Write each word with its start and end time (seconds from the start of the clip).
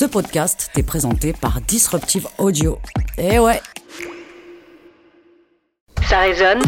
Ce 0.00 0.06
podcast 0.06 0.70
t'est 0.72 0.82
présenté 0.82 1.34
par 1.34 1.60
Disruptive 1.60 2.26
Audio. 2.38 2.78
Eh 3.18 3.38
ouais. 3.38 3.60
Ça 6.08 6.20
résonne 6.20 6.62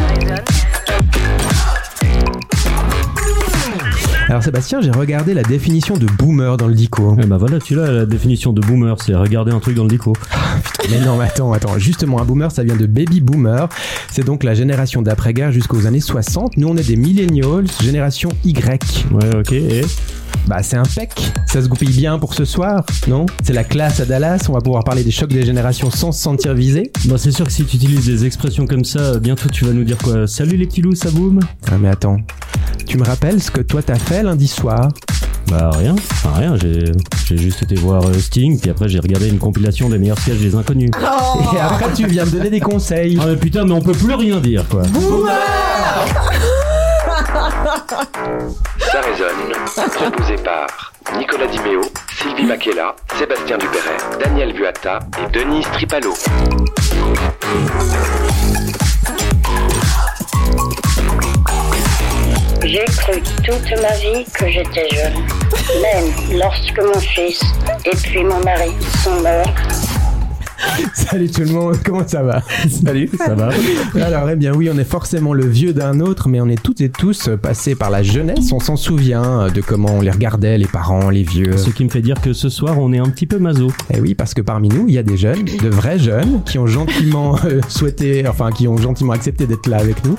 Alors 4.29 4.43
Sébastien, 4.43 4.83
j'ai 4.83 4.91
regardé 4.91 5.33
la 5.33 5.43
définition 5.45 5.97
de 5.97 6.05
boomer 6.05 6.59
dans 6.59 6.67
le 6.67 6.75
dico. 6.75 7.17
Eh 7.23 7.25
bah 7.25 7.39
voilà, 7.39 7.59
tu 7.59 7.75
l'as, 7.75 7.91
la 7.91 8.05
définition 8.05 8.53
de 8.53 8.61
boomer, 8.61 9.01
c'est 9.01 9.15
regarder 9.15 9.51
un 9.51 9.61
truc 9.61 9.77
dans 9.77 9.85
le 9.85 9.89
dico. 9.89 10.13
Mais 10.91 11.01
non, 11.01 11.17
mais 11.17 11.25
attends, 11.25 11.55
attends. 11.55 11.79
Justement, 11.79 12.21
un 12.21 12.25
boomer, 12.25 12.53
ça 12.53 12.65
vient 12.65 12.77
de 12.77 12.85
baby 12.85 13.23
boomer. 13.23 13.67
C'est 14.11 14.27
donc 14.27 14.45
la 14.45 14.53
génération 14.53 15.01
d'après-guerre 15.01 15.53
jusqu'aux 15.53 15.87
années 15.87 16.01
60. 16.01 16.59
Nous, 16.59 16.69
on 16.69 16.77
est 16.77 16.87
des 16.87 16.97
millennials, 16.97 17.65
génération 17.81 18.29
Y. 18.45 19.07
Ouais, 19.11 19.37
ok, 19.37 19.53
et? 19.53 19.87
Bah, 20.47 20.63
c'est 20.63 20.77
un 20.77 20.83
pec. 20.83 21.11
Ça 21.47 21.63
se 21.63 21.69
goupille 21.69 21.97
bien 21.97 22.19
pour 22.19 22.35
ce 22.35 22.45
soir, 22.45 22.85
non? 23.07 23.27
C'est 23.43 23.53
la 23.53 23.65
classe 23.65 24.01
à 24.01 24.05
Dallas. 24.05 24.47
On 24.49 24.53
va 24.53 24.61
pouvoir 24.61 24.85
parler 24.85 25.05
des 25.05 25.11
chocs 25.11 25.31
des 25.33 25.45
générations 25.45 25.91
sans 25.91 26.13
se 26.13 26.23
sentir 26.23 26.55
visé. 26.55 26.91
Bah 27.07 27.17
c'est 27.19 27.31
sûr 27.31 27.47
que 27.47 27.53
si 27.53 27.65
tu 27.65 27.77
utilises 27.77 28.07
des 28.07 28.25
expressions 28.25 28.67
comme 28.67 28.85
ça, 28.85 29.19
bientôt 29.19 29.49
tu 29.49 29.65
vas 29.65 29.73
nous 29.73 29.85
dire 29.85 29.99
quoi? 29.99 30.27
Salut 30.27 30.57
les 30.57 30.67
petits 30.67 30.83
loups, 30.83 30.95
ça 30.95 31.11
boum? 31.11 31.41
Ah, 31.71 31.79
mais 31.81 31.89
attends. 31.89 32.19
Tu 32.87 32.99
me 32.99 33.05
rappelles 33.05 33.43
ce 33.43 33.51
que 33.51 33.61
toi 33.61 33.83
t'as 33.83 33.99
fait 33.99 34.23
lundi 34.23 34.47
soir? 34.49 34.89
Bah 35.49 35.71
rien, 35.75 35.95
enfin 35.95 36.33
rien, 36.35 36.57
j'ai 36.57 36.85
j'ai 37.27 37.37
juste 37.37 37.63
été 37.65 37.75
voir 37.75 38.05
euh, 38.07 38.13
Sting, 38.15 38.61
puis 38.61 38.71
après 38.71 38.89
j'ai 38.89 39.01
regardé 39.01 39.29
une 39.29 39.39
compilation 39.39 39.89
des 39.89 39.99
meilleurs 39.99 40.19
sketchs 40.19 40.39
des 40.39 40.55
inconnus. 40.55 40.91
Et 41.55 41.59
après, 41.59 41.93
tu 41.95 42.07
viens 42.07 42.25
me 42.25 42.31
donner 42.31 42.51
des 42.51 42.61
conseils. 42.61 43.19
Ah 43.21 43.27
mais 43.27 43.37
putain, 43.37 43.65
mais 43.65 43.73
on 43.73 43.83
peut 43.83 43.93
plus 43.93 44.15
rien 44.15 44.39
dire 44.41 44.65
quoi. 44.69 44.83
Ça 47.33 49.01
résonne. 49.01 49.53
Proposé 49.95 50.37
par 50.37 50.93
Nicolas 51.17 51.47
Dimeo, 51.47 51.83
Sylvie 52.19 52.45
Makela, 52.45 52.95
Sébastien 53.19 53.57
Dupéret, 53.59 53.97
Daniel 54.21 54.53
Buatta 54.53 54.99
et 55.23 55.31
Denise 55.31 55.67
Tripalo. 55.73 56.15
J'ai 62.65 62.85
cru 62.85 63.23
toute 63.45 63.81
ma 63.83 63.93
vie 63.97 64.25
que 64.35 64.49
j'étais 64.49 64.89
jeune. 64.91 65.27
Même 65.81 66.39
lorsque 66.39 66.81
mon 66.81 67.01
fils 67.01 67.41
et 67.85 67.97
puis 67.97 68.25
mon 68.25 68.41
mari 68.41 68.73
sont 69.03 69.21
morts. 69.21 69.92
Salut 70.95 71.31
tout 71.31 71.43
le 71.43 71.53
monde, 71.53 71.77
comment 71.85 72.07
ça 72.07 72.23
va 72.23 72.43
Salut, 72.69 73.11
ça 73.17 73.35
va 73.35 73.51
Alors, 74.01 74.29
eh 74.31 74.37
bien 74.37 74.55
oui, 74.55 74.71
on 74.73 74.79
est 74.79 74.85
forcément 74.85 75.33
le 75.33 75.47
vieux 75.47 75.73
d'un 75.73 76.01
autre, 76.01 76.29
mais 76.29 76.41
on 76.41 76.49
est 76.49 76.61
toutes 76.61 76.81
et 76.81 76.89
tous 76.89 77.31
passés 77.41 77.75
par 77.75 77.91
la 77.91 78.03
jeunesse. 78.03 78.53
On 78.53 78.61
s'en 78.61 78.77
souvient 78.77 79.49
de 79.49 79.61
comment 79.61 79.97
on 79.97 80.01
les 80.01 80.11
regardait, 80.11 80.59
les 80.59 80.67
parents, 80.67 81.11
les 81.11 81.23
vieux. 81.23 81.57
Ce 81.57 81.71
qui 81.71 81.85
me 81.85 81.91
fait 81.91 82.03
dire 82.03 82.21
que 82.21 82.33
ce 82.33 82.49
soir 82.49 82.79
on 82.79 82.93
est 82.93 82.99
un 82.99 83.09
petit 83.09 83.27
peu 83.27 83.39
maso. 83.39 83.73
Eh 83.93 84.01
oui, 84.01 84.15
parce 84.15 84.35
que 84.35 84.41
parmi 84.41 84.69
nous, 84.69 84.87
il 84.89 84.95
y 84.95 84.99
a 84.99 85.03
des 85.03 85.17
jeunes, 85.17 85.45
de 85.45 85.69
vrais 85.69 85.99
jeunes, 85.99 86.43
qui 86.45 86.59
ont 86.59 86.67
gentiment 86.67 87.37
euh, 87.45 87.61
souhaité, 87.69 88.27
enfin, 88.27 88.51
qui 88.51 88.69
ont 88.69 88.77
gentiment 88.77 89.13
accepté 89.13 89.47
d'être 89.47 89.69
là 89.69 89.79
avec 89.79 90.05
nous, 90.05 90.17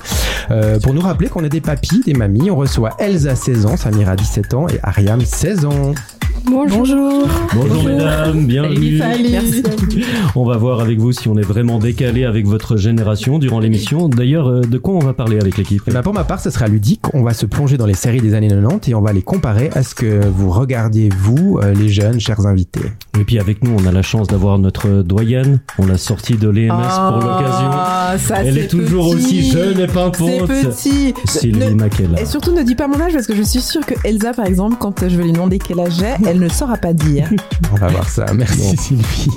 euh, 0.50 0.78
pour 0.78 0.94
nous 0.94 1.00
rappeler 1.00 1.28
qu'on 1.28 1.44
est 1.44 1.48
des 1.48 1.60
papis, 1.60 2.02
des 2.04 2.14
mamies. 2.14 2.50
On 2.50 2.56
reçoit 2.56 2.90
Elsa 2.98 3.34
16 3.34 3.66
ans, 3.66 3.76
Samira 3.76 4.16
17 4.16 4.54
ans 4.54 4.68
et 4.68 4.78
Ariam 4.82 5.20
16 5.20 5.64
ans. 5.64 5.94
Bonjour. 6.42 7.28
Bonjour 7.54 7.84
mesdames, 7.84 8.46
bienvenue. 8.46 9.00
Merci. 9.30 9.62
On 10.34 10.44
va 10.44 10.56
voir 10.56 10.80
avec 10.80 10.98
vous 10.98 11.12
si 11.12 11.28
on 11.28 11.36
est 11.38 11.42
vraiment 11.42 11.78
décalé 11.78 12.24
avec 12.24 12.46
votre 12.46 12.76
génération 12.76 13.38
durant 13.38 13.60
l'émission. 13.60 14.08
D'ailleurs, 14.08 14.48
euh, 14.48 14.60
de 14.60 14.78
quoi 14.78 14.94
on 14.94 14.98
va 14.98 15.12
parler 15.14 15.38
avec 15.38 15.56
l'équipe? 15.56 15.82
Eh 15.86 15.90
ben, 15.92 16.02
pour 16.02 16.12
ma 16.12 16.24
part, 16.24 16.40
ce 16.40 16.50
sera 16.50 16.66
ludique. 16.66 17.00
On 17.14 17.22
va 17.22 17.32
se 17.34 17.46
plonger 17.46 17.76
dans 17.76 17.86
les 17.86 17.94
séries 17.94 18.20
des 18.20 18.34
années 18.34 18.48
90 18.48 18.90
et 18.90 18.94
on 18.94 19.00
va 19.00 19.12
les 19.12 19.22
comparer 19.22 19.70
à 19.74 19.82
ce 19.82 19.94
que 19.94 20.26
vous 20.26 20.50
regardiez, 20.50 21.08
vous, 21.16 21.58
euh, 21.62 21.72
les 21.72 21.88
jeunes, 21.88 22.18
chers 22.20 22.46
invités. 22.46 22.80
Et 23.18 23.24
puis 23.24 23.38
avec 23.38 23.62
nous, 23.62 23.74
on 23.80 23.86
a 23.86 23.92
la 23.92 24.02
chance 24.02 24.26
d'avoir 24.26 24.58
notre 24.58 25.02
doyenne. 25.02 25.60
On 25.78 25.86
l'a 25.86 25.98
sortie 25.98 26.36
de 26.36 26.48
l'EMS 26.48 26.68
pour 26.72 27.16
l'occasion. 27.20 27.70
Ah, 27.72 28.14
ça, 28.18 28.42
Elle 28.44 28.58
est 28.58 28.68
toujours 28.68 29.14
petit. 29.14 29.24
aussi 29.24 29.50
jeune 29.50 29.78
et 29.78 29.86
C'est 29.86 29.92
pimpante. 29.92 30.48
petit. 30.48 31.14
Sylvie 31.26 31.74
Ne-. 31.74 32.20
Et 32.20 32.26
surtout, 32.26 32.52
ne 32.52 32.62
dis 32.62 32.74
pas 32.74 32.88
mon 32.88 33.00
âge 33.00 33.12
parce 33.12 33.26
que 33.26 33.34
je 33.36 33.42
suis 33.42 33.60
sûre 33.60 33.84
que 33.86 33.94
Elsa, 34.04 34.32
par 34.32 34.46
exemple, 34.46 34.76
quand 34.80 35.08
je 35.08 35.16
vais 35.16 35.24
lui 35.24 35.32
demander 35.32 35.58
quel 35.58 35.80
âge 35.80 35.92
j'ai, 35.98 36.23
elle 36.26 36.38
ne 36.38 36.48
saura 36.48 36.76
pas 36.76 36.92
dire. 36.92 37.30
On 37.72 37.76
va 37.76 37.88
voir 37.88 38.08
ça. 38.08 38.26
Merci 38.34 38.76
Sylvie. 38.76 39.30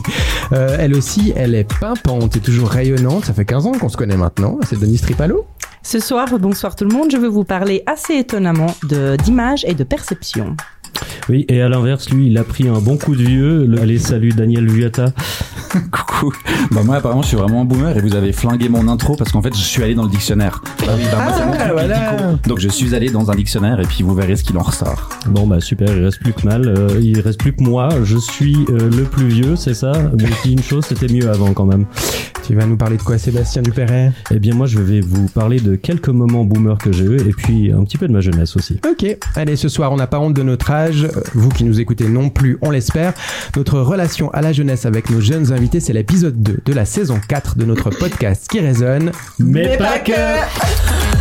Euh, 0.54 0.78
elle 0.80 0.96
aussi, 0.96 1.34
elle 1.36 1.56
est 1.56 1.64
pimpante 1.80 2.36
et 2.36 2.40
toujours 2.40 2.70
rayonnante. 2.70 3.26
Ça 3.26 3.34
fait 3.34 3.46
15 3.46 3.66
ans 3.68 3.72
qu'on 3.74 3.90
se 3.90 3.98
connaît 3.98 4.18
maintenant. 4.18 4.60
C'est 4.68 4.80
Denise 4.80 5.02
Tripalo. 5.02 5.46
Ce 5.84 6.00
soir, 6.00 6.28
bonsoir 6.40 6.76
tout 6.76 6.84
le 6.84 6.94
monde, 6.94 7.10
je 7.12 7.18
vais 7.18 7.30
vous 7.30 7.46
parler 7.46 7.84
assez 7.86 8.16
étonnamment 8.16 8.76
de 8.84 9.16
d'image 9.16 9.64
et 9.66 9.74
de 9.74 9.84
perception. 9.84 10.58
Oui, 11.30 11.46
et 11.50 11.62
à 11.62 11.70
l'inverse, 11.70 12.10
lui, 12.10 12.28
il 12.28 12.38
a 12.38 12.44
pris 12.44 12.68
un 12.68 12.80
bon 12.80 12.98
coup 12.98 13.16
de 13.16 13.24
vieux. 13.24 13.66
Le- 13.66 13.82
Allez, 13.82 14.00
salut 14.00 14.30
Daniel 14.30 14.68
Vuata. 14.68 15.08
Coucou. 15.92 16.34
Bah 16.72 16.82
moi 16.84 16.96
apparemment 16.96 17.22
je 17.22 17.28
suis 17.28 17.38
vraiment 17.38 17.62
un 17.62 17.66
boomer 17.66 17.96
et 17.98 18.02
vous 18.02 18.16
avez 18.16 18.32
flingué 18.32 18.70
mon 18.70 18.88
intro 18.88 19.16
parce 19.16 19.32
qu'en 19.32 19.42
fait 19.42 19.54
je 19.56 19.62
suis 19.62 19.84
allé 19.84 19.94
dans 19.96 20.04
le 20.04 20.10
dictionnaire. 20.10 20.62
Bah 20.86 20.94
oui, 20.98 21.04
bah 21.12 21.22
moi, 21.24 21.34
c'est 21.38 21.46
mon 21.46 21.52
truc, 21.52 21.72
voilà. 21.74 22.34
Donc 22.48 22.60
je 22.60 22.70
suis 22.70 22.96
allé 22.96 23.10
dans 23.10 23.30
un 23.30 23.36
dictionnaire 23.36 23.80
et 23.80 23.84
puis 23.84 24.02
vous 24.04 24.16
verrez 24.16 24.36
ce 24.38 24.44
qu'il 24.44 24.58
en 24.58 24.62
ressort. 24.64 25.10
Bon, 25.28 25.46
bah 25.46 25.60
super, 25.60 25.90
il 25.96 26.04
reste 26.06 26.20
plus 26.22 26.34
que 26.34 26.46
mal. 26.46 26.68
Euh, 26.68 27.00
il 27.02 27.20
reste 27.20 27.40
plus 27.40 27.54
que 27.54 27.62
moi. 27.62 27.90
Je 28.04 28.18
suis 28.18 28.56
euh, 28.70 28.90
le 28.90 29.04
plus 29.04 29.28
vieux, 29.28 29.56
c'est 29.58 29.74
ça? 29.74 29.92
Mais 30.18 30.26
je 30.28 30.48
dis 30.48 30.54
une 30.54 30.64
chose, 30.64 30.86
c'était 30.88 31.12
mieux 31.14 31.30
avant 31.30 31.54
quand 31.54 31.66
même. 31.66 31.86
Tu 32.48 32.56
vas 32.56 32.66
nous 32.66 32.78
parler 32.78 32.96
de 32.96 33.02
quoi, 33.04 33.18
Sébastien 33.18 33.62
Dupéret? 33.62 34.14
Eh 34.32 34.40
bien, 34.40 34.56
moi, 34.56 34.68
je 34.68 34.80
vais 34.80 35.02
vous 35.02 35.28
parler 35.28 35.60
de 35.60 35.76
quelques 35.76 36.08
moments 36.08 36.46
boomers 36.46 36.78
que 36.78 36.94
j'ai 36.94 37.04
eu 37.04 37.18
et 37.18 37.34
puis 37.36 37.74
un 37.74 37.84
petit 37.84 37.98
peu 37.98 38.08
de 38.08 38.14
ma 38.14 38.22
jeunesse 38.22 38.56
aussi. 38.56 38.80
Ok, 38.90 39.18
allez, 39.36 39.58
ce 39.58 39.68
soir, 39.68 39.92
on 39.92 39.98
n'a 39.98 40.08
pas 40.08 40.20
honte 40.20 40.34
de 40.34 40.44
notre 40.44 40.72
âge. 40.72 40.77
Vous 41.34 41.50
qui 41.50 41.64
nous 41.64 41.80
écoutez 41.80 42.08
non 42.08 42.30
plus, 42.30 42.58
on 42.62 42.72
l'espère. 42.72 43.14
Notre 43.56 43.80
relation 43.80 44.30
à 44.32 44.42
la 44.42 44.54
jeunesse 44.54 44.86
avec 44.86 45.10
nos 45.10 45.22
jeunes 45.22 45.52
invités, 45.52 45.80
c'est 45.80 45.94
l'épisode 45.94 46.42
2 46.42 46.60
de 46.66 46.74
la 46.74 46.86
saison 46.86 47.20
4 47.28 47.58
de 47.58 47.66
notre 47.66 47.90
podcast 47.90 48.48
qui 48.50 48.60
résonne. 48.60 49.12
Mais, 49.40 49.78
pas 49.78 50.00
que 50.00 51.17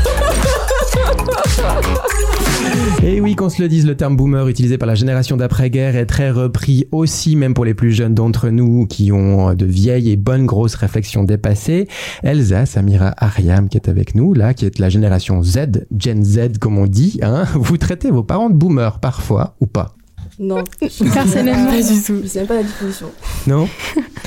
Et 3.03 3.21
oui, 3.21 3.37
qu'on 3.37 3.49
se 3.49 3.63
le 3.63 3.69
dise, 3.69 3.87
le 3.87 3.97
terme 3.97 4.17
boomer 4.17 4.49
utilisé 4.49 4.79
par 4.79 4.87
la 4.87 4.95
génération 4.95 5.37
d'après-guerre 5.37 5.97
est 5.97 6.07
très 6.07 6.31
repris 6.31 6.87
aussi, 6.93 7.37
même 7.37 7.55
pour 7.55 7.65
les 7.65 7.75
plus 7.75 7.93
jeunes 7.93 8.15
d'entre 8.15 8.49
nous 8.49 8.87
qui 8.87 9.13
ont 9.13 9.55
de 9.55 9.67
vieilles 9.67 10.11
et 10.11 10.17
bonnes 10.17 10.47
grosses 10.47 10.75
réflexions 10.75 11.25
dépassées. 11.25 11.89
Elsa, 12.23 12.67
Samira, 12.67 13.15
Ariam 13.19 13.69
qui 13.69 13.77
est 13.77 13.89
avec 13.89 14.15
nous, 14.15 14.35
là, 14.35 14.55
qui 14.55 14.67
est 14.67 14.79
la 14.79 14.89
génération 14.89 15.43
Z, 15.43 15.87
Gen 15.97 16.25
Z 16.25 16.59
comme 16.61 16.79
on 16.79 16.87
dit, 16.87 17.19
hein. 17.23 17.45
Vous 17.55 17.77
traitez 17.77 18.11
vos 18.11 18.23
parents 18.23 18.51
de 18.51 18.57
boomers 18.57 18.99
parfois 19.01 19.55
ou 19.61 19.67
pas? 19.67 19.95
Non, 20.39 20.63
Personnellement, 20.81 21.71
pas 21.71 21.83
du 21.83 22.03
tout. 22.03 22.21
Je 22.23 22.29
sais 22.29 22.41
même 22.41 22.49
pas 22.49 22.57
la 22.57 22.63
définition. 22.63 23.07
Non? 23.47 23.69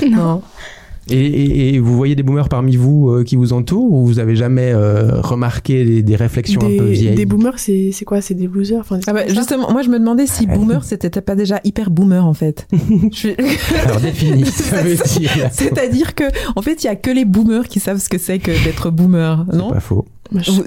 Non. 0.08 0.42
Et, 1.08 1.14
et- 1.16 1.74
et 1.74 1.78
vous 1.78 1.96
voyez 1.96 2.14
des 2.14 2.22
boomers 2.22 2.48
parmi 2.48 2.76
vous 2.76 3.08
euh, 3.10 3.24
qui 3.24 3.36
vous 3.36 3.52
entourent 3.52 3.92
ou 3.92 4.04
vous 4.06 4.18
avez 4.18 4.36
jamais 4.36 4.70
euh, 4.72 5.20
remarqué 5.20 5.84
des, 5.84 6.02
des 6.02 6.16
réflexions 6.16 6.60
un 6.60 6.66
peu 6.66 6.86
Des, 6.86 6.92
vieilles? 6.92 7.14
des 7.14 7.26
boomers, 7.26 7.58
c'est 7.58 7.90
c'est 7.92 8.04
quoi? 8.04 8.20
C'est 8.20 8.34
des 8.34 8.46
losers? 8.46 8.80
Enfin, 8.80 8.98
des 8.98 9.04
Ah 9.06 9.12
bah, 9.12 9.26
justement, 9.28 9.70
moi 9.72 9.82
je 9.82 9.88
me 9.88 9.98
demandais 9.98 10.26
si 10.26 10.46
boomer 10.46 10.84
c'était 10.84 11.10
pas 11.20 11.34
déjà 11.34 11.60
hyper 11.64 11.90
boomer 11.90 12.24
en 12.26 12.34
fait. 12.34 12.68
Je 13.12 13.16
suis- 13.16 13.34
Alors 13.84 14.00
définis, 14.00 14.44
ça 14.46 14.82
veut 14.82 14.94
dire. 15.18 15.48
C'est-à-dire 15.52 16.14
que 16.14 16.24
en 16.56 16.62
fait 16.62 16.82
il 16.84 16.86
y 16.86 16.90
a 16.90 16.96
que 16.96 17.10
les 17.10 17.24
boomers 17.24 17.66
qui 17.68 17.80
savent 17.80 17.98
ce 17.98 18.08
que 18.08 18.18
c'est 18.18 18.38
que 18.38 18.50
d'être 18.64 18.90
boomer, 18.90 19.46
non? 19.52 19.70
Pas 19.70 19.80
faux. 19.80 20.04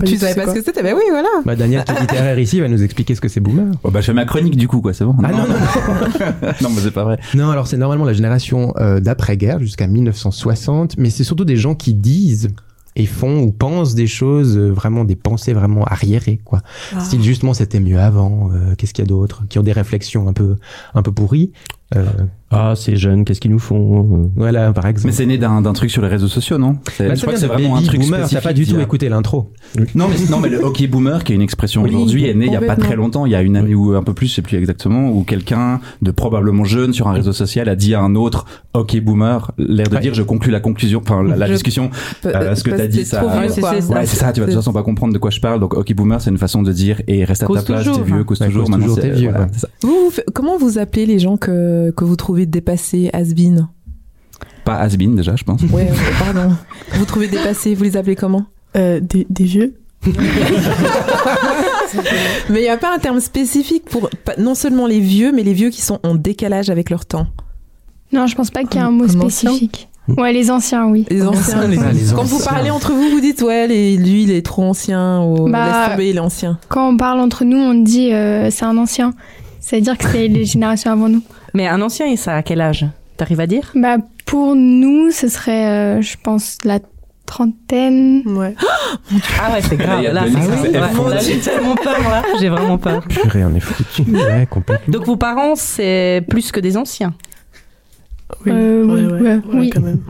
Tu 0.05 0.17
savais 0.17 0.35
pas 0.35 0.49
ce 0.49 0.55
que 0.55 0.63
c'était? 0.63 0.83
Ben 0.83 0.95
oui, 0.95 1.03
voilà. 1.09 1.29
Bah, 1.45 1.55
Daniel, 1.55 1.83
qui 1.83 1.91
est 1.91 1.99
littéraire 2.01 2.39
ici, 2.39 2.59
va 2.59 2.67
nous 2.67 2.83
expliquer 2.83 3.15
ce 3.15 3.21
que 3.21 3.29
c'est 3.29 3.39
boomer. 3.39 3.71
Oh, 3.83 3.91
bah 3.91 4.01
je 4.01 4.07
fais 4.07 4.13
ma 4.13 4.25
chronique 4.25 4.57
du 4.57 4.67
coup 4.67 4.81
quoi, 4.81 4.93
c'est 4.93 5.05
bon. 5.05 5.15
Ah 5.23 5.31
non, 5.31 5.37
non, 5.37 5.55
non 6.61 6.69
mais 6.75 6.81
c'est 6.81 6.91
pas 6.91 7.03
vrai. 7.03 7.19
Non, 7.33 7.49
alors 7.49 7.67
c'est 7.67 7.77
normalement 7.77 8.05
la 8.05 8.13
génération 8.13 8.73
euh, 8.77 8.99
d'après-guerre 8.99 9.59
jusqu'à 9.59 9.87
1960, 9.87 10.97
mais 10.97 11.09
c'est 11.09 11.23
surtout 11.23 11.45
des 11.45 11.57
gens 11.57 11.75
qui 11.75 11.93
disent 11.93 12.49
et 12.95 13.05
font 13.05 13.41
ou 13.41 13.51
pensent 13.51 13.95
des 13.95 14.07
choses, 14.07 14.57
euh, 14.57 14.69
vraiment 14.69 15.03
des 15.03 15.15
pensées 15.15 15.53
vraiment 15.53 15.83
arriérées, 15.85 16.39
quoi. 16.43 16.61
Ah. 16.95 16.99
Style 16.99 17.23
justement 17.23 17.53
c'était 17.53 17.79
mieux 17.79 17.99
avant, 17.99 18.51
euh, 18.51 18.75
qu'est-ce 18.77 18.93
qu'il 18.93 19.03
y 19.03 19.07
a 19.07 19.09
d'autre? 19.09 19.43
Qui 19.49 19.59
ont 19.59 19.63
des 19.63 19.71
réflexions 19.71 20.27
un 20.27 20.33
peu, 20.33 20.57
un 20.93 21.01
peu 21.01 21.11
pourries. 21.11 21.51
Euh, 21.95 22.05
Ah, 22.53 22.73
ces 22.75 22.95
jeunes, 22.95 23.25
qu'est-ce 23.25 23.39
qu'ils 23.41 23.51
nous 23.51 23.59
font 23.59 24.29
voilà, 24.35 24.71
par 24.73 24.85
exemple. 24.85 25.07
Mais 25.07 25.11
c'est 25.13 25.25
né 25.25 25.37
d'un 25.37 25.61
d'un 25.61 25.73
truc 25.73 25.89
sur 25.91 26.01
les 26.01 26.07
réseaux 26.07 26.27
sociaux 26.27 26.57
non? 26.57 26.77
C'est- 26.93 27.07
Bah, 27.07 27.15
Je 27.15 27.21
crois 27.21 27.33
que 27.33 27.39
c'est 27.39 27.47
vraiment 27.47 27.75
un 27.75 27.81
truc 27.81 28.01
boomer, 28.01 28.19
t'as 28.19 28.25
spécifique. 28.27 28.43
pas 28.43 28.53
du 28.53 28.67
tout 28.67 28.79
écouté 28.79 29.09
l'intro. 29.09 29.51
Non 29.95 30.07
mais, 30.07 30.15
non 30.29 30.39
mais 30.39 30.49
le 30.49 30.59
hockey 30.63 30.87
boomer 30.87 31.23
qui 31.23 31.33
est 31.33 31.35
une 31.35 31.41
expression 31.41 31.81
Oui, 31.83 31.89
aujourd'hui 31.93 32.25
est 32.27 32.33
né 32.33 32.45
il 32.47 32.51
y 32.53 32.55
a 32.55 32.61
pas 32.61 32.75
très 32.75 32.95
longtemps, 32.95 33.25
il 33.25 33.31
y 33.31 33.35
a 33.35 33.41
une 33.41 33.57
année 33.57 33.75
ou 33.75 33.93
un 33.95 34.03
peu 34.03 34.13
plus, 34.13 34.27
je 34.27 34.35
sais 34.35 34.41
plus 34.41 34.57
exactement, 34.57 35.09
où 35.09 35.23
quelqu'un 35.23 35.79
de 36.01 36.11
probablement 36.11 36.63
jeune 36.63 36.93
sur 36.93 37.07
un 37.07 37.13
réseau 37.13 37.33
social 37.33 37.67
a 37.69 37.75
dit 37.75 37.93
à 37.95 38.01
un 38.01 38.15
autre 38.15 38.45
hockey 38.73 39.01
boomer, 39.01 39.51
l'air 39.57 39.87
de 39.89 39.95
Ouais. 39.95 40.01
dire 40.01 40.13
je 40.13 40.23
conclus 40.23 40.51
la 40.51 40.59
conclusion, 40.59 41.01
enfin 41.05 41.23
la, 41.23 41.47
discussion, 41.47 41.89
euh, 42.25 42.55
ce 42.55 42.63
que 42.63 42.71
t'as 42.71 42.87
dit 42.87 42.99
c'est 42.99 43.05
ça. 43.05 43.17
trop 43.17 43.29
vieux, 43.29 43.39
Ouais, 43.39 43.59
quoi. 43.59 43.71
c'est 43.75 43.81
ça. 43.81 43.93
Ouais, 43.93 44.05
c'est 44.05 44.15
ça, 44.17 44.31
tu 44.33 44.39
vas 44.41 44.45
de 44.47 44.51
toute 44.51 44.59
façon 44.61 44.73
pas 44.73 44.83
comprendre 44.83 45.13
de 45.13 45.17
quoi 45.17 45.29
je 45.31 45.39
parle. 45.39 45.59
Donc, 45.59 45.73
hockey 45.75 45.93
boomer, 45.93 46.19
c'est 46.21 46.29
une 46.29 46.37
façon 46.37 46.61
de 46.63 46.71
dire 46.71 47.01
et 47.07 47.23
reste 47.25 47.43
à 47.43 47.47
ta 47.47 47.61
place, 47.61 47.83
t'es 47.85 48.01
vieux, 48.03 48.23
cause 48.23 48.39
toujours. 48.39 48.69
Maintenant, 48.69 48.95
comment 50.33 50.57
vous 50.57 50.77
appelez 50.77 51.05
les 51.05 51.19
gens 51.19 51.37
que, 51.37 51.91
que 51.91 52.03
vous 52.03 52.15
trouvez 52.15 52.42
dépassés, 52.45 53.09
has-been 53.13 53.67
Pas 54.65 54.75
has-been 54.77 55.15
déjà, 55.15 55.35
je 55.35 55.43
pense. 55.43 55.61
Ouais, 55.63 55.83
ouais, 55.83 55.89
pardon. 56.19 56.53
Vous 56.93 57.05
trouvez 57.05 57.27
dépassés, 57.27 57.75
vous 57.75 57.83
les 57.83 57.97
appelez 57.97 58.15
comment? 58.15 58.45
Euh, 58.75 58.99
des, 58.99 59.25
des 59.29 59.43
vieux 59.45 59.75
Mais 62.49 62.59
il 62.59 62.63
n'y 62.63 62.69
a 62.69 62.77
pas 62.77 62.93
un 62.93 62.99
terme 62.99 63.19
spécifique 63.19 63.85
pour 63.85 64.09
pas- 64.25 64.35
non 64.37 64.55
seulement 64.55 64.87
les 64.87 64.99
vieux, 64.99 65.31
mais 65.31 65.43
les 65.43 65.53
vieux 65.53 65.69
qui 65.69 65.81
sont 65.81 65.99
en 66.03 66.15
décalage 66.15 66.69
avec 66.69 66.89
leur 66.89 67.05
temps. 67.05 67.27
Non, 68.11 68.27
je 68.27 68.35
pense 68.35 68.51
pas 68.51 68.63
qu'il 68.63 68.79
y 68.79 68.83
a 68.83 68.87
un 68.87 68.91
mot 68.91 69.07
spécifique. 69.07 69.89
Ouais, 70.17 70.33
les 70.33 70.51
anciens, 70.51 70.85
oui. 70.87 71.05
Les 71.09 71.25
anciens. 71.25 71.65
les- 71.67 71.77
Ah, 71.79 71.91
les 71.93 72.13
Quand 72.13 72.23
vous 72.23 72.43
parlez 72.43 72.69
entre 72.69 72.91
vous, 72.91 73.09
vous 73.09 73.21
dites 73.21 73.41
ouais, 73.41 73.67
les- 73.67 73.95
lui 73.95 74.23
il 74.23 74.31
est 74.31 74.45
trop 74.45 74.63
ancien 74.63 75.21
ou 75.23 75.47
Bah, 75.49 75.65
laisse 75.65 75.91
tomber, 75.91 76.09
il 76.09 76.17
est 76.17 76.19
ancien. 76.19 76.59
Quand 76.67 76.89
on 76.89 76.97
parle 76.97 77.19
entre 77.21 77.45
nous, 77.45 77.57
on 77.57 77.73
dit 77.75 78.11
euh, 78.11 78.49
c'est 78.51 78.65
un 78.65 78.77
ancien. 78.77 79.13
C'est-à-dire 79.61 79.97
que 79.97 80.05
c'est 80.09 80.27
les 80.27 80.43
générations 80.45 80.91
avant 80.91 81.07
nous. 81.07 81.21
Mais 81.53 81.67
un 81.67 81.81
ancien, 81.81 82.07
et 82.07 82.17
ça 82.17 82.35
à 82.35 82.43
quel 82.43 82.61
âge? 82.61 82.85
T'arrives 83.17 83.39
à 83.39 83.47
dire? 83.47 83.71
Bah, 83.75 83.97
pour 84.25 84.55
nous, 84.55 85.11
ce 85.11 85.27
serait, 85.27 85.67
euh, 85.97 86.01
je 86.01 86.15
pense, 86.23 86.57
la 86.63 86.79
trentaine. 87.25 88.23
Ouais. 88.25 88.55
Ah 89.41 89.51
ouais, 89.53 89.61
c'est 89.61 89.75
grave. 89.75 90.01
Là, 90.03 90.21
ah 90.23 90.27
oui, 90.27 90.33
c'est- 90.61 90.67
ouais, 90.79 91.09
là, 91.09 91.17
j'ai 91.19 91.39
tellement 91.39 91.75
peur, 91.75 91.99
là. 92.01 92.21
J'ai 92.39 92.49
vraiment 92.49 92.77
peur. 92.77 93.03
Purée, 93.07 93.43
on 93.43 93.53
est 93.55 93.59
foutu. 93.59 94.03
Ouais, 94.11 94.47
complètement. 94.49 94.91
Donc 94.91 95.05
vos 95.05 95.15
parents, 95.17 95.55
c'est 95.55 96.23
plus 96.29 96.51
que 96.51 96.59
des 96.59 96.77
anciens? 96.77 97.13
Oui. 98.45 98.51
Euh, 98.51 98.83
oui, 98.85 99.05
ouais, 99.05 99.21
ouais, 99.21 99.41
oui. 99.53 99.69
quand 99.69 99.81
même. 99.81 99.99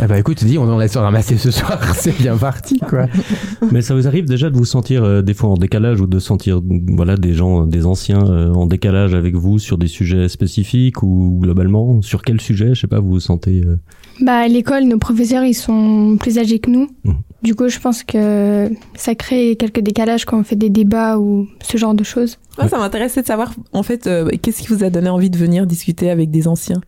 Ah 0.00 0.06
bah 0.06 0.18
écoute, 0.18 0.44
dis, 0.44 0.56
on 0.56 0.64
en 0.64 0.78
laisse 0.78 0.96
ramasser 0.96 1.36
ce 1.36 1.50
soir, 1.50 1.78
c'est 1.94 2.16
bien 2.16 2.36
parti, 2.36 2.78
quoi. 2.78 3.06
Mais 3.72 3.82
ça 3.82 3.94
vous 3.94 4.06
arrive 4.06 4.24
déjà 4.26 4.50
de 4.50 4.56
vous 4.56 4.64
sentir 4.64 5.04
euh, 5.04 5.22
des 5.22 5.34
fois 5.34 5.50
en 5.50 5.56
décalage 5.56 6.00
ou 6.00 6.06
de 6.06 6.18
sentir 6.18 6.60
voilà 6.88 7.16
des 7.16 7.34
gens, 7.34 7.66
des 7.66 7.86
anciens 7.86 8.24
euh, 8.26 8.52
en 8.52 8.66
décalage 8.66 9.14
avec 9.14 9.34
vous 9.34 9.58
sur 9.58 9.78
des 9.78 9.88
sujets 9.88 10.28
spécifiques 10.28 11.02
ou 11.02 11.38
globalement? 11.42 12.02
Sur 12.02 12.22
quel 12.22 12.40
sujet, 12.40 12.74
je 12.74 12.80
sais 12.80 12.86
pas, 12.86 13.00
vous 13.00 13.10
vous 13.10 13.20
sentez 13.20 13.62
euh, 13.64 13.76
Bah, 14.20 14.40
à 14.40 14.48
l'école, 14.48 14.84
nos 14.84 14.98
professeurs, 14.98 15.44
ils 15.44 15.54
sont 15.54 16.16
plus 16.20 16.38
âgés 16.38 16.58
que 16.58 16.70
nous. 16.70 16.88
Mhm. 17.04 17.16
Du 17.42 17.54
coup, 17.54 17.68
je 17.68 17.78
pense 17.78 18.02
que 18.02 18.70
ça 18.94 19.14
crée 19.14 19.56
quelques 19.56 19.80
décalages 19.80 20.26
quand 20.26 20.38
on 20.38 20.44
fait 20.44 20.56
des 20.56 20.68
débats 20.68 21.18
ou 21.18 21.48
ce 21.62 21.78
genre 21.78 21.94
de 21.94 22.04
choses. 22.04 22.38
Moi, 22.58 22.68
ça 22.68 22.76
m'intéressait 22.76 23.22
de 23.22 23.26
savoir 23.26 23.54
en 23.72 23.82
fait 23.82 24.06
euh, 24.06 24.28
qu'est-ce 24.42 24.60
qui 24.60 24.68
vous 24.68 24.84
a 24.84 24.90
donné 24.90 25.08
envie 25.08 25.30
de 25.30 25.38
venir 25.38 25.66
discuter 25.66 26.10
avec 26.10 26.30
des 26.30 26.46
anciens 26.46 26.82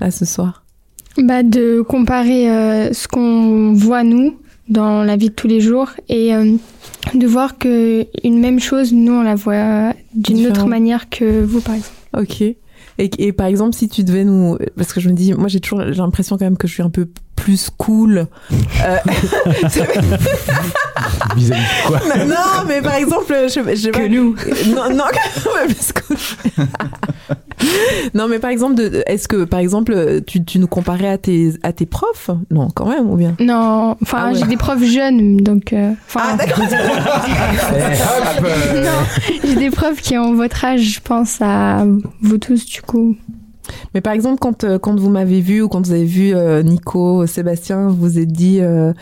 là 0.00 0.10
ce 0.10 0.24
soir? 0.24 0.64
Bah, 1.18 1.42
de 1.42 1.82
comparer 1.82 2.50
euh, 2.50 2.92
ce 2.94 3.08
qu'on 3.08 3.74
voit 3.74 4.04
nous 4.04 4.38
dans 4.70 5.02
la 5.02 5.16
vie 5.16 5.28
de 5.28 5.34
tous 5.34 5.48
les 5.48 5.60
jours 5.60 5.90
et 6.08 6.34
euh, 6.34 6.54
de 7.12 7.26
voir 7.26 7.58
que 7.58 8.06
une 8.24 8.38
même 8.38 8.60
chose, 8.60 8.94
nous, 8.94 9.12
on 9.12 9.22
la 9.22 9.34
voit 9.34 9.92
d'une 10.14 10.46
autre 10.46 10.66
manière 10.66 11.10
que 11.10 11.42
vous, 11.42 11.60
par 11.60 11.74
exemple. 11.74 11.96
Ok. 12.16 12.42
Et, 13.00 13.10
et 13.18 13.32
par 13.32 13.46
exemple, 13.46 13.74
si 13.74 13.88
tu 13.88 14.04
devais 14.04 14.24
nous, 14.24 14.58
parce 14.76 14.92
que 14.92 15.00
je 15.00 15.08
me 15.08 15.14
dis, 15.14 15.32
moi 15.32 15.48
j'ai 15.48 15.60
toujours, 15.60 15.80
l'impression 15.80 16.36
quand 16.36 16.44
même 16.44 16.58
que 16.58 16.68
je 16.68 16.74
suis 16.74 16.82
un 16.82 16.90
peu 16.90 17.08
plus 17.40 17.70
cool. 17.78 18.26
Euh, 18.84 18.96
Vis-à-vis 21.36 21.60
de 21.62 21.86
quoi 21.86 22.00
non, 22.26 22.64
mais 22.68 22.82
par 22.82 22.94
exemple, 22.94 23.34
je, 23.48 23.60
je 23.70 23.74
sais 23.74 23.90
pas. 23.90 24.00
Que 24.00 24.08
nous. 24.08 24.34
Non, 24.74 24.90
non, 24.94 25.04
quand 25.44 25.54
même 25.56 25.68
plus 25.74 25.92
cool. 25.92 26.16
non, 28.14 28.28
mais 28.28 28.38
par 28.38 28.50
exemple, 28.50 28.80
est-ce 29.06 29.28
que, 29.28 29.44
par 29.44 29.60
exemple, 29.60 30.20
tu, 30.26 30.44
tu 30.44 30.58
nous 30.58 30.66
comparais 30.66 31.08
à 31.08 31.18
tes, 31.18 31.52
à 31.62 31.72
tes 31.72 31.86
profs? 31.86 32.30
Non, 32.50 32.68
quand 32.74 32.86
même, 32.88 33.08
ou 33.10 33.16
bien? 33.16 33.34
Non, 33.40 33.96
enfin, 34.02 34.18
Ah 34.20 34.28
ouais. 34.32 34.38
j'ai 34.38 34.46
des 34.46 34.56
profs 34.56 34.82
jeunes, 34.84 35.38
donc. 35.38 35.72
euh, 35.72 35.92
Enfin, 36.08 36.20
Ah, 36.32 36.36
d'accord. 36.36 36.64
Non, 38.74 39.38
j'ai 39.44 39.54
des 39.56 39.70
profs 39.70 40.00
qui 40.00 40.16
ont 40.18 40.34
votre 40.34 40.64
âge, 40.64 40.80
je 40.82 41.00
pense 41.00 41.38
à 41.40 41.84
vous 42.22 42.38
tous, 42.38 42.64
du 42.66 42.82
coup. 42.82 43.16
Mais 43.94 44.00
par 44.00 44.12
exemple, 44.12 44.38
quand, 44.40 44.64
euh, 44.64 44.78
quand 44.78 44.98
vous 44.98 45.10
m'avez 45.10 45.40
vu 45.40 45.62
ou 45.62 45.68
quand 45.68 45.84
vous 45.86 45.92
avez 45.92 46.04
vu 46.04 46.34
euh, 46.34 46.62
Nico, 46.62 47.26
Sébastien, 47.26 47.88
vous 47.88 47.96
vous 47.96 48.18
êtes 48.18 48.32
dit, 48.32 48.58
euh, 48.60 48.92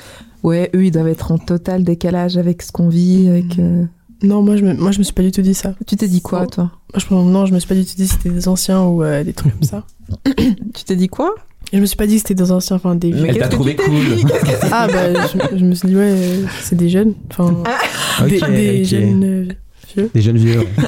ouais, 0.43 0.71
eux, 0.75 0.85
ils 0.85 0.91
doivent 0.91 1.09
être 1.09 1.33
en 1.33 1.39
total 1.39 1.85
décalage 1.85 2.37
avec 2.37 2.63
ce 2.63 2.73
qu'on 2.73 2.89
vit. 2.89 3.29
Avec, 3.29 3.59
euh, 3.59 3.85
Non, 4.23 4.43
moi 4.43 4.57
je, 4.57 4.65
me, 4.65 4.75
moi 4.75 4.91
je 4.93 4.99
me 4.99 5.05
suis 5.05 5.13
pas 5.15 5.23
du 5.23 5.33
tout 5.33 5.43
dit 5.43 5.55
ça. 5.55 5.75
Tu 5.87 5.97
t'es 5.97 6.09
dit 6.09 6.21
quoi, 6.23 6.47
toi? 6.47 6.71
Moi, 6.95 7.03
je 7.09 7.15
non, 7.15 7.47
je 7.47 7.55
me 7.55 7.59
suis 7.59 7.69
pas 7.69 7.75
du 7.75 7.85
tout 7.85 7.95
dit 7.97 8.07
que 8.07 8.13
c'était 8.15 8.31
des 8.31 8.49
anciens 8.49 8.83
ou 8.85 9.03
euh, 9.03 9.23
des 9.25 9.33
trucs 9.33 9.53
comme 9.53 9.69
ça. 9.69 9.85
Tu 10.75 10.85
t'es 10.85 10.97
dit 10.97 11.09
quoi? 11.09 11.35
Je 11.73 11.81
me 11.81 11.85
suis 11.87 11.97
pas 11.97 12.07
dit 12.07 12.15
que 12.15 12.21
c'était 12.21 12.43
des 12.43 12.51
anciens, 12.51 12.77
enfin 12.77 12.95
des 12.95 13.11
vieux. 13.13 13.23
Mais 13.25 13.29
Elle 13.29 13.35
qu'est-ce 13.35 13.45
t'a 13.45 13.49
que 13.51 13.55
trouvé 13.57 13.77
cool. 13.77 13.95
Ah 14.73 14.87
bah 14.87 15.27
je, 15.53 15.59
je 15.59 15.65
me 15.67 15.75
suis 15.75 15.89
dit 15.89 15.97
ouais, 15.97 16.15
c'est 16.63 16.77
des 16.77 16.89
jeunes. 16.89 17.13
Enfin, 17.31 17.63
des, 18.27 18.39
ok, 18.43 18.51
des 18.51 18.85
jeunes 18.87 19.25
euh, 19.25 19.49
vieux. 19.95 20.11
Des 20.15 20.21
jeunes 20.21 20.37
vieux. 20.39 20.59
ouais. 20.59 20.67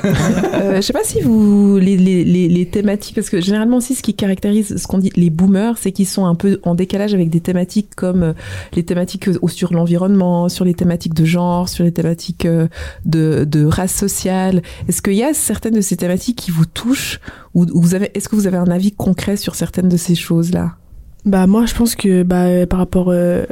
Euh, 0.61 0.77
je 0.77 0.81
sais 0.83 0.93
pas 0.93 1.05
si 1.05 1.21
vous 1.21 1.79
les, 1.79 1.97
les, 1.97 2.23
les, 2.25 2.49
les 2.49 2.67
thématiques 2.67 3.15
parce 3.15 3.31
que 3.31 3.41
généralement 3.41 3.79
aussi 3.79 3.95
ce 3.95 4.03
qui 4.03 4.15
caractérise 4.15 4.77
ce 4.77 4.87
qu'on 4.87 4.99
dit 4.99 5.11
les 5.17 5.31
boomers 5.31 5.79
c'est 5.79 5.91
qu'ils 5.93 6.07
sont 6.07 6.27
un 6.27 6.35
peu 6.35 6.61
en 6.65 6.75
décalage 6.75 7.15
avec 7.15 7.31
des 7.31 7.41
thématiques 7.41 7.95
comme 7.97 8.23
euh, 8.23 8.33
les 8.75 8.83
thématiques 8.85 9.27
sur 9.49 9.73
l'environnement 9.73 10.49
sur 10.49 10.65
les 10.65 10.75
thématiques 10.75 11.15
de 11.15 11.25
genre 11.25 11.69
sur 11.69 11.85
les 11.85 11.93
thématiques 11.93 12.45
euh, 12.45 12.69
de, 13.07 13.45
de 13.45 13.65
race 13.65 13.95
sociale 13.95 14.63
est-ce 14.89 15.01
qu'il 15.03 15.15
y 15.15 15.23
a 15.23 15.33
certaines 15.33 15.75
de 15.75 15.81
ces 15.81 15.97
thématiques 15.97 16.37
qui 16.37 16.51
vous 16.51 16.67
touchent 16.67 17.21
ou, 17.55 17.65
ou 17.65 17.81
vous 17.81 17.95
avez 17.95 18.11
est-ce 18.15 18.29
que 18.29 18.37
vous 18.37 18.47
avez 18.47 18.59
un 18.59 18.71
avis 18.71 18.93
concret 18.93 19.37
sur 19.37 19.55
certaines 19.55 19.89
de 19.89 19.97
ces 19.97 20.15
choses 20.15 20.53
là 20.53 20.77
Bah 21.25 21.47
moi 21.47 21.65
je 21.67 21.75
pense 21.75 21.97
que 21.97 22.23
bah 22.23 22.67
par 22.67 22.79
rapport 22.79 23.09
euh, 23.09 23.45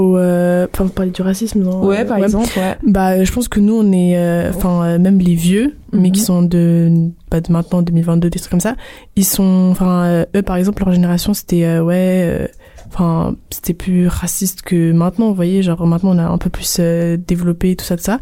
au, 0.00 0.16
euh, 0.16 0.66
enfin 0.72 0.84
vous 0.84 0.90
parlez 0.90 1.10
du 1.12 1.22
racisme 1.22 1.60
non 1.62 1.84
ouais 1.86 2.00
Euh, 2.00 2.04
par 2.04 2.18
exemple 2.18 2.48
ouais 2.56 2.76
Bah, 2.86 3.12
euh, 3.12 3.24
je 3.24 3.32
pense 3.32 3.48
que 3.48 3.60
nous, 3.60 3.74
on 3.74 3.92
est, 3.92 4.48
enfin, 4.48 4.98
même 4.98 5.18
les 5.18 5.34
vieux, 5.34 5.76
mais 5.92 6.08
Mhm. 6.08 6.12
qui 6.12 6.20
sont 6.20 6.42
de, 6.42 7.10
pas 7.30 7.40
de 7.40 7.52
maintenant, 7.52 7.82
2022, 7.82 8.30
des 8.30 8.38
trucs 8.38 8.50
comme 8.50 8.60
ça, 8.60 8.74
ils 9.16 9.24
sont, 9.24 9.68
enfin, 9.70 10.24
eux, 10.34 10.42
par 10.42 10.56
exemple, 10.56 10.82
leur 10.84 10.92
génération, 10.94 11.34
c'était, 11.34 11.78
ouais, 11.78 12.50
enfin, 12.88 13.36
c'était 13.50 13.74
plus 13.74 14.08
raciste 14.08 14.62
que 14.62 14.92
maintenant, 14.92 15.28
vous 15.28 15.34
voyez, 15.34 15.62
genre, 15.62 15.86
maintenant, 15.86 16.14
on 16.14 16.18
a 16.18 16.24
un 16.26 16.38
peu 16.38 16.50
plus 16.50 16.76
euh, 16.80 17.16
développé 17.16 17.76
tout 17.76 17.84
ça, 17.84 17.96
tout 17.96 18.02
ça. 18.02 18.18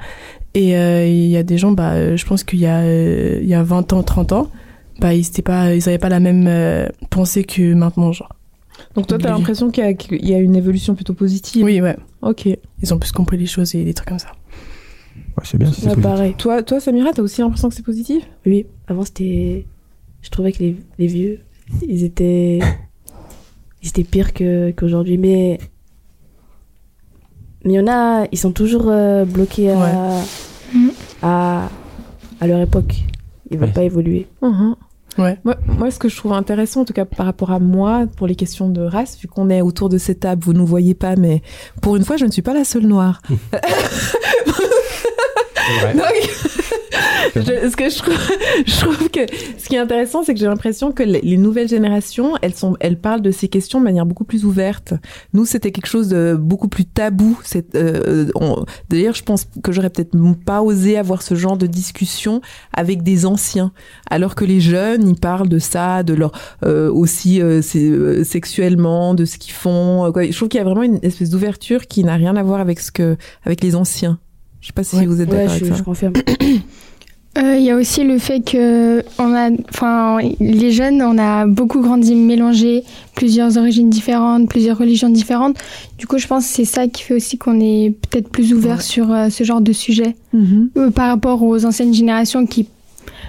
Et 0.54 0.76
euh, 0.76 1.06
il 1.06 1.26
y 1.28 1.36
a 1.36 1.42
des 1.42 1.58
gens, 1.58 1.72
bah, 1.72 2.16
je 2.16 2.24
pense 2.26 2.42
qu'il 2.44 2.58
y 2.58 2.66
a, 2.66 2.78
euh, 2.80 3.38
il 3.42 3.48
y 3.48 3.54
a 3.54 3.62
20 3.62 3.92
ans, 3.92 4.02
30 4.02 4.32
ans, 4.32 4.48
bah, 5.00 5.14
ils 5.14 5.26
étaient 5.26 5.42
pas, 5.42 5.74
ils 5.74 5.88
avaient 5.88 5.98
pas 5.98 6.08
la 6.08 6.20
même 6.20 6.48
pensée 7.10 7.44
que 7.44 7.74
maintenant, 7.74 8.12
genre. 8.12 8.34
Donc 8.94 9.06
toi 9.06 9.18
t'as 9.18 9.30
l'impression 9.30 9.70
qu'il 9.70 9.84
y, 9.84 9.86
a- 9.86 9.94
qu'il 9.94 10.24
y 10.28 10.34
a 10.34 10.38
une 10.38 10.56
évolution 10.56 10.94
plutôt 10.94 11.14
positive 11.14 11.64
Oui, 11.64 11.80
ouais. 11.80 11.96
ok 12.22 12.48
Ils 12.82 12.94
ont 12.94 12.98
plus 12.98 13.12
compris 13.12 13.36
les 13.36 13.46
choses 13.46 13.74
et 13.74 13.84
des 13.84 13.94
trucs 13.94 14.08
comme 14.08 14.18
ça. 14.18 14.32
Ouais, 15.36 15.44
c'est 15.44 15.58
bien, 15.58 15.72
si 15.72 15.80
c'est 15.82 16.00
pareil. 16.00 16.34
toi 16.38 16.62
toi 16.62 16.80
Samira 16.80 17.12
t'as 17.12 17.22
aussi 17.22 17.40
l'impression 17.40 17.68
que 17.68 17.74
c'est 17.74 17.84
positif? 17.84 18.22
Oui, 18.46 18.66
avant 18.86 19.04
c'était. 19.04 19.66
Je 20.22 20.30
trouvais 20.30 20.50
que 20.52 20.58
les, 20.58 20.76
les 20.98 21.06
vieux, 21.06 21.40
ils 21.86 22.04
étaient. 22.04 22.58
Ils 23.80 23.90
étaient 23.90 24.02
pires 24.02 24.32
que- 24.34 24.72
qu'aujourd'hui, 24.72 25.18
mais. 25.18 25.60
Mais 27.64 27.74
il 27.74 27.76
y 27.76 27.80
en 27.80 27.86
a, 27.86 28.26
ils 28.32 28.38
sont 28.38 28.50
toujours 28.52 28.86
euh, 28.88 29.24
bloqués 29.24 29.70
à, 29.70 30.20
à, 31.22 31.68
à 32.40 32.46
leur 32.46 32.60
époque. 32.60 32.94
Ils 33.50 33.56
veulent 33.58 33.68
Ouais. 33.68 33.74
pas 33.74 33.82
évoluer. 33.84 34.26
Mhm. 34.42 34.74
Ouais. 35.18 35.36
Moi, 35.44 35.56
moi, 35.66 35.90
ce 35.90 35.98
que 35.98 36.08
je 36.08 36.16
trouve 36.16 36.32
intéressant, 36.32 36.82
en 36.82 36.84
tout 36.84 36.92
cas 36.92 37.04
par 37.04 37.26
rapport 37.26 37.50
à 37.50 37.58
moi, 37.58 38.06
pour 38.16 38.26
les 38.26 38.36
questions 38.36 38.68
de 38.68 38.80
race, 38.80 39.18
vu 39.20 39.28
qu'on 39.28 39.50
est 39.50 39.60
autour 39.60 39.88
de 39.88 39.98
cette 39.98 40.20
table, 40.20 40.42
vous 40.44 40.52
ne 40.52 40.58
nous 40.58 40.66
voyez 40.66 40.94
pas, 40.94 41.16
mais 41.16 41.42
pour 41.82 41.96
une 41.96 42.04
fois, 42.04 42.16
je 42.16 42.24
ne 42.24 42.30
suis 42.30 42.42
pas 42.42 42.54
la 42.54 42.64
seule 42.64 42.86
noire. 42.86 43.20
Donc, 45.94 46.30
je- 47.36 47.68
ce 47.70 47.76
que 47.76 47.88
je 47.90 47.98
trouve, 47.98 48.14
je 48.66 48.80
trouve 48.80 49.08
que 49.10 49.20
ce 49.58 49.68
qui 49.68 49.74
est 49.76 49.78
intéressant, 49.78 50.22
c'est 50.22 50.34
que 50.34 50.40
j'ai 50.40 50.46
l'impression 50.46 50.92
que 50.92 51.02
les, 51.02 51.20
les 51.20 51.36
nouvelles 51.36 51.68
générations, 51.68 52.34
elles 52.42 52.54
sont, 52.54 52.76
elles 52.80 52.98
parlent 52.98 53.22
de 53.22 53.30
ces 53.30 53.48
questions 53.48 53.78
de 53.80 53.84
manière 53.84 54.06
beaucoup 54.06 54.24
plus 54.24 54.44
ouverte. 54.44 54.94
Nous, 55.34 55.44
c'était 55.44 55.70
quelque 55.72 55.86
chose 55.86 56.08
de 56.08 56.36
beaucoup 56.38 56.68
plus 56.68 56.84
tabou. 56.84 57.38
C'est, 57.44 57.74
euh, 57.76 58.26
d'ailleurs, 58.90 59.14
je 59.14 59.22
pense 59.22 59.46
que 59.62 59.72
j'aurais 59.72 59.90
peut-être 59.90 60.12
pas 60.44 60.62
osé 60.62 60.96
avoir 60.98 61.22
ce 61.22 61.34
genre 61.34 61.56
de 61.56 61.66
discussion 61.66 62.40
avec 62.72 63.02
des 63.02 63.26
anciens, 63.26 63.72
alors 64.10 64.34
que 64.34 64.44
les 64.44 64.60
jeunes, 64.60 65.08
ils 65.08 65.18
parlent 65.18 65.48
de 65.48 65.58
ça, 65.58 66.02
de 66.02 66.14
leur 66.14 66.32
euh, 66.64 66.90
aussi 66.90 67.40
euh, 67.40 67.60
euh, 67.76 68.24
sexuellement, 68.24 69.14
de 69.14 69.24
ce 69.24 69.38
qu'ils 69.38 69.52
font. 69.54 70.06
euh, 70.06 70.12
quoi. 70.12 70.24
Je 70.24 70.36
trouve 70.36 70.48
qu'il 70.48 70.58
y 70.58 70.60
a 70.60 70.64
vraiment 70.64 70.82
une 70.82 70.98
espèce 71.02 71.30
d'ouverture 71.30 71.86
qui 71.86 72.04
n'a 72.04 72.14
rien 72.14 72.36
à 72.36 72.42
voir 72.42 72.60
avec 72.60 72.80
ce 72.80 72.90
que, 72.90 73.16
avec 73.44 73.62
les 73.62 73.74
anciens. 73.74 74.18
Je 74.60 74.68
sais 74.68 74.72
pas 74.72 74.82
si 74.84 74.96
Ouais. 74.96 75.06
vous 75.06 75.20
êtes 75.20 75.30
Ouais, 75.30 75.36
d'accord 75.44 75.54
je, 75.56 75.64
avec 75.64 75.72
ça. 75.72 75.78
je 75.78 75.82
confirme. 75.84 76.12
Euh, 77.38 77.56
Il 77.56 77.64
y 77.64 77.70
a 77.70 77.76
aussi 77.76 78.02
le 78.04 78.18
fait 78.18 78.40
que 78.40 79.02
on 79.18 79.32
a, 79.34 79.50
enfin, 79.70 80.18
les 80.40 80.72
jeunes, 80.72 81.00
on 81.02 81.18
a 81.18 81.46
beaucoup 81.46 81.80
grandi 81.80 82.14
mélangé, 82.14 82.82
plusieurs 83.14 83.56
origines 83.56 83.90
différentes, 83.90 84.48
plusieurs 84.48 84.76
religions 84.78 85.08
différentes. 85.10 85.56
Du 85.98 86.06
coup, 86.06 86.18
je 86.18 86.26
pense 86.26 86.46
que 86.46 86.52
c'est 86.52 86.64
ça 86.64 86.88
qui 86.88 87.02
fait 87.02 87.14
aussi 87.14 87.38
qu'on 87.38 87.60
est 87.60 87.94
peut-être 88.10 88.28
plus 88.28 88.52
ouvert 88.52 88.76
Ouais. 88.78 88.82
sur 88.82 89.12
euh, 89.12 89.28
ce 89.30 89.44
genre 89.44 89.60
de 89.60 89.72
sujet 89.72 90.16
Mhm. 90.32 90.70
Euh, 90.76 90.90
par 90.90 91.08
rapport 91.08 91.42
aux 91.42 91.64
anciennes 91.64 91.94
générations 91.94 92.44
qui, 92.44 92.66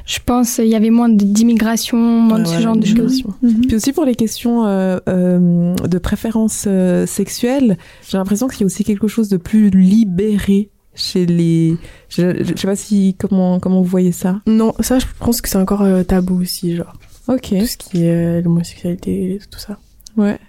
je 0.05 0.17
pense, 0.25 0.57
il 0.57 0.67
y 0.69 0.75
avait 0.75 0.89
moins 0.89 1.09
d'immigration, 1.09 1.97
moins 1.97 2.39
de 2.39 2.45
ce 2.45 2.55
Ouais, 2.55 2.61
genre 2.63 2.75
de 2.77 2.85
choses. 2.85 2.95
l'immigration. 3.23 3.33
Puis 3.67 3.75
aussi 3.75 3.93
pour 3.93 4.05
les 4.05 4.15
questions 4.15 4.65
euh, 4.65 4.99
de 5.07 5.97
préférence 5.99 6.67
sexuelle, 7.05 7.77
j'ai 8.09 8.17
l'impression 8.17 8.47
qu'il 8.47 8.61
y 8.61 8.63
a 8.63 8.65
aussi 8.65 8.83
quelque 8.83 9.07
chose 9.07 9.29
de 9.29 9.37
plus 9.37 9.69
libéré 9.69 10.69
chez 10.95 11.25
les. 11.25 11.77
Je, 12.09 12.43
je 12.43 12.55
sais 12.55 12.67
pas 12.67 12.75
si 12.75 13.15
comment 13.17 13.59
comment 13.59 13.81
vous 13.81 13.87
voyez 13.87 14.11
ça? 14.11 14.41
Non, 14.47 14.73
ça, 14.79 14.99
je 14.99 15.05
pense 15.19 15.41
que 15.41 15.49
c'est 15.49 15.57
encore 15.57 15.81
euh, 15.81 16.03
tabou 16.03 16.41
aussi, 16.41 16.75
genre. 16.75 16.93
Ok. 17.27 17.49
Tout 17.59 17.65
ce 17.65 17.77
qui 17.77 18.05
est 18.05 18.39
euh, 18.39 18.41
l'homosexualité, 18.41 19.39
tout 19.51 19.59
ça. 19.59 19.77
Ouais. 20.17 20.39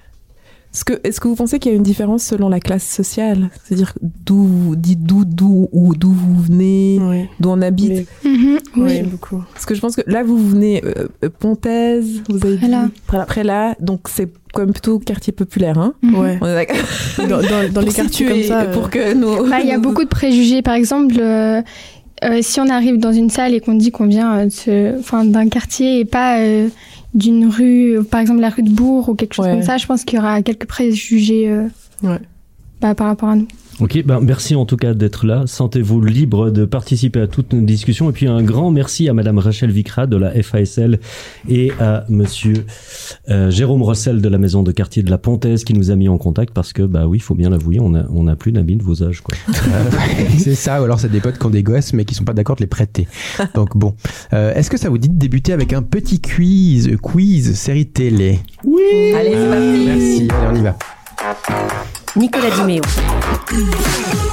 Est-ce 0.72 0.84
que, 1.20 1.26
vous 1.26 1.34
pensez 1.34 1.58
qu'il 1.58 1.72
y 1.72 1.74
a 1.74 1.76
une 1.76 1.82
différence 1.82 2.22
selon 2.22 2.48
la 2.48 2.60
classe 2.60 2.84
sociale? 2.88 3.50
C'est-à-dire 3.64 3.92
d'où, 4.00 4.76
d'où, 4.76 5.24
d'où, 5.24 5.68
ou 5.72 5.94
d'où 5.96 6.12
vous 6.12 6.40
venez, 6.42 6.98
Oui. 7.02 7.24
d'où 7.40 7.48
on 7.50 7.60
habite? 7.60 8.06
Mhm, 8.24 8.58
Oui, 8.76 8.82
oui. 8.84 9.02
beaucoup. 9.02 9.42
Parce 9.52 9.66
que 9.66 9.74
je 9.74 9.80
pense 9.80 9.96
que 9.96 10.02
là, 10.06 10.22
vous 10.22 10.36
venez 10.38 10.80
euh, 10.84 11.08
euh, 11.24 11.28
Pontaise, 11.36 12.22
vous 12.28 12.46
avez 12.46 12.56
dit 12.56 12.70
Prélat, 13.26 13.42
là, 13.44 13.74
donc 13.80 14.02
c'est 14.08 14.28
quand 14.52 14.62
même 14.62 14.72
plutôt 14.72 15.00
quartier 15.00 15.32
populaire, 15.32 15.76
hein? 15.76 15.94
Mhm. 16.02 16.14
Ouais. 16.14 16.38
On 16.40 16.46
est 16.46 16.54
d'accord 16.54 16.76
Dans, 17.18 17.40
dans, 17.42 17.72
dans 17.72 17.80
les 17.86 17.92
quartiers 17.92 18.26
comme 18.28 18.42
ça. 18.44 18.60
euh, 18.62 18.72
pour 18.72 18.90
que 18.90 19.12
nous. 19.14 19.48
Bah, 19.50 19.58
il 19.60 19.66
y 19.68 19.72
a 19.72 19.78
beaucoup 19.80 20.04
de 20.04 20.08
préjugés. 20.08 20.62
Par 20.62 20.74
exemple, 20.74 21.16
euh, 21.18 21.62
euh, 22.22 22.38
si 22.42 22.60
on 22.60 22.68
arrive 22.68 22.98
dans 22.98 23.12
une 23.12 23.30
salle 23.30 23.54
et 23.54 23.60
qu'on 23.60 23.74
dit 23.74 23.90
qu'on 23.90 24.06
vient 24.06 24.46
euh, 24.68 24.92
d'un 25.24 25.48
quartier 25.48 25.98
et 26.00 26.04
pas 26.04 26.38
euh, 26.38 26.68
d'une 27.14 27.46
rue, 27.48 27.98
par 28.10 28.20
exemple 28.20 28.40
la 28.40 28.50
rue 28.50 28.62
de 28.62 28.70
Bourg 28.70 29.08
ou 29.08 29.14
quelque 29.14 29.34
chose 29.34 29.46
Ouais. 29.46 29.52
comme 29.52 29.62
ça, 29.62 29.76
je 29.78 29.86
pense 29.86 30.04
qu'il 30.04 30.18
y 30.18 30.22
aura 30.22 30.42
quelques 30.42 30.66
préjugés 30.66 31.48
euh, 31.48 31.66
Ouais. 32.02 32.18
bah, 32.80 32.94
par 32.94 33.08
rapport 33.08 33.28
à 33.30 33.36
nous. 33.36 33.48
Ok, 33.80 34.02
ben 34.04 34.20
merci 34.20 34.54
en 34.54 34.66
tout 34.66 34.76
cas 34.76 34.92
d'être 34.92 35.24
là. 35.24 35.44
Sentez-vous 35.46 36.02
libre 36.02 36.50
de 36.50 36.66
participer 36.66 37.20
à 37.20 37.26
toutes 37.26 37.54
nos 37.54 37.62
discussions. 37.62 38.10
Et 38.10 38.12
puis 38.12 38.26
un 38.26 38.42
grand 38.42 38.70
merci 38.70 39.08
à 39.08 39.14
Madame 39.14 39.38
Rachel 39.38 39.70
Vicra 39.70 40.06
de 40.06 40.16
la 40.18 40.30
FASL 40.42 41.00
et 41.48 41.72
à 41.80 42.04
Monsieur 42.10 42.66
euh, 43.30 43.50
Jérôme 43.50 43.82
Rossel 43.82 44.20
de 44.20 44.28
la 44.28 44.36
maison 44.36 44.62
de 44.62 44.70
quartier 44.70 45.02
de 45.02 45.10
la 45.10 45.16
Pontaise 45.16 45.64
qui 45.64 45.72
nous 45.72 45.90
a 45.90 45.96
mis 45.96 46.08
en 46.08 46.18
contact 46.18 46.52
parce 46.52 46.74
que 46.74 46.82
bah 46.82 47.06
oui, 47.06 47.18
il 47.18 47.22
faut 47.22 47.34
bien 47.34 47.48
l'avouer, 47.48 47.78
on 47.80 47.94
a 47.94 48.04
on 48.10 48.26
a 48.26 48.36
plus 48.36 48.52
d'amis 48.52 48.76
de 48.76 48.82
vos 48.82 49.02
âges 49.02 49.22
quoi. 49.22 49.34
c'est 50.38 50.54
ça, 50.54 50.82
ou 50.82 50.84
alors 50.84 51.00
c'est 51.00 51.10
des 51.10 51.20
potes 51.20 51.38
qui 51.38 51.46
ont 51.46 51.50
des 51.50 51.62
gosses 51.62 51.94
mais 51.94 52.04
qui 52.04 52.14
sont 52.14 52.24
pas 52.24 52.34
d'accord 52.34 52.56
de 52.56 52.62
les 52.62 52.66
prêter. 52.66 53.08
Donc 53.54 53.76
bon, 53.76 53.94
Euh, 54.34 54.54
est-ce 54.54 54.68
que 54.68 54.76
ça 54.76 54.90
vous 54.90 54.98
dit 54.98 55.08
de 55.08 55.18
débuter 55.18 55.52
avec 55.52 55.72
un 55.72 55.82
petit 55.82 56.20
quiz, 56.20 56.96
quiz 57.00 57.54
série 57.54 57.86
télé? 57.86 58.40
Allez, 59.16 59.32
c'est 59.32 59.48
parti. 59.48 59.84
Merci, 59.86 60.28
allez 60.30 60.50
on 60.50 60.54
y 60.54 60.62
va. 60.62 60.76
Nicolas 62.16 62.50
Dimeo. 62.50 62.82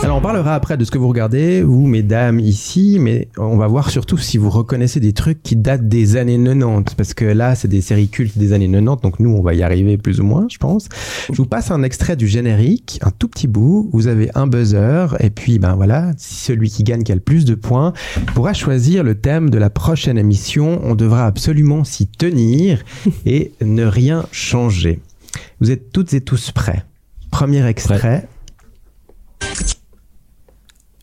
Alors 0.03 0.17
on 0.17 0.21
parlera 0.21 0.55
après 0.55 0.77
de 0.77 0.83
ce 0.85 0.89
que 0.89 0.97
vous 0.97 1.07
regardez, 1.07 1.61
vous 1.61 1.85
mesdames 1.85 2.39
ici, 2.39 2.97
mais 2.99 3.27
on 3.37 3.55
va 3.55 3.67
voir 3.67 3.91
surtout 3.91 4.17
si 4.17 4.39
vous 4.39 4.49
reconnaissez 4.49 4.99
des 4.99 5.13
trucs 5.13 5.43
qui 5.43 5.55
datent 5.55 5.87
des 5.87 6.15
années 6.15 6.41
90, 6.43 6.95
parce 6.95 7.13
que 7.13 7.25
là 7.25 7.53
c'est 7.53 7.67
des 7.67 7.81
séries 7.81 8.09
cultes 8.09 8.37
des 8.37 8.53
années 8.53 8.69
90, 8.69 9.01
donc 9.01 9.19
nous 9.19 9.29
on 9.29 9.41
va 9.41 9.53
y 9.53 9.61
arriver 9.61 9.97
plus 9.97 10.19
ou 10.19 10.23
moins 10.23 10.47
je 10.49 10.57
pense. 10.57 10.89
Je 11.31 11.37
vous 11.37 11.45
passe 11.45 11.69
un 11.69 11.83
extrait 11.83 12.15
du 12.15 12.27
générique, 12.27 12.99
un 13.03 13.11
tout 13.11 13.27
petit 13.27 13.47
bout, 13.47 13.89
vous 13.93 14.07
avez 14.07 14.31
un 14.33 14.47
buzzer, 14.47 15.15
et 15.19 15.29
puis 15.29 15.59
ben 15.59 15.75
voilà, 15.75 16.13
celui 16.17 16.71
qui 16.71 16.83
gagne 16.83 17.03
qui 17.03 17.11
a 17.11 17.15
le 17.15 17.21
plus 17.21 17.45
de 17.45 17.53
points 17.53 17.93
pourra 18.33 18.53
choisir 18.53 19.03
le 19.03 19.15
thème 19.15 19.51
de 19.51 19.57
la 19.59 19.69
prochaine 19.69 20.17
émission, 20.17 20.81
on 20.83 20.95
devra 20.95 21.27
absolument 21.27 21.83
s'y 21.83 22.07
tenir 22.07 22.83
et 23.27 23.51
ne 23.61 23.85
rien 23.85 24.25
changer. 24.31 24.99
Vous 25.59 25.69
êtes 25.69 25.91
toutes 25.91 26.15
et 26.15 26.21
tous 26.21 26.49
prêts? 26.51 26.86
Premier 27.31 27.65
extrait. 27.67 28.27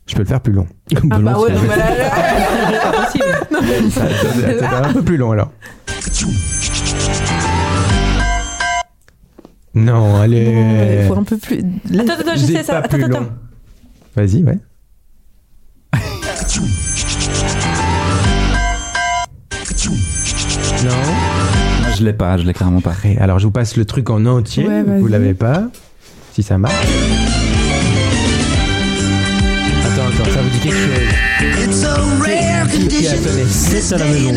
Je 0.06 0.14
peux 0.14 0.20
le 0.22 0.26
faire 0.28 0.40
plus 0.40 0.52
long. 0.52 0.66
Ah 0.94 1.18
bah 1.18 1.38
ouais, 1.38 1.52
non, 1.52 1.60
mais 1.62 1.68
là, 1.68 1.76
là- 4.60 4.68
va 4.70 4.88
un 4.88 4.92
peu 4.92 5.02
plus 5.02 5.16
long 5.16 5.32
alors. 5.32 5.50
Non, 9.74 10.20
allez. 10.20 11.00
Il 11.02 11.08
faut 11.08 11.16
un 11.18 11.24
peu 11.24 11.36
plus. 11.36 11.58
Attends, 11.98 12.12
attends, 12.20 12.36
je 12.36 12.44
sais 12.44 12.62
ça. 12.62 12.74
pas 12.74 12.78
Attends, 12.80 12.96
plus 12.96 13.04
attends. 13.04 13.26
Vas-y, 14.14 14.44
ouais. 14.44 14.58
non. 20.84 20.90
Je 21.96 22.04
l'ai 22.04 22.12
pas, 22.12 22.36
je 22.36 22.44
l'ai 22.44 22.52
clairement 22.52 22.80
pas. 22.80 22.92
Alors 23.20 23.38
je 23.38 23.44
vous 23.46 23.50
passe 23.52 23.76
le 23.76 23.84
truc 23.84 24.10
en 24.10 24.26
entier. 24.26 24.66
Ouais, 24.66 24.82
vous 24.82 25.06
l'avez 25.06 25.34
pas. 25.34 25.68
Si 26.34 26.42
ça 26.42 26.58
marche. 26.58 26.74
Attends, 29.84 30.08
attends, 30.08 30.32
ça 30.32 30.40
vous 30.42 30.50
dit 30.50 30.58
quelque 30.58 30.76
chose 31.70 32.43
A 32.64 33.46
C'est 33.48 33.94
à 33.94 33.98
la 33.98 34.04
maison. 34.06 34.32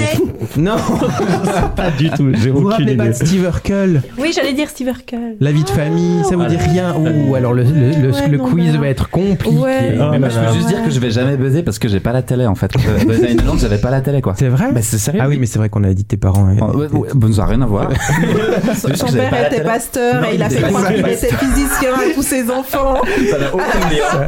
Non 0.58 0.76
Pas 1.76 1.92
du 1.92 2.10
tout, 2.10 2.30
j'ai 2.34 2.50
Vous 2.50 2.68
rappelez 2.68 2.96
pas 2.96 3.06
idée. 3.06 3.14
de 3.20 3.26
Steve 3.26 3.44
Urkel 3.44 4.02
Oui, 4.18 4.32
j'allais 4.36 4.54
dire 4.54 4.70
Steve 4.70 4.88
Urkel. 4.88 5.36
La 5.40 5.52
vie 5.52 5.64
de 5.64 5.70
famille, 5.70 6.24
ça 6.30 6.36
vous 6.36 6.46
dit 6.46 6.58
Ah. 6.60 6.64
rien 6.70 6.96
Ouh, 6.96 7.36
alors 7.36 7.54
le, 7.54 7.64
le, 7.64 7.70
le- 8.02 8.12
Ouais, 8.12 8.28
le 8.30 8.38
non, 8.38 8.46
quiz 8.46 8.76
va 8.78 8.88
être 8.88 9.10
compliqué. 9.10 9.56
Ouais. 9.58 9.98
Ah, 10.00 10.10
Mais 10.12 10.20
moi, 10.20 10.30
je 10.30 10.36
peux 10.36 10.40
madame. 10.42 10.56
juste 10.56 10.68
dire 10.68 10.84
que 10.84 10.90
je 10.92 11.00
vais 11.00 11.12
jamais 11.12 11.38
buzzer 11.38 11.64
parce 11.64 11.78
que 11.80 11.88
j'ai 11.88 12.00
pas 12.00 12.12
la 12.14 12.22
télé 12.22 12.46
en 12.48 12.56
fait. 12.56 12.72
Euh, 12.76 12.98
les 13.08 13.18
années 13.24 13.36
90, 13.36 13.62
j'avais 13.62 13.78
pas 13.78 13.92
la 13.92 14.02
télé 14.02 14.22
quoi. 14.22 14.34
C'est 14.38 14.48
vrai 14.50 14.72
Bah, 14.74 14.82
c'est 14.82 14.98
sérieux. 14.98 15.22
Ah 15.24 15.28
oui, 15.28 15.38
mais 15.40 15.46
c'est 15.46 15.60
vrai 15.60 15.70
qu'on 15.70 15.84
avait 15.84 15.94
dit 15.96 16.06
tes 16.06 16.18
parents. 16.18 16.48
hein. 16.48 16.56
Oh, 16.62 16.78
ouais, 16.78 16.88
ouais, 16.92 17.10
bon, 17.14 17.32
ça 17.34 17.42
n'a 17.44 17.48
rien 17.48 17.62
à 17.62 17.66
voir. 17.66 17.90
Son, 18.76 18.88
père 19.14 19.30
pas 19.30 19.48
était 19.48 19.64
pasteur 19.64 20.22
Non, 20.22 20.28
et 20.32 20.36
il 20.36 20.44
a 20.44 20.48
il 20.48 20.52
fait 20.52 20.60
était 20.60 20.68
croire 20.70 20.88
qu'il 20.88 21.00
était 21.00 21.16
physicien 21.34 21.90
à 21.94 22.14
tous 22.14 22.24
ses 22.24 22.50
enfants. 22.50 22.96
Ça 23.32 23.38
n'a 23.40 23.54
aucun 23.54 23.64
lien. 23.90 24.28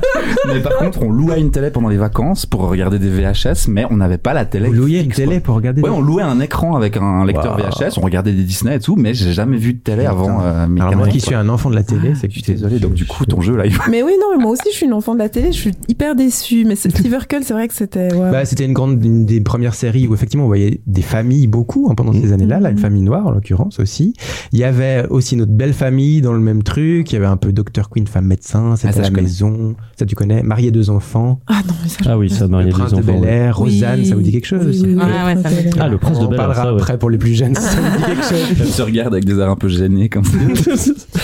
Mais 0.53 0.59
par 0.59 0.77
contre, 0.77 1.01
on 1.03 1.11
louait 1.11 1.39
une 1.39 1.51
télé 1.51 1.71
pendant 1.71 1.89
les 1.89 1.97
vacances 1.97 2.45
pour 2.45 2.67
regarder 2.67 2.99
des 2.99 3.09
VHS, 3.09 3.67
mais 3.69 3.85
on 3.89 3.98
n'avait 3.99 4.17
pas 4.17 4.33
la 4.33 4.45
télé. 4.45 4.67
Vous 4.67 4.73
louiez 4.73 5.01
une 5.01 5.11
télé 5.11 5.35
quoi. 5.35 5.39
pour 5.41 5.55
regarder 5.55 5.81
Ouais, 5.81 5.89
on 5.89 6.01
louait 6.01 6.23
un 6.23 6.39
écran 6.39 6.75
avec 6.75 6.97
un 6.97 7.25
lecteur 7.25 7.57
Wow. 7.57 7.65
VHS, 7.69 7.97
on 7.97 8.01
regardait 8.01 8.33
des 8.33 8.43
Disney 8.43 8.75
et 8.75 8.79
tout, 8.79 8.95
mais 8.95 9.13
j'ai 9.13 9.31
jamais 9.33 9.57
vu 9.57 9.73
de 9.73 9.79
télé 9.79 10.05
avant 10.05 10.41
euh, 10.41 10.67
mes 10.67 10.81
Alors 10.81 10.95
moi 10.95 11.07
qui 11.07 11.19
quoi. 11.19 11.25
suis 11.27 11.35
un 11.35 11.47
enfant 11.49 11.69
de 11.69 11.75
la 11.75 11.83
télé, 11.83 12.13
c'est 12.15 12.27
que 12.27 12.33
Je 12.33 12.39
suis 12.41 12.53
désolé, 12.53 12.79
donc 12.79 12.93
du 12.93 13.05
coup, 13.05 13.25
ton 13.25 13.41
jeu 13.41 13.55
là, 13.55 13.65
il 13.65 13.73
Mais 13.89 14.01
oui, 14.03 14.13
non, 14.19 14.27
mais 14.37 14.41
moi 14.43 14.51
aussi, 14.51 14.63
je 14.71 14.75
suis 14.75 14.85
une 14.85 14.93
enfant 14.93 15.13
de 15.13 15.19
la 15.19 15.29
télé. 15.29 15.51
Je 15.51 15.57
suis 15.57 15.71
hyper 15.87 16.15
déçue. 16.15 16.65
Mais 16.65 16.75
ce 16.75 16.89
Steve 16.89 17.11
Urkel, 17.13 17.43
c'est 17.43 17.53
vrai 17.53 17.67
que 17.67 17.73
c'était. 17.73 18.13
ouais. 18.13 18.31
Bah, 18.31 18.45
c'était 18.45 18.65
une 18.65 18.73
grande 18.73 19.03
une 19.03 19.25
des 19.25 19.41
premières 19.41 19.75
séries 19.75 20.07
où 20.07 20.13
effectivement 20.13 20.45
on 20.45 20.47
voyait 20.47 20.81
des 20.87 21.01
familles 21.01 21.47
beaucoup 21.47 21.87
hein, 21.89 21.95
pendant 21.95 22.13
ces 22.13 22.33
années-là, 22.33 22.59
là, 22.59 22.69
une 22.71 22.77
famille 22.77 23.01
noire 23.03 23.27
en 23.27 23.31
l'occurrence 23.31 23.79
aussi. 23.79 24.13
Il 24.51 24.59
y 24.59 24.63
avait 24.63 25.05
aussi 25.09 25.35
notre 25.35 25.51
belle 25.51 25.73
famille 25.73 26.21
dans 26.21 26.33
le 26.33 26.39
même 26.39 26.63
truc. 26.63 27.11
Il 27.11 27.13
y 27.13 27.17
avait 27.17 27.25
un 27.25 27.37
peu 27.37 27.51
Dr 27.51 27.89
Queen, 27.89 28.07
femme 28.07 28.25
médecin, 28.25 28.75
c'était 28.75 28.93
Ah, 28.99 29.01
la 29.01 29.09
maison. 29.11 29.75
Ça 29.97 30.05
tu 30.05 30.15
connais, 30.15 30.43
marié 30.43 30.71
deux 30.71 30.89
enfants, 30.89 31.39
Ah 31.47 31.61
non, 31.67 31.73
mais 31.83 31.89
ça. 31.89 31.97
je- 32.03 32.09
Ah 32.09 32.17
oui, 32.17 32.29
ça 32.29 32.47
marié 32.47 32.69
prince 32.69 32.91
des 32.93 33.01
de 33.01 33.09
enfants. 33.11 33.19
Bel. 33.21 33.29
Air, 33.29 33.57
Rosanne, 33.57 33.78
Ça 33.79 34.15
vous 34.15 34.21
dit 34.21 34.31
quelque 34.31 34.45
chose 34.47 34.81
Oui. 34.83 34.97
Ah 34.99 35.25
ouais, 35.27 35.41
ça 35.41 35.49
me 35.49 35.61
dit. 35.71 35.77
Ah, 35.79 35.87
le 35.87 35.97
prince 35.97 36.17
On 36.17 36.21
de 36.21 36.25
en 36.25 36.29
Bel 36.29 36.39
Air, 36.39 36.45
parlera 36.45 36.63
ça, 36.63 36.73
ouais. 36.73 36.79
après 36.81 36.97
pour 36.97 37.09
les 37.09 37.17
plus 37.17 37.33
jeunes. 37.33 37.55
ça 37.55 37.79
vous 37.81 37.97
dit 37.97 38.03
quelque 38.05 38.23
chose. 38.29 38.45
Elle 38.59 38.67
se 38.67 38.81
regarde 38.81 39.13
avec 39.13 39.25
des 39.25 39.37
airs 39.39 39.49
un 39.49 39.55
peu 39.55 39.67
gênés 39.69 40.09
comme 40.09 40.23
ça. 40.25 40.31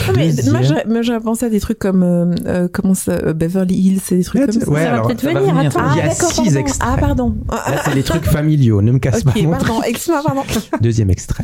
Ah, 0.07 0.11
mais 0.15 0.31
moi, 0.87 1.01
j'aurais 1.01 1.19
pensé 1.19 1.45
à 1.45 1.49
des 1.49 1.59
trucs 1.59 1.79
comme 1.79 2.03
euh, 2.03 2.33
euh, 2.45 2.67
comment 2.71 2.93
ça, 2.93 3.11
euh, 3.13 3.33
Beverly 3.33 3.75
Hills, 3.75 3.99
c'est 4.03 4.17
des 4.17 4.23
trucs 4.23 4.41
Ouais, 4.41 4.47
comme 4.47 4.61
ça. 4.61 4.69
ouais, 4.69 4.79
ça 4.83 4.85
va 4.89 4.93
alors, 4.93 5.07
peut-être 5.07 5.21
ça 5.21 5.33
va 5.33 5.39
venir. 5.39 5.55
venir, 5.55 5.67
Attends. 5.71 5.79
Ah, 5.83 5.91
Il 5.93 5.97
y 5.97 6.01
a 6.01 6.07
d'accord, 6.09 6.29
six 6.31 6.35
pardon. 6.43 6.59
extraits. 6.59 6.89
Ah, 6.93 6.97
pardon. 6.99 7.35
Là, 7.51 7.81
c'est 7.85 7.95
les 7.95 8.03
trucs 8.03 8.25
familiaux, 8.25 8.81
ne 8.81 8.91
me 8.91 8.99
casse 8.99 9.23
pas 9.23 9.31
ok, 9.35 9.49
pardon. 9.49 9.81
Excuse-moi, 9.83 10.21
pardon. 10.25 10.41
Deuxième 10.81 11.09
extrait. 11.09 11.43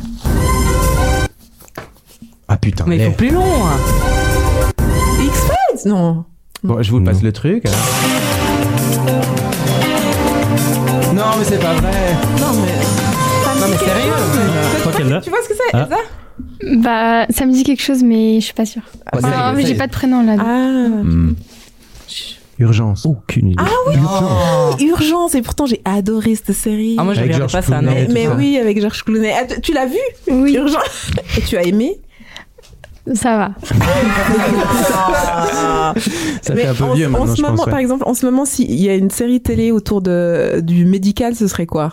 Ah 2.48 2.56
putain, 2.56 2.84
Mais 2.86 2.96
il 2.98 3.04
faut 3.06 3.12
plus 3.12 3.30
long. 3.30 3.42
hein. 3.42 4.82
X-Files? 5.24 5.90
Non. 5.90 6.24
Bon, 6.62 6.82
je 6.82 6.90
vous 6.90 7.00
passe 7.02 7.16
Non. 7.18 7.22
le 7.24 7.32
truc. 7.32 7.66
alors. 7.66 7.78
Non, 11.22 11.38
mais 11.38 11.44
c'est 11.44 11.58
pas 11.58 11.74
vrai. 11.74 11.90
Non, 12.40 12.46
mais. 12.60 13.60
Non, 13.60 13.68
mais 13.70 13.76
sérieux. 13.78 14.12
Qu'elle. 14.96 15.20
Tu 15.22 15.30
vois 15.30 15.38
ce 15.44 15.48
que 15.48 15.54
c'est, 15.54 15.70
Ah. 15.76 15.88
Elsa 15.90 16.78
Bah, 16.82 17.26
ça 17.30 17.46
me 17.46 17.52
dit 17.52 17.62
quelque 17.62 17.82
chose, 17.82 18.02
mais 18.02 18.40
je 18.40 18.44
suis 18.46 18.54
pas 18.54 18.66
sûre. 18.66 18.82
Ah, 19.12 19.20
ça 19.20 19.52
mais 19.54 19.64
j'ai 19.64 19.74
pas 19.74 19.86
de 19.86 19.92
prénom 19.92 20.22
là. 20.24 20.34
Ah. 20.38 20.88
Hmm. 21.02 21.34
Urgence. 22.58 23.06
Aucune 23.06 23.48
idée. 23.48 23.62
Ah 23.64 23.70
oui, 23.88 24.86
Urgence. 24.86 25.34
Et 25.34 25.42
pourtant, 25.42 25.66
j'ai 25.66 25.80
adoré 25.84 26.34
cette 26.34 26.52
série. 26.52 26.96
Ah, 26.98 27.04
moi, 27.04 27.14
je 27.14 27.20
regardais 27.22 27.46
pas 27.50 27.62
ça, 27.62 27.80
non. 27.80 27.90
Clooney. 27.92 28.06
mais 28.08 28.14
mais 28.14 28.24
ça. 28.26 28.34
oui, 28.36 28.58
avec 28.58 28.80
Georges 28.80 29.02
Clooney. 29.04 29.32
Ah, 29.36 29.44
tu- 29.46 29.60
tu 29.60 29.72
l'as 29.72 29.86
vu 29.86 29.98
Oui, 30.30 30.54
Urgence. 30.54 31.10
Et 31.38 31.40
tu 31.42 31.56
as 31.56 31.62
aimé 31.64 31.96
ça 33.14 33.36
va. 33.36 33.54
Ça 36.42 36.54
fait 36.54 36.66
un 36.66 36.74
peu 36.74 36.84
en, 36.84 36.94
vieux 36.94 37.06
en 37.06 37.10
maintenant, 37.10 37.26
ce 37.26 37.36
je 37.36 37.42
moment, 37.42 37.56
pense. 37.56 37.66
ouais. 37.66 37.70
par 37.70 37.80
exemple, 37.80 38.04
en 38.06 38.14
ce 38.14 38.26
moment, 38.26 38.44
s'il 38.44 38.74
y 38.80 38.88
a 38.88 38.94
une 38.94 39.10
série 39.10 39.40
télé 39.40 39.70
autour 39.72 40.00
de, 40.02 40.60
du 40.60 40.84
médical, 40.84 41.34
ce 41.34 41.46
serait 41.48 41.66
quoi? 41.66 41.92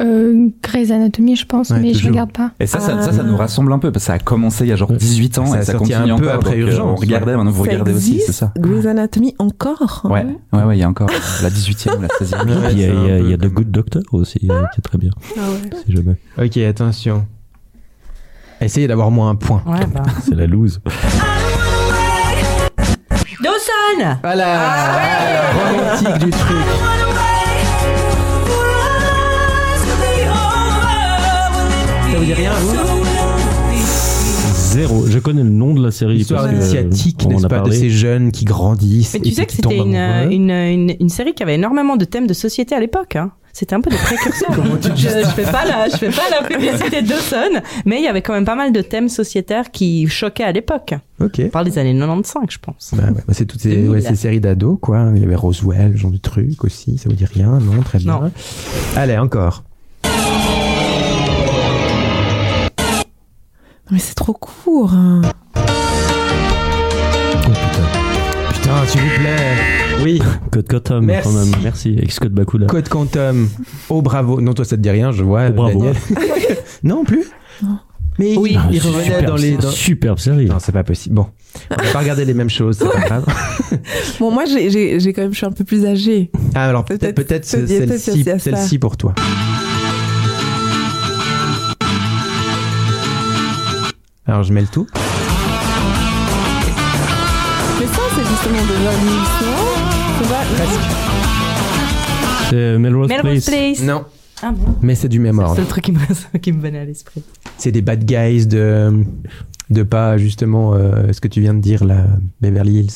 Euh, 0.00 0.48
Grey's 0.62 0.92
Anatomy, 0.92 1.34
je 1.34 1.44
pense, 1.44 1.70
Ouais, 1.70 1.80
mais 1.80 1.88
je 1.88 1.94
toujours. 1.94 2.10
regarde 2.12 2.30
pas. 2.30 2.52
Et 2.60 2.68
ça, 2.68 2.78
ça, 2.78 2.94
Ah. 3.00 3.02
ça, 3.02 3.12
ça 3.12 3.24
nous 3.24 3.36
rassemble 3.36 3.72
un 3.72 3.80
peu 3.80 3.90
parce 3.90 4.04
que 4.04 4.06
ça 4.06 4.12
a 4.12 4.18
commencé 4.20 4.64
il 4.64 4.68
y 4.68 4.72
a 4.72 4.76
genre 4.76 4.92
18 4.92 5.38
ans 5.38 5.46
Ça 5.46 5.60
et 5.60 5.64
ça 5.64 5.74
continue 5.74 5.96
un 6.12 6.16
peu 6.16 6.26
encore. 6.28 6.34
après 6.36 6.54
euh, 6.54 6.66
Urgence, 6.68 6.86
On 6.86 6.94
regardait, 6.94 7.36
maintenant 7.36 7.50
vous 7.50 7.64
Ça 7.64 7.70
regardez 7.72 7.92
aussi, 7.94 8.20
c'est 8.24 8.30
ça? 8.32 8.52
Grey's 8.56 8.86
Anatomy 8.86 9.34
encore? 9.40 10.02
Ouais, 10.04 10.24
ouais, 10.52 10.62
ouais, 10.62 10.76
il 10.76 10.80
y 10.80 10.84
a 10.84 10.88
encore 10.88 11.08
la 11.42 11.50
18e 11.50 11.96
ou 11.98 12.02
la 12.02 12.08
16e. 12.08 12.46
Ouais, 12.46 12.72
Il 12.74 12.78
y 12.78 12.84
a, 12.84 13.18
il 13.18 13.30
y 13.30 13.36
The 13.38 13.46
Good 13.52 13.72
Doctor 13.72 14.02
aussi, 14.12 14.38
euh, 14.48 14.62
qui 14.72 14.78
est 14.78 14.82
très 14.82 14.98
bien. 14.98 15.10
Si 15.84 15.92
jamais. 15.92 16.14
Ok, 16.40 16.56
attention. 16.58 17.26
Essayez 18.60 18.88
d'avoir 18.88 19.10
moins 19.10 19.30
un 19.30 19.34
point. 19.36 19.62
Ouais, 19.66 19.86
bah. 19.92 20.02
C'est 20.22 20.34
la 20.34 20.46
loose. 20.46 20.80
Dawson 23.42 24.18
Voilà 24.22 25.50
Romantique 25.52 26.24
du 26.24 26.30
truc. 26.30 26.56
Ça 32.10 32.18
vous 32.18 32.24
dit 32.24 32.34
rien, 32.34 32.52
vous 32.52 32.74
Zéro. 34.54 35.06
Je 35.06 35.18
connais 35.18 35.42
le 35.42 35.50
nom 35.50 35.74
de 35.74 35.82
la 35.82 35.90
série. 35.90 36.24
Que, 36.24 36.52
initiatique, 36.52 37.20
on 37.24 37.28
en 37.28 37.30
n'est-ce 37.32 37.46
pas, 37.46 37.60
de 37.60 37.70
ces 37.70 37.90
jeunes 37.90 38.32
qui 38.32 38.44
grandissent. 38.44 39.14
Mais 39.14 39.20
et 39.20 39.22
tu 39.22 39.30
sais 39.32 39.46
que 39.46 39.52
c'était 39.52 39.62
tombent 39.76 39.86
une, 39.86 39.96
amoureux. 39.96 40.32
une, 40.32 40.50
une, 40.50 40.94
une 41.00 41.08
série 41.08 41.32
qui 41.32 41.42
avait 41.42 41.54
énormément 41.54 41.96
de 41.96 42.04
thèmes 42.04 42.26
de 42.26 42.34
société 42.34 42.74
à 42.74 42.80
l'époque. 42.80 43.16
Hein. 43.16 43.32
C'était 43.52 43.74
un 43.74 43.80
peu 43.80 43.90
des 43.90 43.96
précurseurs. 43.96 44.50
je, 44.96 45.08
je 45.08 45.26
fais 45.34 45.50
pas 45.50 45.64
la, 45.64 45.88
je 45.88 45.96
fais 45.96 46.10
pas 46.10 46.28
la 46.30 46.46
publicité 46.46 47.02
de 47.02 47.08
Dawson, 47.08 47.60
mais 47.84 47.96
il 47.98 48.04
y 48.04 48.06
avait 48.06 48.22
quand 48.22 48.32
même 48.32 48.44
pas 48.44 48.54
mal 48.54 48.72
de 48.72 48.80
thèmes 48.82 49.08
sociétaires 49.08 49.70
qui 49.72 50.06
choquaient 50.06 50.44
à 50.44 50.52
l'époque. 50.52 50.94
Ok. 51.20 51.40
On 51.44 51.48
parle 51.48 51.64
des 51.64 51.78
années 51.78 51.92
95, 51.98 52.44
je 52.50 52.58
pense. 52.58 52.90
Bah 52.94 53.04
ouais, 53.08 53.22
bah 53.26 53.32
c'est 53.34 53.46
toutes 53.46 53.60
ces, 53.60 53.70
2000. 53.74 53.88
ouais, 53.90 54.00
ces 54.00 54.14
séries 54.14 54.40
d'ados, 54.40 54.78
quoi. 54.80 55.10
Il 55.16 55.20
y 55.20 55.24
avait 55.24 55.34
Roswell, 55.34 55.92
ce 55.94 55.98
genre 55.98 56.10
de 56.12 56.18
trucs 56.18 56.62
aussi. 56.64 56.98
Ça 56.98 57.08
vous 57.08 57.16
dit 57.16 57.24
rien, 57.26 57.58
non 57.58 57.82
Très 57.82 57.98
bien. 57.98 58.12
Non. 58.20 58.30
Allez, 58.96 59.18
encore. 59.18 59.64
Mais 63.90 63.98
c'est 63.98 64.14
trop 64.14 64.34
court. 64.34 64.92
hein. 64.92 65.22
Oh 68.70 68.82
putain. 68.82 68.84
Putain, 68.84 68.86
s'il 68.86 69.00
vous 69.00 69.20
plaît. 69.20 70.02
Oui, 70.02 70.22
Code 70.52 70.68
Quantum, 70.68 71.04
Merci. 71.04 71.28
quand 71.28 71.34
même. 71.38 71.52
Merci. 71.62 71.94
Avec 71.98 72.12
Scott 72.12 72.32
Bakula. 72.32 72.66
Code 72.66 72.88
Quantum. 72.88 73.48
Oh 73.88 74.02
bravo. 74.02 74.40
Non, 74.40 74.52
toi, 74.54 74.64
ça 74.64 74.76
te 74.76 74.82
dit 74.82 74.90
rien, 74.90 75.10
je 75.12 75.22
vois. 75.24 75.46
Oh, 75.48 75.52
bravo. 75.52 75.78
Daniel. 75.80 75.96
non 76.84 77.04
plus 77.04 77.24
Mais 78.18 78.36
Oui. 78.36 78.56
il, 78.70 78.76
il 78.76 78.80
Ah, 78.82 78.86
revenait 78.88 79.04
superbe- 79.04 79.26
dans 79.26 79.36
les. 79.36 79.56
dans- 79.56 79.70
Superbe 79.70 80.18
série. 80.18 80.46
Non, 80.46 80.58
c'est 80.60 80.72
pas 80.72 80.84
possible. 80.84 81.14
Bon, 81.16 81.26
on 81.70 81.74
va 81.82 81.92
pas 81.92 81.98
regarder 82.00 82.24
les 82.24 82.34
mêmes 82.34 82.50
choses, 82.50 82.76
c'est 82.78 82.88
pas 82.90 83.00
grave. 83.00 83.24
Bon, 84.20 84.30
moi, 84.30 84.44
j'ai- 84.44 84.70
j'ai 84.70 85.00
j'ai 85.00 85.12
quand 85.12 85.22
même, 85.22 85.32
je 85.32 85.38
suis 85.38 85.46
un 85.46 85.52
peu 85.52 85.64
plus 85.64 85.84
âgée. 85.86 86.30
Ah, 86.54 86.68
alors 86.68 86.84
peut-être 86.84 87.44
celle-ci 87.44 88.28
à 88.30 88.38
ça. 88.38 88.38
celle-ci 88.38 88.78
pour 88.78 88.96
toi. 88.96 89.14
Alors 94.26 94.42
je 94.42 94.52
mets 94.52 94.60
le 94.60 94.66
tout. 94.66 94.86
Ça, 98.48 98.62
c'est 98.66 98.78
déjà 98.78 98.90
Presque. 100.56 100.80
C'est 102.50 102.78
Melrose, 102.78 103.08
Melrose 103.08 103.44
Place. 103.44 103.46
Place. 103.46 103.82
Non, 103.82 104.04
Ah 104.42 104.52
bon 104.52 104.74
mais 104.82 104.94
c'est 104.94 105.08
du 105.08 105.18
même 105.18 105.38
ordre. 105.38 105.54
C'est 105.56 105.60
le 105.62 105.66
truc 105.66 105.84
qui 105.84 105.92
me, 105.92 105.98
qui 106.38 106.52
me 106.52 106.60
venait 106.62 106.78
à 106.80 106.84
l'esprit. 106.84 107.22
C'est 107.58 107.72
des 107.72 107.82
bad 107.82 108.04
guys 108.04 108.46
de 108.46 109.04
de 109.70 109.82
pas 109.82 110.16
justement 110.16 110.72
euh, 110.74 111.12
ce 111.12 111.20
que 111.20 111.28
tu 111.28 111.40
viens 111.42 111.52
de 111.54 111.60
dire 111.60 111.84
là, 111.84 112.04
Beverly 112.40 112.80
Hills. 112.80 112.92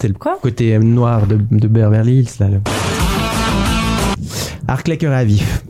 C'est 0.00 0.08
le 0.08 0.14
Quoi? 0.14 0.38
côté 0.42 0.74
euh, 0.74 0.78
noir 0.80 1.26
de, 1.26 1.38
de 1.50 1.68
Beverly 1.68 2.20
Hills 2.20 2.30
là. 2.40 2.48
le- 2.48 2.60
Arc 4.66 4.88
à 4.88 5.24
vif. 5.24 5.62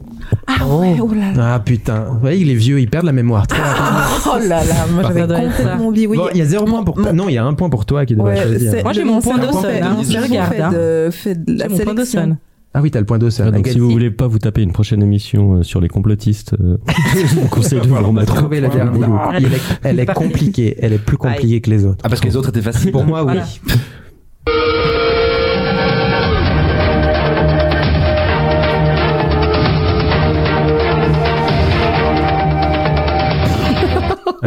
Ah 0.61 0.66
ouais, 0.66 0.97
oh 1.00 1.11
là 1.14 1.33
là. 1.33 1.54
Ah 1.54 1.61
putain, 1.61 2.04
vous 2.11 2.19
voyez 2.21 2.45
les 2.45 2.54
vieux 2.54 2.80
ils 2.80 2.88
perdent 2.88 3.07
la 3.07 3.12
mémoire 3.12 3.47
très 3.47 3.62
rapidement. 3.62 4.00
Oh 4.26 4.38
là 4.49 4.64
là, 4.64 4.75
moi 4.92 5.02
j'avais 5.04 5.23
complètement 5.23 5.87
oublié. 5.88 6.07
Oui, 6.07 6.16
Bon, 6.16 6.28
il 6.33 6.38
y 6.38 6.42
a 6.42 6.45
zéro 6.47 6.64
point 6.64 6.83
pour 6.85 6.99
Mon- 6.99 7.12
non, 7.12 7.28
il 7.28 7.35
y 7.35 7.38
a 7.38 7.45
un 7.45 7.54
point 7.54 7.69
pour 7.71 7.85
toi 7.87 8.04
qui 8.07 8.14
devrait 8.14 8.35
Ouais, 8.38 8.42
choisir. 8.59 8.83
Moi, 8.83 8.92
j'ai 8.92 9.04
mon 9.04 9.21
point 9.21 9.38
fait- 9.40 9.80
hein. 9.80 9.97
Je 10.02 10.19
regarde, 10.19 10.52
fait 10.54 10.61
hein. 10.61 10.71
de- 10.73 11.11
fait 11.11 11.45
de 11.45 11.52
la 11.59 11.64
J'ai 11.69 11.71
mon 11.71 11.76
point 11.78 11.95
sélection. 11.95 12.21
Dawson. 12.21 12.37
Ah 12.73 12.80
oui, 12.83 12.92
t'as 12.92 13.00
le 13.00 13.04
point 13.04 13.19
d'Ossel. 13.19 13.47
Ah, 13.49 13.50
donc 13.50 13.66
si 13.66 13.80
vous 13.80 13.90
voulez 13.90 14.12
pas 14.12 14.28
vous 14.28 14.38
taper 14.38 14.62
une 14.62 14.71
prochaine 14.71 15.02
émission 15.02 15.54
euh, 15.57 15.62
sur 15.64 15.80
les 15.80 15.88
complotistes, 15.88 16.54
euh, 16.61 16.76
je 17.16 17.35
vous 17.35 17.49
conseille 17.49 17.80
de 17.80 17.88
vous 17.88 17.97
remettre. 17.97 18.33
la 18.49 18.61
dernière. 18.69 18.92
boulot. 18.92 19.19
Elle 19.35 19.45
est, 19.47 19.49
elle 19.83 19.99
est 19.99 20.07
compliquée, 20.07 20.76
elle 20.80 20.92
est 20.92 20.99
plus 20.99 21.16
compliquée 21.16 21.61
que 21.61 21.69
les 21.71 21.85
autres. 21.85 21.99
Ah, 22.04 22.09
parce 22.09 22.21
que 22.21 22.28
les 22.28 22.37
autres 22.37 22.50
étaient 22.50 22.62
faciles. 22.62 22.92
Pour 22.92 23.04
moi, 23.04 23.25
oui. 23.25 23.38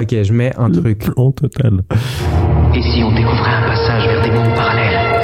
Ok, 0.04 0.22
je 0.22 0.34
mets 0.34 0.52
un 0.58 0.70
truc. 0.70 1.00
Plan 1.00 1.32
total. 1.32 1.82
Et 2.76 2.82
si 2.82 3.02
on 3.04 3.16
découvrait 3.16 3.54
un 3.54 3.70
passage 3.70 4.06
vers 4.06 4.22
des 4.22 4.32
mondes 4.32 4.54
parallèles? 4.54 5.24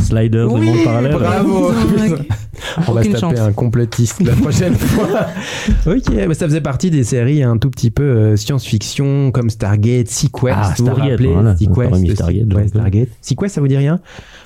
Slider 0.00 0.38
de 0.38 0.44
monde 0.46 0.84
parallèle. 0.84 1.12
Bravo. 1.12 1.70
On 2.88 2.92
va 2.92 3.02
se 3.02 3.08
taper 3.08 3.20
chance. 3.20 3.38
un 3.40 3.52
complotiste 3.52 4.20
la 4.22 4.32
prochaine 4.34 4.74
fois. 4.76 5.26
ok, 5.86 6.10
mais 6.28 6.34
ça 6.34 6.46
faisait 6.46 6.60
partie 6.60 6.90
des 6.90 7.04
séries 7.04 7.42
un 7.42 7.56
tout 7.58 7.70
petit 7.70 7.90
peu 7.90 8.02
euh, 8.02 8.36
science-fiction 8.36 9.30
comme 9.32 9.50
Stargate, 9.50 10.08
Sequest. 10.08 10.56
Ah, 10.58 10.74
vous 10.76 10.84
vous 10.84 10.90
Stargate, 10.90 11.10
rappelez 11.10 11.32
voilà. 11.32 11.56
Sequest. 11.56 12.14
Stargate, 12.16 12.54
Ouais. 12.54 12.68
Stargate. 12.68 13.08
Sequest, 13.20 13.54
ça 13.54 13.60
vous 13.60 13.68
dit 13.68 13.76
rien 13.76 14.00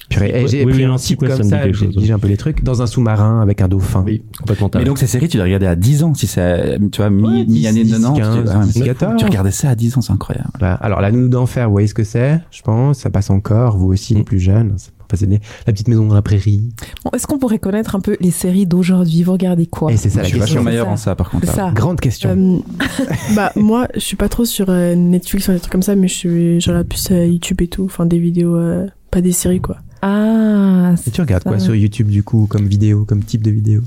Purée, 0.08 0.44
j'ai 0.46 0.64
oui, 0.64 0.72
pris 0.72 0.84
oui, 0.84 0.92
un 0.92 0.98
Sequest, 0.98 1.36
comme 1.38 1.48
ça 1.48 1.58
j'ai 1.98 2.12
un 2.12 2.18
peu 2.18 2.28
les 2.28 2.36
trucs. 2.36 2.62
Dans 2.62 2.80
un 2.80 2.86
sous-marin 2.86 3.40
avec 3.42 3.60
un 3.60 3.66
dauphin. 3.68 4.04
Oui, 4.06 4.22
complètement 4.38 4.70
Mais 4.76 4.84
donc 4.84 4.98
ces 4.98 5.06
séries, 5.08 5.28
tu 5.28 5.36
les 5.36 5.42
regardais 5.42 5.66
à 5.66 5.74
10 5.74 6.04
ans, 6.04 6.14
si 6.14 6.26
c'est, 6.28 6.78
tu 6.92 6.98
vois, 7.00 7.10
mi- 7.10 7.24
Ouais, 7.24 7.44
10, 7.44 7.60
mi-année 7.62 7.82
10, 7.84 7.90
90. 7.92 8.20
15, 8.20 8.34
tu, 8.44 8.48
ouais, 8.48 8.54
mais 8.66 8.72
10, 8.72 8.82
14. 8.84 9.14
tu 9.18 9.24
regardais 9.24 9.50
ça 9.50 9.70
à 9.70 9.74
10 9.74 9.98
ans, 9.98 10.00
c'est 10.00 10.12
incroyable. 10.12 10.50
Bah, 10.60 10.74
alors 10.74 11.00
la 11.00 11.10
nounou 11.10 11.28
d'enfer, 11.28 11.66
vous 11.66 11.72
voyez 11.72 11.88
ce 11.88 11.94
que 11.94 12.04
c'est 12.04 12.40
Je 12.52 12.62
pense, 12.62 12.98
ça 13.00 13.10
passe 13.10 13.30
encore. 13.30 13.76
Vous 13.76 13.88
aussi, 13.92 14.14
les 14.14 14.22
plus 14.22 14.38
jeunes. 14.38 14.74
C'est- 14.76 14.92
des- 15.12 15.40
la 15.66 15.72
petite 15.72 15.88
maison 15.88 16.06
dans 16.06 16.14
la 16.14 16.22
prairie. 16.22 16.62
Bon, 17.04 17.10
Est-ce 17.14 17.26
qu'on 17.26 17.38
pourrait 17.38 17.58
connaître 17.58 17.94
un 17.94 18.00
peu 18.00 18.16
les 18.20 18.30
séries 18.30 18.66
d'aujourd'hui? 18.66 19.22
Vous 19.22 19.32
regardez 19.32 19.66
quoi? 19.66 19.92
Et 19.92 19.96
c'est 19.96 20.10
ça 20.10 20.18
je 20.18 20.22
la 20.22 20.28
suis 20.28 20.38
question. 20.38 20.56
vachement 20.56 20.70
meilleur 20.70 20.86
ça. 20.86 20.92
en 20.92 20.96
ça, 20.96 21.14
par 21.14 21.30
contre. 21.30 21.46
Ça. 21.46 21.70
Grande 21.74 22.00
question. 22.00 22.30
Euh, 22.30 22.58
bah 23.36 23.52
moi, 23.56 23.88
je 23.94 24.00
suis 24.00 24.16
pas 24.16 24.28
trop 24.28 24.44
sur 24.44 24.66
euh, 24.68 24.94
Netflix 24.94 25.48
ou 25.48 25.52
des 25.52 25.60
trucs 25.60 25.72
comme 25.72 25.82
ça, 25.82 25.94
mais 25.96 26.08
je 26.08 26.14
suis 26.14 26.60
je 26.60 26.70
regarde 26.70 26.88
plus 26.88 27.10
euh, 27.10 27.26
YouTube 27.26 27.60
et 27.62 27.68
tout, 27.68 27.84
enfin 27.84 28.06
des 28.06 28.18
vidéos, 28.18 28.56
euh, 28.56 28.86
pas 29.10 29.20
des 29.20 29.32
séries 29.32 29.60
quoi. 29.60 29.76
Ah, 30.02 30.94
Et 31.06 31.10
tu 31.10 31.20
regardes 31.20 31.42
quoi 31.44 31.58
sur 31.58 31.74
YouTube 31.74 32.08
du 32.08 32.22
coup, 32.22 32.46
comme 32.48 32.66
vidéo, 32.66 33.04
comme 33.04 33.22
type 33.24 33.42
de 33.42 33.50
vidéo? 33.50 33.80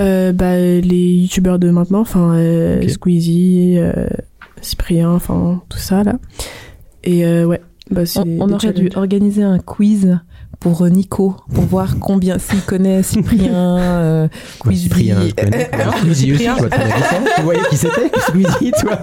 Euh, 0.00 0.32
bah 0.32 0.56
les 0.58 1.14
youtubeurs 1.14 1.58
de 1.58 1.70
maintenant, 1.70 2.00
enfin 2.00 2.34
euh. 2.34 2.86
Squeezie, 2.88 3.74
euh, 3.78 4.06
Cyprien, 4.60 5.10
enfin 5.10 5.62
tout 5.68 5.78
ça 5.78 6.02
là. 6.02 6.14
Et 7.04 7.24
euh, 7.26 7.44
ouais, 7.46 7.60
bah 7.90 8.02
on, 8.16 8.50
aurait 8.50 8.72
dû 8.72 8.90
organiser 8.94 9.42
un 9.42 9.58
quiz 9.58 10.18
pour 10.64 10.82
euh, 10.82 10.88
Nico, 10.88 11.36
pour 11.54 11.64
voir 11.64 11.98
combien 12.00 12.38
s'il 12.38 12.62
connaît 12.62 13.02
Cyprien. 13.02 13.52
euh, 13.78 14.28
Quoi. 14.58 14.72
Cyprien, 14.72 15.18
je 15.28 15.34
connais. 15.34 15.68
Euh, 15.74 16.14
Cyprien. 16.14 16.56
toi, 16.56 16.68
tu 17.36 17.42
voyais 17.42 17.60
qui 17.70 17.76
c'était 17.76 18.10
Squeezie, 18.20 18.72
toi 18.80 18.98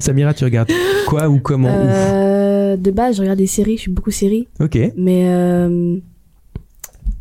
Samira, 0.00 0.32
tu 0.34 0.44
regardes 0.44 0.70
quoi 1.06 1.28
ou 1.28 1.38
comment 1.38 1.68
Euh, 1.70 2.76
de 2.76 2.90
base, 2.90 3.16
je 3.16 3.20
regarde 3.20 3.38
des 3.38 3.46
séries, 3.46 3.76
je 3.76 3.82
suis 3.82 3.90
beaucoup 3.92 4.10
séries. 4.10 4.48
Ok. 4.58 4.78
Mais 4.96 5.24
euh, 5.28 5.96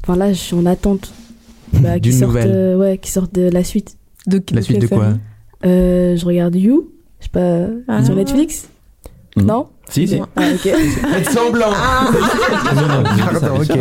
enfin 0.03 0.15
là, 0.17 0.31
je 0.31 0.37
suis 0.39 0.55
en 0.55 0.65
attente. 0.65 1.13
Bah, 1.73 1.95
qui 1.99 2.09
D'une 2.11 2.19
nouvelle. 2.21 2.49
euh, 2.49 2.77
ouais, 2.77 2.97
qui 2.97 3.11
sortent 3.11 3.33
de 3.35 3.49
la 3.49 3.63
suite. 3.65 3.97
De, 4.25 4.41
La 4.53 4.61
suite 4.61 4.79
de 4.81 4.87
quoi 4.87 5.13
Euh, 5.65 6.15
je 6.15 6.25
regarde 6.25 6.55
You, 6.55 6.91
je 7.19 7.25
sais 7.25 7.29
pas, 7.29 7.67
Ah. 7.89 8.03
sur 8.05 8.15
Netflix. 8.15 8.69
Mhm. 9.35 9.45
Non? 9.45 9.67
Si, 9.89 10.07
si. 10.07 10.19
Ah, 10.35 10.41
ok. 10.53 10.61
Faites 11.13 11.29
semblant 11.31 11.71
Pardon, 13.41 13.61
ok. 13.61 13.77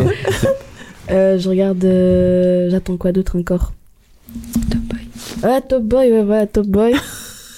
Euh, 1.11 1.39
je 1.39 1.49
regarde. 1.49 1.85
euh, 1.85 2.71
J'attends 2.71 2.97
quoi 2.97 3.13
d'autre 3.13 3.37
encore? 3.39 3.73
Top 4.71 4.81
Boy. 4.81 5.01
Ouais, 5.43 5.61
Top 5.61 5.83
Boy, 5.83 6.11
ouais, 6.13 6.23
ouais, 6.23 6.47
Top 6.47 6.67
Boy. 6.67 6.95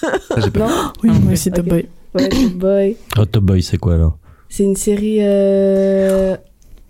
Ça, 0.01 0.41
j'ai 0.43 0.51
pas 0.51 0.61
non? 0.61 0.69
Oui, 1.03 1.11
Ah, 1.13 1.19
moi 1.21 1.33
aussi 1.33 1.51
Top 1.51 1.65
ok. 1.67 1.71
Boy. 1.71 1.87
Ouais, 2.15 2.29
Top 2.29 2.53
Boy. 2.55 2.97
Oh, 3.19 3.25
Top 3.27 3.45
Boy, 3.45 3.63
c'est 3.63 3.79
quoi 3.79 3.95
alors? 3.95 4.19
C'est 4.49 4.65
une 4.65 4.77
série 4.77 5.19
euh, 5.21 6.37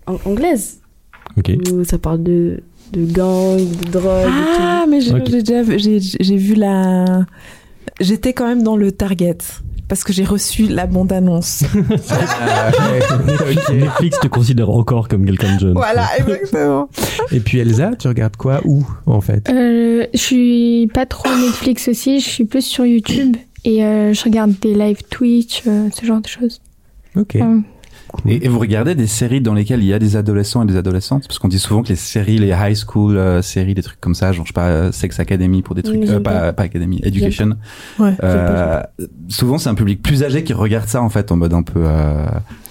an- 0.07 0.17
anglaise 0.25 0.79
Ok. 1.37 1.51
où 1.71 1.83
ça 1.83 1.97
parle 1.97 2.21
de, 2.23 2.61
de 2.93 3.05
gangs, 3.05 3.57
de 3.57 3.91
drogue 3.91 4.31
Ah, 4.59 4.85
mais 4.89 5.01
j'ai 5.01 5.11
Ok. 5.13 5.21
j'ai 5.27 5.41
déjà 5.43 5.61
vu- 5.63 5.79
j'ai 5.79 5.99
j'ai 5.99 6.35
vu 6.37 6.53
la. 6.55 7.25
J'étais 7.99 8.33
quand 8.33 8.47
même 8.47 8.61
dans 8.63 8.75
le 8.77 8.91
Target 8.91 9.37
parce 9.87 10.03
que 10.03 10.13
j'ai 10.13 10.23
reçu 10.23 10.63
la 10.67 10.87
bande 10.87 11.11
annonce. 11.11 11.63
Ah, 12.09 12.71
ouais, 12.91 13.55
ok. 13.55 13.73
Netflix 13.73 14.19
te 14.19 14.27
considère 14.27 14.69
encore 14.69 15.07
comme 15.07 15.25
quelqu'un 15.25 15.55
de 15.55 15.59
jeune. 15.59 15.73
voilà, 15.73 16.07
exactement. 16.17 16.89
Et 17.31 17.39
puis 17.39 17.59
Elsa, 17.59 17.91
tu 17.97 18.07
regardes 18.07 18.35
quoi 18.35 18.61
Où 18.65 18.85
en 19.05 19.21
fait? 19.21 19.49
Euh, 19.49 20.05
je 20.13 20.19
suis 20.19 20.89
pas 20.93 21.05
trop 21.05 21.29
Netflix 21.29 21.87
aussi, 21.87 22.19
je 22.19 22.29
suis 22.29 22.45
plus 22.45 22.63
sur 22.65 22.85
YouTube 22.85 23.37
et 23.63 23.83
euh, 23.83 24.13
je 24.13 24.23
regarde 24.23 24.53
des 24.61 24.73
live 24.73 25.01
Twitch, 25.09 25.63
euh, 25.67 25.89
ce 25.93 26.05
genre 26.05 26.21
de 26.21 26.27
choses. 26.27 26.61
Ok. 27.15 27.35
Enfin, 27.35 27.61
Et, 28.27 28.45
et 28.45 28.47
vous 28.47 28.59
regardez 28.59 28.95
des 28.95 29.07
séries 29.07 29.41
dans 29.41 29.53
lesquelles 29.53 29.81
il 29.81 29.87
y 29.87 29.93
a 29.93 29.99
des 29.99 30.15
adolescents 30.15 30.63
et 30.63 30.65
des 30.65 30.77
adolescentes? 30.77 31.27
Parce 31.27 31.39
qu'on 31.39 31.47
dit 31.47 31.59
souvent 31.59 31.83
que 31.83 31.89
les 31.89 31.95
séries, 31.95 32.37
les 32.37 32.49
high 32.49 32.75
school 32.75 33.17
euh, 33.17 33.41
séries, 33.41 33.73
des 33.73 33.83
trucs 33.83 33.99
comme 33.99 34.15
ça, 34.15 34.31
genre 34.31 34.45
je 34.45 34.49
sais 34.49 34.53
pas, 34.53 34.67
euh, 34.67 34.91
Sex 34.91 35.19
Academy 35.19 35.61
pour 35.61 35.75
des 35.75 35.83
trucs, 35.83 36.03
euh, 36.07 36.19
pas, 36.19 36.53
Academy, 36.57 36.99
Education. 37.03 37.51
Ouais. 37.99 38.13
Euh, 38.23 38.81
souvent 39.29 39.57
c'est 39.57 39.69
un 39.69 39.75
public 39.75 40.01
plus 40.01 40.23
âgé 40.23 40.43
qui 40.43 40.53
regarde 40.53 40.87
ça 40.87 41.01
en 41.01 41.09
fait 41.09 41.31
en 41.31 41.37
mode 41.37 41.53
un 41.53 41.63
peu, 41.63 41.81
euh, 41.83 42.25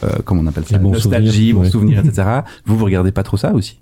euh, 0.05 0.09
comment 0.25 0.43
on 0.43 0.47
appelle 0.47 0.65
ça, 0.65 0.79
bons 0.79 0.93
nostalgie, 0.93 1.53
bons 1.53 1.63
ouais. 1.63 1.71
souvenirs, 1.71 1.99
etc. 2.05 2.41
vous 2.67 2.77
vous 2.77 2.85
regardez 2.85 3.13
pas 3.13 3.23
trop 3.23 3.37
ça 3.37 3.53
aussi? 3.53 3.79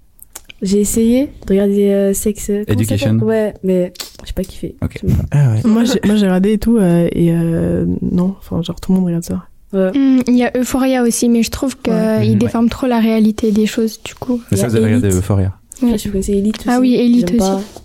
J'ai 0.62 0.81
essayé 0.81 1.29
de 1.46 1.55
regarder 1.55 1.90
euh, 1.90 2.14
Sex 2.14 2.48
Education. 2.48 3.18
Ouais, 3.18 3.53
mais 3.64 3.92
j'ai 4.25 4.33
pas 4.33 4.44
kiffé. 4.44 4.77
Ok. 4.81 5.01
J'aime 5.03 5.16
pas. 5.16 5.25
Ah 5.33 5.53
ouais. 5.55 5.61
Moi 5.64 5.83
j'ai 5.85 6.01
moi 6.05 6.14
j'ai 6.14 6.27
regardé 6.27 6.53
et 6.53 6.59
tout 6.59 6.77
euh, 6.77 7.09
et 7.11 7.33
euh, 7.33 7.85
non, 8.01 8.37
enfin 8.38 8.62
genre 8.62 8.81
tout 8.81 8.92
le 8.92 8.98
monde 8.98 9.07
regarde 9.07 9.25
ça. 9.25 9.44
Ouais. 9.72 9.90
hmm, 9.96 10.20
Il 10.28 10.37
y 10.37 10.44
a 10.44 10.50
Euphoria 10.56 11.02
aussi, 11.02 11.28
mais 11.28 11.42
je 11.42 11.50
trouve 11.50 11.76
qu'il 11.78 11.92
Ouais. 11.92 12.26
il 12.26 12.30
Ouais. 12.32 12.37
déforme 12.37 12.68
trop 12.68 12.87
la 12.87 13.00
réalité 13.00 13.52
des 13.52 13.66
choses 13.66 14.00
du 14.04 14.14
coup. 14.14 14.40
Mais 14.50 14.56
ça 14.56 14.68
vous 14.68 14.76
avez 14.76 14.85
regardé. 14.87 15.08
Euphoria 15.08 15.52
Je 15.80 15.87
sais 15.87 15.92
pas 15.92 15.98
si 15.98 16.06
vous 16.08 16.12
connaissez 16.12 16.32
Elite 16.35 16.58
aussi. 16.58 16.68
Ah 16.70 16.78
oui, 16.80 16.94
Elite 16.94 17.32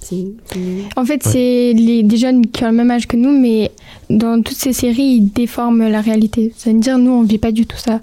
aussi. 0.02 0.28
En 0.96 1.06
fait, 1.06 1.24
c'est 1.24 1.74
les, 1.74 2.04
des 2.04 2.18
jeunes 2.18 2.46
qui 2.48 2.64
ont 2.64 2.68
le 2.70 2.74
même 2.76 2.92
âge 2.92 3.08
que 3.08 3.18
nous, 3.18 3.38
mais 3.38 3.72
dans 4.10 4.42
toutes 4.42 4.58
ces 4.58 4.74
séries, 4.74 5.18
ils 5.22 5.30
déforment 5.34 5.88
la 5.88 6.02
réalité. 6.02 6.54
Ça 6.58 6.72
veut 6.72 6.80
dire, 6.80 6.98
nous, 6.98 7.12
on 7.12 7.24
vit 7.24 7.38
pas 7.40 7.52
du 7.52 7.66
tout 7.66 7.78
ça. 7.78 8.00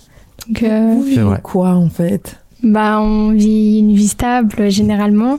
Donc, 0.48 0.62
euh, 0.62 0.90
Vous 0.94 1.02
vivez 1.02 1.24
quoi 1.42 1.70
en 1.70 1.88
fait? 1.90 2.38
Bah, 2.62 2.98
on 3.02 3.32
vit 3.32 3.78
une 3.80 3.94
vie 3.94 4.08
stable 4.08 4.70
généralement, 4.70 5.38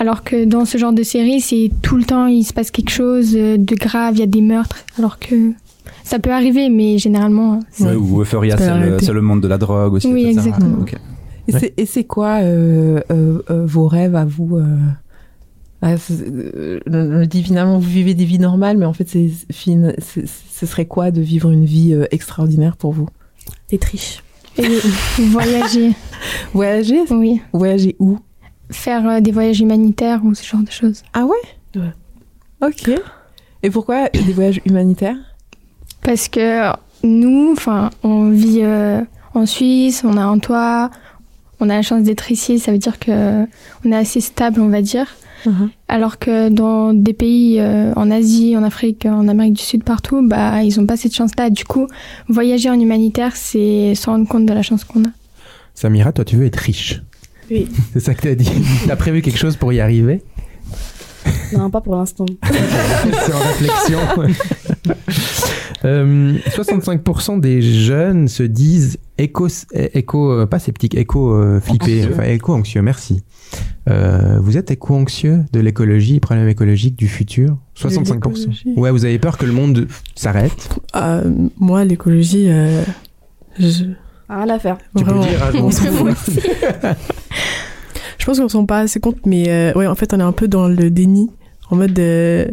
alors 0.00 0.24
que 0.24 0.44
dans 0.44 0.64
ce 0.64 0.76
genre 0.76 0.92
de 0.92 1.04
série, 1.04 1.40
c'est 1.40 1.70
tout 1.82 1.96
le 1.96 2.02
temps 2.02 2.26
il 2.26 2.42
se 2.42 2.52
passe 2.52 2.72
quelque 2.72 2.90
chose 2.90 3.32
de 3.32 3.74
grave, 3.76 4.14
il 4.16 4.20
y 4.20 4.22
a 4.24 4.26
des 4.26 4.40
meurtres, 4.42 4.84
alors 4.98 5.20
que 5.20 5.52
ça 6.02 6.18
peut 6.18 6.32
arriver, 6.32 6.68
mais 6.68 6.98
généralement. 6.98 7.60
Ouais, 7.80 7.94
ou 7.94 8.20
Euphoria, 8.22 8.56
C'est 8.56 8.72
le, 8.72 9.12
le 9.14 9.20
monde 9.20 9.40
de 9.40 9.48
la 9.48 9.58
drogue 9.58 9.94
aussi. 9.94 10.12
Oui, 10.12 10.26
exactement. 10.26 10.78
Ok. 10.80 10.94
Et 11.76 11.86
c'est- 11.86 12.04
quoi 12.04 12.40
euh, 12.42 13.00
euh, 13.10 13.42
euh, 13.50 13.66
vos 13.66 13.86
rêves 13.86 14.16
à 14.16 14.24
vous 14.24 14.56
euh, 14.56 14.64
ah, 15.82 15.94
euh, 16.10 16.80
On 16.86 17.18
le 17.18 17.26
dit 17.26 17.42
finalement, 17.42 17.78
vous 17.78 17.88
vivez 17.90 18.14
des 18.14 18.24
vies 18.24 18.38
normales, 18.38 18.78
mais 18.78 18.86
en 18.86 18.94
fait, 18.94 19.08
c'est, 19.08 19.28
ce 19.50 20.66
serait 20.66 20.86
quoi 20.86 21.10
de 21.10 21.20
vivre 21.20 21.50
une 21.50 21.66
vie 21.66 21.92
euh, 21.92 22.06
extraordinaire 22.10 22.76
pour 22.78 22.92
vous? 22.92 23.08
Des 23.70 23.76
triches. 23.78 24.22
Et 24.56 24.66
voyager, 25.30 25.92
Voyager? 26.54 27.00
Oui. 27.10 27.42
Voyager 27.52 27.96
où? 27.98 28.18
Faire 28.70 29.06
euh, 29.08 29.20
des 29.20 29.32
voyages 29.32 29.60
humanitaires 29.60 30.20
ou 30.24 30.32
ce 30.34 30.44
genre 30.46 30.62
de 30.62 30.70
choses. 30.70 31.02
Ah 31.12 31.26
ouais? 31.26 31.80
Ouais. 31.80 31.92
Ok. 32.66 32.90
Et 33.62 33.70
pourquoi 33.70 34.08
des 34.08 34.32
voyages 34.32 34.60
humanitaires? 34.64 35.16
Parce 36.04 36.28
que 36.28 36.70
nous, 37.02 37.50
enfin, 37.52 37.90
on 38.04 38.30
vit 38.30 38.60
euh, 38.62 39.00
en 39.34 39.46
Suisse, 39.46 40.04
on 40.04 40.16
a 40.16 40.22
un 40.22 40.38
toit, 40.38 40.90
on 41.60 41.68
a 41.68 41.74
la 41.74 41.82
chance 41.82 42.04
d'être 42.04 42.30
ici, 42.30 42.58
ça 42.58 42.70
veut 42.70 42.78
dire 42.78 42.98
que 42.98 43.44
on 43.84 43.90
est 43.90 43.96
assez 43.96 44.20
stable, 44.20 44.60
on 44.60 44.68
va 44.68 44.82
dire. 44.82 45.06
Mhm. 45.46 45.70
Alors 45.88 46.18
que 46.18 46.50
dans 46.50 46.92
des 46.94 47.14
pays 47.14 47.58
euh, 47.58 47.92
en 47.96 48.10
Asie, 48.10 48.56
en 48.56 48.62
Afrique, 48.62 49.06
en 49.06 49.28
Amérique 49.28 49.54
du 49.54 49.62
Sud, 49.62 49.82
partout, 49.82 50.26
bah 50.26 50.62
ils 50.62 50.78
ont 50.78 50.86
pas 50.86 50.96
cette 50.96 51.14
chance-là. 51.14 51.50
Du 51.50 51.64
coup, 51.64 51.88
voyager 52.28 52.70
en 52.70 52.78
humanitaire, 52.78 53.34
c'est 53.34 53.94
se 53.94 54.08
rendre 54.08 54.28
compte 54.28 54.46
de 54.46 54.52
la 54.52 54.62
chance 54.62 54.84
qu'on 54.84 55.04
a. 55.04 55.10
Samira, 55.74 56.12
toi, 56.12 56.24
tu 56.24 56.36
veux 56.36 56.46
être 56.46 56.56
riche. 56.56 57.02
Oui. 57.50 57.68
C'est 57.92 58.00
ça 58.00 58.14
que 58.14 58.22
t'as 58.22 58.34
dit. 58.34 58.50
T'as 58.86 58.96
prévu 58.96 59.20
quelque 59.20 59.38
chose 59.38 59.56
pour 59.56 59.72
y 59.72 59.80
arriver? 59.80 60.22
Non, 61.56 61.70
pas 61.70 61.80
pour 61.80 61.96
l'instant. 61.96 62.26
C'est 62.44 63.32
en 63.32 63.38
réflexion. 63.38 63.98
Euh, 65.84 66.38
65% 66.46 67.40
des 67.40 67.60
jeunes 67.60 68.26
se 68.26 68.42
disent 68.42 68.98
éco, 69.18 69.48
éco 69.74 70.32
euh, 70.32 70.46
pas 70.46 70.58
sceptiques, 70.58 70.94
éco 70.94 71.34
euh, 71.34 71.60
Anxieux. 71.68 72.08
enfin 72.10 72.22
éco 72.22 72.54
anxieux. 72.54 72.80
Merci. 72.80 73.22
Euh, 73.90 74.38
vous 74.40 74.56
êtes 74.56 74.70
éco 74.70 74.94
anxieux 74.94 75.44
de 75.52 75.60
l'écologie, 75.60 76.20
problème 76.20 76.48
écologique 76.48 76.96
du 76.96 77.06
futur? 77.06 77.58
65%. 77.78 78.14
l'écologie 78.14 78.72
Ouais, 78.76 78.90
vous 78.90 79.04
avez 79.04 79.18
peur 79.18 79.36
que 79.36 79.44
le 79.44 79.52
monde 79.52 79.86
s'arrête? 80.14 80.70
Euh, 80.96 81.30
moi, 81.58 81.84
l'écologie, 81.84 82.46
euh, 82.48 82.82
je... 83.58 83.84
Rien 84.30 84.48
à 84.48 84.58
faire. 84.58 84.78
Tu 84.96 85.04
peux 85.04 85.10
le 85.12 85.18
Vraiment, 85.18 85.68
dire, 85.68 85.82
hein, 86.82 86.94
je 88.18 88.24
pense 88.24 88.38
qu'on 88.38 88.48
s'en 88.48 88.60
rend 88.60 88.66
pas 88.66 88.80
assez 88.80 89.00
compte, 89.00 89.26
mais 89.26 89.48
euh, 89.48 89.72
ouais, 89.74 89.86
en 89.86 89.94
fait, 89.94 90.12
on 90.14 90.20
est 90.20 90.24
un 90.24 90.32
peu 90.32 90.48
dans 90.48 90.68
le 90.68 90.90
déni, 90.90 91.30
en 91.70 91.76
mode, 91.76 91.98
euh, 91.98 92.46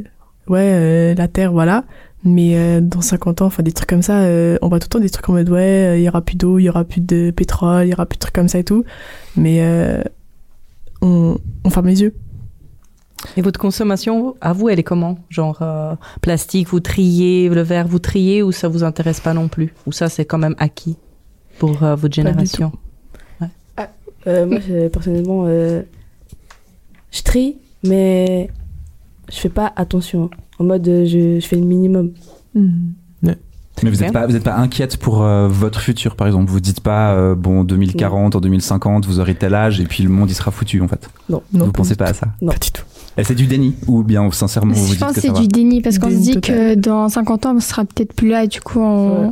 ouais, 0.47 0.71
euh, 0.73 1.15
la 1.15 1.27
Terre, 1.27 1.51
voilà. 1.51 1.83
Mais 2.23 2.79
dans 2.81 3.01
50 3.01 3.41
ans, 3.41 3.47
enfin 3.47 3.63
des 3.63 3.71
trucs 3.71 3.89
comme 3.89 4.03
ça, 4.03 4.27
on 4.61 4.67
voit 4.69 4.77
tout 4.77 4.85
le 4.85 4.89
temps 4.89 4.99
des 4.99 5.09
trucs 5.09 5.27
en 5.27 5.33
mode, 5.33 5.49
ouais, 5.49 5.99
il 5.99 6.03
y 6.03 6.07
aura 6.07 6.21
plus 6.21 6.35
d'eau, 6.35 6.59
il 6.59 6.65
y 6.65 6.69
aura 6.69 6.83
plus 6.83 7.01
de 7.01 7.31
pétrole, 7.31 7.87
il 7.87 7.89
y 7.89 7.93
aura 7.93 8.05
plus 8.05 8.17
de 8.17 8.19
trucs 8.19 8.35
comme 8.35 8.47
ça 8.47 8.59
et 8.59 8.63
tout. 8.63 8.83
Mais 9.35 9.59
on, 11.01 11.35
on 11.63 11.69
ferme 11.71 11.87
les 11.87 12.03
yeux. 12.03 12.13
Et 13.37 13.41
votre 13.41 13.59
consommation, 13.59 14.35
à 14.41 14.53
vous, 14.53 14.69
elle 14.69 14.79
est 14.79 14.83
comment? 14.83 15.19
Genre 15.29 15.59
euh, 15.61 15.95
plastique, 16.21 16.67
vous 16.69 16.79
triez, 16.79 17.49
le 17.49 17.61
verre, 17.61 17.87
vous 17.87 17.99
triez 17.99 18.43
ou 18.43 18.51
ça 18.51 18.67
vous 18.67 18.83
intéresse 18.83 19.19
pas 19.19 19.33
non 19.33 19.47
plus? 19.47 19.73
Ou 19.85 19.91
ça, 19.91 20.09
c'est 20.09 20.25
quand 20.25 20.37
même 20.37 20.55
acquis 20.57 20.97
pour 21.59 21.83
euh, 21.83 21.95
votre 21.95 22.13
génération? 22.13 22.71
Euh, 24.27 24.45
moi, 24.45 24.59
je- 24.67 24.87
personnellement, 24.87 25.43
euh, 25.47 25.81
je 27.11 27.21
trie, 27.23 27.57
mais 27.83 28.49
je 29.31 29.37
fais 29.37 29.49
pas 29.49 29.71
attention. 29.75 30.29
En 30.59 30.63
mode, 30.65 30.87
euh, 30.87 31.05
je, 31.05 31.39
je 31.39 31.45
fais 31.47 31.55
le 31.55 31.63
minimum. 31.65 32.11
Mais 33.83 33.89
vous 33.89 34.01
n'êtes 34.01 34.13
pas, 34.13 34.27
vous 34.27 34.35
êtes 34.35 34.43
pas 34.43 34.57
inquiète 34.57 34.97
pour 34.97 35.23
euh, 35.23 35.47
votre 35.47 35.79
futur, 35.79 36.15
par 36.15 36.27
exemple. 36.27 36.51
Vous 36.51 36.59
dites 36.59 36.81
pas, 36.81 37.13
euh, 37.15 37.33
bon, 37.33 37.63
2040, 37.63 38.35
en 38.35 38.39
2050, 38.39 39.07
vous 39.07 39.19
aurez 39.19 39.33
tel 39.33 39.55
âge 39.55 39.79
et 39.79 39.85
puis 39.85 40.03
le 40.03 40.09
monde 40.09 40.29
il 40.29 40.35
sera 40.35 40.51
foutu, 40.51 40.81
en 40.81 40.87
fait. 40.87 41.09
Non. 41.29 41.41
Non, 41.51 41.65
vous 41.65 41.71
pensez 41.71 41.95
pas 41.95 42.05
à 42.09 42.13
ça 42.13 42.27
Non. 42.43 42.51
Pas 42.51 42.59
du 42.59 42.69
tout. 42.69 42.83
Et 43.17 43.23
c'est 43.23 43.33
du 43.33 43.47
déni 43.47 43.75
ou 43.87 44.03
bien 44.03 44.29
sincèrement 44.31 44.73
vous 44.73 44.81
vous 44.81 44.87
Je 44.87 44.91
dites 44.91 44.99
pense 44.99 45.13
que 45.15 45.21
c'est 45.21 45.31
du 45.33 45.47
déni 45.47 45.81
parce 45.81 45.97
qu'on 45.97 46.11
se 46.11 46.15
dit 46.15 46.33
total. 46.35 46.55
que 46.55 46.75
dans 46.75 47.09
50 47.09 47.45
ans, 47.47 47.55
on 47.55 47.59
sera 47.59 47.83
peut-être 47.85 48.13
plus 48.13 48.29
là. 48.29 48.45
Du 48.45 48.61
coup, 48.61 48.79
on, 48.81 49.27
Ouais. 49.29 49.31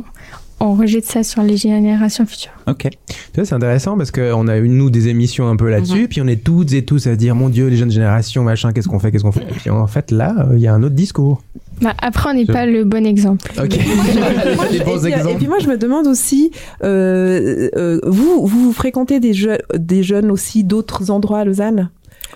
On 0.60 0.74
rejette 0.74 1.06
ça 1.06 1.22
sur 1.22 1.42
les 1.42 1.56
générations 1.56 2.26
futures. 2.26 2.52
Ok. 2.66 2.88
Tu 3.08 3.16
vois, 3.34 3.44
c'est 3.44 3.54
intéressant 3.54 3.96
parce 3.96 4.10
qu'on 4.10 4.46
a 4.46 4.58
eu, 4.58 4.68
nous, 4.68 4.90
des 4.90 5.08
émissions 5.08 5.48
un 5.48 5.56
peu 5.56 5.70
là-dessus, 5.70 6.02
Mhm. 6.02 6.08
puis 6.08 6.20
on 6.20 6.26
est 6.26 6.44
toutes 6.44 6.72
et 6.74 6.84
tous 6.84 7.06
à 7.06 7.12
se 7.12 7.16
dire, 7.16 7.34
mon 7.34 7.48
Dieu, 7.48 7.68
les 7.68 7.76
jeunes 7.76 7.90
générations, 7.90 8.44
machin, 8.44 8.72
qu'est-ce 8.72 8.88
qu'on 8.88 8.98
fait, 8.98 9.10
qu'est-ce 9.10 9.24
qu'on 9.24 9.32
fait? 9.32 9.42
Et 9.42 9.54
puis 9.54 9.70
en 9.70 9.86
fait, 9.86 10.10
là, 10.10 10.34
euh, 10.38 10.54
il 10.56 10.60
y 10.60 10.66
a 10.66 10.74
un 10.74 10.82
autre 10.82 10.94
discours. 10.94 11.42
Bah, 11.80 11.94
après, 12.02 12.30
on 12.30 12.34
n'est 12.34 12.44
pas 12.44 12.66
le 12.66 12.84
bon 12.84 13.06
exemple. 13.06 13.50
Ok. 13.58 13.74
et, 14.72 14.84
bons 14.84 15.00
puis, 15.00 15.12
et 15.12 15.34
puis 15.36 15.48
moi, 15.48 15.58
je 15.60 15.68
me 15.68 15.78
demande 15.78 16.06
aussi, 16.06 16.50
euh, 16.84 17.70
euh, 17.76 18.00
vous, 18.06 18.46
vous 18.46 18.72
fréquentez 18.72 19.18
des 19.18 20.02
jeunes 20.02 20.30
aussi 20.30 20.62
d'autres 20.62 21.10
endroits 21.10 21.38
à 21.38 21.44
Lausanne? 21.44 21.88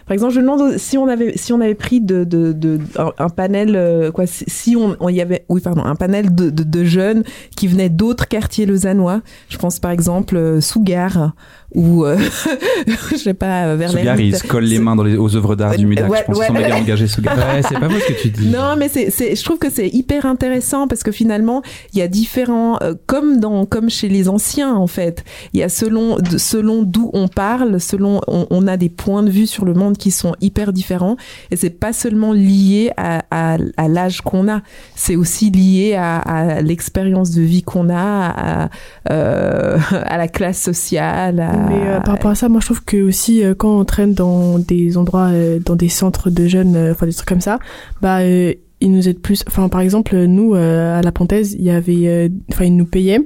Par 0.07 0.15
exemple, 0.15 0.35
je 0.35 0.41
me 0.41 0.45
demande 0.45 0.77
si 0.77 0.99
on 0.99 1.09
avait 1.09 1.37
si 1.37 1.53
on 1.53 1.61
avait 1.61 1.75
pris 1.75 2.01
de, 2.01 2.25
de, 2.25 2.53
de 2.53 2.79
un, 2.97 3.29
panel 3.31 3.75
euh, 3.75 4.11
quoi 4.11 4.27
si, 4.27 4.77
on, 4.77 4.97
on 5.01 5.09
y 5.09 5.21
avait 5.21 5.47
oui 5.49 5.61
pardon 5.61 5.85
un 5.85 5.95
panel 5.95 6.35
de, 6.35 6.51
de, 6.51 6.63
de 6.63 6.85
jeunes 6.85 7.25
qui 7.57 7.69
venaient 7.69 7.89
d'autres 7.89 8.29
quartiers 8.29 8.67
lausannois. 8.67 9.23
Je 9.49 9.57
pense 9.57 9.79
par 9.79 9.91
exemple 9.91 10.37
euh, 10.37 10.61
Sougar 10.61 11.33
ou 11.75 12.05
euh, 12.05 12.17
je 13.11 13.17
sais 13.17 13.35
pas 13.35 13.65
euh, 13.67 13.77
vers 13.77 13.91
Sougar, 13.91 14.19
il 14.21 14.37
se 14.37 14.47
colle 14.47 14.65
les 14.65 14.79
mains 14.79 14.97
dans 14.97 15.03
les, 15.03 15.17
aux 15.17 15.35
œuvres 15.37 15.57
d'art 15.57 15.77
du 15.77 15.87
Mudac. 15.87 16.11
Ouais, 16.11 16.19
je 16.21 16.25
pense 16.25 16.39
ouais. 16.39 16.47
sont 16.47 16.53
méga 16.53 16.77
engagés, 16.77 17.07
Sougar. 17.09 17.37
Ouais, 17.37 17.63
c'est 17.63 17.79
pas 17.79 17.89
faux 17.89 17.99
ce 17.99 18.13
que 18.13 18.21
tu 18.21 18.29
dis. 18.29 18.49
Non, 18.49 18.77
mais 18.77 18.89
c'est, 18.89 19.11
c'est, 19.11 19.35
je 19.35 19.45
trouve 19.45 19.59
que 19.59 19.71
c'est 19.71 19.89
hyper 19.89 20.27
intéressant 20.27 20.87
parce 20.87 21.03
que 21.03 21.13
finalement, 21.13 21.63
il 21.93 21.99
y 21.99 22.03
a 22.03 22.09
différents, 22.09 22.79
euh, 22.83 22.95
comme 23.07 23.41
dans, 23.41 23.67
comme 23.67 23.91
chez 23.91 24.09
les 24.09 24.29
anciens 24.29 24.75
en 24.75 24.87
fait, 24.87 25.25
il 25.53 25.61
y 25.61 25.63
a 25.63 25.69
selon, 25.69 26.19
selon 26.37 26.83
d'où 26.83 27.11
on 27.13 27.29
parle, 27.29 27.81
selon, 27.81 28.21
on, 28.29 28.47
on 28.51 28.67
a 28.69 28.77
des 28.77 28.89
points 28.89 29.23
de 29.23 29.31
vue 29.31 29.47
sur 29.47 29.65
le 29.65 29.75
monde 29.75 29.97
qui 29.97 30.11
sont 30.11 30.35
hyper 30.41 30.73
différents 30.73 31.17
et 31.51 31.57
c'est 31.57 31.71
pas 31.71 31.93
seulement 31.93 32.33
lié 32.33 32.93
à, 32.97 33.25
à, 33.31 33.59
à 33.77 33.89
l'âge 33.89 34.21
qu'on 34.21 34.49
a, 34.49 34.61
c'est 34.95 35.17
aussi 35.17 35.51
lié 35.51 35.95
à, 35.95 36.19
à 36.19 36.63
l'expérience 36.63 37.31
de 37.33 37.43
vie 37.43 37.63
qu'on 37.63 37.89
a, 37.91 38.65
à, 38.65 38.69
euh, 39.11 39.79
à 39.91 40.19
la 40.19 40.29
classe 40.29 40.61
sociale. 40.61 41.41
À, 41.41 41.64
Mais 41.69 41.87
euh, 41.89 42.01
par 42.01 42.15
rapport 42.15 42.31
à 42.31 42.35
ça, 42.35 42.49
moi 42.49 42.61
je 42.61 42.67
trouve 42.67 42.85
que 42.85 42.97
aussi 43.03 43.45
euh, 43.45 43.55
quand 43.55 43.79
on 43.79 43.85
traîne 43.85 44.15
dans 44.15 44.59
des 44.59 44.97
endroits, 44.97 45.29
euh, 45.33 45.59
dans 45.59 45.77
des 45.77 45.89
centres 45.89 46.31
de 46.31 46.47
jeunes, 46.47 46.77
euh, 46.77 46.93
enfin 46.93 47.07
des 47.07 47.13
trucs 47.13 47.29
comme 47.29 47.41
ça, 47.41 47.59
bah 48.03 48.19
euh, 48.21 48.53
ils 48.81 48.91
nous 48.91 49.09
aident 49.09 49.21
plus. 49.21 49.45
Enfin 49.47 49.69
par 49.69 49.81
exemple 49.81 50.17
nous 50.27 50.55
euh, 50.55 50.99
à 50.99 51.03
la 51.03 51.13
Pontaise, 51.13 51.55
il 51.59 51.65
y 51.65 51.71
avait, 51.71 52.07
euh, 52.09 52.29
enfin 52.53 52.65
ils 52.65 52.77
nous 52.77 52.85
payaient, 52.87 53.21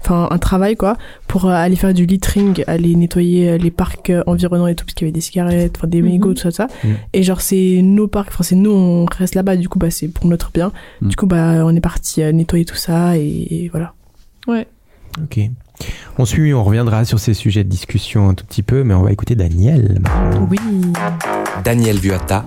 enfin 0.00 0.28
un 0.30 0.38
travail 0.38 0.76
quoi, 0.76 0.96
pour 1.26 1.46
euh, 1.46 1.52
aller 1.52 1.76
faire 1.76 1.92
du 1.94 2.06
littering, 2.06 2.62
aller 2.66 2.94
nettoyer 2.94 3.50
euh, 3.50 3.58
les 3.58 3.70
parcs 3.70 4.12
environnants 4.26 4.66
et 4.68 4.74
tout, 4.74 4.84
parce 4.84 4.94
qu'il 4.94 5.06
y 5.06 5.08
avait 5.08 5.14
des 5.14 5.20
cigarettes, 5.20 5.74
enfin 5.78 5.88
des 5.88 6.00
Mhm. 6.02 6.08
mégots, 6.10 6.34
tout 6.34 6.42
ça, 6.42 6.50
tout 6.50 6.56
ça. 6.56 6.68
Mhm. 6.84 6.94
Et 7.12 7.22
genre 7.22 7.40
c'est 7.40 7.80
nos 7.82 8.06
parcs, 8.08 8.28
enfin 8.28 8.44
c'est 8.44 8.56
nous 8.56 8.70
on 8.72 9.04
reste 9.06 9.34
là-bas, 9.34 9.56
du 9.56 9.68
coup 9.68 9.78
bah 9.78 9.90
c'est 9.90 10.08
pour 10.08 10.26
notre 10.26 10.50
bien. 10.52 10.70
Mhm. 11.00 11.08
Du 11.08 11.16
coup 11.16 11.26
bah 11.26 11.62
on 11.64 11.74
est 11.74 11.80
parti 11.80 12.22
euh, 12.22 12.30
nettoyer 12.32 12.64
tout 12.64 12.76
ça 12.76 13.16
et, 13.16 13.46
et 13.50 13.68
voilà. 13.68 13.94
Ok. 15.20 15.40
On 16.20 16.26
suit, 16.26 16.52
on 16.52 16.62
reviendra 16.62 17.06
sur 17.06 17.18
ces 17.18 17.32
sujets 17.32 17.64
de 17.64 17.70
discussion 17.70 18.28
un 18.28 18.34
tout 18.34 18.44
petit 18.44 18.62
peu, 18.62 18.84
mais 18.84 18.92
on 18.92 19.00
va 19.00 19.10
écouter 19.10 19.34
Daniel. 19.34 20.02
Oui. 20.50 20.58
Daniel 21.64 21.98
Buata, 21.98 22.44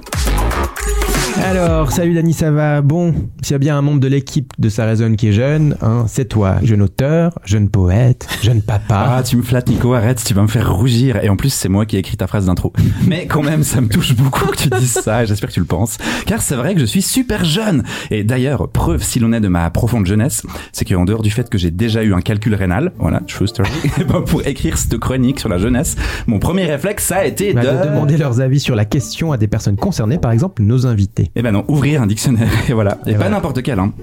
Alors, 1.42 1.92
salut 1.92 2.14
Dani, 2.14 2.32
ça 2.34 2.52
va 2.52 2.82
Bon, 2.82 3.14
s'il 3.42 3.52
y 3.52 3.56
a 3.56 3.58
bien 3.58 3.78
un 3.78 3.82
membre 3.82 4.00
de 4.00 4.08
l'équipe 4.08 4.54
de 4.60 4.70
Ça 4.70 4.86
résonne 4.86 5.16
qui 5.16 5.30
est 5.30 5.32
jeune, 5.34 5.76
hein, 5.82 6.06
c'est 6.08 6.26
toi, 6.26 6.58
jeune 6.64 6.82
auteur, 6.82 7.38
jeune 7.44 7.70
poète, 7.70 8.28
jeune 8.42 8.62
papa. 8.62 9.16
Ah, 9.18 9.24
tu 9.24 9.36
me 9.38 9.42
flattes, 9.42 9.68
Nico, 9.70 9.94
arrête, 9.94 10.24
tu 10.24 10.34
vas 10.34 10.44
me 10.44 10.48
faire 10.48 10.74
rougir. 10.74 11.18
Et 11.24 11.30
en 11.30 11.36
plus, 11.36 11.52
c'est 11.54 11.70
moi 11.70 11.86
qui 11.86 11.96
ai 11.96 12.00
écrit 12.00 12.18
ta 12.18 12.28
phrase 12.28 12.46
d'intro. 12.46 12.72
Mais 13.08 13.26
quand 13.26 13.42
même, 13.42 13.64
ça 13.64 13.82
me 13.82 13.88
touche 13.90 14.16
beaucoup 14.16 14.46
que 14.46 14.58
tu 14.58 14.70
dises 14.70 14.94
ça, 14.94 15.24
et 15.24 15.26
j'espère 15.26 15.50
que 15.50 15.54
tu 15.54 15.60
le 15.60 15.66
penses. 15.66 15.98
Car 16.28 16.42
c'est 16.42 16.56
vrai 16.56 16.76
que 16.76 16.80
je 16.80 16.86
suis 16.86 17.02
super 17.02 17.44
jeune. 17.44 17.84
Et 18.12 18.24
d'ailleurs, 18.24 18.70
preuve 18.70 19.04
si 19.04 19.20
l'on 19.20 19.34
est 19.34 19.42
de 19.42 19.48
ma 19.48 19.70
profonde 19.72 20.06
jeunesse, 20.06 20.44
c'est 20.72 20.86
qu'en 20.86 21.04
dehors 21.04 21.24
du 21.24 21.32
fait 21.32 21.50
que 21.50 21.58
j'ai 21.58 21.72
déjà 21.72 22.04
eu 22.04 22.14
un 22.14 22.22
calcul 22.22 22.54
rénal, 22.56 22.92
voilà, 23.00 23.20
true 23.28 23.48
story, 23.48 23.70
eh 24.00 24.04
ben, 24.04 24.22
pour 24.22 24.46
écrire 24.46 24.78
cette 24.78 24.98
chronique 24.98 25.40
sur 25.40 25.50
la 25.50 25.58
jeunesse, 25.58 25.96
mon 26.28 26.40
premier 26.40 26.66
réflexe, 26.66 27.06
ça 27.06 27.18
a 27.18 27.26
été 27.26 27.54
Bah, 27.54 27.62
de... 27.64 27.68
de 27.84 27.90
demander 27.90 28.18
leurs 28.18 28.40
avis 28.40 28.60
sur 28.60 28.76
la 28.76 28.86
question 28.86 29.32
à 29.32 29.38
des 29.38 29.48
personnes 29.48 29.78
concernées, 29.78 30.20
par 30.20 30.32
exemple 30.32 30.62
nos 30.64 30.86
invités. 30.86 31.23
Eh 31.36 31.42
ben 31.42 31.52
non, 31.52 31.66
ouvrir 31.68 32.02
un 32.02 32.08
dictionnaire, 32.08 32.50
et 32.70 32.74
voilà. 32.74 32.98
Et, 33.06 33.10
Et 33.10 33.14
pas 33.14 33.20
voilà. 33.20 33.36
n'importe 33.36 33.62
quel, 33.62 33.80
hein. 33.80 33.94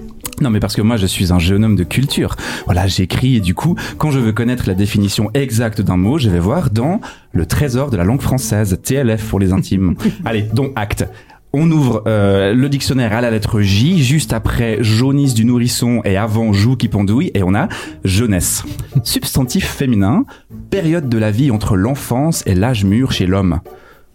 Non, 0.41 0.49
mais 0.49 0.59
parce 0.59 0.75
que 0.75 0.81
moi, 0.81 0.97
je 0.97 1.05
suis 1.05 1.31
un 1.31 1.37
jeune 1.37 1.63
homme 1.63 1.75
de 1.75 1.83
culture. 1.83 2.35
Voilà, 2.65 2.87
j'écris 2.87 3.35
et 3.35 3.39
du 3.41 3.53
coup, 3.53 3.75
quand 3.97 4.09
je 4.09 4.17
veux 4.19 4.31
connaître 4.31 4.63
la 4.67 4.73
définition 4.73 5.29
exacte 5.35 5.81
d'un 5.81 5.97
mot, 5.97 6.17
je 6.17 6.29
vais 6.29 6.39
voir 6.39 6.71
dans 6.71 6.99
le 7.31 7.45
trésor 7.45 7.91
de 7.91 7.97
la 7.97 8.03
langue 8.03 8.21
française, 8.21 8.79
TLF 8.81 9.23
pour 9.29 9.39
les 9.39 9.53
intimes. 9.53 9.95
Allez, 10.25 10.41
donc 10.41 10.71
acte. 10.75 11.05
On 11.53 11.69
ouvre 11.69 12.03
euh, 12.07 12.53
le 12.53 12.69
dictionnaire 12.69 13.11
à 13.13 13.19
la 13.21 13.29
lettre 13.29 13.59
J, 13.59 14.01
juste 14.01 14.31
après 14.31 14.77
jaunisse 14.81 15.33
du 15.33 15.43
nourrisson 15.43 16.01
et 16.05 16.15
avant 16.15 16.53
joue 16.53 16.77
qui 16.77 16.87
pendouille, 16.87 17.29
et 17.33 17.43
on 17.43 17.53
a 17.53 17.67
jeunesse. 18.05 18.63
Substantif 19.03 19.67
féminin, 19.67 20.23
période 20.69 21.09
de 21.09 21.17
la 21.17 21.29
vie 21.29 21.51
entre 21.51 21.75
l'enfance 21.75 22.41
et 22.47 22.55
l'âge 22.55 22.85
mûr 22.85 23.11
chez 23.11 23.27
l'homme. 23.27 23.59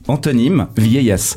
Antonyme, 0.09 0.69
vieillesse. 0.79 1.37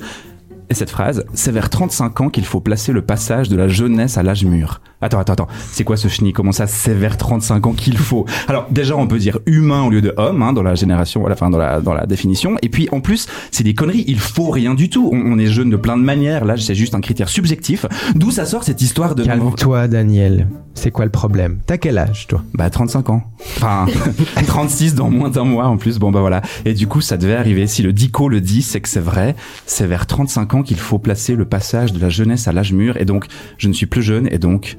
Et 0.70 0.76
cette 0.76 0.92
phrase, 0.92 1.26
c'est 1.34 1.52
vers 1.52 1.70
35 1.70 2.22
ans 2.22 2.30
qu'il 2.30 2.46
faut 2.46 2.60
placer 2.60 2.92
le 2.92 3.02
passage 3.02 3.50
de 3.50 3.56
la 3.56 3.68
jeunesse 3.68 4.18
à 4.18 4.24
l'âge 4.24 4.46
mûr. 4.46 4.82
Attends, 5.02 5.20
attends, 5.20 5.34
attends. 5.34 5.48
C'est 5.72 5.84
quoi 5.84 5.98
ce 5.98 6.10
chenille? 6.10 6.34
Comment 6.34 6.52
ça, 6.52 6.68
c'est 6.68 6.94
vers 6.94 7.18
35 7.18 7.66
ans 7.66 7.74
qu'il 7.74 7.98
faut 7.98 8.26
Alors, 8.48 8.68
déjà, 8.70 8.96
on 8.96 9.08
peut 9.08 9.18
dire 9.18 9.40
humain 9.46 9.82
au 9.84 9.90
lieu 9.90 10.02
de 10.02 10.14
homme, 10.18 10.44
hein, 10.44 10.54
dans 10.54 10.62
la 10.62 10.76
génération, 10.76 11.26
à 11.26 11.30
la 11.30 11.36
fin, 11.36 11.50
dans 11.50 11.58
la, 11.58 11.80
dans 11.82 11.94
la 11.94 12.06
définition. 12.06 12.58
Et 12.62 12.70
puis, 12.70 12.88
en 12.92 13.00
plus, 13.00 13.28
c'est 13.50 13.64
des 13.64 13.74
conneries. 13.74 14.04
Il 14.08 14.20
faut 14.20 14.50
rien 14.50 14.76
du 14.76 14.90
tout. 14.90 15.10
On, 15.12 15.20
on 15.20 15.40
est 15.40 15.48
jeune 15.48 15.70
de 15.70 15.78
plein 15.78 15.98
de 15.98 16.04
manières. 16.04 16.46
Là, 16.46 16.56
c'est 16.58 16.76
juste 16.76 16.94
un 16.94 17.02
critère 17.02 17.30
subjectif. 17.30 17.86
D'où 18.16 18.30
ça 18.30 18.46
sort 18.46 18.64
cette 18.64 18.82
histoire 18.82 19.16
de... 19.16 19.24
Calme-toi, 19.24 19.88
Daniel. 19.88 20.48
C'est 20.76 20.92
quoi 20.92 21.06
le 21.06 21.12
problème? 21.12 21.60
T'as 21.66 21.78
quel 21.78 21.98
âge, 21.98 22.28
toi? 22.28 22.44
Bah, 22.54 22.70
35 22.70 23.10
ans. 23.10 23.24
Enfin, 23.58 23.86
36 24.48 24.96
dans 24.96 25.10
moins 25.10 25.30
d'un 25.30 25.46
mois, 25.46 25.68
en 25.68 25.78
plus. 25.78 25.98
Bon, 25.98 26.12
bah 26.12 26.20
voilà. 26.20 26.42
Et 26.66 26.74
du 26.74 26.88
coup, 26.88 27.02
ça 27.02 27.18
devait 27.18 27.36
arriver. 27.36 27.68
Si 27.68 27.82
le 27.82 27.94
dico 27.94 28.30
le 28.30 28.42
dit, 28.42 28.62
c'est 28.62 28.82
que 28.82 28.90
c'est 28.90 29.00
vrai. 29.00 29.36
C'est 29.66 29.88
vers 29.88 30.06
35 30.06 30.54
ans 30.54 30.59
qu'il 30.64 30.78
faut 30.78 31.00
placer 31.00 31.36
le 31.36 31.46
passage 31.46 31.94
de 31.94 32.00
la 32.00 32.10
jeunesse 32.10 32.48
à 32.48 32.52
l'âge 32.52 32.74
mûr. 32.74 32.98
Et 32.98 33.06
donc, 33.06 33.26
je 33.58 33.68
ne 33.68 33.74
suis 33.74 33.86
plus 33.86 34.02
jeune. 34.02 34.28
Et 34.32 34.40
donc, 34.40 34.78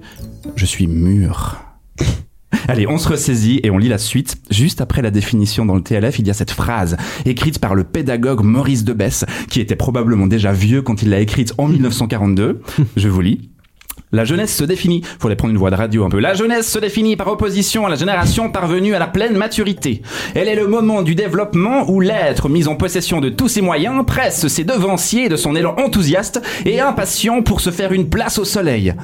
je 0.57 0.67
suis 0.67 0.87
mûr. 0.87 1.61
Allez, 2.69 2.87
on 2.87 2.99
se 2.99 3.09
ressaisit 3.09 3.61
et 3.63 3.71
on 3.71 3.79
lit 3.79 3.89
la 3.89 3.99
suite. 3.99 4.37
Juste 4.51 4.81
après 4.81 5.03
la 5.03 5.11
définition 5.11 5.65
dans 5.65 5.75
le 5.75 5.83
TLF, 5.83 6.19
il 6.19 6.27
y 6.27 6.31
a 6.31 6.35
cette 6.35 6.51
phrase 6.51 6.97
écrite 7.25 7.59
par 7.59 7.75
le 7.75 7.85
pédagogue 7.85 8.43
Maurice 8.43 8.85
Debesse, 8.85 9.25
qui 9.49 9.61
était 9.61 9.77
probablement 9.77 10.27
déjà 10.27 10.53
vieux 10.53 10.83
quand 10.83 11.03
il 11.03 11.11
l'a 11.11 11.21
écrite 11.21 11.55
en 11.59 11.69
1942. 11.69 12.61
Je 12.97 13.09
vous 13.09 13.21
lis. 13.21 13.51
La 14.13 14.25
jeunesse 14.25 14.57
se 14.57 14.65
définit, 14.65 15.03
faudrait 15.21 15.37
prendre 15.37 15.53
une 15.53 15.59
voix 15.59 15.71
de 15.71 15.77
radio 15.77 16.05
un 16.05 16.09
peu. 16.09 16.19
La 16.19 16.35
jeunesse 16.35 16.69
se 16.69 16.81
définit 16.81 17.15
par 17.15 17.29
opposition 17.29 17.87
à 17.87 17.89
la 17.91 17.95
génération 17.95 18.51
parvenue 18.51 18.95
à 18.95 18.99
la 18.99 19.07
pleine 19.07 19.37
maturité. 19.37 20.03
Elle 20.35 20.49
est 20.49 20.57
le 20.57 20.67
moment 20.67 21.03
du 21.03 21.15
développement 21.15 21.89
où 21.89 22.01
l'être 22.01 22.49
mis 22.49 22.67
en 22.67 22.75
possession 22.75 23.21
de 23.21 23.29
tous 23.29 23.47
ses 23.47 23.61
moyens 23.61 24.05
presse 24.05 24.49
ses 24.49 24.65
devanciers 24.65 25.29
de 25.29 25.37
son 25.37 25.55
élan 25.55 25.77
enthousiaste 25.79 26.43
et 26.67 26.81
impatient 26.81 27.43
pour 27.43 27.61
se 27.61 27.71
faire 27.71 27.93
une 27.93 28.09
place 28.09 28.39
au 28.39 28.45
soleil. 28.45 28.95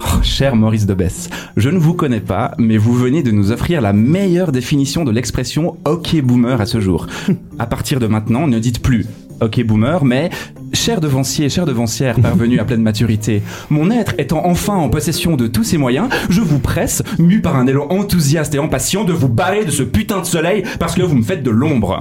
Oh, 0.00 0.22
cher 0.22 0.56
Maurice 0.56 0.86
Debesse, 0.86 1.28
je 1.56 1.68
ne 1.68 1.78
vous 1.78 1.94
connais 1.94 2.20
pas, 2.20 2.52
mais 2.56 2.78
vous 2.78 2.94
venez 2.94 3.22
de 3.22 3.30
nous 3.32 3.52
offrir 3.52 3.82
la 3.82 3.92
meilleure 3.92 4.52
définition 4.52 5.04
de 5.04 5.10
l'expression 5.10 5.76
OK 5.86 6.18
boomer 6.22 6.60
à 6.60 6.66
ce 6.66 6.80
jour. 6.80 7.06
À 7.58 7.66
partir 7.66 8.00
de 8.00 8.06
maintenant, 8.06 8.46
ne 8.46 8.58
dites 8.58 8.82
plus 8.82 9.06
OK 9.40 9.62
boomer, 9.64 10.04
mais 10.04 10.30
cher 10.72 11.00
devancier, 11.00 11.48
chère 11.48 11.66
devancière 11.66 12.16
parvenue 12.20 12.58
à 12.58 12.64
pleine 12.64 12.82
maturité, 12.82 13.42
mon 13.70 13.90
être 13.90 14.14
étant 14.18 14.44
enfin 14.46 14.74
en 14.74 14.88
possession 14.88 15.36
de 15.36 15.46
tous 15.46 15.64
ses 15.64 15.78
moyens, 15.78 16.08
je 16.30 16.40
vous 16.40 16.58
presse, 16.58 17.02
mu 17.18 17.40
par 17.40 17.56
un 17.56 17.66
élan 17.66 17.86
enthousiaste 17.90 18.54
et 18.54 18.58
impatient, 18.58 19.04
de 19.04 19.12
vous 19.12 19.28
barrer 19.28 19.64
de 19.64 19.70
ce 19.70 19.82
putain 19.82 20.20
de 20.20 20.26
soleil 20.26 20.64
parce 20.78 20.94
que 20.94 21.02
vous 21.02 21.16
me 21.16 21.22
faites 21.22 21.42
de 21.42 21.50
l'ombre. 21.50 22.00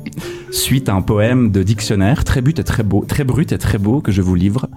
Suite 0.50 0.88
à 0.88 0.94
un 0.94 1.02
poème 1.02 1.50
de 1.50 1.62
dictionnaire 1.62 2.24
très 2.24 2.42
but 2.42 2.58
et 2.58 2.64
très 2.64 2.82
beau, 2.82 3.04
très 3.06 3.24
brut 3.24 3.52
et 3.52 3.58
très 3.58 3.78
beau 3.78 4.00
que 4.00 4.12
je 4.12 4.20
vous 4.20 4.34
livre. 4.34 4.68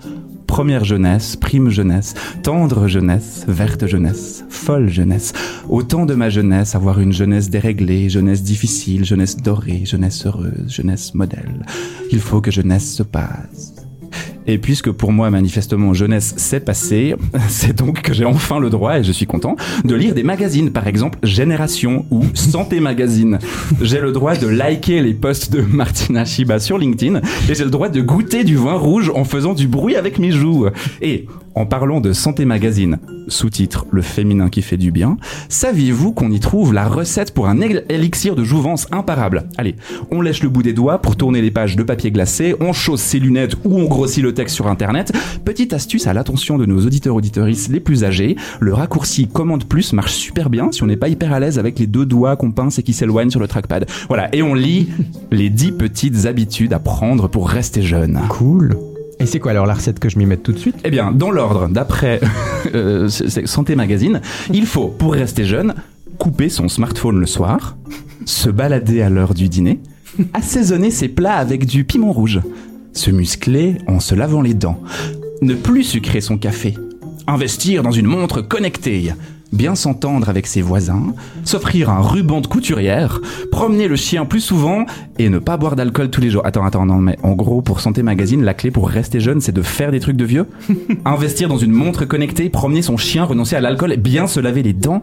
Première 0.48 0.86
jeunesse, 0.86 1.36
prime 1.36 1.70
jeunesse, 1.70 2.14
tendre 2.44 2.88
jeunesse, 2.88 3.46
verte 3.48 3.88
jeunesse, 3.88 4.46
folle 4.50 4.90
jeunesse. 4.90 5.34
Au 5.70 5.84
temps 5.84 6.06
de 6.06 6.16
ma 6.16 6.30
jeunesse, 6.30 6.76
avoir 6.76 7.00
une 7.00 7.14
jeunesse 7.14 7.50
déréglée, 7.50 8.10
jeunesse 8.10 8.44
difficile, 8.44 9.04
jeunesse 9.04 9.38
dorée, 9.38 9.86
jeunesse 9.86 10.26
heureuse, 10.26 10.70
jeunesse 10.70 11.14
modèle. 11.14 11.66
Il 12.12 12.20
faut 12.20 12.42
que 12.42 12.52
jeunesse 12.52 12.96
se 12.96 13.04
passe. 13.04 13.75
Et 14.48 14.58
puisque 14.58 14.92
pour 14.92 15.12
moi, 15.12 15.30
manifestement, 15.30 15.94
jeunesse 15.94 16.34
s'est 16.38 16.60
passé, 16.60 17.16
c'est 17.50 17.76
donc 17.76 18.02
que 18.02 18.14
j'ai 18.14 18.26
enfin 18.26 18.60
le 18.60 18.70
droit, 18.70 19.00
et 19.00 19.04
je 19.04 19.12
suis 19.12 19.26
content, 19.26 19.56
de 19.84 19.96
lire 19.96 20.14
des 20.14 20.24
magazines, 20.24 20.72
par 20.72 20.88
exemple 20.88 21.20
Génération 21.24 22.06
ou 22.12 22.24
Santé 22.34 22.80
Magazine. 22.80 23.40
J'ai 23.82 24.00
le 24.00 24.12
droit 24.12 24.36
de 24.36 24.48
liker 24.48 25.02
les 25.02 25.14
posts 25.14 25.52
de 25.52 25.62
Martina 25.70 26.26
Shiba 26.26 26.60
sur 26.60 26.78
LinkedIn, 26.78 27.22
et 27.50 27.56
j'ai 27.56 27.64
le 27.64 27.70
droit 27.70 27.90
de 27.90 28.02
goûter 28.02 28.44
du 28.44 28.56
vin 28.56 28.76
rouge 28.76 29.12
en 29.14 29.24
faisant 29.24 29.54
du 29.54 29.68
bruit 29.68 29.96
avec 29.96 30.20
mes 30.20 30.32
joues. 30.32 30.68
Et 31.02 31.26
en 31.56 31.66
parlant 31.66 32.02
de 32.02 32.12
Santé 32.14 32.46
Magazine, 32.46 32.98
sous-titre 33.28 33.86
Le 33.92 34.02
féminin 34.02 34.50
qui 34.50 34.62
fait 34.62 34.78
du 34.78 34.92
bien, 34.92 35.18
saviez-vous 35.50 36.12
qu'on 36.12 36.32
y 36.32 36.40
trouve 36.40 36.74
la 36.74 36.88
recette 36.88 37.34
pour 37.34 37.48
un 37.48 37.60
él- 37.62 37.84
élixir 37.90 38.36
de 38.36 38.44
jouvence 38.44 38.88
imparable? 38.92 39.44
Allez, 39.58 39.76
on 40.12 40.22
lèche 40.22 40.44
le 40.44 40.50
bout 40.50 40.64
des 40.64 40.74
doigts 40.74 41.00
pour 41.02 41.16
tourner 41.16 41.42
les 41.42 41.52
pages 41.52 41.76
de 41.76 41.84
papier 41.84 42.12
glacé, 42.12 42.56
on 42.60 42.74
chausse 42.74 43.02
ses 43.02 43.20
lunettes 43.20 43.56
ou 43.64 43.78
on 43.80 43.86
grossit 43.86 44.22
le 44.24 44.34
texte 44.34 44.56
sur 44.56 44.68
internet. 44.68 45.12
Petite 45.46 45.74
astuce 45.74 46.08
à 46.08 46.14
l'attention 46.14 46.58
de 46.58 46.66
nos 46.66 46.86
auditeurs 46.86 47.16
auditorices 47.16 47.70
les 47.70 47.80
plus 47.80 48.04
âgés, 48.04 48.36
le 48.60 48.74
raccourci 48.74 49.28
commande 49.28 49.64
plus 49.66 49.94
marche 49.94 50.14
super 50.14 50.50
bien 50.50 50.72
si 50.72 50.84
on 50.84 50.88
n'est 50.88 50.98
pas 50.98 51.10
hyper 51.10 51.32
à 51.34 51.40
l'aise 51.40 51.58
avec 51.58 51.80
les 51.80 51.88
deux 51.88 52.06
doigts 52.06 52.36
qu'on 52.36 52.52
pince 52.52 52.80
et 52.80 52.84
qui 52.84 52.94
s'éloignent 52.94 53.30
sur 53.32 53.40
le 53.40 53.48
trackpad. 53.48 53.86
Voilà, 54.08 54.34
et 54.36 54.42
on 54.44 54.54
lit 54.54 54.90
les 55.32 55.50
10 55.50 55.72
petites 55.74 56.26
habitudes 56.26 56.74
à 56.74 56.80
prendre 56.80 57.28
pour 57.30 57.50
rester 57.50 57.82
jeune. 57.82 58.20
Cool. 58.30 58.78
Et 59.20 59.26
c'est 59.26 59.40
quoi 59.40 59.52
alors 59.52 59.66
la 59.66 59.74
recette 59.74 60.00
que 60.00 60.10
je 60.10 60.18
m'y 60.18 60.26
mette 60.26 60.44
tout 60.44 60.52
de 60.52 60.58
suite? 60.58 60.76
Eh 60.84 60.92
bien, 60.92 61.12
dans 61.12 61.32
l'ordre, 61.32 61.68
d'après 61.70 62.20
euh, 62.76 63.08
Santé 63.10 63.76
Magazine, 63.76 64.22
il 64.52 64.66
faut, 64.66 64.88
pour 64.88 65.14
rester 65.14 65.46
jeune, 65.46 65.74
couper 66.18 66.50
son 66.50 66.68
smartphone 66.68 67.20
le 67.20 67.26
soir, 67.26 67.78
se 68.26 68.50
balader 68.50 69.02
à 69.02 69.10
l'heure 69.10 69.34
du 69.34 69.50
dîner, 69.50 69.80
assaisonner 70.34 70.92
ses 70.92 71.08
plats 71.08 71.36
avec 71.36 71.66
du 71.66 71.84
piment 71.84 72.12
rouge, 72.12 72.42
se 72.94 73.12
muscler 73.12 73.78
en 73.88 74.00
se 74.00 74.16
lavant 74.16 74.42
les 74.42 74.54
dents, 74.54 74.82
ne 75.42 75.54
plus 75.54 75.84
sucrer 75.84 76.22
son 76.22 76.38
café, 76.38 76.76
investir 77.28 77.84
dans 77.84 77.92
une 77.92 78.08
montre 78.08 78.42
connectée, 78.42 79.14
bien 79.56 79.76
s'entendre 79.76 80.30
avec 80.30 80.48
ses 80.48 80.62
voisins, 80.62 81.14
s'offrir 81.44 81.90
un 81.90 82.02
ruban 82.02 82.42
de 82.42 82.48
couturière, 82.48 83.22
promener 83.52 83.88
le 83.88 83.96
chien 83.96 84.26
plus 84.26 84.42
souvent 84.42 84.86
et 85.18 85.30
ne 85.30 85.40
pas 85.40 85.58
boire 85.58 85.76
d'alcool 85.76 86.10
tous 86.10 86.22
les 86.22 86.30
jours. 86.30 86.46
Attends, 86.46 86.66
attends, 86.66 86.86
non, 86.86 86.98
mais 86.98 87.18
en 87.24 87.34
gros, 87.34 87.62
pour 87.62 87.80
Santé 87.80 88.04
Magazine, 88.04 88.44
la 88.44 88.54
clé 88.54 88.72
pour 88.72 88.90
rester 88.90 89.20
jeune, 89.20 89.42
c'est 89.42 89.52
de 89.52 89.62
faire 89.62 89.92
des 89.92 90.00
trucs 90.00 90.18
de 90.18 90.26
vieux. 90.26 90.48
Investir 91.06 91.48
dans 91.48 91.58
une 91.58 91.72
montre 91.72 92.06
connectée, 92.06 92.50
promener 92.50 92.82
son 92.82 92.98
chien, 92.98 93.24
renoncer 93.24 93.56
à 93.56 93.62
l'alcool 93.62 93.94
et 93.94 93.98
bien 93.98 94.28
se 94.28 94.40
laver 94.40 94.64
les 94.64 94.74
dents. 94.74 95.02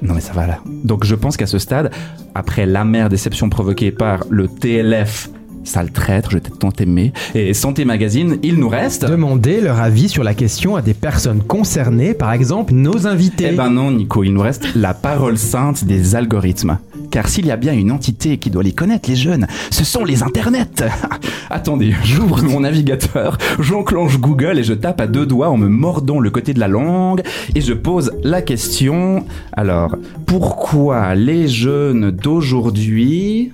Non 0.00 0.14
mais 0.14 0.20
ça 0.20 0.32
va 0.32 0.46
là. 0.46 0.60
Donc 0.84 1.04
je 1.04 1.14
pense 1.14 1.36
qu'à 1.36 1.46
ce 1.46 1.58
stade, 1.58 1.90
après 2.34 2.66
l'amère 2.66 3.08
déception 3.08 3.48
provoquée 3.48 3.90
par 3.90 4.24
le 4.30 4.46
TLF, 4.46 5.30
sale 5.64 5.90
traître, 5.90 6.30
je 6.30 6.38
t'ai 6.38 6.50
tant 6.50 6.72
aimé, 6.78 7.12
et 7.34 7.54
Santé 7.54 7.84
Magazine, 7.84 8.38
il 8.42 8.56
nous 8.56 8.68
reste... 8.68 9.04
Demander 9.04 9.60
leur 9.60 9.80
avis 9.80 10.08
sur 10.08 10.24
la 10.24 10.34
question 10.34 10.76
à 10.76 10.82
des 10.82 10.94
personnes 10.94 11.42
concernées, 11.42 12.14
par 12.14 12.32
exemple 12.32 12.74
nos 12.74 13.06
invités. 13.06 13.50
Eh 13.52 13.56
ben 13.56 13.70
non, 13.70 13.90
Nico, 13.90 14.24
il 14.24 14.32
nous 14.32 14.40
reste 14.40 14.74
la 14.74 14.94
parole 14.94 15.38
sainte 15.38 15.84
des 15.84 16.14
algorithmes. 16.14 16.78
Car 17.10 17.28
s'il 17.28 17.46
y 17.46 17.50
a 17.50 17.56
bien 17.56 17.72
une 17.72 17.90
entité 17.90 18.36
qui 18.38 18.50
doit 18.50 18.62
les 18.62 18.72
connaître, 18.72 19.08
les 19.08 19.16
jeunes, 19.16 19.46
ce 19.70 19.84
sont 19.84 20.04
les 20.04 20.22
internets. 20.22 20.84
Attendez, 21.50 21.94
j'ouvre 22.04 22.42
mon 22.42 22.60
navigateur, 22.60 23.38
j'enclenche 23.58 24.18
Google 24.18 24.58
et 24.58 24.64
je 24.64 24.74
tape 24.74 25.00
à 25.00 25.06
deux 25.06 25.24
doigts 25.24 25.48
en 25.48 25.56
me 25.56 25.68
mordant 25.68 26.20
le 26.20 26.30
côté 26.30 26.52
de 26.52 26.60
la 26.60 26.68
langue 26.68 27.22
et 27.54 27.60
je 27.60 27.72
pose 27.72 28.12
la 28.22 28.42
question. 28.42 29.24
Alors, 29.52 29.96
pourquoi 30.26 31.14
les 31.14 31.48
jeunes 31.48 32.10
d'aujourd'hui 32.10 33.52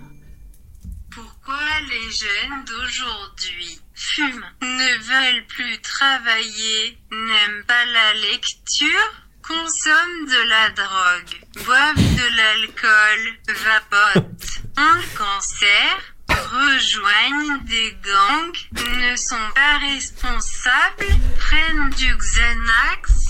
jeunes 2.15 2.65
d'aujourd'hui 2.65 3.81
fument, 3.95 4.47
ne 4.61 4.99
veulent 4.99 5.47
plus 5.47 5.81
travailler, 5.81 6.99
n'aiment 7.11 7.65
pas 7.67 7.85
la 7.87 8.15
lecture, 8.15 9.13
consomment 9.43 10.27
de 10.27 10.49
la 10.49 10.71
drogue, 10.71 11.65
boivent 11.65 12.15
de 12.17 12.37
l'alcool, 12.37 13.39
vapotent, 13.49 14.63
le 14.77 15.17
cancer, 15.17 16.14
rejoignent 16.29 17.61
des 17.67 17.97
gangs, 18.05 18.85
ne 19.13 19.17
sont 19.17 19.35
pas 19.55 19.79
responsables, 19.93 21.21
prennent 21.39 21.91
du 21.91 22.15
Xanax, 22.17 23.29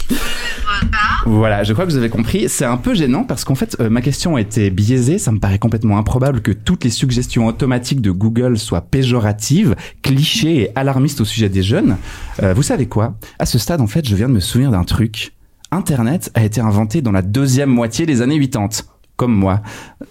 Voilà, 1.27 1.63
je 1.65 1.73
crois 1.73 1.85
que 1.87 1.91
vous 1.91 1.97
avez 1.97 2.11
compris. 2.11 2.49
C'est 2.49 2.65
un 2.65 2.77
peu 2.77 2.95
gênant 2.95 3.25
parce 3.25 3.45
qu'en 3.45 3.55
fait, 3.55 3.77
euh, 3.81 3.89
ma 3.91 4.01
question 4.01 4.39
été 4.39 4.71
biaisée. 4.71 5.19
Ça 5.19 5.33
me 5.33 5.39
paraît 5.39 5.59
complètement 5.59 5.99
improbable 5.99 6.41
que 6.41 6.53
toutes 6.53 6.85
les 6.85 6.91
suggestions 6.91 7.47
automatiques 7.47 8.01
de 8.01 8.11
Google 8.11 8.59
soient 8.59 8.83
péjoratives, 8.83 9.75
clichés 10.03 10.63
et 10.63 10.71
alarmistes 10.75 11.21
au 11.21 11.25
sujet 11.25 11.49
des 11.49 11.63
jeunes. 11.63 11.97
Euh, 12.43 12.55
vous 12.55 12.63
savez 12.63 12.87
quoi? 12.87 13.15
À 13.39 13.47
ce 13.47 13.59
stade, 13.59 13.81
en 13.81 13.87
fait, 13.87 14.07
je 14.07 14.15
viens 14.15 14.29
de 14.29 14.35
me 14.35 14.41
souvenir 14.41 14.71
d'un 14.71 14.85
truc. 14.85 15.33
Internet 15.71 16.31
a 16.35 16.45
été 16.45 16.61
inventé 16.61 17.03
dans 17.03 17.13
la 17.13 17.23
deuxième 17.23 17.71
moitié 17.71 18.07
des 18.07 18.23
années 18.23 18.39
80, 18.39 18.85
comme 19.17 19.35
moi. 19.35 19.61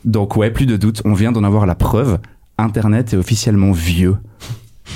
Donc 0.04 0.36
ouais, 0.36 0.52
plus 0.52 0.66
de 0.66 0.78
doute, 0.78 1.02
on 1.06 1.14
vient 1.14 1.32
d'en 1.32 1.44
avoir 1.44 1.66
la 1.66 1.76
preuve. 1.76 2.20
Internet 2.58 3.14
est 3.14 3.18
officiellement 3.18 3.72
vieux. 3.72 4.18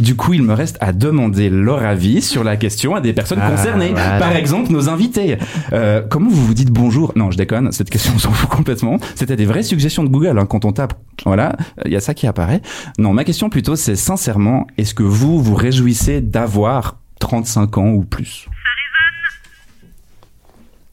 Du 0.01 0.15
coup, 0.15 0.33
il 0.33 0.43
me 0.43 0.53
reste 0.53 0.77
à 0.81 0.91
demander 0.93 1.49
leur 1.49 1.83
avis 1.83 2.21
sur 2.21 2.43
la 2.43 2.55
question 2.57 2.93
à 2.93 3.01
des 3.01 3.13
personnes 3.13 3.39
Ah, 3.41 3.49
concernées. 3.49 3.89
voilà. 3.91 4.19
Par 4.19 4.35
exemple, 4.35 4.71
nos 4.71 4.89
invités. 4.89 5.37
Euh, 5.73 6.01
comment 6.07 6.29
vous 6.29 6.45
vous 6.45 6.53
dites 6.53 6.69
bonjour? 6.71 7.13
Non, 7.15 7.31
je 7.31 7.37
déconne. 7.37 7.71
Cette 7.71 7.89
question, 7.89 8.11
on 8.15 8.19
s'en 8.19 8.31
fout 8.31 8.49
complètement. 8.49 8.97
C'était 9.15 9.35
des 9.37 9.45
vraies 9.45 9.63
suggestions 9.63 10.03
de 10.03 10.09
Google. 10.09 10.37
Hein, 10.37 10.45
quand 10.45 10.65
on 10.65 10.71
tape, 10.73 10.93
voilà, 11.25 11.55
il 11.85 11.91
y 11.91 11.95
a 11.95 11.99
ça 12.01 12.13
qui 12.13 12.27
apparaît. 12.27 12.61
Non, 12.99 13.13
ma 13.13 13.23
question 13.23 13.49
plutôt, 13.49 13.75
c'est 13.75 13.95
sincèrement, 13.95 14.67
est-ce 14.77 14.93
que 14.93 15.03
vous 15.03 15.41
vous 15.41 15.55
réjouissez 15.55 16.21
d'avoir 16.21 16.97
35 17.19 17.77
ans 17.77 17.89
ou 17.89 18.03
plus? 18.03 18.47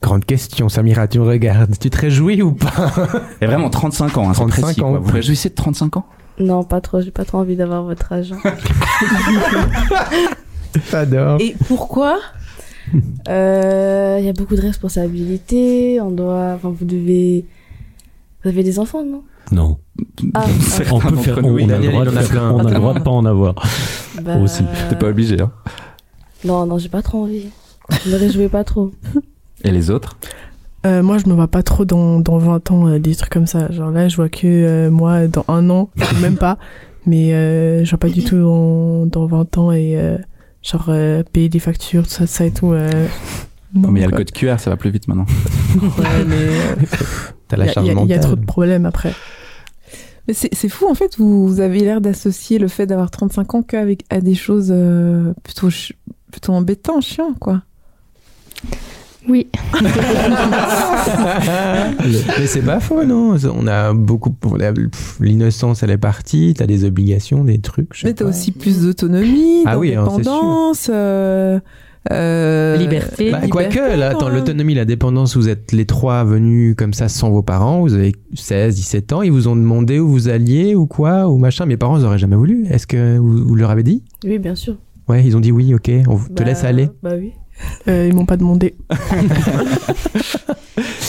Grande 0.00 0.24
question, 0.24 0.68
Samira, 0.68 1.08
tu 1.08 1.18
me 1.18 1.24
regardes. 1.24 1.78
Tu 1.78 1.90
te 1.90 1.98
réjouis 1.98 2.42
ou 2.42 2.52
pas? 2.52 2.92
Et 3.40 3.46
vraiment 3.46 3.70
35 3.70 4.18
ans, 4.18 4.28
hein, 4.30 4.34
c'est 4.34 4.40
35 4.40 4.62
précis. 4.62 4.80
ans 4.82 4.92
Vous 4.94 5.02
plus. 5.02 5.12
réjouissez 5.14 5.48
de 5.48 5.54
35 5.54 5.96
ans? 5.96 6.06
Non, 6.38 6.64
pas 6.64 6.80
trop. 6.80 7.00
J'ai 7.00 7.10
pas 7.10 7.24
trop 7.24 7.38
envie 7.38 7.56
d'avoir 7.56 7.82
votre 7.84 8.12
âge. 8.12 8.32
hein. 8.32 8.38
J'adore. 10.90 11.40
Et 11.40 11.54
pourquoi 11.68 12.18
Euh, 13.28 14.16
Il 14.20 14.26
y 14.26 14.28
a 14.28 14.32
beaucoup 14.32 14.56
de 14.56 14.60
responsabilités. 14.60 16.00
On 16.00 16.10
doit. 16.10 16.52
Enfin, 16.56 16.72
vous 16.76 16.84
devez. 16.84 17.44
Vous 18.42 18.50
avez 18.50 18.62
des 18.62 18.78
enfants, 18.78 19.04
non? 19.04 19.22
Non. 19.52 19.78
Ah, 20.34 20.44
on 20.90 20.98
peut 21.00 21.16
faire, 21.16 21.38
on, 21.44 21.52
on 21.54 21.68
a 21.68 21.78
le 21.78 21.88
droit 21.88 22.04
de 22.04 22.10
faire- 22.10 22.54
on 22.54 22.58
a 22.60 22.70
le 22.70 22.74
droit 22.78 22.94
de 22.94 22.98
pas 23.00 23.10
en 23.10 23.24
avoir. 23.24 23.54
Bah, 24.22 24.36
Aussi. 24.38 24.64
T'es 24.88 24.96
pas 24.96 25.08
obligé. 25.08 25.40
Hein. 25.40 25.50
Non, 26.44 26.66
non, 26.66 26.78
j'ai 26.78 26.88
pas 26.88 27.02
trop 27.02 27.22
envie. 27.24 27.46
Je 28.04 28.10
me 28.10 28.16
réjouis 28.16 28.48
pas 28.48 28.64
trop. 28.64 28.92
Et 29.62 29.70
les 29.70 29.90
autres? 29.90 30.16
Euh, 30.86 31.02
moi, 31.02 31.16
je 31.18 31.26
me 31.28 31.34
vois 31.34 31.48
pas 31.48 31.62
trop 31.62 31.84
dans, 31.84 32.20
dans 32.20 32.36
20 32.38 32.70
ans, 32.70 32.88
euh, 32.88 32.98
des 32.98 33.14
trucs 33.14 33.32
comme 33.32 33.46
ça. 33.46 33.70
Genre 33.72 33.90
là, 33.90 34.08
je 34.08 34.16
vois 34.16 34.28
que 34.28 34.46
euh, 34.46 34.90
moi, 34.90 35.26
dans 35.28 35.44
un 35.48 35.70
an, 35.70 35.88
même 36.20 36.36
pas. 36.36 36.58
Mais 37.06 37.32
euh, 37.34 37.84
je 37.84 37.90
vois 37.90 37.98
pas 37.98 38.08
du 38.08 38.22
tout 38.24 38.36
dans, 38.38 39.06
dans 39.06 39.26
20 39.26 39.58
ans 39.58 39.72
et 39.72 39.96
euh, 39.98 40.18
genre 40.62 40.86
euh, 40.88 41.22
payer 41.32 41.48
des 41.48 41.58
factures, 41.58 42.04
tout 42.04 42.10
ça, 42.10 42.26
ça 42.26 42.44
et 42.46 42.50
tout. 42.50 42.72
euh, 42.72 43.06
non, 43.74 43.90
Mais 43.90 44.00
il 44.00 44.02
y 44.02 44.06
a 44.06 44.08
le 44.10 44.16
code 44.16 44.30
QR, 44.30 44.56
ça 44.58 44.70
va 44.70 44.76
plus 44.76 44.90
vite 44.90 45.08
maintenant. 45.08 45.26
Ouais, 45.82 46.24
mais 46.26 46.34
euh, 46.36 46.74
T'as 47.48 47.56
la 47.56 47.66
charge 47.72 47.86
il 47.86 47.92
y, 47.94 47.96
a- 47.96 48.00
il 48.02 48.08
y 48.08 48.12
a 48.12 48.16
mentale. 48.16 48.20
trop 48.20 48.36
de 48.36 48.44
problèmes 48.46 48.86
après. 48.86 49.12
Mais 50.28 50.32
c'est 50.34 50.54
c'est 50.54 50.68
fou, 50.70 50.86
en 50.88 50.94
fait, 50.94 51.18
vous, 51.18 51.46
vous 51.48 51.60
avez 51.60 51.80
l'air 51.80 52.00
d'associer 52.00 52.58
le 52.58 52.68
fait 52.68 52.86
d'avoir 52.86 53.10
35 53.10 53.54
ans 53.56 53.62
qu'avec 53.62 54.04
à 54.10 54.20
des 54.20 54.34
choses 54.34 54.68
euh, 54.70 55.34
plutôt, 55.42 55.68
plutôt 56.30 56.52
embêtantes, 56.52 57.02
chiant, 57.02 57.34
quoi. 57.40 57.62
Oui. 59.28 59.48
Mais 62.38 62.46
c'est 62.46 62.62
pas 62.62 62.80
faux, 62.80 63.04
non? 63.04 63.36
On 63.56 63.66
a 63.66 63.92
beaucoup. 63.94 64.34
L'innocence, 65.20 65.82
elle 65.82 65.90
est 65.90 65.98
partie. 65.98 66.54
T'as 66.56 66.66
des 66.66 66.84
obligations, 66.84 67.44
des 67.44 67.58
trucs. 67.58 68.00
Mais 68.04 68.14
t'as 68.14 68.26
aussi 68.26 68.52
plus 68.52 68.82
d'autonomie, 68.82 69.62
Ah 69.66 69.78
oui, 69.78 69.94
hein, 69.94 70.04
d'indépendance, 70.04 70.90
euh, 70.92 71.58
euh, 72.12 72.76
Liberté. 72.76 73.30
Bah, 73.30 73.40
liberté, 73.40 73.48
Quoique, 73.50 74.00
attends, 74.02 74.18
quoi. 74.18 74.30
l'autonomie, 74.30 74.74
la 74.74 74.84
dépendance, 74.84 75.36
vous 75.36 75.48
êtes 75.48 75.72
les 75.72 75.86
trois 75.86 76.24
venus 76.24 76.74
comme 76.76 76.92
ça 76.92 77.08
sans 77.08 77.30
vos 77.30 77.42
parents, 77.42 77.80
vous 77.80 77.94
avez 77.94 78.12
16, 78.34 78.74
17 78.74 79.12
ans, 79.14 79.22
ils 79.22 79.32
vous 79.32 79.48
ont 79.48 79.56
demandé 79.56 79.98
où 80.00 80.08
vous 80.08 80.28
alliez 80.28 80.74
ou 80.74 80.86
quoi, 80.86 81.28
ou 81.28 81.38
machin. 81.38 81.64
Mes 81.66 81.76
parents, 81.78 81.98
ils 81.98 82.04
auraient 82.04 82.18
jamais 82.18 82.36
voulu. 82.36 82.66
Est-ce 82.68 82.86
que 82.86 83.16
vous, 83.16 83.46
vous 83.46 83.54
leur 83.54 83.70
avez 83.70 83.82
dit? 83.82 84.02
Oui, 84.24 84.38
bien 84.38 84.54
sûr. 84.54 84.76
Ouais, 85.08 85.24
ils 85.24 85.36
ont 85.36 85.40
dit 85.40 85.52
oui, 85.52 85.74
ok, 85.74 85.90
on 86.08 86.18
te 86.18 86.32
Bah, 86.32 86.44
laisse 86.44 86.64
aller. 86.64 86.88
Bah 87.02 87.12
oui. 87.18 87.32
Euh, 87.88 88.08
ils 88.08 88.14
m'ont 88.14 88.26
pas 88.26 88.36
demandé. 88.36 88.74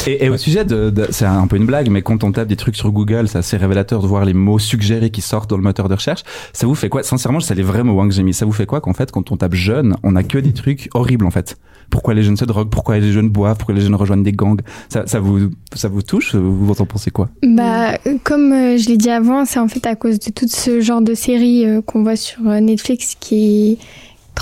Et, 0.07 0.25
et 0.25 0.29
au 0.29 0.37
sujet 0.37 0.63
de, 0.65 0.91
de- 0.91 1.07
c'est 1.09 1.25
un 1.25 1.47
peu 1.47 1.55
une 1.55 1.65
blague, 1.65 1.89
mais 1.89 2.03
quand 2.03 2.23
on 2.23 2.31
tape 2.31 2.47
des 2.47 2.55
trucs 2.55 2.75
sur 2.75 2.91
Google, 2.91 3.27
c'est 3.27 3.39
assez 3.39 3.57
révélateur 3.57 4.03
de 4.03 4.07
voir 4.07 4.23
les 4.23 4.35
mots 4.35 4.59
suggérés 4.59 5.09
qui 5.09 5.21
sortent 5.21 5.49
dans 5.49 5.57
le 5.57 5.63
moteur 5.63 5.89
de 5.89 5.95
recherche. 5.95 6.21
Ça 6.53 6.67
vous 6.67 6.75
fait 6.75 6.89
quoi? 6.89 7.01
Sincèrement, 7.01 7.39
c'est 7.39 7.55
les 7.55 7.63
vrais 7.63 7.83
mots 7.83 7.99
hein, 7.99 8.07
que 8.07 8.13
j'ai 8.13 8.21
mis. 8.21 8.31
Ça 8.35 8.45
vous 8.45 8.51
fait 8.51 8.67
quoi 8.67 8.81
qu'en 8.81 8.93
fait, 8.93 9.11
quand 9.11 9.31
on 9.31 9.37
tape 9.37 9.55
jeune, 9.55 9.95
on 10.03 10.15
a 10.15 10.21
que 10.21 10.37
des 10.37 10.53
trucs 10.53 10.89
horribles 10.93 11.25
en 11.25 11.31
fait? 11.31 11.57
Pourquoi 11.89 12.13
les 12.13 12.21
jeunes 12.21 12.37
se 12.37 12.45
droguent? 12.45 12.69
Pourquoi 12.69 12.99
les 12.99 13.11
jeunes 13.11 13.29
boivent? 13.29 13.57
Pourquoi 13.57 13.73
les 13.73 13.81
jeunes 13.81 13.95
rejoignent 13.95 14.21
des 14.23 14.31
gangs? 14.33 14.61
Ça, 14.89 15.07
ça 15.07 15.19
vous, 15.19 15.49
ça 15.73 15.87
vous 15.87 16.03
touche? 16.03 16.35
Vous 16.35 16.71
en 16.79 16.85
pensez 16.85 17.09
quoi? 17.09 17.29
Bah, 17.41 17.97
comme 18.23 18.51
euh, 18.53 18.77
je 18.77 18.87
l'ai 18.89 18.97
dit 18.97 19.09
avant, 19.09 19.45
c'est 19.45 19.59
en 19.59 19.67
fait 19.67 19.87
à 19.87 19.95
cause 19.95 20.19
de 20.19 20.29
tout 20.31 20.47
ce 20.47 20.81
genre 20.81 21.01
de 21.01 21.15
séries 21.15 21.65
euh, 21.65 21.81
qu'on 21.81 22.03
voit 22.03 22.15
sur 22.15 22.47
euh, 22.47 22.59
Netflix 22.59 23.15
qui, 23.19 23.79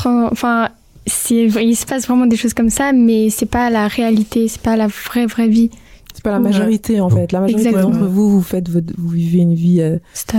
enfin, 0.06 0.70
il 1.06 1.76
se 1.76 1.86
passe 1.86 2.08
vraiment 2.08 2.26
des 2.26 2.36
choses 2.38 2.54
comme 2.54 2.70
ça, 2.70 2.94
mais 2.94 3.30
c'est 3.30 3.46
pas 3.46 3.70
la 3.70 3.88
réalité, 3.88 4.48
c'est 4.48 4.62
pas 4.62 4.76
la 4.76 4.88
vraie 4.88 5.26
vraie 5.26 5.48
vie. 5.48 5.70
C'est 6.14 6.24
pas 6.24 6.32
la 6.32 6.40
majorité, 6.40 7.02
en 7.02 7.10
fait. 7.10 7.32
La 7.32 7.40
majorité 7.42 7.70
Exactement. 7.70 7.94
d'entre 7.98 8.08
vous, 8.08 8.30
vous 8.30 8.42
faites, 8.44 8.70
votre- 8.70 8.94
vous 8.98 9.10
vivez 9.10 9.40
une 9.40 9.56
vie, 9.56 9.82
euh, 9.82 9.98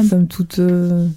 somme 0.09 0.29
toute. 0.29 0.59
euh, 0.61 1.09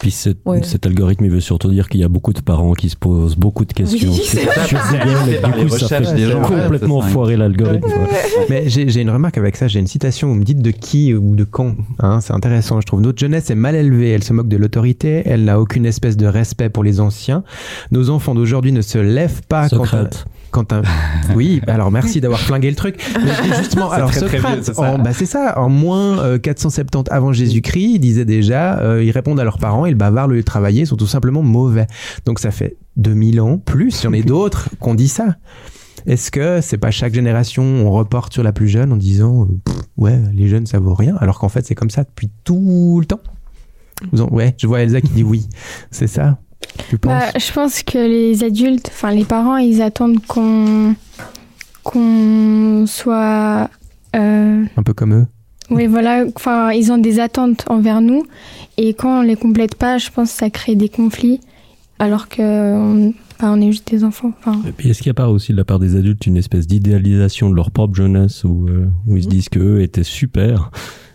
Puis 0.00 0.10
cet, 0.10 0.38
Ouais. 0.44 0.60
cet 0.64 0.86
algorithme, 0.86 1.24
il 1.24 1.30
veut 1.30 1.40
surtout 1.40 1.70
dire 1.70 1.88
qu'il 1.88 2.00
y 2.00 2.04
a 2.04 2.08
beaucoup 2.08 2.32
de 2.32 2.40
parents 2.40 2.72
qui 2.72 2.88
se 2.90 2.96
posent 2.96 3.36
beaucoup 3.36 3.64
de 3.64 3.72
questions. 3.72 4.10
Oui, 4.10 4.20
c'est 4.24 4.44
vrai. 4.44 4.66
sur 4.66 4.78
Google, 4.90 5.24
du 5.24 5.60
les 5.62 5.68
coup, 5.68 5.78
ça 5.78 6.02
fait 6.02 6.14
des 6.14 6.26
gens, 6.30 6.42
complètement 6.42 6.98
ouais, 6.98 7.08
foirer 7.08 7.36
l'algorithme. 7.36 7.86
Mais 8.50 8.68
j'ai 8.68 9.00
une 9.00 9.10
remarque 9.10 9.38
avec 9.38 9.56
ça, 9.56 9.68
j'ai 9.68 9.78
une 9.78 9.86
citation, 9.86 10.28
vous 10.28 10.34
me 10.34 10.44
dites 10.44 10.60
de 10.60 10.70
qui 10.72 11.14
ou 11.14 11.36
de 11.36 11.44
quand. 11.44 11.74
Hein, 12.00 12.20
c'est 12.20 12.32
intéressant, 12.32 12.80
je 12.80 12.86
trouve. 12.86 13.00
Notre 13.02 13.18
jeunesse 13.20 13.50
est 13.50 13.54
mal 13.54 13.76
élevée, 13.76 14.10
elle 14.10 14.24
se 14.24 14.32
moque 14.32 14.48
de 14.48 14.56
l'autorité, 14.56 15.22
elle 15.26 15.44
n'a 15.44 15.60
aucune 15.60 15.86
espèce 15.86 16.16
de 16.16 16.26
respect 16.26 16.68
pour 16.70 16.82
les 16.84 17.00
anciens. 17.00 17.44
Nos 17.92 18.10
enfants 18.10 18.34
d'aujourd'hui 18.34 18.72
ne 18.72 18.82
se 18.82 18.98
lèvent 18.98 19.42
pas 19.48 19.68
Socrate. 19.68 20.24
quand 20.26 20.30
un... 20.62 20.82
Oui, 21.34 21.60
alors 21.66 21.90
merci 21.90 22.20
d'avoir 22.20 22.40
flingué 22.40 22.68
le 22.70 22.76
truc. 22.76 22.96
Mais 23.24 23.56
justement, 23.58 23.88
C'est 23.90 23.94
alors 23.96 24.10
très, 24.10 24.20
Socrate, 24.20 24.58
c'est 24.62 24.74
ça. 24.74 24.82
en- 24.94 24.98
bah, 24.98 25.12
c'est 25.12 25.26
ça, 25.26 25.58
en 25.58 25.68
moins 25.68 26.18
euh, 26.20 26.38
470 26.38 27.10
avant 27.10 27.32
Jésus-Christ, 27.32 27.92
il 27.94 27.98
disait 27.98 28.24
déjà, 28.24 28.78
euh, 28.80 29.02
ils 29.02 29.10
répondent 29.10 29.40
à 29.40 29.44
leurs 29.44 29.58
parents, 29.58 29.86
ils 29.86 29.94
bavardent 29.94 30.30
le 30.30 30.36
lieu 30.36 30.42
de 30.42 30.46
travailler, 30.46 30.82
ils 30.82 30.86
sont 30.86 30.96
tout 30.96 31.06
simplement 31.06 31.42
mauvais. 31.42 31.86
Donc 32.26 32.38
ça 32.38 32.50
fait 32.50 32.76
2000 32.96 33.40
ans, 33.40 33.58
plus, 33.58 34.02
il 34.02 34.04
y 34.04 34.08
en 34.08 34.12
a 34.12 34.22
d'autres 34.22 34.68
qu'on 34.80 34.94
dit 34.94 35.08
ça. 35.08 35.36
Est-ce 36.06 36.30
que 36.30 36.60
c'est 36.60 36.76
pas 36.78 36.90
chaque 36.90 37.14
génération, 37.14 37.62
on 37.62 37.90
reporte 37.90 38.32
sur 38.34 38.42
la 38.42 38.52
plus 38.52 38.68
jeune 38.68 38.92
en 38.92 38.96
disant, 38.96 39.44
euh, 39.44 39.46
pff, 39.64 39.76
ouais, 39.96 40.20
les 40.34 40.48
jeunes 40.48 40.66
ça 40.66 40.78
vaut 40.78 40.94
rien, 40.94 41.16
alors 41.20 41.38
qu'en 41.38 41.48
fait 41.48 41.64
c'est 41.64 41.74
comme 41.74 41.88
ça 41.90 42.04
depuis 42.04 42.30
tout 42.44 42.98
le 43.00 43.06
temps? 43.06 43.20
Vous 44.12 44.20
en- 44.20 44.28
Ouais, 44.28 44.54
je 44.58 44.66
vois 44.66 44.80
Elsa 44.80 45.00
qui 45.00 45.08
dit 45.08 45.22
oui, 45.22 45.48
c'est 45.90 46.08
ça. 46.08 46.38
Tu 46.88 46.98
penses 46.98 47.12
Bah, 47.12 47.38
je 47.38 47.52
pense 47.52 47.82
que 47.82 47.98
les 47.98 48.44
adultes, 48.44 48.90
enfin 48.92 49.10
les 49.12 49.24
parents, 49.24 49.56
ils 49.56 49.82
attendent 49.82 50.24
qu'on 50.26 50.94
qu'on 51.82 52.84
soit 52.86 53.68
euh, 54.16 54.64
Un 54.76 54.82
peu 54.82 54.94
comme 54.94 55.14
eux. 55.14 55.26
Oui, 55.70 55.86
voilà. 55.86 56.24
Enfin, 56.34 56.72
ils 56.72 56.92
ont 56.92 56.98
des 56.98 57.20
attentes 57.20 57.64
envers 57.68 58.00
nous. 58.00 58.24
Et 58.76 58.94
quand 58.94 59.20
on 59.20 59.22
les 59.22 59.36
complète 59.36 59.74
pas, 59.74 59.98
je 59.98 60.10
pense 60.10 60.30
que 60.32 60.38
ça 60.38 60.50
crée 60.50 60.74
des 60.74 60.88
conflits. 60.88 61.40
Alors 61.98 62.28
que 62.28 62.42
on, 62.42 63.14
on 63.40 63.60
est 63.60 63.70
juste 63.70 63.90
des 63.90 64.04
enfants. 64.04 64.32
Enfin, 64.38 64.60
Et 64.66 64.72
puis, 64.72 64.90
est-ce 64.90 65.02
qu'il 65.02 65.08
n'y 65.10 65.14
a 65.14 65.22
pas 65.22 65.28
aussi 65.28 65.52
de 65.52 65.56
la 65.56 65.64
part 65.64 65.78
des 65.78 65.96
adultes 65.96 66.26
une 66.26 66.36
espèce 66.36 66.66
d'idéalisation 66.66 67.50
de 67.50 67.54
leur 67.54 67.70
propre 67.70 67.94
jeunesse 67.94 68.44
où, 68.44 68.66
euh, 68.68 68.86
où 69.06 69.16
ils 69.16 69.24
se 69.24 69.28
disent 69.28 69.48
qu'eux 69.48 69.80
étaient 69.82 70.04
super 70.04 70.70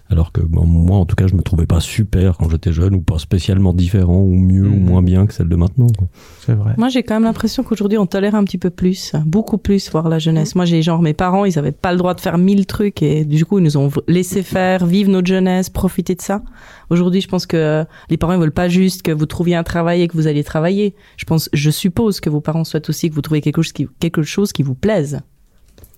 alors 0.10 0.32
que 0.32 0.42
bon, 0.42 0.66
moi, 0.66 0.98
en 0.98 1.06
tout 1.06 1.16
cas, 1.16 1.28
je 1.28 1.36
me 1.36 1.44
trouvais 1.44 1.68
pas 1.68 1.80
super 1.80 2.38
quand 2.38 2.50
j'étais 2.50 2.74
jeune 2.74 2.96
ou 2.96 3.02
pas 3.02 3.20
spécialement 3.20 3.74
différent 3.74 4.20
ou 4.22 4.34
mieux 4.34 4.68
ou 4.68 4.76
moins 4.76 5.04
bien 5.04 5.28
que 5.28 5.34
celle 5.34 5.50
de 5.50 5.56
maintenant. 5.56 5.88
quoi. 5.98 6.08
C'est 6.40 6.54
vrai. 6.54 6.74
Moi, 6.78 6.90
j'ai 6.90 7.04
quand 7.04 7.14
même 7.14 7.26
l'impression 7.26 7.64
qu'aujourd'hui, 7.64 8.00
on 8.00 8.08
tolère 8.08 8.34
un 8.34 8.44
petit 8.44 8.58
peu 8.58 8.72
plus, 8.72 9.14
beaucoup 9.26 9.60
plus, 9.60 9.92
voir 9.92 10.10
la 10.10 10.18
jeunesse. 10.18 10.56
Moi, 10.56 10.66
j'ai 10.66 10.82
genre 10.82 11.04
mes 11.04 11.14
parents, 11.14 11.46
ils 11.46 11.60
avaient 11.60 11.72
pas 11.72 11.92
le 11.92 12.00
droit 12.00 12.16
de 12.16 12.22
faire 12.22 12.40
mille 12.40 12.66
trucs 12.66 13.04
et 13.04 13.24
du 13.24 13.46
coup, 13.46 13.60
ils 13.60 13.64
nous 13.64 13.78
ont 13.78 13.92
laissé 14.08 14.42
faire, 14.42 14.86
vivre 14.86 15.12
notre 15.12 15.28
jeunesse, 15.28 15.70
profiter 15.70 16.16
de 16.16 16.22
ça. 16.22 16.42
Aujourd'hui, 16.90 17.22
je 17.22 17.28
pense 17.28 17.46
que 17.46 17.86
les 18.10 18.18
parents, 18.18 18.34
ils 18.34 18.40
veulent 18.40 18.52
pas 18.52 18.68
juste 18.68 19.04
que 19.04 19.12
vous 19.12 19.28
trouviez 19.28 19.56
un 19.56 19.64
travail 19.64 20.02
et 20.02 20.08
que 20.08 20.18
vous 20.18 20.26
alliez 20.26 20.44
travailler. 20.44 20.96
Je 21.18 21.26
pense, 21.26 21.50
je 21.54 21.70
suppose 21.70 22.20
que 22.20 22.32
vos 22.32 22.42
parents 22.42 22.64
souhaitent 22.64 22.90
aussi 22.90 23.12
que 23.12 23.16
vous 23.16 23.22
trouviez 23.22 23.42
quelque 23.42 23.62
chose 23.62 23.74
qui, 23.74 23.88
quelque 24.00 24.24
chose 24.24 24.52
qui 24.54 24.64
vous 24.64 24.76
plaise. 24.76 25.22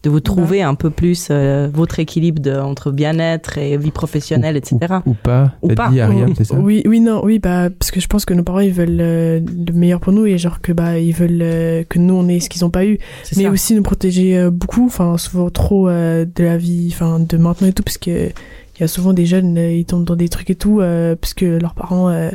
De 0.03 0.09
vous 0.09 0.19
trouver 0.19 0.63
un 0.63 0.73
peu 0.73 0.89
plus 0.89 1.27
euh, 1.29 1.69
votre 1.71 1.99
équilibre 1.99 2.41
de, 2.41 2.53
entre 2.55 2.91
bien-être 2.91 3.59
et 3.59 3.77
vie 3.77 3.91
professionnelle, 3.91 4.57
etc. 4.57 4.77
Ou 5.05 5.13
pas 5.13 5.53
Ou 5.61 5.67
pas. 5.67 5.89
dit 5.89 6.01
Ariam, 6.01 6.33
c'est 6.35 6.43
ça 6.43 6.55
Oui, 6.55 6.81
oui, 6.87 6.99
non, 6.99 7.21
oui, 7.23 7.37
bah, 7.37 7.69
parce 7.69 7.91
que 7.91 7.99
je 7.99 8.07
pense 8.07 8.25
que 8.25 8.33
nos 8.33 8.41
parents, 8.43 8.61
ils 8.61 8.73
veulent 8.73 8.97
euh, 8.99 9.39
le 9.39 9.73
meilleur 9.73 9.99
pour 9.99 10.11
nous 10.11 10.25
et 10.25 10.39
genre 10.39 10.59
que, 10.59 10.71
bah, 10.71 10.97
ils 10.97 11.13
veulent 11.13 11.41
euh, 11.43 11.83
que 11.87 11.99
nous, 11.99 12.15
on 12.15 12.27
ait 12.29 12.39
ce 12.39 12.49
qu'ils 12.49 12.63
n'ont 12.63 12.71
pas 12.71 12.85
eu. 12.85 12.97
C'est 13.23 13.37
Mais 13.37 13.43
ça. 13.43 13.49
aussi 13.51 13.75
nous 13.75 13.83
protéger 13.83 14.37
euh, 14.39 14.49
beaucoup, 14.49 14.85
enfin, 14.87 15.19
souvent 15.19 15.51
trop 15.51 15.87
euh, 15.87 16.25
de 16.25 16.43
la 16.43 16.57
vie, 16.57 16.89
enfin, 16.91 17.19
de 17.19 17.37
maintenant 17.37 17.67
et 17.67 17.73
tout, 17.73 17.83
parce 17.83 17.99
que 17.99 18.29
il 18.77 18.81
y 18.81 18.83
a 18.85 18.87
souvent 18.87 19.13
des 19.13 19.27
jeunes, 19.27 19.55
euh, 19.59 19.71
ils 19.71 19.85
tombent 19.85 20.05
dans 20.05 20.15
des 20.15 20.27
trucs 20.29 20.49
et 20.49 20.55
tout, 20.55 20.81
euh, 20.81 21.15
parce 21.15 21.35
que 21.35 21.45
leurs 21.59 21.75
parents, 21.75 22.09
euh, 22.09 22.31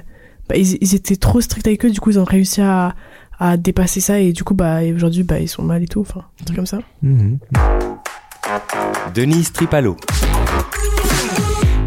bah, 0.48 0.54
ils, 0.56 0.78
ils 0.80 0.94
étaient 0.94 1.16
trop 1.16 1.40
stricts 1.40 1.66
avec 1.66 1.84
eux, 1.84 1.90
du 1.90 1.98
coup, 1.98 2.10
ils 2.10 2.20
ont 2.20 2.24
réussi 2.24 2.60
à, 2.60 2.94
à 3.38 3.56
dépasser 3.56 4.00
ça 4.00 4.18
et 4.20 4.32
du 4.32 4.44
coup, 4.44 4.54
bah, 4.54 4.80
aujourd'hui, 4.94 5.22
bah, 5.22 5.38
ils 5.40 5.48
sont 5.48 5.62
mal 5.62 5.82
et 5.82 5.88
tout, 5.88 6.00
enfin, 6.00 6.24
un 6.40 6.44
truc 6.44 6.56
comme 6.56 6.66
ça. 6.66 6.78
Mhm. 7.02 7.38
Denise 9.14 9.52
Tripalo. 9.52 9.96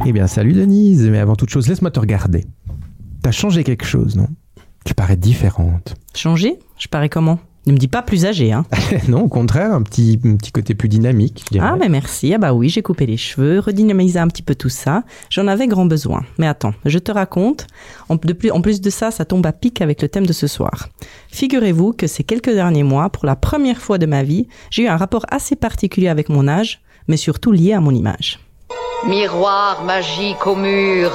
Eh 0.06 0.12
bien, 0.12 0.28
salut 0.28 0.54
Denise, 0.54 1.08
mais 1.10 1.20
avant 1.20 1.36
toute 1.36 1.50
chose, 1.50 1.68
laisse-moi 1.68 1.92
te 1.92 2.00
regarder. 2.00 2.46
T'as 3.22 3.32
changé 3.32 3.64
quelque 3.64 3.86
chose, 3.86 4.16
non? 4.16 4.28
Tu 4.86 4.94
parais 4.94 5.18
différente. 5.18 5.96
Changer? 6.16 6.58
Je 6.78 6.88
parais 6.88 7.10
comment? 7.10 7.40
Ne 7.70 7.74
me 7.76 7.78
dis 7.78 7.88
pas 7.88 8.02
plus 8.02 8.26
âgé, 8.26 8.52
hein. 8.52 8.66
non, 9.08 9.22
au 9.22 9.28
contraire, 9.28 9.72
un 9.74 9.84
petit, 9.84 10.20
un 10.26 10.38
petit 10.38 10.52
côté 10.52 10.74
plus 10.74 10.90
dynamique. 10.90 11.44
je 11.46 11.52
dirais. 11.52 11.68
Ah, 11.70 11.76
mais 11.80 11.88
merci. 11.88 12.34
Ah, 12.34 12.40
bah 12.40 12.52
oui, 12.52 12.68
j'ai 12.68 12.82
coupé 12.82 13.06
les 13.06 13.16
cheveux, 13.16 13.60
redynamisé 13.60 14.18
un 14.18 14.28
petit 14.28 14.42
peu 14.42 14.56
tout 14.56 14.70
ça. 14.70 15.04
J'en 15.30 15.46
avais 15.46 15.68
grand 15.68 15.86
besoin. 15.86 16.24
Mais 16.40 16.48
attends, 16.48 16.74
je 16.86 16.98
te 16.98 17.12
raconte. 17.12 17.68
En, 18.10 18.16
de 18.16 18.34
plus, 18.34 18.50
en 18.50 18.62
plus 18.62 18.82
de 18.82 18.90
ça, 18.90 19.12
ça 19.12 19.24
tombe 19.24 19.46
à 19.46 19.52
pic 19.52 19.84
avec 19.84 20.02
le 20.02 20.10
thème 20.10 20.26
de 20.26 20.34
ce 20.34 20.48
soir. 20.48 20.90
Figurez-vous 21.28 21.94
que 21.94 22.08
ces 22.08 22.24
quelques 22.24 22.50
derniers 22.52 22.82
mois, 22.82 23.12
pour 23.12 23.28
la 23.28 23.36
première 23.36 23.78
fois 23.78 24.00
de 24.00 24.08
ma 24.08 24.24
vie, 24.24 24.48
j'ai 24.72 24.86
eu 24.86 24.88
un 24.88 24.98
rapport 24.98 25.28
assez 25.30 25.56
particulier 25.56 26.08
avec 26.08 26.30
mon 26.30 26.48
âge, 26.48 26.82
mais 27.08 27.18
surtout 27.18 27.52
lié 27.52 27.74
à 27.74 27.82
mon 27.82 27.92
image. 27.92 28.40
Miroir 29.08 29.84
magique 29.84 30.48
au 30.48 30.56
mur, 30.56 31.12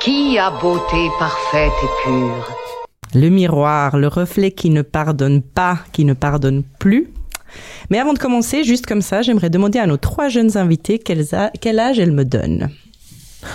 qui 0.00 0.38
a 0.38 0.50
beauté 0.50 1.10
parfaite 1.18 1.72
et 1.82 2.08
pure? 2.08 2.63
Le 3.14 3.28
miroir, 3.28 3.96
le 3.96 4.08
reflet 4.08 4.50
qui 4.50 4.70
ne 4.70 4.82
pardonne 4.82 5.40
pas, 5.42 5.78
qui 5.92 6.04
ne 6.04 6.14
pardonne 6.14 6.62
plus. 6.78 7.08
Mais 7.90 7.98
avant 8.00 8.12
de 8.12 8.18
commencer, 8.18 8.64
juste 8.64 8.86
comme 8.86 9.02
ça, 9.02 9.22
j'aimerais 9.22 9.50
demander 9.50 9.78
à 9.78 9.86
nos 9.86 9.96
trois 9.96 10.28
jeunes 10.28 10.56
invités 10.56 10.98
quel, 10.98 11.24
a- 11.34 11.50
quel 11.60 11.78
âge 11.78 11.98
elles 12.00 12.12
me 12.12 12.24
donnent. 12.24 12.70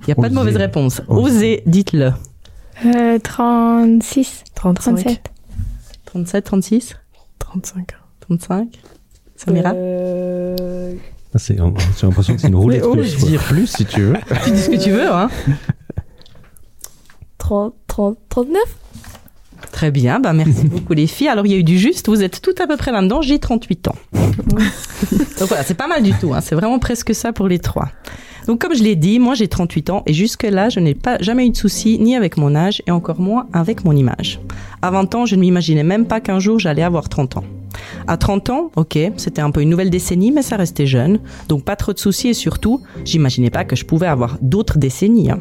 Il 0.00 0.06
n'y 0.08 0.12
a 0.12 0.16
pas 0.16 0.28
de 0.28 0.34
mauvaise 0.34 0.56
réponse. 0.56 1.02
Osez, 1.08 1.62
dites-le. 1.66 2.12
Euh, 2.84 3.18
36. 3.18 4.44
35. 4.54 4.94
37. 4.96 5.20
37, 6.04 6.44
36 6.44 6.96
35. 7.38 7.86
35 8.20 8.68
Samira 9.36 9.72
Euh, 9.74 10.94
Ah, 11.34 11.38
c'est- 11.38 11.56
J'ai 11.56 12.06
l'impression 12.06 12.34
que 12.34 12.40
c'est 12.40 12.48
une 12.48 12.54
roulette 12.56 12.84
dire 13.18 13.42
plus 13.44 13.66
si 13.66 13.84
tu 13.84 14.00
veux. 14.02 14.14
Tu 14.44 14.50
dis 14.50 14.60
ce 14.62 14.70
que 14.70 14.82
tu 14.82 14.90
veux, 14.90 15.10
hein 15.10 15.28
30, 17.46 17.74
30, 17.86 18.18
39 18.28 18.60
Très 19.70 19.92
bien, 19.92 20.18
bah 20.18 20.32
merci 20.32 20.64
beaucoup 20.64 20.94
les 20.94 21.06
filles. 21.06 21.28
Alors 21.28 21.46
il 21.46 21.52
y 21.52 21.54
a 21.54 21.58
eu 21.58 21.62
du 21.62 21.78
juste, 21.78 22.08
vous 22.08 22.24
êtes 22.24 22.42
tout 22.42 22.56
à 22.60 22.66
peu 22.66 22.76
près 22.76 22.90
là-dedans, 22.90 23.22
j'ai 23.22 23.38
38 23.38 23.86
ans. 23.86 23.94
Donc 24.12 25.46
voilà, 25.46 25.62
c'est 25.62 25.76
pas 25.76 25.86
mal 25.86 26.02
du 26.02 26.12
tout, 26.12 26.34
hein. 26.34 26.40
c'est 26.40 26.56
vraiment 26.56 26.80
presque 26.80 27.14
ça 27.14 27.32
pour 27.32 27.46
les 27.46 27.60
trois. 27.60 27.88
Donc 28.48 28.60
comme 28.60 28.74
je 28.74 28.82
l'ai 28.82 28.96
dit, 28.96 29.20
moi 29.20 29.34
j'ai 29.34 29.46
38 29.46 29.90
ans 29.90 30.02
et 30.06 30.12
jusque-là, 30.12 30.70
je 30.70 30.80
n'ai 30.80 30.94
pas 30.94 31.18
jamais 31.20 31.46
eu 31.46 31.50
de 31.50 31.56
soucis 31.56 32.00
ni 32.00 32.16
avec 32.16 32.36
mon 32.36 32.56
âge 32.56 32.82
et 32.88 32.90
encore 32.90 33.20
moins 33.20 33.46
avec 33.52 33.84
mon 33.84 33.92
image. 33.92 34.40
À 34.82 34.90
20 34.90 35.14
ans, 35.14 35.24
je 35.24 35.36
ne 35.36 35.40
m'imaginais 35.42 35.84
même 35.84 36.06
pas 36.06 36.20
qu'un 36.20 36.40
jour 36.40 36.58
j'allais 36.58 36.82
avoir 36.82 37.08
30 37.08 37.36
ans. 37.36 37.44
À 38.06 38.16
30 38.16 38.50
ans, 38.50 38.70
ok, 38.76 38.98
c'était 39.16 39.42
un 39.42 39.50
peu 39.50 39.60
une 39.62 39.70
nouvelle 39.70 39.90
décennie, 39.90 40.32
mais 40.32 40.42
ça 40.42 40.56
restait 40.56 40.86
jeune, 40.86 41.20
donc 41.48 41.64
pas 41.64 41.76
trop 41.76 41.92
de 41.92 41.98
soucis 41.98 42.28
et 42.28 42.34
surtout, 42.34 42.82
j'imaginais 43.04 43.50
pas 43.50 43.64
que 43.64 43.76
je 43.76 43.84
pouvais 43.84 44.06
avoir 44.06 44.38
d'autres 44.42 44.78
décennies. 44.78 45.30
hein. 45.30 45.38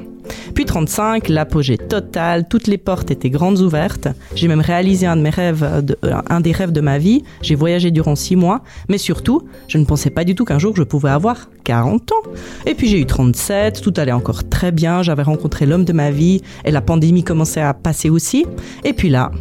Puis 0.55 0.65
35, 0.65 1.29
l'apogée 1.29 1.77
totale, 1.77 2.47
toutes 2.47 2.65
les 2.65 2.79
portes 2.79 3.11
étaient 3.11 3.29
grandes 3.29 3.59
ouvertes. 3.59 4.07
J'ai 4.33 4.47
même 4.47 4.59
réalisé 4.61 5.05
un 5.05 5.15
de 5.17 5.21
mes 5.21 5.29
rêves, 5.29 5.83
de- 5.83 5.97
euh, 6.03 6.15
un 6.31 6.41
des 6.41 6.51
rêves 6.51 6.71
de 6.71 6.81
ma 6.81 6.97
vie. 6.97 7.23
J'ai 7.43 7.53
voyagé 7.53 7.91
durant 7.91 8.15
six 8.15 8.36
mois, 8.36 8.61
mais 8.89 8.97
surtout, 8.97 9.43
je 9.67 9.77
ne 9.77 9.86
pensais 9.86 10.09
pas 10.09 10.23
du 10.23 10.33
tout 10.33 10.43
qu'un 10.43 10.57
jour 10.57 10.75
je 10.75 10.81
pouvais 10.81 11.11
avoir 11.11 11.49
40 11.63 12.11
ans. 12.11 12.29
Et 12.65 12.73
puis 12.73 12.88
j'ai 12.88 12.99
eu 12.99 13.05
37, 13.05 13.81
tout 13.83 13.93
allait 13.97 14.11
encore 14.13 14.49
très 14.49 14.71
bien. 14.71 15.03
J'avais 15.03 15.21
rencontré 15.21 15.67
l'homme 15.67 15.86
de 15.86 15.93
ma 15.93 16.09
vie 16.09 16.41
et 16.63 16.71
la 16.71 16.81
pandémie 16.81 17.23
commençait 17.23 17.61
à 17.61 17.75
passer 17.75 18.09
aussi. 18.09 18.47
Et 18.83 18.93
puis 18.93 19.09
là, 19.09 19.31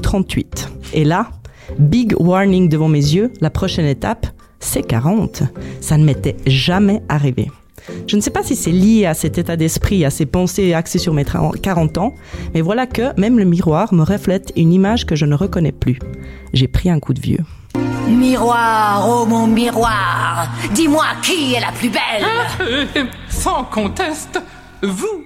38. 0.00 0.70
Et 0.94 1.04
là, 1.04 1.28
big 1.78 2.14
warning 2.18 2.68
devant 2.68 2.88
mes 2.88 2.98
yeux, 2.98 3.32
la 3.40 3.50
prochaine 3.50 3.86
étape, 3.86 4.26
c'est 4.58 4.82
40. 4.82 5.42
Ça 5.80 5.96
ne 5.96 6.04
m'était 6.04 6.36
jamais 6.46 7.02
arrivé. 7.08 7.50
Je 8.06 8.16
ne 8.16 8.20
sais 8.20 8.30
pas 8.30 8.42
si 8.42 8.56
c'est 8.56 8.72
lié 8.72 9.06
à 9.06 9.14
cet 9.14 9.38
état 9.38 9.56
d'esprit, 9.56 10.04
à 10.04 10.10
ces 10.10 10.26
pensées 10.26 10.74
axées 10.74 10.98
sur 10.98 11.14
mes 11.14 11.24
30 11.24 11.60
40 11.60 11.98
ans, 11.98 12.14
mais 12.54 12.60
voilà 12.60 12.86
que 12.86 13.18
même 13.18 13.38
le 13.38 13.44
miroir 13.44 13.94
me 13.94 14.02
reflète 14.02 14.52
une 14.56 14.72
image 14.72 15.06
que 15.06 15.16
je 15.16 15.24
ne 15.26 15.34
reconnais 15.34 15.72
plus. 15.72 15.98
J'ai 16.52 16.68
pris 16.68 16.90
un 16.90 17.00
coup 17.00 17.14
de 17.14 17.20
vieux. 17.20 17.44
Miroir, 18.08 19.06
oh 19.08 19.24
mon 19.24 19.46
miroir, 19.46 20.48
dis-moi 20.74 21.04
qui 21.22 21.54
est 21.54 21.60
la 21.60 21.72
plus 21.72 21.90
belle 21.90 22.26
Sans 23.28 23.64
conteste, 23.64 24.40
vous 24.82 25.24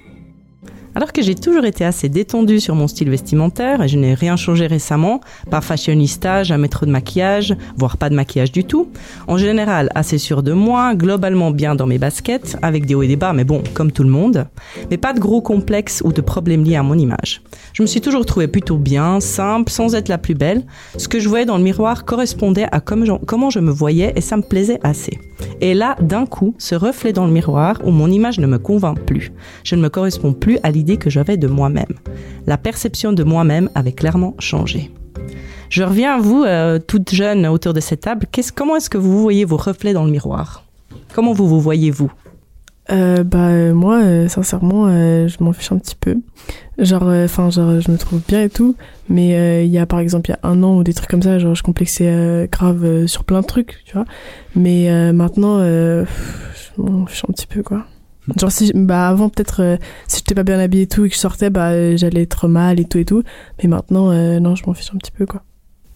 Alors 0.94 1.12
que 1.12 1.22
j'ai 1.22 1.34
toujours 1.34 1.64
été 1.64 1.84
assez 1.84 2.08
détendue 2.08 2.60
sur 2.60 2.76
mon 2.76 2.86
style 2.86 3.10
vestimentaire 3.10 3.82
et 3.82 3.88
je 3.88 3.98
n'ai 3.98 4.14
rien 4.14 4.36
changé 4.36 4.68
récemment, 4.68 5.20
pas 5.50 5.60
fashionista, 5.60 6.44
jamais 6.44 6.68
trop 6.68 6.86
de 6.86 6.90
maquillage, 6.92 7.56
voire 7.76 7.96
pas 7.96 8.10
de 8.10 8.14
maquillage 8.14 8.52
du 8.52 8.64
tout. 8.64 8.88
En 9.26 9.36
général, 9.36 9.90
assez 9.96 10.18
sûr 10.18 10.44
de 10.44 10.52
moi, 10.52 10.94
globalement 10.94 11.50
bien 11.50 11.74
dans 11.74 11.86
mes 11.86 11.98
baskets, 11.98 12.56
avec 12.62 12.86
des 12.86 12.94
hauts 12.94 13.02
et 13.02 13.08
des 13.08 13.16
bas, 13.16 13.32
mais 13.32 13.42
bon, 13.42 13.62
comme 13.74 13.90
tout 13.90 14.04
le 14.04 14.10
monde. 14.10 14.46
Mais 14.90 14.96
pas 14.96 15.12
de 15.12 15.18
gros 15.18 15.40
complexes 15.40 16.00
ou 16.04 16.12
de 16.12 16.20
problèmes 16.20 16.62
liés 16.62 16.76
à 16.76 16.84
mon 16.84 16.96
image. 16.96 17.42
Je 17.72 17.82
me 17.82 17.88
suis 17.88 18.00
toujours 18.00 18.24
trouvée 18.24 18.46
plutôt 18.46 18.76
bien, 18.76 19.18
simple, 19.18 19.72
sans 19.72 19.96
être 19.96 20.08
la 20.08 20.18
plus 20.18 20.34
belle. 20.34 20.62
Ce 20.96 21.08
que 21.08 21.18
je 21.18 21.28
voyais 21.28 21.44
dans 21.44 21.58
le 21.58 21.64
miroir 21.64 22.04
correspondait 22.04 22.68
à 22.70 22.80
comment 22.80 23.50
je 23.50 23.58
me 23.58 23.72
voyais 23.72 24.12
et 24.14 24.20
ça 24.20 24.36
me 24.36 24.42
plaisait 24.42 24.78
assez. 24.84 25.18
Et 25.60 25.74
là, 25.74 25.96
d'un 26.00 26.26
coup, 26.26 26.54
ce 26.58 26.74
reflet 26.74 27.12
dans 27.12 27.26
le 27.26 27.32
miroir 27.32 27.80
où 27.84 27.90
mon 27.90 28.10
image 28.10 28.38
ne 28.38 28.46
me 28.46 28.58
convainc 28.58 29.00
plus. 29.00 29.32
Je 29.64 29.74
ne 29.74 29.82
me 29.82 29.88
correspond 29.88 30.32
plus 30.32 30.58
à 30.62 30.70
l'idée 30.70 30.83
que 30.84 31.10
j'avais 31.10 31.36
de 31.36 31.48
moi-même. 31.48 31.94
La 32.46 32.58
perception 32.58 33.12
de 33.12 33.24
moi-même 33.24 33.70
avait 33.74 33.92
clairement 33.92 34.34
changé. 34.38 34.90
Je 35.70 35.82
reviens 35.82 36.14
à 36.14 36.20
vous, 36.20 36.44
euh, 36.44 36.78
toute 36.78 37.12
jeune 37.12 37.46
autour 37.46 37.72
de 37.72 37.80
cette 37.80 38.02
table. 38.02 38.26
Comment 38.54 38.76
est-ce 38.76 38.90
que 38.90 38.98
vous 38.98 39.20
voyez 39.20 39.44
vos 39.44 39.56
reflets 39.56 39.92
dans 39.92 40.04
le 40.04 40.10
miroir? 40.10 40.62
Comment 41.14 41.32
vous 41.32 41.48
vous 41.48 41.60
voyez-vous? 41.60 42.12
Euh, 42.92 43.24
bah 43.24 43.48
euh, 43.48 43.72
moi 43.72 44.28
sincèrement 44.28 44.90
je 45.26 45.42
m'en 45.42 45.54
fiche 45.54 45.72
un 45.72 45.78
petit 45.78 45.96
peu 45.96 46.18
genre 46.76 47.04
enfin 47.04 47.48
je 47.48 47.90
me 47.90 47.96
trouve 47.96 48.20
bien 48.28 48.42
et 48.42 48.50
tout 48.50 48.76
mais 49.08 49.64
il 49.64 49.70
y 49.70 49.78
a 49.78 49.86
par 49.86 50.00
exemple 50.00 50.28
il 50.28 50.34
y 50.34 50.36
a 50.36 50.46
un 50.46 50.62
an 50.62 50.76
ou 50.76 50.84
des 50.84 50.92
trucs 50.92 51.08
comme 51.08 51.22
ça 51.22 51.38
genre 51.38 51.54
je 51.54 51.62
complexais 51.62 52.46
grave 52.52 53.06
sur 53.06 53.24
plein 53.24 53.40
de 53.40 53.46
trucs 53.46 53.80
tu 53.86 53.94
vois 53.94 54.04
mais 54.54 55.12
maintenant 55.14 55.60
je 55.60 56.04
m'en 56.76 57.06
fiche 57.06 57.24
un 57.26 57.32
petit 57.32 57.46
peu 57.46 57.62
quoi 57.62 57.86
genre 58.38 58.50
si 58.52 58.72
bah 58.74 59.08
avant 59.08 59.28
peut-être 59.28 59.60
euh, 59.62 59.76
si 60.08 60.18
j'étais 60.18 60.34
pas 60.34 60.44
bien 60.44 60.58
habillée 60.58 60.84
et 60.84 60.86
tout 60.86 61.04
et 61.04 61.08
que 61.08 61.14
je 61.14 61.20
sortais 61.20 61.50
bah 61.50 61.70
euh, 61.70 61.96
j'allais 61.96 62.22
être 62.22 62.48
mal 62.48 62.80
et 62.80 62.84
tout 62.86 62.98
et 62.98 63.04
tout 63.04 63.22
mais 63.62 63.68
maintenant 63.68 64.10
euh, 64.10 64.40
non 64.40 64.54
je 64.56 64.64
m'en 64.66 64.72
fiche 64.74 64.90
un 64.94 64.98
petit 64.98 65.10
peu 65.12 65.26
quoi 65.26 65.42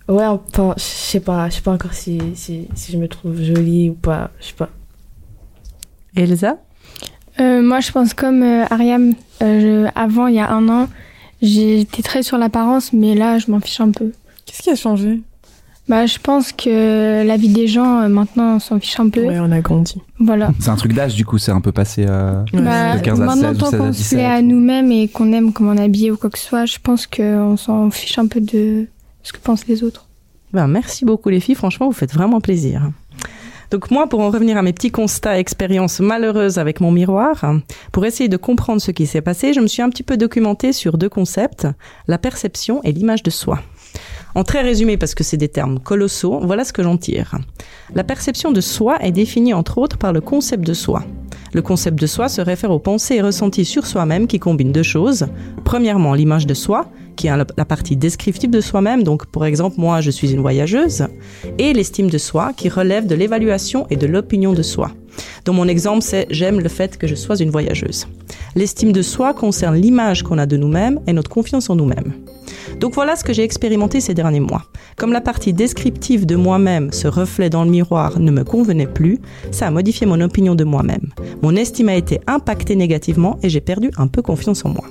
Ouais, 0.08 0.24
enfin, 0.24 0.72
je 0.78 0.82
sais 0.82 1.20
pas, 1.20 1.50
je 1.50 1.56
sais 1.56 1.60
pas 1.60 1.72
encore 1.72 1.92
si, 1.92 2.18
si, 2.34 2.66
si 2.74 2.92
je 2.92 2.96
me 2.96 3.08
trouve 3.08 3.42
jolie 3.42 3.90
ou 3.90 3.92
pas, 3.94 4.30
je 4.40 4.46
sais 4.46 4.54
pas. 4.54 4.70
Elsa? 6.16 6.56
Euh, 7.40 7.60
moi, 7.62 7.80
je 7.80 7.92
pense 7.92 8.14
comme 8.14 8.42
euh, 8.42 8.64
Ariam. 8.70 9.12
euh, 9.42 9.84
je- 9.86 9.90
avant, 9.94 10.26
il 10.26 10.36
y 10.36 10.40
a 10.40 10.50
un 10.50 10.66
an, 10.70 10.88
j'étais 11.42 12.00
très 12.02 12.22
sur 12.22 12.38
l'apparence, 12.38 12.94
mais 12.94 13.14
là, 13.14 13.38
je 13.38 13.50
m'en 13.50 13.60
fiche 13.60 13.80
un 13.82 13.90
peu. 13.90 14.12
Qu'est-ce 14.46 14.62
qui 14.62 14.70
a 14.70 14.76
changé? 14.76 15.20
Bah, 15.88 16.04
je 16.04 16.18
pense 16.18 16.52
que 16.52 17.26
la 17.26 17.36
vie 17.36 17.48
des 17.48 17.66
gens, 17.66 18.00
euh, 18.02 18.08
maintenant, 18.08 18.56
on 18.56 18.58
s'en 18.58 18.78
fiche 18.78 19.00
un 19.00 19.08
peu. 19.08 19.24
ouais 19.24 19.38
on 19.40 19.50
a 19.50 19.60
grandi 19.60 20.02
Voilà. 20.20 20.50
C'est 20.60 20.68
un 20.68 20.76
truc 20.76 20.92
d'âge, 20.92 21.14
du 21.14 21.24
coup, 21.24 21.38
c'est 21.38 21.50
un 21.52 21.62
peu 21.62 21.72
passé 21.72 22.04
euh, 22.06 22.42
Bah, 22.52 22.96
de 22.96 23.00
15 23.02 23.20
à 23.20 23.24
maintenant, 23.24 23.54
16 23.54 23.56
ou 23.56 23.58
tant 23.60 23.70
16 23.70 23.74
à 23.74 23.78
qu'on 23.78 23.92
se 23.92 23.98
17. 23.98 24.18
plaît 24.18 24.26
à 24.26 24.42
nous-mêmes 24.42 24.92
et 24.92 25.08
qu'on 25.08 25.32
aime 25.32 25.52
comment 25.52 25.70
on 25.70 25.76
est 25.76 25.84
habillé 25.84 26.10
ou 26.10 26.16
quoi 26.18 26.28
que 26.28 26.38
ce 26.38 26.44
soit, 26.46 26.66
je 26.66 26.76
pense 26.82 27.06
qu'on 27.06 27.56
s'en 27.56 27.90
fiche 27.90 28.18
un 28.18 28.26
peu 28.26 28.40
de 28.40 28.86
ce 29.22 29.32
que 29.32 29.38
pensent 29.38 29.66
les 29.66 29.82
autres. 29.82 30.06
Ben, 30.52 30.66
merci 30.66 31.04
beaucoup 31.04 31.28
les 31.30 31.40
filles, 31.40 31.54
franchement 31.54 31.86
vous 31.86 31.92
faites 31.92 32.12
vraiment 32.12 32.40
plaisir. 32.40 32.90
Donc 33.70 33.90
moi, 33.90 34.06
pour 34.08 34.20
en 34.20 34.30
revenir 34.30 34.56
à 34.56 34.62
mes 34.62 34.72
petits 34.72 34.90
constats 34.90 35.36
et 35.36 35.40
expériences 35.40 36.00
malheureuses 36.00 36.58
avec 36.58 36.80
mon 36.80 36.90
miroir, 36.90 37.44
pour 37.92 38.06
essayer 38.06 38.28
de 38.30 38.38
comprendre 38.38 38.80
ce 38.80 38.90
qui 38.90 39.06
s'est 39.06 39.20
passé, 39.20 39.52
je 39.52 39.60
me 39.60 39.66
suis 39.66 39.82
un 39.82 39.90
petit 39.90 40.02
peu 40.02 40.16
documentée 40.16 40.72
sur 40.72 40.96
deux 40.96 41.10
concepts, 41.10 41.66
la 42.06 42.16
perception 42.16 42.80
et 42.82 42.92
l'image 42.92 43.22
de 43.22 43.28
soi. 43.30 43.60
En 44.34 44.44
très 44.44 44.62
résumé, 44.62 44.96
parce 44.96 45.14
que 45.14 45.24
c'est 45.24 45.36
des 45.36 45.48
termes 45.48 45.80
colossaux, 45.80 46.40
voilà 46.42 46.64
ce 46.64 46.72
que 46.72 46.82
j'en 46.82 46.96
tire. 46.96 47.36
La 47.94 48.04
perception 48.04 48.52
de 48.52 48.60
soi 48.60 48.98
est 49.00 49.12
définie 49.12 49.54
entre 49.54 49.78
autres 49.78 49.98
par 49.98 50.12
le 50.12 50.20
concept 50.20 50.66
de 50.66 50.74
soi. 50.74 51.02
Le 51.54 51.62
concept 51.62 51.98
de 51.98 52.06
soi 52.06 52.28
se 52.28 52.42
réfère 52.42 52.70
aux 52.70 52.78
pensées 52.78 53.14
et 53.14 53.22
ressentis 53.22 53.64
sur 53.64 53.86
soi-même 53.86 54.26
qui 54.26 54.38
combinent 54.38 54.72
deux 54.72 54.82
choses. 54.82 55.26
Premièrement, 55.64 56.12
l'image 56.14 56.46
de 56.46 56.52
soi, 56.52 56.90
qui 57.16 57.26
est 57.26 57.36
la 57.56 57.64
partie 57.64 57.96
descriptive 57.96 58.50
de 58.50 58.60
soi-même, 58.60 59.02
donc 59.02 59.26
pour 59.26 59.44
exemple, 59.44 59.76
moi 59.78 60.00
je 60.00 60.10
suis 60.10 60.32
une 60.32 60.40
voyageuse, 60.40 61.06
et 61.58 61.72
l'estime 61.72 62.10
de 62.10 62.18
soi, 62.18 62.52
qui 62.56 62.68
relève 62.68 63.06
de 63.06 63.14
l'évaluation 63.14 63.86
et 63.90 63.96
de 63.96 64.06
l'opinion 64.06 64.52
de 64.52 64.62
soi. 64.62 64.92
Dans 65.44 65.52
mon 65.52 65.66
exemple, 65.66 66.02
c'est 66.02 66.26
j'aime 66.30 66.60
le 66.60 66.68
fait 66.68 66.96
que 66.96 67.06
je 67.06 67.14
sois 67.14 67.36
une 67.36 67.50
voyageuse. 67.50 68.06
L'estime 68.54 68.92
de 68.92 69.02
soi 69.02 69.34
concerne 69.34 69.74
l'image 69.76 70.22
qu'on 70.22 70.38
a 70.38 70.46
de 70.46 70.56
nous-mêmes 70.56 71.00
et 71.06 71.12
notre 71.12 71.30
confiance 71.30 71.70
en 71.70 71.76
nous-mêmes. 71.76 72.12
Donc 72.80 72.94
voilà 72.94 73.16
ce 73.16 73.24
que 73.24 73.32
j'ai 73.32 73.42
expérimenté 73.42 74.00
ces 74.00 74.14
derniers 74.14 74.40
mois. 74.40 74.64
Comme 74.96 75.12
la 75.12 75.20
partie 75.20 75.52
descriptive 75.52 76.26
de 76.26 76.36
moi-même, 76.36 76.92
ce 76.92 77.08
reflet 77.08 77.50
dans 77.50 77.64
le 77.64 77.70
miroir, 77.70 78.18
ne 78.18 78.30
me 78.30 78.44
convenait 78.44 78.86
plus, 78.86 79.18
ça 79.50 79.66
a 79.66 79.70
modifié 79.70 80.06
mon 80.06 80.20
opinion 80.20 80.54
de 80.54 80.64
moi-même. 80.64 81.08
Mon 81.42 81.56
estime 81.56 81.88
a 81.88 81.94
été 81.94 82.20
impactée 82.26 82.76
négativement 82.76 83.38
et 83.42 83.48
j'ai 83.48 83.60
perdu 83.60 83.90
un 83.96 84.06
peu 84.06 84.22
confiance 84.22 84.64
en 84.64 84.70
moi. 84.70 84.84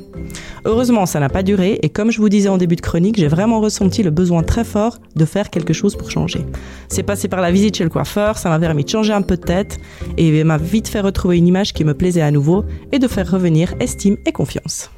Heureusement, 0.65 1.05
ça 1.05 1.19
n'a 1.19 1.29
pas 1.29 1.43
duré 1.43 1.79
et 1.81 1.89
comme 1.89 2.11
je 2.11 2.19
vous 2.19 2.29
disais 2.29 2.49
en 2.49 2.57
début 2.57 2.75
de 2.75 2.81
chronique, 2.81 3.17
j'ai 3.17 3.27
vraiment 3.27 3.61
ressenti 3.61 4.03
le 4.03 4.11
besoin 4.11 4.43
très 4.43 4.63
fort 4.63 4.97
de 5.15 5.25
faire 5.25 5.49
quelque 5.49 5.73
chose 5.73 5.95
pour 5.95 6.11
changer. 6.11 6.45
C'est 6.89 7.03
passé 7.03 7.27
par 7.27 7.41
la 7.41 7.51
visite 7.51 7.77
chez 7.77 7.83
le 7.83 7.89
coiffeur, 7.89 8.37
ça 8.37 8.49
m'a 8.49 8.59
permis 8.59 8.83
de 8.83 8.89
changer 8.89 9.13
un 9.13 9.21
peu 9.21 9.37
de 9.37 9.41
tête 9.41 9.79
et 10.17 10.43
m'a 10.43 10.57
vite 10.57 10.87
fait 10.87 10.99
retrouver 10.99 11.37
une 11.37 11.47
image 11.47 11.73
qui 11.73 11.83
me 11.83 11.93
plaisait 11.93 12.21
à 12.21 12.31
nouveau 12.31 12.65
et 12.91 12.99
de 12.99 13.07
faire 13.07 13.29
revenir 13.29 13.73
estime 13.79 14.17
et 14.25 14.31
confiance. 14.31 14.89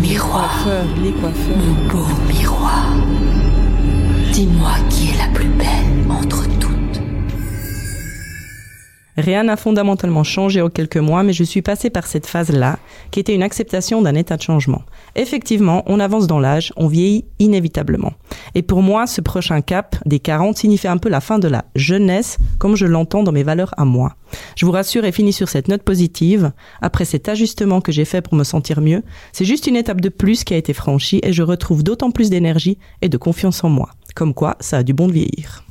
Miroir. 0.00 0.66
Les. 1.02 1.10
Mon 1.10 1.74
beau 1.90 2.06
miroir. 2.28 2.86
Dis-moi 4.32 4.72
qui 4.88 5.10
est 5.10 5.11
Rien 9.16 9.44
n'a 9.44 9.56
fondamentalement 9.56 10.24
changé 10.24 10.62
en 10.62 10.70
quelques 10.70 10.96
mois, 10.96 11.22
mais 11.22 11.34
je 11.34 11.44
suis 11.44 11.60
passée 11.60 11.90
par 11.90 12.06
cette 12.06 12.26
phase-là, 12.26 12.78
qui 13.10 13.20
était 13.20 13.34
une 13.34 13.42
acceptation 13.42 14.00
d'un 14.00 14.14
état 14.14 14.38
de 14.38 14.42
changement. 14.42 14.82
Effectivement, 15.16 15.82
on 15.86 16.00
avance 16.00 16.26
dans 16.26 16.40
l'âge, 16.40 16.72
on 16.76 16.86
vieillit 16.86 17.26
inévitablement. 17.38 18.14
Et 18.54 18.62
pour 18.62 18.82
moi, 18.82 19.06
ce 19.06 19.20
prochain 19.20 19.60
cap 19.60 19.96
des 20.06 20.18
40 20.18 20.56
signifie 20.56 20.88
un 20.88 20.96
peu 20.96 21.10
la 21.10 21.20
fin 21.20 21.38
de 21.38 21.48
la 21.48 21.66
jeunesse, 21.74 22.38
comme 22.58 22.74
je 22.74 22.86
l'entends 22.86 23.22
dans 23.22 23.32
mes 23.32 23.42
valeurs 23.42 23.74
à 23.76 23.84
moi. 23.84 24.16
Je 24.56 24.64
vous 24.64 24.72
rassure 24.72 25.04
et 25.04 25.12
finis 25.12 25.34
sur 25.34 25.50
cette 25.50 25.68
note 25.68 25.82
positive. 25.82 26.52
Après 26.80 27.04
cet 27.04 27.28
ajustement 27.28 27.82
que 27.82 27.92
j'ai 27.92 28.06
fait 28.06 28.22
pour 28.22 28.34
me 28.34 28.44
sentir 28.44 28.80
mieux, 28.80 29.02
c'est 29.32 29.44
juste 29.44 29.66
une 29.66 29.76
étape 29.76 30.00
de 30.00 30.08
plus 30.08 30.42
qui 30.42 30.54
a 30.54 30.56
été 30.56 30.72
franchie 30.72 31.20
et 31.22 31.34
je 31.34 31.42
retrouve 31.42 31.82
d'autant 31.82 32.10
plus 32.10 32.30
d'énergie 32.30 32.78
et 33.02 33.10
de 33.10 33.18
confiance 33.18 33.62
en 33.62 33.68
moi. 33.68 33.90
Comme 34.14 34.32
quoi, 34.32 34.56
ça 34.60 34.78
a 34.78 34.82
du 34.82 34.94
bon 34.94 35.06
de 35.06 35.12
vieillir. 35.12 35.64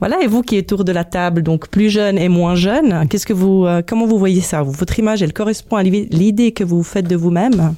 Voilà, 0.00 0.20
et 0.22 0.26
vous 0.26 0.42
qui 0.42 0.56
êtes 0.56 0.72
autour 0.72 0.84
de 0.84 0.92
la 0.92 1.04
table, 1.04 1.42
donc 1.42 1.68
plus 1.68 1.88
jeune 1.90 2.18
et 2.18 2.28
moins 2.28 2.54
jeune, 2.54 3.06
qu'est-ce 3.08 3.26
que 3.26 3.32
vous, 3.32 3.64
euh, 3.66 3.82
comment 3.86 4.06
vous 4.06 4.18
voyez 4.18 4.40
ça? 4.40 4.62
Votre 4.62 4.98
image, 4.98 5.22
elle 5.22 5.32
correspond 5.32 5.76
à 5.76 5.82
l'i- 5.82 6.08
l'idée 6.10 6.52
que 6.52 6.64
vous 6.64 6.82
faites 6.82 7.06
de 7.08 7.16
vous-même? 7.16 7.74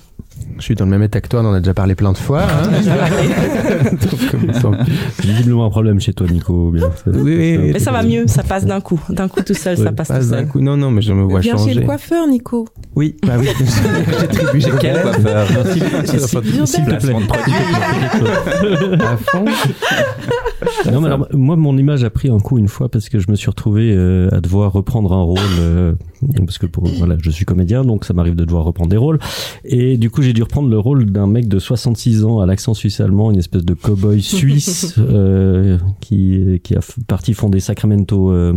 Je 0.59 0.63
suis 0.63 0.75
dans 0.75 0.87
le 0.87 0.91
même 0.91 1.03
état 1.03 1.21
que 1.21 1.29
toi, 1.29 1.41
on 1.43 1.47
en 1.47 1.53
a 1.53 1.61
déjà 1.61 1.75
parlé 1.75 1.95
plein 1.95 2.13
de 2.13 2.17
fois. 2.17 2.45
hein. 2.45 2.71
Ça, 4.53 4.71
C'est 5.19 5.27
visiblement 5.27 5.67
un 5.67 5.71
problème 5.71 6.01
chez 6.01 6.15
toi, 6.15 6.27
Nico. 6.31 6.71
Bien. 6.71 6.91
Oui, 7.07 7.15
oui, 7.37 7.59
oui. 7.59 7.71
Mais 7.75 7.79
ça 7.79 7.93
va 7.93 8.03
mieux, 8.03 8.27
ça 8.27 8.43
passe 8.43 8.65
d'un 8.65 8.81
coup. 8.81 8.99
D'un 9.11 9.29
coup 9.29 9.43
tout 9.43 9.53
seul, 9.55 9.77
ça 9.77 9.85
Ouais, 9.85 9.93
passe 9.93 10.09
passe 10.09 10.25
tout 10.25 10.31
d'un 10.31 10.39
seul. 10.39 10.49
coup. 10.49 10.61
Non, 10.61 10.77
non, 10.79 10.91
mais 10.91 11.03
je 11.03 11.13
me 11.13 11.23
vois 11.25 11.41
Viens 11.41 11.57
changer. 11.59 11.75
chez 11.75 11.81
le 11.81 11.87
coiffeur, 11.87 12.27
Nico. 12.27 12.67
Oui, 12.95 13.17
bah 13.27 13.35
oui. 13.39 13.49
J'ai 14.55 14.61
j'ai 14.61 14.71
Quel 14.81 15.03
coiffeur? 15.03 15.47
S'il 16.67 16.85
te 16.85 16.95
plaît. 16.95 17.15
À 19.05 19.17
fond. 19.19 19.45
Non, 20.91 21.01
mais 21.01 21.07
alors, 21.07 21.29
moi, 21.33 21.57
mon 21.57 21.77
image 21.77 22.03
a 22.05 22.11
pris 22.11 22.29
un 22.31 22.39
coup 22.39 22.59
une 22.59 22.69
fois 22.69 22.89
parce 22.89 23.09
que 23.09 23.19
je 23.19 23.31
me 23.31 23.37
suis 23.37 23.49
retrouvé 23.51 23.93
euh, 23.95 24.29
à 24.33 24.41
devoir 24.41 24.73
reprendre 24.73 25.13
un 25.13 25.23
rôle. 25.23 25.39
euh, 25.61 25.93
parce 26.39 26.59
que 26.59 26.67
pour, 26.67 26.87
voilà, 26.99 27.17
je 27.21 27.31
suis 27.31 27.45
comédien, 27.45 27.85
donc 27.85 28.05
ça 28.05 28.15
m'arrive 28.15 28.35
de 28.35 28.45
devoir 28.45 28.65
reprendre 28.65 28.89
des 28.91 28.97
rôles. 28.97 29.19
Et 29.65 29.97
du 29.97 30.11
coup, 30.11 30.23
j'ai 30.27 30.33
dû 30.33 30.43
reprendre 30.43 30.69
le 30.69 30.79
rôle 30.79 31.07
d'un 31.07 31.27
mec 31.27 31.49
de 31.49 31.59
66 31.59 32.25
ans 32.25 32.41
à 32.41 32.47
l'accent 32.47 32.75
suisse-allemand, 32.75 33.31
une 33.31 33.39
espèce 33.39 33.65
de 33.65 33.75
cow-boy 33.75 34.21
suisse 34.23 34.95
euh, 34.99 35.79
qui, 36.01 36.61
qui 36.63 36.75
a 36.75 36.81
parti 37.07 37.33
fonder 37.35 37.61
Sacramento. 37.61 38.31
euh, 38.31 38.55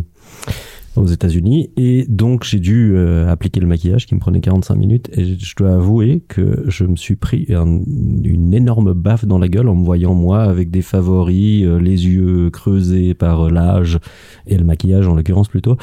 aux 0.95 1.05
États-Unis 1.05 1.69
et 1.77 2.03
donc 2.09 2.43
j'ai 2.43 2.59
dû 2.59 2.93
euh, 2.95 3.29
appliquer 3.31 3.59
le 3.61 3.67
maquillage 3.67 4.05
qui 4.07 4.15
me 4.15 4.19
prenait 4.19 4.41
45 4.41 4.75
minutes 4.75 5.09
et 5.13 5.35
je 5.37 5.55
dois 5.55 5.75
avouer 5.75 6.23
que 6.27 6.65
je 6.67 6.83
me 6.83 6.95
suis 6.97 7.15
pris 7.15 7.45
un- 7.51 7.79
une 8.23 8.53
énorme 8.53 8.93
baffe 8.93 9.23
dans 9.23 9.37
la 9.37 9.47
gueule 9.47 9.69
en 9.69 9.75
me 9.75 9.85
voyant 9.85 10.13
moi 10.15 10.41
avec 10.41 10.71
des 10.71 10.81
favoris, 10.81 11.63
euh, 11.63 11.79
les 11.79 12.05
yeux 12.07 12.49
creusés 12.49 13.13
par 13.13 13.45
euh, 13.47 13.49
l'âge 13.51 13.99
et 14.47 14.57
le 14.57 14.65
maquillage 14.65 15.07
en 15.07 15.13
l'occurrence 15.15 15.47
plutôt. 15.47 15.77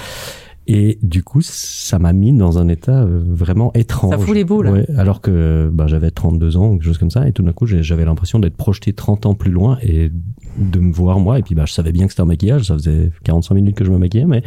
Et 0.69 0.99
du 1.03 1.23
coup, 1.23 1.43
ça 1.43 1.99
m'a 1.99 2.13
mis 2.13 2.33
dans 2.33 2.59
un 2.59 2.69
état 2.69 3.03
euh, 3.03 3.23
vraiment 3.25 3.73
étrange. 3.75 4.11
Ça 4.11 4.19
fout 4.19 4.35
les 4.35 4.45
boules. 4.45 4.69
Ouais, 4.69 4.87
alors 4.97 5.21
que 5.21 5.71
bah, 5.73 5.87
j'avais 5.87 6.11
32 6.11 6.57
ans, 6.57 6.73
quelque 6.73 6.85
chose 6.85 6.99
comme 6.99 7.11
ça, 7.11 7.29
et 7.29 7.33
tout 7.33 7.43
d'un 7.43 7.53
coup, 7.53 7.67
j'avais 7.67 8.05
l'impression 8.05 8.41
d'être 8.41 8.57
projeté 8.57 8.93
30 8.93 9.27
ans 9.27 9.35
plus 9.35 9.53
loin 9.53 9.79
et 9.83 10.11
de 10.59 10.81
me 10.81 10.93
voir 10.93 11.21
moi. 11.21 11.39
Et 11.39 11.43
puis, 11.43 11.55
bah, 11.55 11.65
je 11.67 11.73
savais 11.73 11.93
bien 11.93 12.07
que 12.07 12.13
c'était 12.13 12.23
un 12.23 12.27
maquillage, 12.27 12.65
ça 12.65 12.75
faisait 12.75 13.13
45 13.25 13.55
minutes 13.55 13.77
que 13.77 13.85
je 13.85 13.91
me 13.91 13.99
maquillais, 13.99 14.27
mais 14.27 14.43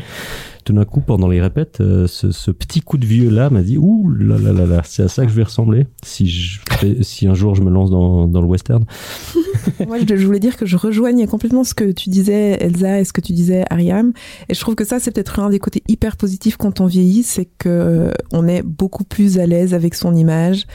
tout 0.69 0.75
d'un 0.75 0.85
coup, 0.85 1.01
pendant 1.01 1.27
les 1.27 1.41
répètes, 1.41 1.81
euh, 1.81 2.05
ce, 2.05 2.31
ce 2.31 2.51
petit 2.51 2.81
coup 2.81 2.99
de 2.99 3.05
vieux 3.07 3.31
là 3.31 3.49
m'a 3.49 3.63
dit 3.63 3.79
ouh 3.79 4.07
là 4.11 4.37
là 4.37 4.53
là 4.53 4.67
là, 4.67 4.81
c'est 4.85 5.01
à 5.01 5.07
ça 5.07 5.23
que 5.23 5.31
je 5.31 5.35
vais 5.35 5.41
ressembler 5.41 5.87
si 6.03 6.29
je 6.29 6.59
si 7.01 7.27
un 7.27 7.33
jour 7.33 7.55
je 7.55 7.63
me 7.63 7.71
lance 7.71 7.89
dans, 7.89 8.27
dans 8.27 8.39
le 8.39 8.45
western. 8.45 8.85
Moi, 9.87 9.97
je 9.97 10.15
je 10.15 10.25
voulais 10.27 10.39
dire 10.39 10.57
que 10.57 10.67
je 10.67 10.77
rejoignais 10.77 11.25
complètement 11.25 11.63
ce 11.63 11.73
que 11.73 11.91
tu 11.91 12.09
disais, 12.09 12.57
Elsa, 12.61 12.99
et 12.99 13.03
ce 13.03 13.13
que 13.13 13.21
tu 13.21 13.33
disais, 13.33 13.65
Ariam. 13.71 14.13
Et 14.47 14.53
je 14.53 14.59
trouve 14.59 14.75
que 14.75 14.85
ça, 14.85 14.99
c'est 14.99 15.09
peut-être 15.09 15.39
un 15.39 15.49
des 15.49 15.57
côtés 15.57 15.81
hyper 15.87 16.17
positifs 16.17 16.55
quand 16.55 16.81
on 16.81 16.85
vieillit, 16.85 17.23
c'est 17.23 17.45
que 17.45 17.69
euh, 17.69 18.11
on 18.31 18.47
est 18.47 18.61
beaucoup 18.61 19.03
plus 19.03 19.39
à 19.39 19.47
l'aise 19.47 19.73
avec 19.73 19.95
son 19.95 20.15
image. 20.15 20.67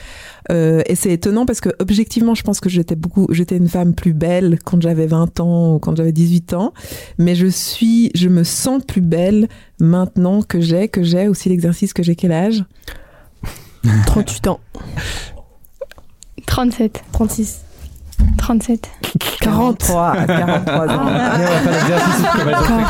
Euh, 0.51 0.81
et 0.85 0.95
c'est 0.95 1.11
étonnant 1.11 1.45
parce 1.45 1.61
que 1.61 1.69
objectivement, 1.79 2.35
je 2.35 2.43
pense 2.43 2.59
que 2.59 2.69
j'étais 2.69 2.95
beaucoup, 2.95 3.27
j'étais 3.31 3.57
une 3.57 3.67
femme 3.67 3.93
plus 3.93 4.13
belle 4.13 4.59
quand 4.63 4.81
j'avais 4.81 5.07
20 5.07 5.39
ans 5.39 5.75
ou 5.75 5.79
quand 5.79 5.95
j'avais 5.95 6.11
18 6.11 6.53
ans. 6.53 6.73
Mais 7.17 7.35
je 7.35 7.47
suis, 7.47 8.11
je 8.15 8.29
me 8.29 8.43
sens 8.43 8.83
plus 8.85 9.01
belle 9.01 9.47
maintenant 9.79 10.41
que 10.41 10.61
j'ai, 10.61 10.87
que 10.87 11.03
j'ai 11.03 11.27
aussi 11.27 11.49
l'exercice 11.49 11.93
que 11.93 12.03
j'ai 12.03 12.15
quel 12.15 12.31
âge? 12.31 12.63
38 14.05 14.47
ans. 14.47 14.59
37. 16.45 17.03
36. 17.11 17.64
37. 18.37 18.89
43, 19.41 20.15
43 20.27 20.75
ans. 20.87 21.05
Allez, 21.07 21.45
on 21.45 21.65
va 21.65 21.71
faire 21.71 21.73
l'exercice. 21.73 22.25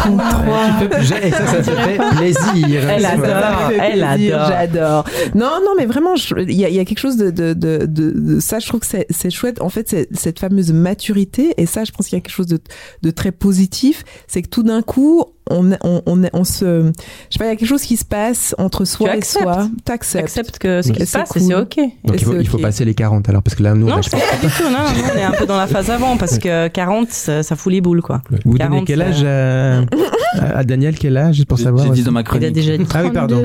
Tu 0.06 0.80
fais 0.80 0.90
plus 0.90 1.06
jeune, 1.06 1.24
et 1.24 1.32
ça, 1.32 1.48
ça 1.48 1.58
te 1.58 1.72
fait 1.72 2.00
plaisir. 2.18 2.90
Elle 2.90 3.06
adore, 3.06 3.72
elle 3.80 4.04
adore. 4.04 4.48
J'adore. 4.50 5.06
Non, 5.36 5.52
non, 5.64 5.72
mais 5.78 5.86
vraiment, 5.86 6.14
il 6.38 6.54
y 6.54 6.66
a, 6.66 6.70
il 6.70 6.76
y 6.76 6.80
a 6.80 6.86
quelque 6.86 7.00
chose 7.00 7.18
de, 7.18 7.30
de, 7.32 7.54
de, 7.54 7.86
de, 7.86 8.12
de- 8.12 8.40
ça. 8.40 8.60
Je 8.60 8.68
trouve 8.68 8.80
que 8.82 8.88
c'est 8.88 9.30
chouette. 9.30 9.62
En 9.62 9.70
fait, 9.70 9.90
c'est 9.90 10.08
cette 10.16 10.40
fameuse 10.40 10.72
maturité, 10.74 11.54
et 11.58 11.66
ça, 11.66 11.84
je 11.84 11.92
pense 11.92 12.08
qu'il 12.08 12.18
y 12.18 12.20
a 12.20 12.22
quelque 12.22 12.34
chose 12.34 12.48
de, 12.48 12.60
de 13.02 13.12
très 13.12 13.32
positif. 13.32 14.04
C'est 14.28 14.42
que 14.42 14.50
tout 14.50 14.64
d'un 14.64 14.82
coup, 14.82 15.24
on, 15.50 15.72
on, 15.84 16.02
on, 16.08 16.22
on 16.34 16.44
se, 16.44 16.92
je 16.92 16.92
sais 17.30 17.38
pas, 17.38 17.46
il 17.46 17.50
y 17.50 17.52
a 17.52 17.56
quelque 17.56 17.68
chose 17.70 17.84
qui 17.84 17.98
se 17.98 18.06
passe 18.06 18.56
entre 18.58 18.84
soi 18.86 19.10
et 19.10 19.18
acceptes. 19.18 19.44
soi. 19.44 19.68
T'acceptes. 19.84 20.24
Accepte 20.24 20.58
que 20.58 20.82
ce 20.82 20.92
qui 20.92 21.06
se 21.06 21.18
passe, 21.18 21.36
et 21.36 21.40
c'est 21.40 21.54
ok. 21.54 21.76
Donc, 22.04 22.20
il 22.20 22.26
faut, 22.26 22.34
il 22.40 22.62
passer 22.62 22.84
les 22.86 22.96
40 22.96 23.30
alors, 23.30 23.44
parce 23.44 23.54
que 23.56 23.62
là, 23.62 23.76
nous, 23.76 23.86
on 23.88 23.96
Non, 23.98 24.02
je 24.02 24.10
pense 24.10 24.22
pas 24.22 24.38
du 24.42 24.52
tout. 24.52 24.64
Non, 24.64 24.70
non, 24.72 24.80
non, 24.80 25.15
on 25.16 25.18
est 25.18 25.24
un 25.24 25.32
peu 25.32 25.46
dans 25.46 25.58
la 25.58 25.68
phase 25.68 25.90
avant 25.90 26.18
parce 26.18 26.38
que 26.38 26.68
40, 26.68 27.10
ça, 27.10 27.44
ça 27.44 27.56
fout 27.56 27.72
les 27.72 27.82
boules, 27.82 28.02
quoi. 28.02 28.22
Vous 28.46 28.54
40, 28.58 28.72
donnez 28.74 28.86
quel 28.86 29.02
âge 29.02 29.24
à, 29.24 30.58
à 30.60 30.64
Daniel 30.64 30.96
Quel 30.98 31.18
âge, 31.18 31.36
juste 31.36 31.48
pour 31.48 31.60
savoir 31.60 31.86
j'ai 31.86 31.92
dit 31.92 32.04
dans 32.04 32.12
ma 32.12 32.22
Il 32.22 32.24
a 32.24 32.26
chronique. 32.26 32.52
déjà 32.54 32.78
dit 32.78 32.86
Ah 32.94 33.02
oui, 33.04 33.12
pardon. 33.12 33.44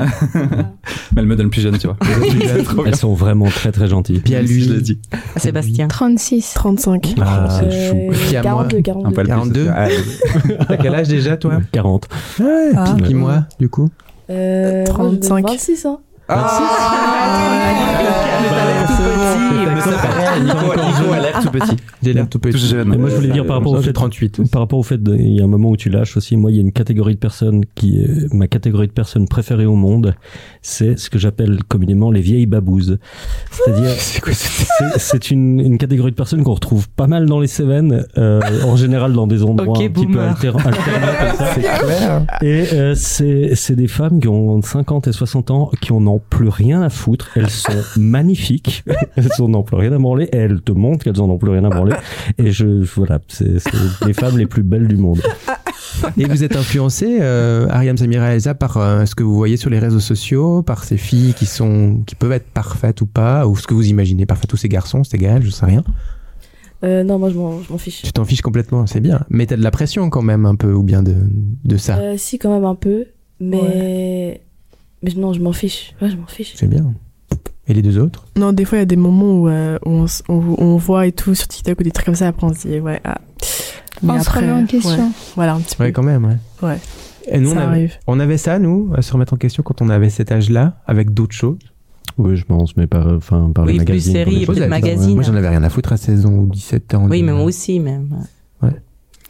Mais 1.13 1.21
elle 1.21 1.25
me 1.27 1.35
donne 1.35 1.49
plus 1.49 1.61
jeune, 1.61 1.77
tu 1.77 1.87
vois. 1.87 1.97
Elles 2.85 2.95
sont 2.95 3.13
vraiment 3.13 3.45
très 3.47 3.71
très 3.71 3.87
gentilles. 3.87 4.19
Puis 4.19 4.35
à 4.35 4.41
lui, 4.41 4.63
Je 4.63 4.73
l'ai 4.73 4.81
dit. 4.81 4.99
à 5.35 5.39
Sébastien. 5.39 5.87
36. 5.87 6.53
35. 6.53 7.15
Ah, 7.21 7.47
c'est 7.59 7.89
chou. 7.89 7.95
Puis 8.11 8.35
à 8.37 8.41
moi. 8.43 8.65
42, 8.67 8.81
42. 8.81 9.07
Un 9.07 9.11
poil 9.11 9.25
plus, 9.25 9.33
42. 9.33 9.67
Ah, 9.73 9.87
T'as 10.67 10.77
quel 10.77 10.95
âge 10.95 11.07
déjà, 11.07 11.37
toi 11.37 11.59
40. 11.71 12.07
Ah. 12.75 12.95
Puis 13.03 13.13
moi, 13.13 13.45
du 13.59 13.69
coup 13.69 13.89
Euh, 14.29 14.85
35. 14.85 15.47
26, 15.49 15.85
hein. 15.85 15.97
Nico 20.43 21.11
a 21.13 21.19
l'air 21.19 21.39
tout 21.41 21.51
petit. 21.51 21.75
J'ai 22.03 22.13
l'air 22.13 22.29
tout 22.29 22.39
petit. 22.39 22.57
Tout 22.57 22.65
jeune. 22.65 22.89
Mais 22.89 22.97
moi, 22.97 23.09
je 23.09 23.15
voulais 23.15 23.29
dire 23.29 23.45
par 23.45 23.57
rapport 23.57 23.73
au 23.73 23.81
fait 23.81 23.93
38. 23.93 24.51
Par 24.51 24.61
rapport 24.61 24.79
au 24.79 24.83
fait, 24.83 24.99
il 25.07 25.35
y 25.35 25.41
a 25.41 25.43
un 25.43 25.47
moment 25.47 25.69
où 25.69 25.77
tu 25.77 25.89
lâches 25.89 26.17
aussi. 26.17 26.37
Moi, 26.37 26.51
il 26.51 26.55
y 26.55 26.59
a 26.59 26.61
une 26.61 26.71
catégorie 26.71 27.15
de 27.15 27.19
personnes 27.19 27.63
qui 27.75 27.99
est 27.99 28.33
ma 28.33 28.47
catégorie 28.47 28.87
de 28.87 28.91
personnes 28.91 29.27
préférée 29.27 29.65
au 29.65 29.75
monde. 29.75 30.15
C'est 30.61 30.97
ce 30.97 31.09
que 31.09 31.19
j'appelle 31.19 31.63
communément 31.67 32.11
les 32.11 32.21
vieilles 32.21 32.45
babouses. 32.45 32.99
C'est-à-dire, 33.51 33.91
c'est 34.97 35.31
une, 35.31 35.59
une 35.59 35.77
catégorie 35.77 36.11
de 36.11 36.15
personnes 36.15 36.43
qu'on 36.43 36.53
retrouve 36.53 36.89
pas 36.89 37.07
mal 37.07 37.25
dans 37.25 37.39
les 37.39 37.47
Cévennes, 37.47 38.05
euh, 38.17 38.41
en 38.65 38.75
général 38.75 39.13
dans 39.13 39.27
des 39.27 39.43
endroits 39.43 39.77
un 39.77 39.87
petit 39.87 39.89
peu 39.89 40.01
boomer. 40.01 40.35
alternés 40.65 41.01
comme 41.19 41.37
ça. 41.37 41.53
C'est 41.53 41.61
clair. 41.61 42.25
Et 42.41 42.73
euh, 42.73 42.95
c'est 42.95 43.51
c'est 43.55 43.75
des 43.75 43.87
femmes 43.87 44.19
qui 44.19 44.27
ont 44.27 44.61
50 44.61 45.07
et 45.07 45.11
60 45.11 45.51
ans, 45.51 45.71
qui 45.81 45.91
en 45.91 46.05
ont 46.07 46.21
plus 46.29 46.49
rien 46.49 46.81
à 46.81 46.89
foutre. 46.89 47.29
Elles 47.35 47.49
sont 47.49 47.73
magnifiques. 47.97 48.83
Elles 49.37 49.43
en 49.43 49.53
ont 49.53 49.63
plus 49.63 49.77
rien 49.77 49.91
à 49.91 49.97
branler. 49.97 50.25
Et 50.31 50.37
elles 50.37 50.61
te 50.61 50.71
montrent 50.71 51.03
qu'elles 51.03 51.21
en 51.21 51.29
ont 51.29 51.37
plus 51.37 51.51
rien 51.51 51.63
à 51.65 51.69
branler. 51.69 51.95
Et 52.37 52.51
je, 52.51 52.65
voilà, 52.95 53.19
c'est 53.27 53.59
c'est 53.59 54.05
les 54.05 54.13
femmes 54.13 54.37
les 54.37 54.45
plus 54.45 54.63
belles 54.63 54.87
du 54.87 54.97
monde. 54.97 55.21
Et 56.17 56.25
vous 56.25 56.43
êtes 56.43 56.55
influencé, 56.55 57.17
euh, 57.21 57.67
Ariam 57.69 57.97
Samira 57.97 58.33
Elsa, 58.33 58.53
par 58.53 58.77
euh, 58.77 59.05
ce 59.05 59.13
que 59.13 59.23
vous 59.23 59.35
voyez 59.35 59.57
sur 59.57 59.69
les 59.69 59.79
réseaux 59.79 59.99
sociaux, 59.99 60.63
par 60.63 60.83
ces 60.83 60.97
filles 60.97 61.33
qui 61.33 61.45
sont, 61.45 62.01
qui 62.05 62.15
peuvent 62.15 62.31
être 62.31 62.47
parfaites 62.47 63.01
ou 63.01 63.05
pas, 63.05 63.45
ou 63.45 63.55
ce 63.55 63.67
que 63.67 63.73
vous 63.73 63.87
imaginez 63.87 64.25
parfaites 64.25 64.51
ou 64.53 64.57
ces 64.57 64.69
garçons, 64.69 65.03
c'est 65.03 65.17
égal, 65.17 65.43
je 65.43 65.49
sais 65.49 65.65
rien. 65.65 65.83
Euh, 66.83 67.03
non, 67.03 67.19
moi, 67.19 67.29
je 67.29 67.35
m'en 67.35 67.61
je 67.61 67.71
m'en 67.71 67.77
fiche. 67.77 68.01
Tu 68.01 68.11
t'en 68.11 68.25
fiches 68.25 68.41
complètement, 68.41 68.87
c'est 68.87 69.01
bien. 69.01 69.21
Mais 69.29 69.45
t'as 69.45 69.57
de 69.57 69.63
la 69.63 69.69
pression 69.71 70.09
quand 70.09 70.23
même 70.23 70.45
un 70.45 70.55
peu, 70.55 70.73
ou 70.73 70.81
bien 70.81 71.03
de, 71.03 71.15
de 71.63 71.77
ça. 71.77 71.97
Euh, 71.97 72.15
si, 72.17 72.39
quand 72.39 72.53
même 72.53 72.65
un 72.65 72.75
peu. 72.75 73.05
Mais. 73.39 74.41
Mais 75.03 75.11
non, 75.15 75.33
je 75.33 75.41
m'en 75.41 75.53
fiche. 75.53 75.93
Ouais, 76.01 76.09
je 76.09 76.15
m'en 76.15 76.27
fiche. 76.27 76.53
C'est 76.55 76.67
bien. 76.67 76.93
Et 77.67 77.73
les 77.73 77.81
deux 77.81 77.97
autres? 77.99 78.25
Non, 78.35 78.53
des 78.53 78.65
fois, 78.65 78.77
il 78.79 78.81
y 78.81 78.83
a 78.83 78.85
des 78.85 78.95
moments 78.95 79.33
où, 79.41 79.47
euh, 79.47 79.77
où 79.85 79.89
on, 79.91 80.05
où 80.35 80.55
on 80.57 80.77
voit 80.77 81.05
et 81.07 81.11
tout 81.11 81.35
sur 81.35 81.47
TikTok 81.47 81.79
ou 81.79 81.83
des 81.83 81.91
trucs 81.91 82.05
comme 82.05 82.15
ça, 82.15 82.27
après 82.27 82.47
on 82.47 82.53
se 82.53 82.67
dit, 82.67 82.79
ouais, 82.79 82.99
ah. 83.03 83.19
On 84.07 84.19
se 84.21 84.29
remet 84.31 84.51
en 84.51 84.65
question. 84.65 84.89
ouais, 85.05 85.11
voilà, 85.35 85.53
un 85.53 85.59
petit 85.61 85.75
peu. 85.75 85.83
Ouais, 85.83 85.91
quand 85.91 86.01
même, 86.03 86.25
ouais. 86.25 86.37
Ouais. 86.67 86.77
Et 87.27 87.39
nous, 87.39 87.51
on 87.51 87.53
Ça 87.53 87.59
avait, 87.61 87.67
arrive. 87.71 87.93
on 88.07 88.19
avait 88.19 88.37
ça, 88.37 88.57
nous, 88.57 88.91
à 88.97 89.03
se 89.03 89.13
remettre 89.13 89.33
en 89.33 89.37
question 89.37 89.61
quand 89.61 89.81
on 89.81 89.89
avait 89.89 90.09
cet 90.09 90.31
âge-là, 90.31 90.81
avec 90.87 91.13
d'autres 91.13 91.35
choses? 91.35 91.59
Oui, 92.17 92.35
je 92.35 92.45
pense, 92.45 92.75
mais 92.77 92.87
par, 92.87 93.07
enfin, 93.07 93.51
par 93.53 93.65
Oui, 93.65 93.73
les 93.73 93.77
plus 93.79 93.85
magazines. 93.89 94.13
séries 94.13 94.41
et 94.41 94.45
choses. 94.45 94.55
plus 94.55 94.63
de 94.63 94.69
magazines. 94.69 95.13
Moi, 95.13 95.23
j'en 95.23 95.35
avais 95.35 95.49
rien 95.49 95.63
à 95.63 95.69
foutre 95.69 95.93
à 95.93 95.97
16 95.97 96.25
ans 96.25 96.33
ou 96.33 96.47
17 96.47 96.95
ans. 96.95 97.07
Oui, 97.09 97.21
mais 97.21 97.31
moi 97.31 97.43
aussi, 97.43 97.79
même. 97.79 98.09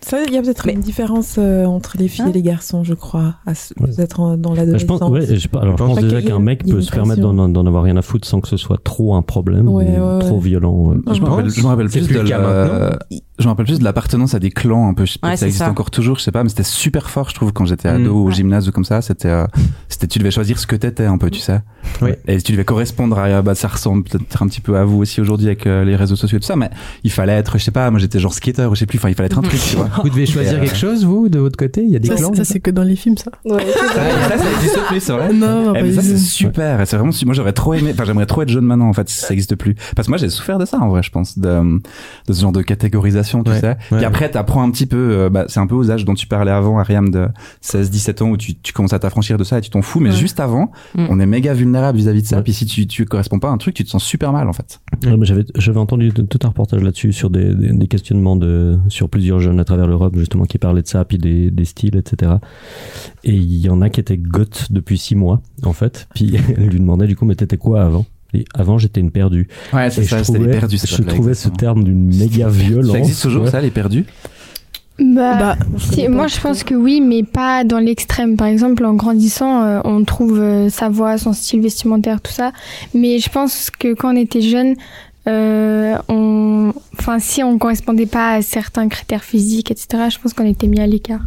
Ça, 0.04 0.18
il 0.28 0.34
y 0.34 0.38
a 0.38 0.42
peut-être 0.42 0.68
une 0.68 0.80
différence 0.80 1.36
euh, 1.38 1.66
entre 1.66 1.96
les 1.98 2.08
filles 2.08 2.30
et 2.30 2.34
les 2.34 2.42
garçons, 2.42 2.84
je 2.84 2.94
crois, 2.96 3.36
à 3.46 3.54
ce- 3.54 3.74
peut-être 3.76 4.20
en- 4.20 4.36
dans 4.36 4.56
Bah, 4.56 4.64
je 4.78 4.86
pense, 4.86 5.00
l'adolescence. 5.00 5.30
ouais, 5.30 5.38
je, 5.38 5.48
alors, 5.60 5.78
je 5.78 5.84
pense 5.84 6.00
déjà 6.00 6.18
a- 6.18 6.22
qu'un 6.24 6.40
mec 6.40 6.66
peut 6.66 6.82
se 6.82 6.92
permettre 6.92 7.22
d'en 7.22 7.48
d'en 7.50 7.66
avoir 7.68 7.84
rien 7.84 7.96
à 7.98 8.02
foutre 8.02 8.28
sans 8.28 8.42
que 8.42 8.48
ce 8.48 8.58
soit 8.58 8.80
trop 8.84 9.14
un 9.16 9.22
problème, 9.22 9.68
Ouais, 9.68 9.86
ou 9.86 9.88
ouais, 10.16 10.20
trop 10.20 10.36
ouais. 10.38 10.42
violent. 10.42 10.94
euh. 10.94 11.14
Je 11.14 11.22
me 11.22 11.28
rappelle, 11.28 11.50
je 11.50 11.62
me 11.62 11.68
rappelle 11.68 11.90
C'est 11.92 12.00
plus 12.00 12.08
plus 12.08 12.16
de 12.24 12.30
la-. 12.30 13.00
Je 13.40 13.46
me 13.46 13.50
rappelle 13.50 13.66
plus 13.66 13.80
de 13.80 13.84
l'appartenance 13.84 14.36
à 14.36 14.40
des 14.40 14.52
clans 14.52 14.88
un 14.88 14.94
peu. 14.94 15.06
Je 15.06 15.14
sais 15.14 15.20
Ouais, 15.24 15.36
ça 15.36 15.48
existe 15.48 15.64
ça. 15.66 15.70
encore 15.72 15.90
toujours, 15.90 16.18
je 16.20 16.24
sais 16.24 16.32
pas, 16.32 16.44
mais 16.44 16.50
c'était 16.50 16.62
super 16.64 17.10
fort, 17.10 17.30
je 17.30 17.34
trouve, 17.36 17.52
quand 17.54 17.66
j'étais 17.66 17.88
ado 17.90 18.14
Mm. 18.14 18.26
au 18.26 18.30
gymnase 18.32 18.68
ou 18.68 18.72
comme 18.72 18.84
ça. 18.86 19.02
C'était, 19.02 19.30
euh, 19.30 19.46
c'était, 19.90 20.06
tu 20.08 20.20
devais 20.20 20.30
choisir 20.32 20.60
ce 20.60 20.68
que 20.68 20.76
t'étais 20.76 21.06
un 21.06 21.18
peu, 21.18 21.30
tu 21.32 21.40
sais. 21.40 21.62
Oui. 22.04 22.12
Et 22.28 22.40
tu 22.42 22.52
devais 22.52 22.66
correspondre 22.66 23.18
à, 23.18 23.42
bah, 23.42 23.56
ça 23.56 23.68
ressemble 23.68 24.04
peut-être 24.04 24.44
un 24.44 24.48
petit 24.48 24.62
peu 24.62 24.78
à 24.78 24.86
vous 24.86 24.98
aussi 25.00 25.22
aujourd'hui 25.22 25.48
avec 25.48 25.66
euh, 25.66 25.84
les 25.84 25.96
réseaux 25.96 26.16
sociaux 26.16 26.38
et 26.38 26.42
tout 26.42 26.46
ça, 26.48 26.56
mais 26.56 26.70
il 27.04 27.12
fallait 27.12 27.34
être, 27.34 27.58
je 27.58 27.64
sais 27.64 27.72
pas, 27.72 27.90
moi 27.90 28.00
j'étais 28.00 28.20
genre 28.20 28.34
skater 28.34 28.66
ou 28.70 28.76
je 28.76 28.80
sais 28.82 28.86
plus, 28.86 28.98
enfin, 29.00 29.10
il 29.10 29.16
fallait 29.16 29.28
être 29.28 29.40
un 29.40 29.44
truc, 29.44 29.60
tu 29.60 29.76
vois. 29.76 29.90
Vous 30.04 30.10
devez 30.10 30.26
choisir 30.26 30.58
Et, 30.62 30.66
quelque 30.66 30.78
chose, 30.78 31.06
vous, 31.06 31.30
de 31.30 31.40
votre 31.40 31.58
côté 31.58 31.84
Il 31.84 31.90
y 31.92 31.96
a 31.96 32.00
des 32.00 32.08
Ça, 32.08 32.16
clans 32.16 32.34
ça, 32.34 32.44
c'est 32.44 32.60
que 32.60 32.72
dans 32.72 32.84
les 32.84 32.96
films, 32.96 33.18
ça. 33.18 33.32
Ouais, 33.46 33.64
Ça, 33.72 33.88
ça, 33.94 34.38
ça 34.38 34.52
existe 34.58 34.80
plus, 34.88 35.00
c'est 35.00 35.12
vrai. 35.14 35.34
Non, 35.34 35.66
non, 35.66 35.74
Eh, 35.76 35.84
mais 35.84 35.92
ça 35.94 36.02
tout. 36.02 36.08
c'est 36.08 36.18
super, 36.18 36.82
et 36.82 36.86
c'est 36.86 36.98
vraiment 36.98 37.12
moi 37.26 37.34
j'aurais 37.34 37.54
trop 37.54 37.74
aimé, 37.74 37.92
enfin 37.94 38.04
j'aimerais 38.06 38.26
trop 38.26 38.42
être 38.42 38.50
jeune 38.50 38.66
maintenant 38.66 38.88
en 38.90 38.94
fait, 38.94 39.08
si 39.10 39.20
ça 39.20 39.34
existe 39.34 39.56
plus. 39.56 39.76
Parce 39.96 40.08
que 40.08 40.12
moi 40.12 40.18
j'ai 40.18 40.30
souffert 40.30 40.58
de 40.60 40.66
ça 40.66 40.80
en 40.80 40.90
vrai, 40.90 41.02
je 41.04 41.10
pense, 41.12 41.38
de, 41.40 41.50
de 42.28 42.34
ce 42.34 42.42
genre 42.42 42.52
de 42.52 42.62
catégorisation, 42.62 43.44
tu 43.44 43.52
Ouais, 43.52 43.60
sais. 43.60 43.68
ouais, 43.70 43.76
Puis 43.90 43.96
ouais. 43.98 44.06
après 44.06 44.30
t'apprends 44.30 44.64
un 44.64 44.72
petit 44.72 44.86
peu, 44.86 44.98
euh, 44.98 45.30
bah, 45.30 45.46
c'est 45.48 45.60
un 45.60 45.68
peu 45.68 45.76
aux 45.76 45.90
âges 45.92 46.06
dont 46.06 46.14
tu 46.14 46.28
parlais 46.28 46.52
avant, 46.52 46.80
Ariam, 46.80 47.10
de 47.10 47.28
16-17 47.64 48.24
ans 48.24 48.30
où 48.30 48.38
tu, 48.38 48.56
tu 48.56 48.74
commences 48.74 48.94
à 48.94 49.00
t'affranchir 49.00 49.38
de 49.38 49.44
ça 49.44 49.58
et 49.58 49.62
tu 49.62 49.70
t'en 49.70 49.82
fous, 49.82 50.00
mais 50.00 50.10
Ouais. 50.10 50.16
juste 50.16 50.40
avant, 50.40 50.72
Mm. 50.96 51.06
on 51.10 51.20
est 51.20 51.26
méga 51.26 51.54
vulnérable 51.54 51.98
vis-à-vis 51.98 52.22
de 52.24 52.28
ça. 52.28 52.38
Ouais. 52.38 52.44
Puis 52.44 52.54
si 52.54 52.66
tu, 52.66 52.86
tu 52.88 53.06
corresponds 53.06 53.40
pas 53.40 53.50
à 53.50 53.52
un 53.52 53.58
truc, 53.58 53.74
tu 53.76 53.84
te 53.84 53.90
sens 53.90 54.04
super 54.04 54.32
mal 54.34 54.48
en 54.50 54.54
fait. 54.54 54.80
J'avais 55.22 55.46
j'avais 55.56 55.80
entendu 55.80 56.12
tout 56.14 56.40
un 56.44 56.48
reportage 56.48 56.82
là-dessus 56.84 57.14
sur 57.14 57.30
des, 57.30 57.54
des, 57.56 57.72
des 57.72 57.88
questionnements 57.88 58.36
de 58.36 58.78
sur 58.90 59.10
plusieurs 59.10 59.40
jeunes 59.40 59.60
à 59.60 59.64
travers 59.64 59.81
l'Europe 59.88 60.16
justement 60.18 60.46
qui 60.46 60.58
parlaient 60.58 60.82
de 60.82 60.88
ça 60.88 61.06
puis 61.06 61.18
des, 61.18 61.52
des 61.52 61.66
styles 61.66 61.96
etc 61.98 62.34
et 63.24 63.34
il 63.34 63.58
y 63.58 63.70
en 63.70 63.82
a 63.82 63.90
qui 63.90 64.00
étaient 64.00 64.18
goth 64.18 64.68
depuis 64.72 64.98
six 64.98 65.16
mois 65.16 65.42
en 65.64 65.74
fait. 65.74 66.08
Puis 66.16 66.34
elle 66.58 66.68
lui 66.70 66.80
demandait 66.80 67.08
du 67.08 67.16
coup 67.16 67.26
mais 67.26 67.36
t'étais 67.36 67.58
quoi 67.58 67.84
avant? 67.84 68.06
Et 68.34 68.46
avant 68.54 68.78
j'étais 68.78 69.02
une 69.02 69.12
perdue. 69.12 69.48
Ouais, 69.74 69.88
et 69.88 69.92
je 69.92 70.16
trouvais, 70.24 70.60
je 70.70 70.78
ça 70.78 71.04
trouvais 71.04 71.34
ce 71.34 71.50
terme 71.50 71.84
d'une 71.84 72.16
méga 72.18 72.48
violence 72.48 72.92
Ça 72.94 73.00
existe 73.00 73.22
toujours 73.24 73.44
Ouais. 73.44 73.50
ça, 73.52 73.60
les 73.62 73.72
perdus? 73.72 74.06
Bah, 75.00 75.38
Bah, 75.40 75.58
si- 75.78 76.08
moi 76.08 76.28
je 76.28 76.40
pense 76.40 76.64
que 76.64 76.76
oui, 76.76 77.02
mais 77.02 77.24
pas 77.24 77.64
dans 77.64 77.80
l'extrême. 77.80 78.38
Par 78.38 78.48
exemple, 78.48 78.86
en 78.86 78.94
grandissant, 78.94 79.64
euh, 79.64 79.80
on 79.84 80.04
trouve 80.04 80.40
euh, 80.40 80.70
sa 80.70 80.90
voix, 80.90 81.18
son 81.18 81.34
style 81.34 81.60
vestimentaire, 81.62 82.22
tout 82.22 82.32
ça. 82.32 82.52
Mais 82.94 83.18
je 83.18 83.30
pense 83.30 83.72
que 83.72 83.94
quand 83.96 84.14
on 84.14 84.18
était 84.18 84.42
jeune, 84.42 84.76
on, 85.28 86.74
enfin, 86.98 87.20
si 87.20 87.44
on 87.44 87.58
correspondait 87.58 88.06
pas 88.06 88.34
à 88.34 88.42
certains 88.42 88.88
critères 88.88 89.24
physiques, 89.24 89.72
etc., 89.72 90.06
je 90.10 90.20
pense 90.20 90.34
qu'on 90.34 90.46
était 90.46 90.68
mis 90.68 90.80
à 90.80 90.88
l'écart. 90.88 91.22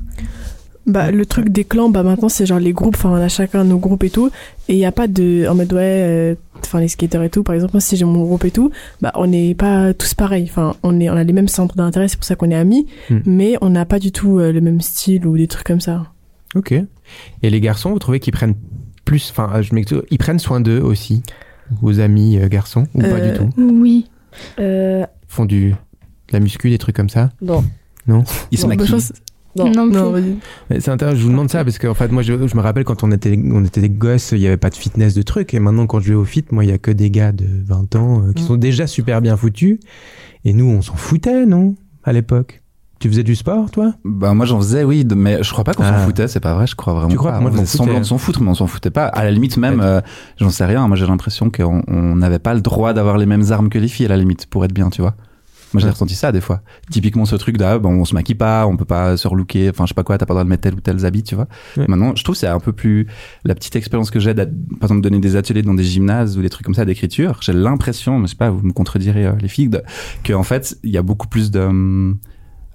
Bah, 0.87 1.11
le 1.11 1.25
truc 1.25 1.49
des 1.49 1.65
clans, 1.65 1.89
bah, 1.89 2.03
maintenant, 2.03 2.29
c'est 2.29 2.45
genre 2.45 2.59
les 2.59 2.75
groupes, 2.75 2.97
enfin, 2.97 3.11
on 3.11 3.15
a 3.15 3.29
chacun 3.29 3.65
nos 3.65 3.79
groupes 3.79 4.05
et 4.05 4.11
tout. 4.11 4.31
Et 4.69 4.75
il 4.75 4.77
n'y 4.77 4.85
a 4.85 4.93
pas 4.93 5.07
de, 5.07 5.47
en 5.49 5.55
mode, 5.55 5.73
ouais, 5.73 5.81
euh, 5.83 6.35
enfin, 6.59 6.81
les 6.81 6.89
skaters 6.89 7.23
et 7.23 7.31
tout, 7.31 7.43
par 7.43 7.55
exemple, 7.55 7.73
moi, 7.75 7.81
si 7.81 7.97
j'ai 7.97 8.05
mon 8.05 8.23
groupe 8.23 8.45
et 8.45 8.51
tout, 8.51 8.71
bah, 9.01 9.11
on 9.15 9.27
n'est 9.27 9.55
pas 9.55 9.95
tous 9.95 10.13
pareils. 10.13 10.45
Enfin, 10.45 10.77
on 10.83 11.01
est, 11.01 11.09
on 11.09 11.15
a 11.17 11.25
les 11.25 11.33
mêmes 11.33 11.49
centres 11.49 11.77
d'intérêt, 11.77 12.09
c'est 12.09 12.17
pour 12.17 12.27
ça 12.27 12.37
qu'on 12.37 12.51
est 12.51 12.57
amis. 12.57 12.87
Hmm. 13.09 13.21
Mais 13.25 13.57
on 13.63 13.71
n'a 13.71 13.87
pas 13.87 13.99
du 13.99 14.13
tout 14.13 14.39
euh, 14.39 14.53
le 14.53 14.61
même 14.61 14.83
style 14.83 15.27
ou 15.27 15.39
des 15.39 15.49
trucs 15.49 15.67
comme 15.67 15.81
ça. 15.81 16.13
Ok. 16.55 16.73
Et 16.73 17.51
les 17.51 17.61
garçons, 17.61 17.91
vous 17.91 17.99
trouvez 17.99 18.21
qu'ils 18.21 18.35
prennent 18.35 18.55
plus, 19.07 19.31
enfin, 19.31 19.51
euh, 19.55 19.63
je 19.63 19.75
m'excuse, 19.75 20.03
ils 20.11 20.19
prennent 20.19 20.39
soin 20.39 20.61
d'eux 20.61 20.81
aussi, 20.81 21.23
vos 21.81 22.01
amis 22.01 22.39
euh, 22.39 22.49
garçons, 22.49 22.85
ou 22.95 23.01
pas 23.01 23.07
Euh, 23.09 23.31
du 23.33 23.39
tout 23.39 23.49
Oui. 23.59 24.07
Euh, 24.59 25.05
font 25.29 25.45
du, 25.45 25.71
de 25.71 26.33
la 26.33 26.41
muscu, 26.41 26.71
des 26.71 26.79
trucs 26.79 26.97
comme 26.97 27.09
ça 27.09 27.31
non. 27.41 27.65
Non 28.07 28.25
Ils 28.51 28.59
se 28.59 28.67
Bon, 28.67 29.71
Non. 29.71 29.87
Non, 29.87 30.11
Non, 30.11 30.37
C'est 30.81 30.89
intéressant, 30.89 31.17
je 31.17 31.23
vous 31.23 31.31
demande 31.31 31.49
ça 31.49 31.63
parce 31.65 31.79
que 31.79 31.87
en 31.87 31.95
fait, 31.95 32.09
moi, 32.11 32.23
je, 32.23 32.33
je 32.49 32.57
me 32.57 32.61
rappelle 32.61 32.83
quand 32.83 33.05
on 33.05 33.13
était, 33.13 33.39
on 33.53 33.65
était 33.65 33.81
des 33.81 33.89
gosses, 33.89 34.33
il 34.33 34.41
n'y 34.41 34.49
avait 34.49 34.57
pas 34.57 34.69
de 34.71 34.75
fitness 34.75 35.15
de 35.15 35.23
trucs. 35.23 35.55
Et 35.55 35.61
maintenant, 35.61 35.87
quand 35.87 36.01
je 36.01 36.09
vais 36.09 36.15
au 36.17 36.25
fit, 36.25 36.45
moi, 36.51 36.65
il 36.65 36.71
y 36.71 36.73
a 36.73 36.79
que 36.79 36.91
des 36.91 37.09
gars 37.11 37.31
de 37.31 37.47
20 37.65 37.95
ans 37.95 38.23
euh, 38.25 38.33
qui 38.33 38.43
Mm. 38.43 38.47
sont 38.49 38.57
déjà 38.57 38.87
super 38.89 39.23
bien 39.23 39.37
foutus. 39.37 39.79
Et 40.45 40.53
nous, 40.55 40.65
on 40.67 40.83
s'en 40.83 40.97
foutait, 40.97 41.47
non 41.47 41.77
À 42.03 42.13
l'époque. 42.13 42.63
Tu 43.01 43.09
faisais 43.09 43.23
du 43.23 43.35
sport, 43.35 43.71
toi? 43.71 43.93
Bah 44.05 44.33
moi 44.35 44.47
j'en 44.47 44.59
faisais 44.59 44.83
oui, 44.85 45.05
de- 45.05 45.15
mais 45.15 45.43
je 45.43 45.51
crois 45.53 45.65
pas 45.65 45.75
qu'on 45.75 45.83
Ah. 45.83 45.99
s'en 45.99 46.05
foutait, 46.07 46.27
c'est 46.29 46.41
pas 46.41 46.55
vrai, 46.55 46.67
je 46.67 46.75
crois 46.75 46.95
vraiment 46.95 47.09
Tu 47.09 47.17
crois 47.17 47.33
pas. 47.33 47.41
Moi, 47.41 47.51
on 47.51 47.55
faisait 47.55 47.67
semblant 47.67 47.99
de 47.99 48.05
s'en 48.05 48.17
foutre, 48.19 48.41
mais 48.41 48.49
on 48.51 48.55
s'en 48.55 48.67
foutait 48.67 48.91
pas. 48.91 49.07
À 49.07 49.25
la 49.25 49.31
limite 49.31 49.57
même, 49.59 49.81
Ouais. 49.81 49.85
euh, 49.85 50.01
j'en 50.39 50.51
sais 50.51 50.65
rien. 50.65 50.87
Moi 50.89 50.97
j'ai 50.97 51.07
l'impression 51.07 51.51
qu'on 51.51 51.83
on 51.89 52.17
n'avait 52.17 52.39
pas 52.39 52.55
le 52.55 52.61
droit 52.61 52.93
d'avoir 52.95 53.19
les 53.19 53.27
mêmes 53.27 53.45
armes 53.51 53.69
que 53.69 53.79
les 53.79 53.89
filles 53.89 54.07
à 54.07 54.11
la 54.11 54.17
limite 54.17 54.47
pour 54.47 54.65
être 54.65 54.73
bien, 54.73 54.89
tu 54.91 55.03
vois. 55.03 55.15
Moi 55.75 55.81
j'ai 55.81 55.87
Ouais. 55.87 55.91
ressenti 55.93 56.15
ça 56.15 56.31
des 56.31 56.41
fois. 56.41 56.61
Typiquement 56.91 57.25
ce 57.25 57.35
truc 57.35 57.57
d'ah 57.57 57.79
bon 57.81 57.91
on 57.91 58.05
se 58.05 58.15
maquille 58.15 58.37
pas, 58.37 58.65
on 58.69 58.77
peut 58.77 58.85
pas 58.85 59.17
se 59.17 59.27
relooker, 59.27 59.71
enfin 59.71 59.85
je 59.85 59.89
sais 59.89 59.95
pas 59.95 60.05
quoi, 60.05 60.17
t'as 60.17 60.25
pas 60.25 60.33
le 60.33 60.37
droit 60.37 60.45
de 60.45 60.49
mettre 60.49 60.63
tel 60.63 60.75
ou 60.75 60.81
tel 60.81 61.05
habit, 61.05 61.25
tu 61.25 61.35
vois. 61.35 61.49
Ouais. 61.77 61.85
Maintenant 61.89 62.13
je 62.15 62.23
trouve 62.23 62.37
que 62.37 62.39
c'est 62.39 62.47
un 62.47 62.61
peu 62.61 62.73
plus 62.73 63.09
la 63.45 63.57
petite 63.57 63.75
expérience 63.75 64.13
que 64.13 64.21
j'ai 64.21 64.33
par 64.35 64.45
exemple 64.83 65.01
donner 65.01 65.19
des 65.19 65.35
ateliers 65.35 65.63
dans 65.63 65.75
des 65.75 65.83
gymnases 65.83 66.39
ou 66.39 66.43
des 66.43 66.49
trucs 66.49 66.65
comme 66.65 66.77
ça 66.77 66.85
d'écriture. 66.85 67.39
J'ai 67.43 67.53
l'impression, 67.53 68.19
mais 68.21 68.27
je 68.29 68.31
sais 68.31 68.37
pas, 68.37 68.51
vous 68.51 68.65
me 68.65 68.73
contredirez 68.73 69.27
euh, 69.27 69.33
les 69.43 69.49
filles, 69.49 69.69
de, 69.69 69.83
que 70.23 70.33
en 70.33 70.45
fait 70.45 70.79
il 70.85 70.91
y 70.91 70.97
a 70.97 71.03
beaucoup 71.03 71.27
plus 71.27 71.51
de 71.51 71.59
hum, 71.61 72.19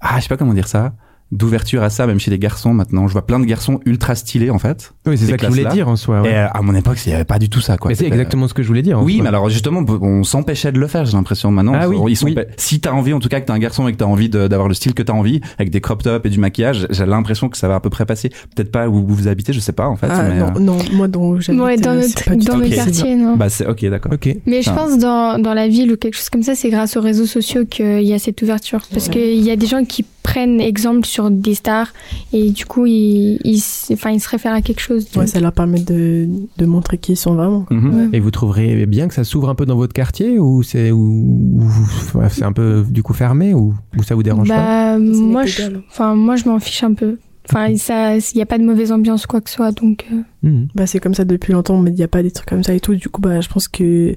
ah 0.00 0.16
je 0.16 0.22
sais 0.22 0.28
pas 0.28 0.36
comment 0.36 0.54
dire 0.54 0.68
ça 0.68 0.92
d'ouverture 1.32 1.82
à 1.82 1.90
ça 1.90 2.06
même 2.06 2.18
chez 2.18 2.30
les 2.30 2.38
garçons 2.38 2.74
maintenant 2.74 3.06
je 3.06 3.12
vois 3.12 3.26
plein 3.26 3.38
de 3.38 3.44
garçons 3.44 3.80
ultra 3.86 4.14
stylés 4.14 4.50
en 4.50 4.58
fait 4.58 4.92
Oui, 5.06 5.16
c'est 5.16 5.26
Ces 5.26 5.30
ça 5.32 5.36
que 5.36 5.44
je 5.46 5.50
voulais 5.50 5.64
dire 5.66 5.88
en 5.88 5.96
soi. 5.96 6.22
ouais. 6.22 6.30
et 6.30 6.34
euh, 6.34 6.48
à 6.48 6.60
mon 6.62 6.74
époque 6.74 6.98
il 7.06 7.10
y 7.10 7.14
avait 7.14 7.24
pas 7.24 7.38
du 7.38 7.48
tout 7.48 7.60
ça 7.60 7.76
quoi 7.76 7.88
Mais 7.90 7.94
c'est 7.94 8.04
C'était- 8.04 8.16
exactement 8.16 8.48
ce 8.48 8.54
que 8.54 8.62
je 8.62 8.68
voulais 8.68 8.82
dire. 8.82 8.98
en 8.98 9.02
oui 9.04 9.14
soi. 9.14 9.22
mais 9.22 9.28
alors 9.28 9.48
justement 9.48 9.84
on 10.02 10.24
s'empêchait 10.24 10.72
de 10.72 10.78
le 10.78 10.86
faire 10.86 11.04
j'ai 11.04 11.16
l'impression 11.16 11.50
maintenant 11.50 11.72
Ah 11.74 11.88
oui, 11.88 11.96
ils 12.12 12.16
sont 12.16 12.26
oui. 12.26 12.36
si 12.56 12.80
t'as 12.80 12.90
envie 12.92 13.12
en 13.12 13.20
tout 13.20 13.28
cas 13.28 13.40
que 13.40 13.46
t'es 13.46 13.52
un 13.52 13.58
garçon 13.58 13.86
et 13.88 13.92
que 13.92 13.96
t'as 13.98 14.04
envie 14.06 14.28
d'avoir 14.28 14.66
le 14.68 14.74
style 14.74 14.94
que 14.94 15.02
t'as 15.02 15.12
envie 15.12 15.40
avec 15.58 15.70
des 15.70 15.80
crop 15.80 16.02
tops 16.02 16.24
et 16.26 16.30
du 16.30 16.38
maquillage 16.40 16.86
j'ai 16.90 17.06
l'impression 17.06 17.48
que 17.48 17.56
ça 17.56 17.68
va 17.68 17.76
à 17.76 17.80
peu 17.80 17.90
près 17.90 18.06
passer 18.06 18.30
peut-être 18.54 18.72
pas 18.72 18.88
où 18.88 19.06
vous 19.06 19.28
habitez 19.28 19.52
je 19.52 19.60
sais 19.60 19.72
pas 19.72 19.86
en 19.86 19.96
fait 19.96 20.08
Ah, 20.10 20.24
mais, 20.28 20.38
non, 20.38 20.46
euh, 20.56 20.58
non, 20.58 20.78
moi, 20.92 21.06
dans, 21.08 21.38
j'habite, 21.40 21.62
Ouais, 21.62 21.76
dans 21.76 21.90
euh, 21.92 22.00
notre, 22.00 22.24
pas 22.24 22.34
dans 22.34 22.44
tout 22.44 22.56
nos 22.58 22.64
Ok. 22.66 22.70
quartiers, 22.74 23.14
non. 23.14 23.36
bah 23.36 23.48
c'est 23.48 23.66
ok 23.66 23.84
d'accord 23.86 24.12
Ok. 24.12 24.34
Mais 24.46 24.62
je 24.62 24.70
pense 24.70 24.98
dans, 24.98 25.38
dans 25.40 25.54
la 25.54 25.68
ville 25.68 25.92
ou 25.92 25.96
quelque 25.96 26.14
chose 26.16 26.28
comme 26.28 26.42
ça, 26.42 26.54
c'est 26.54 26.70
grâce 26.70 26.96
aux 26.96 27.00
réseaux 27.00 27.26
sociaux 27.26 27.64
qu'il 27.66 28.02
y 28.02 28.12
a 28.14 28.18
cette 28.18 28.40
ouverture. 28.42 28.80
Parce 28.92 29.08
qu'il 29.08 29.40
y 29.40 29.50
a 29.50 29.56
des 29.56 29.66
gens 29.66 29.84
qui 29.84 30.04
prennent 30.30 30.60
exemple 30.60 31.06
sur 31.06 31.30
des 31.30 31.54
stars 31.54 31.88
et 32.32 32.50
du 32.50 32.64
coup, 32.66 32.86
ils, 32.86 33.38
ils, 33.44 33.56
s- 33.56 33.90
enfin, 33.92 34.10
ils 34.10 34.20
se 34.20 34.28
réfèrent 34.28 34.52
à 34.54 34.62
quelque 34.62 34.80
chose. 34.80 35.06
Ouais, 35.16 35.26
ça 35.26 35.40
leur 35.40 35.52
permet 35.52 35.80
de, 35.80 36.28
de 36.56 36.66
montrer 36.66 36.98
qui 36.98 37.12
ils 37.12 37.16
sont 37.16 37.34
vraiment. 37.34 37.66
Mhm. 37.70 37.94
Ouais. 37.94 38.08
Et 38.12 38.20
vous 38.20 38.30
trouverez 38.30 38.86
bien 38.86 39.08
que 39.08 39.14
ça 39.14 39.24
s'ouvre 39.24 39.48
un 39.48 39.54
peu 39.54 39.66
dans 39.66 39.76
votre 39.76 39.92
quartier 39.92 40.38
ou 40.38 40.62
c'est 40.62 40.92
ou, 40.92 41.00
ou- 41.02 42.18
ouais, 42.18 42.28
c'est 42.30 42.44
un 42.44 42.52
peu 42.52 42.84
du 42.88 43.02
coup 43.02 43.12
fermé 43.14 43.54
ou, 43.54 43.74
ou 43.98 44.02
ça 44.02 44.14
vous 44.14 44.22
dérange 44.22 44.48
pas? 44.48 44.96
Bah, 44.96 44.98
moi, 44.98 45.42
n'est 45.44 45.48
je, 45.50 45.62
enfin, 45.90 46.14
moi, 46.14 46.36
je 46.36 46.44
m'en 46.48 46.58
fiche 46.60 46.82
un 46.84 46.94
peu. 46.94 47.18
Enfin, 47.48 47.66
il 47.68 48.36
n'y 48.36 48.42
a 48.42 48.46
pas 48.46 48.58
de 48.58 48.64
mauvaise 48.64 48.92
ambiance 48.92 49.26
quoi 49.26 49.40
que 49.40 49.50
ce 49.50 49.56
soit, 49.56 49.72
donc. 49.72 50.06
euh, 50.12 50.22
Mhm. 50.42 50.68
Bah, 50.76 50.86
c'est 50.86 51.00
comme 51.00 51.14
ça 51.14 51.24
depuis 51.24 51.52
longtemps, 51.52 51.78
mais 51.78 51.90
il 51.90 51.96
n'y 51.96 52.02
a 52.04 52.08
pas 52.08 52.22
des 52.22 52.30
trucs 52.30 52.48
comme 52.48 52.62
ça 52.62 52.72
et 52.74 52.80
tout. 52.80 52.94
Du 52.94 53.08
coup, 53.08 53.20
bah, 53.20 53.40
je 53.40 53.48
pense 53.48 53.66
que, 53.66 54.14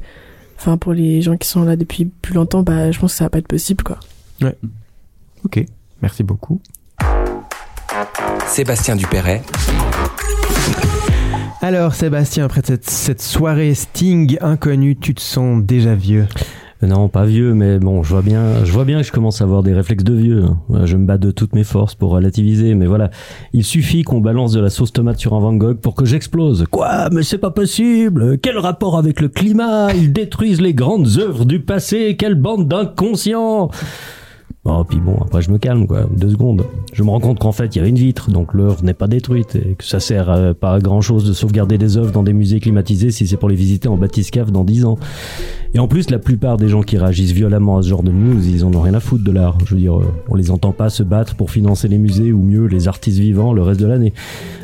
enfin, 0.57 0.77
pour 0.77 0.93
les 0.93 1.21
gens 1.23 1.35
qui 1.37 1.47
sont 1.47 1.63
là 1.63 1.75
depuis 1.75 2.05
plus 2.05 2.35
longtemps, 2.35 2.61
bah, 2.61 2.91
je 2.91 2.99
pense 2.99 3.13
que 3.13 3.17
ça 3.17 3.25
va 3.25 3.29
pas 3.31 3.39
être 3.39 3.47
possible, 3.47 3.83
quoi. 3.83 3.97
Ok. 5.45 5.65
Merci 6.03 6.21
beaucoup. 6.21 6.59
Sébastien 8.45 8.97
Dupéret, 8.97 9.41
Alors 11.61 11.95
Sébastien, 11.95 12.43
après 12.43 12.59
cette, 12.61 12.89
cette 12.89 13.21
soirée 13.21 13.73
Sting 13.73 14.37
inconnue, 14.41 14.97
tu 14.97 15.15
te 15.15 15.21
sens 15.21 15.63
déjà 15.63 15.95
vieux? 15.95 16.27
Non, 16.81 17.07
pas 17.07 17.23
vieux, 17.23 17.53
mais 17.53 17.79
bon, 17.79 18.03
je 18.03 18.09
vois 18.09 18.21
bien, 18.21 18.65
je 18.65 18.71
vois 18.73 18.83
bien 18.83 18.97
que 18.99 19.07
je 19.07 19.13
commence 19.13 19.39
à 19.39 19.45
avoir 19.45 19.63
des 19.63 19.73
réflexes 19.73 20.03
de 20.03 20.13
vieux. 20.13 20.43
hein. 20.43 20.85
Je 20.85 20.97
me 20.97 21.05
bats 21.05 21.17
de 21.17 21.31
toutes 21.31 21.55
mes 21.55 21.63
forces 21.63 21.95
pour 21.95 22.09
relativiser, 22.11 22.75
mais 22.75 22.85
voilà, 22.85 23.09
il 23.53 23.63
suffit 23.63 24.03
qu'on 24.03 24.19
balance 24.19 24.51
de 24.51 24.59
la 24.59 24.69
sauce 24.69 24.91
tomate 24.91 25.17
sur 25.19 25.33
un 25.35 25.39
Van 25.39 25.53
Gogh 25.53 25.77
pour 25.77 25.95
que 25.95 26.03
j'explose. 26.03 26.65
Quoi? 26.69 27.07
Mais 27.13 27.23
c'est 27.23 27.37
pas 27.37 27.51
possible 27.51 28.37
Quel 28.39 28.57
rapport 28.57 28.97
avec 28.97 29.21
le 29.21 29.29
climat? 29.29 29.93
Ils 29.93 30.11
détruisent 30.11 30.59
les 30.59 30.73
grandes 30.73 31.07
œuvres 31.17 31.45
du 31.45 31.61
passé. 31.61 32.17
Quelle 32.19 32.35
bande 32.35 32.67
d'inconscients 32.67 33.69
Oh, 34.65 34.83
puis 34.87 34.99
bon, 34.99 35.17
après 35.21 35.41
je 35.41 35.51
me 35.51 35.57
calme, 35.57 35.87
quoi. 35.87 36.07
Deux 36.15 36.29
secondes. 36.29 36.63
Je 36.93 37.03
me 37.03 37.09
rends 37.09 37.19
compte 37.19 37.39
qu'en 37.39 37.51
fait, 37.51 37.75
il 37.75 37.79
y 37.79 37.81
avait 37.81 37.89
une 37.89 37.97
vitre, 37.97 38.31
donc 38.31 38.53
l'œuvre 38.53 38.83
n'est 38.83 38.93
pas 38.93 39.07
détruite, 39.07 39.55
et 39.55 39.75
que 39.75 39.83
ça 39.83 39.99
sert 39.99 40.55
pas 40.55 40.75
à 40.75 40.79
grand 40.79 41.01
chose 41.01 41.25
de 41.25 41.33
sauvegarder 41.33 41.77
des 41.77 41.97
œuvres 41.97 42.11
dans 42.11 42.23
des 42.23 42.33
musées 42.33 42.59
climatisés 42.59 43.11
si 43.11 43.27
c'est 43.27 43.37
pour 43.37 43.49
les 43.49 43.55
visiter 43.55 43.89
en 43.89 43.97
bathyscaphe 43.97 44.51
dans 44.51 44.63
dix 44.63 44.85
ans. 44.85 44.97
Et 45.75 45.79
en 45.79 45.87
plus, 45.87 46.11
la 46.11 46.19
plupart 46.19 46.57
des 46.57 46.69
gens 46.69 46.83
qui 46.83 46.97
réagissent 46.97 47.31
violemment 47.31 47.79
à 47.79 47.81
ce 47.81 47.89
genre 47.89 48.03
de 48.03 48.11
news, 48.11 48.47
ils 48.47 48.63
en 48.63 48.71
ont 48.75 48.81
rien 48.81 48.93
à 48.93 48.99
foutre 48.99 49.23
de 49.23 49.31
l'art. 49.31 49.57
Je 49.65 49.73
veux 49.73 49.81
dire, 49.81 49.97
euh, 49.97 50.05
on 50.29 50.35
les 50.35 50.51
entend 50.51 50.71
pas 50.71 50.91
se 50.91 51.01
battre 51.01 51.35
pour 51.35 51.49
financer 51.49 51.87
les 51.87 51.97
musées, 51.97 52.31
ou 52.31 52.43
mieux, 52.43 52.67
les 52.67 52.87
artistes 52.87 53.17
vivants 53.17 53.53
le 53.53 53.63
reste 53.63 53.79
de 53.79 53.87
l'année. 53.87 54.13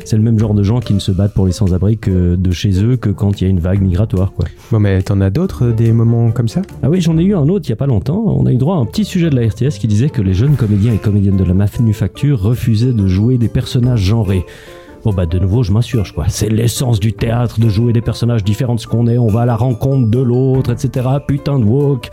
C'est 0.04 0.16
le 0.16 0.22
même 0.22 0.38
genre 0.38 0.54
de 0.54 0.62
gens 0.62 0.78
qui 0.78 0.94
ne 0.94 1.00
se 1.00 1.10
battent 1.10 1.34
pour 1.34 1.46
les 1.46 1.52
sans-abri 1.52 1.98
que 1.98 2.36
de 2.36 2.50
chez 2.52 2.84
eux 2.84 2.96
que 2.96 3.10
quand 3.10 3.40
il 3.40 3.44
y 3.44 3.46
a 3.48 3.50
une 3.50 3.58
vague 3.58 3.82
migratoire, 3.82 4.32
quoi. 4.32 4.46
Bon 4.70 4.78
mais 4.78 5.02
t'en 5.02 5.20
as 5.20 5.30
d'autres 5.30 5.66
euh, 5.66 5.72
des 5.72 5.92
moments 5.92 6.30
comme 6.30 6.48
ça? 6.48 6.62
Ah 6.82 6.88
oui, 6.88 7.00
j'en 7.00 7.18
ai 7.18 7.24
eu 7.24 7.34
un 7.34 7.48
autre 7.48 7.66
il 7.66 7.70
y 7.70 7.72
a 7.72 7.76
pas 7.76 7.86
longtemps. 7.86 8.22
On 8.26 8.46
a 8.46 8.52
eu 8.52 8.56
droit 8.56 8.76
à 8.76 8.78
un 8.78 8.86
petit 8.86 9.04
sujet 9.04 9.30
de 9.30 9.36
la 9.36 9.48
RTS 9.48 9.78
qui 9.80 9.88
disait 9.90 10.08
que 10.08 10.22
les 10.22 10.34
jeunes 10.34 10.54
comédiens 10.54 10.94
et 10.94 10.98
comédiennes 10.98 11.36
de 11.36 11.42
la 11.42 11.52
manufacture 11.52 12.40
refusaient 12.40 12.92
de 12.92 13.08
jouer 13.08 13.38
des 13.38 13.48
personnages 13.48 13.98
genrés. 13.98 14.46
Bon 15.02 15.12
bah 15.12 15.26
de 15.26 15.36
nouveau 15.40 15.64
je 15.64 15.72
m'assure 15.72 16.14
quoi. 16.14 16.26
C'est 16.28 16.48
l'essence 16.48 17.00
du 17.00 17.12
théâtre 17.12 17.58
de 17.58 17.68
jouer 17.68 17.92
des 17.92 18.00
personnages 18.00 18.44
différents 18.44 18.76
de 18.76 18.80
ce 18.80 18.86
qu'on 18.86 19.08
est. 19.08 19.18
On 19.18 19.26
va 19.26 19.40
à 19.40 19.46
la 19.46 19.56
rencontre 19.56 20.08
de 20.08 20.20
l'autre, 20.20 20.70
etc. 20.70 21.08
Putain 21.26 21.58
de 21.58 21.64
woke. 21.64 22.10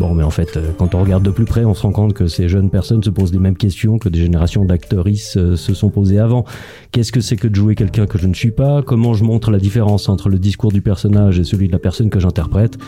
Bon 0.00 0.14
mais 0.14 0.24
en 0.24 0.30
fait 0.30 0.56
euh, 0.56 0.72
quand 0.76 0.96
on 0.96 1.00
regarde 1.00 1.22
de 1.22 1.30
plus 1.30 1.44
près 1.44 1.64
on 1.64 1.74
se 1.74 1.82
rend 1.82 1.92
compte 1.92 2.12
que 2.12 2.26
ces 2.26 2.48
jeunes 2.48 2.70
personnes 2.70 3.04
se 3.04 3.10
posent 3.10 3.32
les 3.32 3.38
mêmes 3.38 3.56
questions 3.56 3.98
que 3.98 4.08
des 4.08 4.20
générations 4.20 4.64
d'actrices 4.64 5.36
euh, 5.36 5.54
se 5.54 5.74
sont 5.74 5.90
posées 5.90 6.18
avant. 6.18 6.44
Qu'est-ce 6.90 7.12
que 7.12 7.20
c'est 7.20 7.36
que 7.36 7.46
de 7.46 7.54
jouer 7.54 7.76
quelqu'un 7.76 8.06
que 8.06 8.18
je 8.18 8.26
ne 8.26 8.34
suis 8.34 8.50
pas? 8.50 8.82
Comment 8.82 9.14
je 9.14 9.22
montre 9.22 9.52
la 9.52 9.58
différence 9.58 10.08
entre 10.08 10.28
le 10.28 10.40
discours 10.40 10.72
du 10.72 10.82
personnage 10.82 11.38
et 11.38 11.44
celui 11.44 11.68
de 11.68 11.72
la 11.72 11.78
personne 11.78 12.10
que 12.10 12.18
j'interprète? 12.18 12.78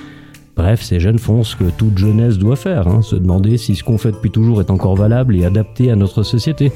Bref, 0.59 0.83
ces 0.83 0.99
jeunes 0.99 1.21
font 1.21 1.45
ce 1.45 1.55
que 1.55 1.71
toute 1.71 1.97
jeunesse 1.97 2.37
doit 2.37 2.57
faire, 2.57 2.89
hein, 2.89 3.01
se 3.01 3.15
demander 3.15 3.59
si 3.59 3.77
ce 3.77 3.85
qu'on 3.85 3.97
fait 3.97 4.11
depuis 4.11 4.33
toujours 4.33 4.61
est 4.61 4.71
encore 4.71 4.97
valable 4.97 5.37
et 5.37 5.45
adapté 5.45 5.89
à 5.93 5.95
notre 5.95 6.25
société. 6.25 6.73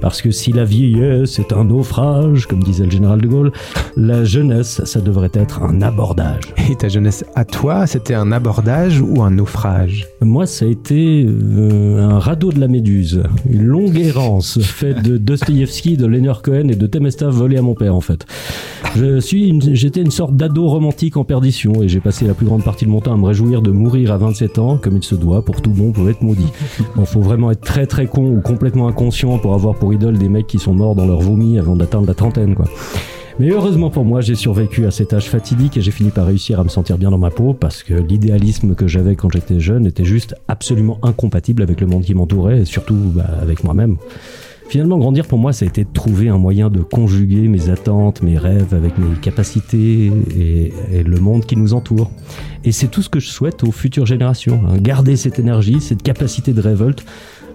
Parce 0.00 0.22
que 0.22 0.30
si 0.30 0.52
la 0.52 0.64
vieillesse 0.64 1.38
est 1.38 1.52
un 1.52 1.64
naufrage, 1.64 2.46
comme 2.46 2.62
disait 2.62 2.84
le 2.84 2.90
général 2.90 3.20
de 3.20 3.28
Gaulle, 3.28 3.52
la 3.96 4.24
jeunesse, 4.24 4.82
ça 4.84 5.00
devrait 5.00 5.30
être 5.34 5.62
un 5.62 5.82
abordage. 5.82 6.54
Et 6.70 6.76
ta 6.76 6.88
jeunesse 6.88 7.24
à 7.34 7.44
toi, 7.44 7.86
c'était 7.86 8.14
un 8.14 8.32
abordage 8.32 9.00
ou 9.00 9.22
un 9.22 9.30
naufrage? 9.30 10.06
Moi, 10.20 10.46
ça 10.46 10.64
a 10.64 10.68
été 10.68 11.26
euh, 11.26 12.00
un 12.00 12.18
radeau 12.18 12.52
de 12.52 12.60
la 12.60 12.68
Méduse, 12.68 13.22
une 13.48 13.64
longue 13.64 13.98
errance 13.98 14.60
faite 14.60 15.02
de 15.02 15.18
Dostoïevski, 15.18 15.96
de 15.96 16.06
Leonard 16.06 16.42
Cohen 16.42 16.68
et 16.68 16.76
de 16.76 16.86
Temestave 16.86 17.34
volé 17.34 17.58
à 17.58 17.62
mon 17.62 17.74
père, 17.74 17.94
en 17.94 18.00
fait. 18.00 18.26
Je 18.96 19.20
suis, 19.20 19.58
j'étais 19.74 20.00
une 20.00 20.10
sorte 20.10 20.34
d'ado 20.34 20.66
romantique 20.66 21.16
en 21.16 21.24
perdition 21.24 21.82
et 21.82 21.88
j'ai 21.88 22.00
passé 22.00 22.26
la 22.26 22.34
plus 22.34 22.46
grande 22.46 22.64
partie 22.64 22.86
de 22.86 22.90
mon 22.90 23.00
temps 23.00 23.12
à 23.12 23.16
me 23.16 23.26
réjouir 23.26 23.62
de 23.62 23.70
mourir 23.70 24.12
à 24.12 24.16
27 24.16 24.58
ans, 24.58 24.78
comme 24.78 24.96
il 24.96 25.04
se 25.04 25.14
doit 25.14 25.44
pour 25.44 25.60
tout 25.60 25.70
bon 25.70 25.92
poète 25.92 26.22
maudit. 26.22 26.50
Bon, 26.96 27.04
faut 27.04 27.20
vraiment 27.20 27.50
être 27.50 27.60
très 27.60 27.86
très 27.86 28.06
con 28.06 28.30
ou 28.30 28.40
complètement 28.40 28.88
inconscient 28.88 29.38
pour 29.38 29.54
avoir 29.54 29.74
pour 29.76 29.89
idole 29.92 30.18
des 30.18 30.28
mecs 30.28 30.46
qui 30.46 30.58
sont 30.58 30.74
morts 30.74 30.94
dans 30.94 31.06
leur 31.06 31.20
vomi 31.20 31.58
avant 31.58 31.76
d'atteindre 31.76 32.06
la 32.06 32.14
trentaine, 32.14 32.54
quoi. 32.54 32.66
Mais 33.38 33.48
heureusement 33.50 33.88
pour 33.88 34.04
moi, 34.04 34.20
j'ai 34.20 34.34
survécu 34.34 34.84
à 34.84 34.90
cet 34.90 35.14
âge 35.14 35.30
fatidique 35.30 35.78
et 35.78 35.80
j'ai 35.80 35.92
fini 35.92 36.10
par 36.10 36.26
réussir 36.26 36.60
à 36.60 36.64
me 36.64 36.68
sentir 36.68 36.98
bien 36.98 37.10
dans 37.10 37.16
ma 37.16 37.30
peau 37.30 37.54
parce 37.54 37.82
que 37.82 37.94
l'idéalisme 37.94 38.74
que 38.74 38.86
j'avais 38.86 39.16
quand 39.16 39.30
j'étais 39.32 39.60
jeune 39.60 39.86
était 39.86 40.04
juste 40.04 40.34
absolument 40.46 40.98
incompatible 41.02 41.62
avec 41.62 41.80
le 41.80 41.86
monde 41.86 42.02
qui 42.02 42.12
m'entourait 42.14 42.60
et 42.60 42.64
surtout 42.66 42.96
bah, 42.96 43.24
avec 43.40 43.64
moi-même. 43.64 43.96
Finalement, 44.68 44.98
grandir 44.98 45.26
pour 45.26 45.38
moi, 45.38 45.52
ça 45.52 45.64
a 45.64 45.68
été 45.68 45.84
de 45.84 45.88
trouver 45.92 46.28
un 46.28 46.38
moyen 46.38 46.68
de 46.70 46.80
conjuguer 46.80 47.48
mes 47.48 47.70
attentes, 47.70 48.22
mes 48.22 48.36
rêves 48.38 48.72
avec 48.74 48.98
mes 48.98 49.16
capacités 49.22 50.12
et, 50.36 50.72
et 50.92 51.02
le 51.02 51.18
monde 51.18 51.44
qui 51.46 51.56
nous 51.56 51.72
entoure. 51.72 52.10
Et 52.62 52.72
c'est 52.72 52.88
tout 52.88 53.02
ce 53.02 53.08
que 53.08 53.18
je 53.20 53.28
souhaite 53.30 53.64
aux 53.64 53.72
futures 53.72 54.06
générations. 54.06 54.60
hein. 54.68 54.76
Garder 54.76 55.16
cette 55.16 55.38
énergie, 55.38 55.80
cette 55.80 56.02
capacité 56.02 56.52
de 56.52 56.60
révolte 56.60 57.04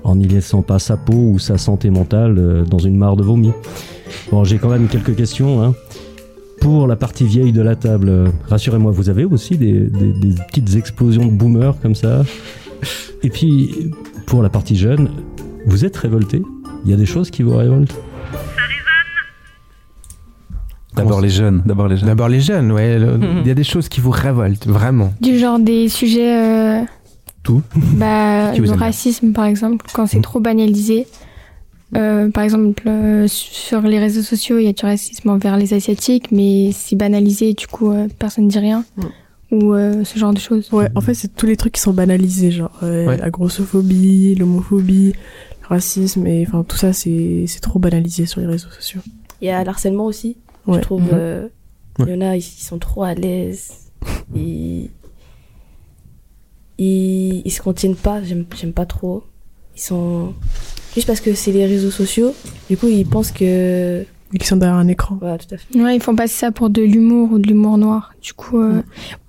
en 0.05 0.15
n'y 0.15 0.27
laissant 0.27 0.61
pas 0.61 0.79
sa 0.79 0.95
peau 0.95 1.31
ou 1.33 1.39
sa 1.39 1.57
santé 1.57 1.89
mentale 1.89 2.35
euh, 2.37 2.63
dans 2.63 2.77
une 2.79 2.95
mare 2.95 3.17
de 3.17 3.23
vomi. 3.23 3.51
Bon, 4.31 4.43
j'ai 4.45 4.57
quand 4.59 4.69
même 4.69 4.87
quelques 4.87 5.15
questions. 5.15 5.61
Hein. 5.61 5.73
Pour 6.61 6.87
la 6.87 6.95
partie 6.95 7.25
vieille 7.25 7.51
de 7.51 7.61
la 7.61 7.75
table, 7.75 8.07
euh, 8.09 8.27
rassurez-moi, 8.47 8.91
vous 8.91 9.09
avez 9.09 9.25
aussi 9.25 9.57
des, 9.57 9.73
des- 9.81 10.13
des 10.13 10.35
petites 10.47 10.75
explosions 10.75 11.25
de 11.25 11.31
boomers 11.31 11.75
comme 11.81 11.95
ça? 11.95 12.23
Et 13.23 13.29
puis, 13.29 13.91
pour 14.27 14.41
la 14.41 14.49
partie 14.49 14.75
jeune, 14.75 15.09
vous 15.65 15.83
êtes 15.85 15.97
révolté? 15.97 16.41
Il 16.85 16.91
y 16.91 16.93
a 16.93 16.97
des 16.97 17.05
choses 17.07 17.29
qui 17.31 17.41
vous 17.43 17.57
révoltent? 17.57 17.95
D'abord 20.95 21.19
les 21.19 21.29
jeunes, 21.29 21.61
d'abord 21.65 21.87
les 21.89 21.97
jeunes. 21.97 22.07
D'abord 22.07 22.29
les 22.29 22.39
jeunes, 22.39 22.71
ouais. 22.71 22.97
Il 23.41 23.47
y 23.47 23.51
a 23.51 23.53
des 23.53 23.63
choses 23.65 23.89
qui 23.89 23.99
vous 23.99 24.11
révoltent, 24.11 24.65
vraiment. 24.67 25.13
Du 25.19 25.37
genre 25.37 25.59
des 25.59 25.89
sujets. 25.89 26.37
euh, 26.37 26.85
Tout. 27.45 27.61
bah, 27.75 28.51
le 28.57 28.71
racisme, 28.73 29.31
par 29.31 29.45
exemple, 29.45 29.85
quand 29.93 30.05
c'est 30.07 30.21
trop 30.21 30.41
banalisé. 30.41 31.07
Euh, 31.95 32.29
par 32.31 32.43
exemple, 32.43 32.83
euh, 32.87 33.25
sur 33.29 33.79
les 33.81 33.99
réseaux 33.99 34.23
sociaux, 34.23 34.57
il 34.57 34.65
y 34.65 34.67
a 34.67 34.73
du 34.73 34.83
racisme 34.83 35.29
envers 35.29 35.55
les 35.55 35.73
Asiatiques, 35.73 36.31
mais 36.31 36.71
c'est 36.73 36.95
banalisé, 36.97 37.53
du 37.53 37.67
coup, 37.67 37.91
euh, 37.91 38.07
personne 38.19 38.45
ne 38.45 38.49
dit 38.49 38.59
rien. 38.59 38.83
Ou 39.51 39.73
euh, 39.73 40.03
ce 40.03 40.17
genre 40.19 40.33
de 40.33 40.39
choses. 40.39 40.67
Ouais, 40.73 40.89
en 40.95 41.01
fait, 41.01 41.13
c'est 41.13 41.33
tous 41.35 41.45
les 41.45 41.55
trucs 41.55 41.73
qui 41.73 41.79
sont 41.81 41.93
banalisés, 41.93 42.51
genre 42.51 42.71
euh, 42.83 43.05
Ouais. 43.05 43.17
la 43.17 43.29
grossophobie, 43.29 44.35
l'homophobie, 44.35 45.13
le 45.61 45.67
racisme, 45.67 46.25
et 46.25 46.43
enfin 46.47 46.65
tout 46.67 46.75
ça, 46.75 46.91
c'est 46.91 47.45
c'est 47.47 47.59
trop 47.61 47.77
banalisé 47.79 48.25
sur 48.25 48.41
les 48.41 48.47
réseaux 48.47 48.69
sociaux. 48.71 49.01
Il 49.41 49.47
y 49.47 49.51
a 49.51 49.63
l'harcèlement 49.63 50.05
aussi. 50.07 50.35
Ouais. 50.65 50.77
Je 50.77 50.81
trouve, 50.81 51.03
Mhm. 51.03 51.09
euh, 51.13 51.47
il 51.99 52.05
Ouais. 52.05 52.11
y 52.11 52.17
en 52.17 52.21
a, 52.21 52.35
ils 52.35 52.41
sont 52.41 52.79
trop 52.79 53.03
à 53.03 53.13
l'aise. 53.13 53.71
Ils... 56.77 57.41
ils 57.45 57.51
se 57.51 57.61
contiennent 57.61 57.95
pas, 57.95 58.21
j'aime 58.23 58.45
pas 58.73 58.85
trop. 58.85 59.23
Ils 59.75 59.81
sont. 59.81 60.33
Juste 60.93 61.07
parce 61.07 61.19
que 61.21 61.33
c'est 61.33 61.51
les 61.51 61.65
réseaux 61.65 61.91
sociaux, 61.91 62.33
du 62.69 62.77
coup, 62.77 62.87
ils 62.87 63.05
pensent 63.05 63.31
que. 63.31 64.03
Ils 64.33 64.43
sont 64.43 64.57
derrière 64.57 64.77
un 64.77 64.87
écran. 64.87 65.17
Voilà, 65.19 65.37
tout 65.37 65.53
à 65.53 65.57
fait. 65.57 65.79
Ouais, 65.79 65.95
ils 65.95 66.01
font 66.01 66.15
passer 66.15 66.33
ça 66.35 66.51
pour 66.51 66.69
de 66.69 66.81
l'humour 66.81 67.31
ou 67.33 67.39
de 67.39 67.47
l'humour 67.47 67.77
noir, 67.77 68.13
du 68.21 68.33
coup. 68.33 68.59
euh, 68.59 68.81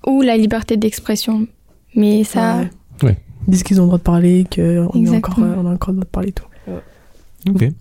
Ou 0.05 0.21
la 0.21 0.35
liberté 0.37 0.75
d'expression. 0.77 1.47
Mais 1.95 2.23
ça. 2.23 2.61
Ouais. 3.03 3.17
Ils 3.47 3.51
disent 3.51 3.63
qu'ils 3.63 3.79
ont 3.79 3.83
le 3.83 3.87
droit 3.87 3.97
de 3.99 4.03
parler, 4.03 4.45
qu'on 4.53 4.87
encore, 5.15 5.39
on 5.39 5.65
a 5.65 5.71
encore 5.73 5.93
le 5.93 5.95
droit 5.97 6.05
de 6.05 6.09
parler 6.09 6.29
et 6.29 6.33
tout. 6.33 6.45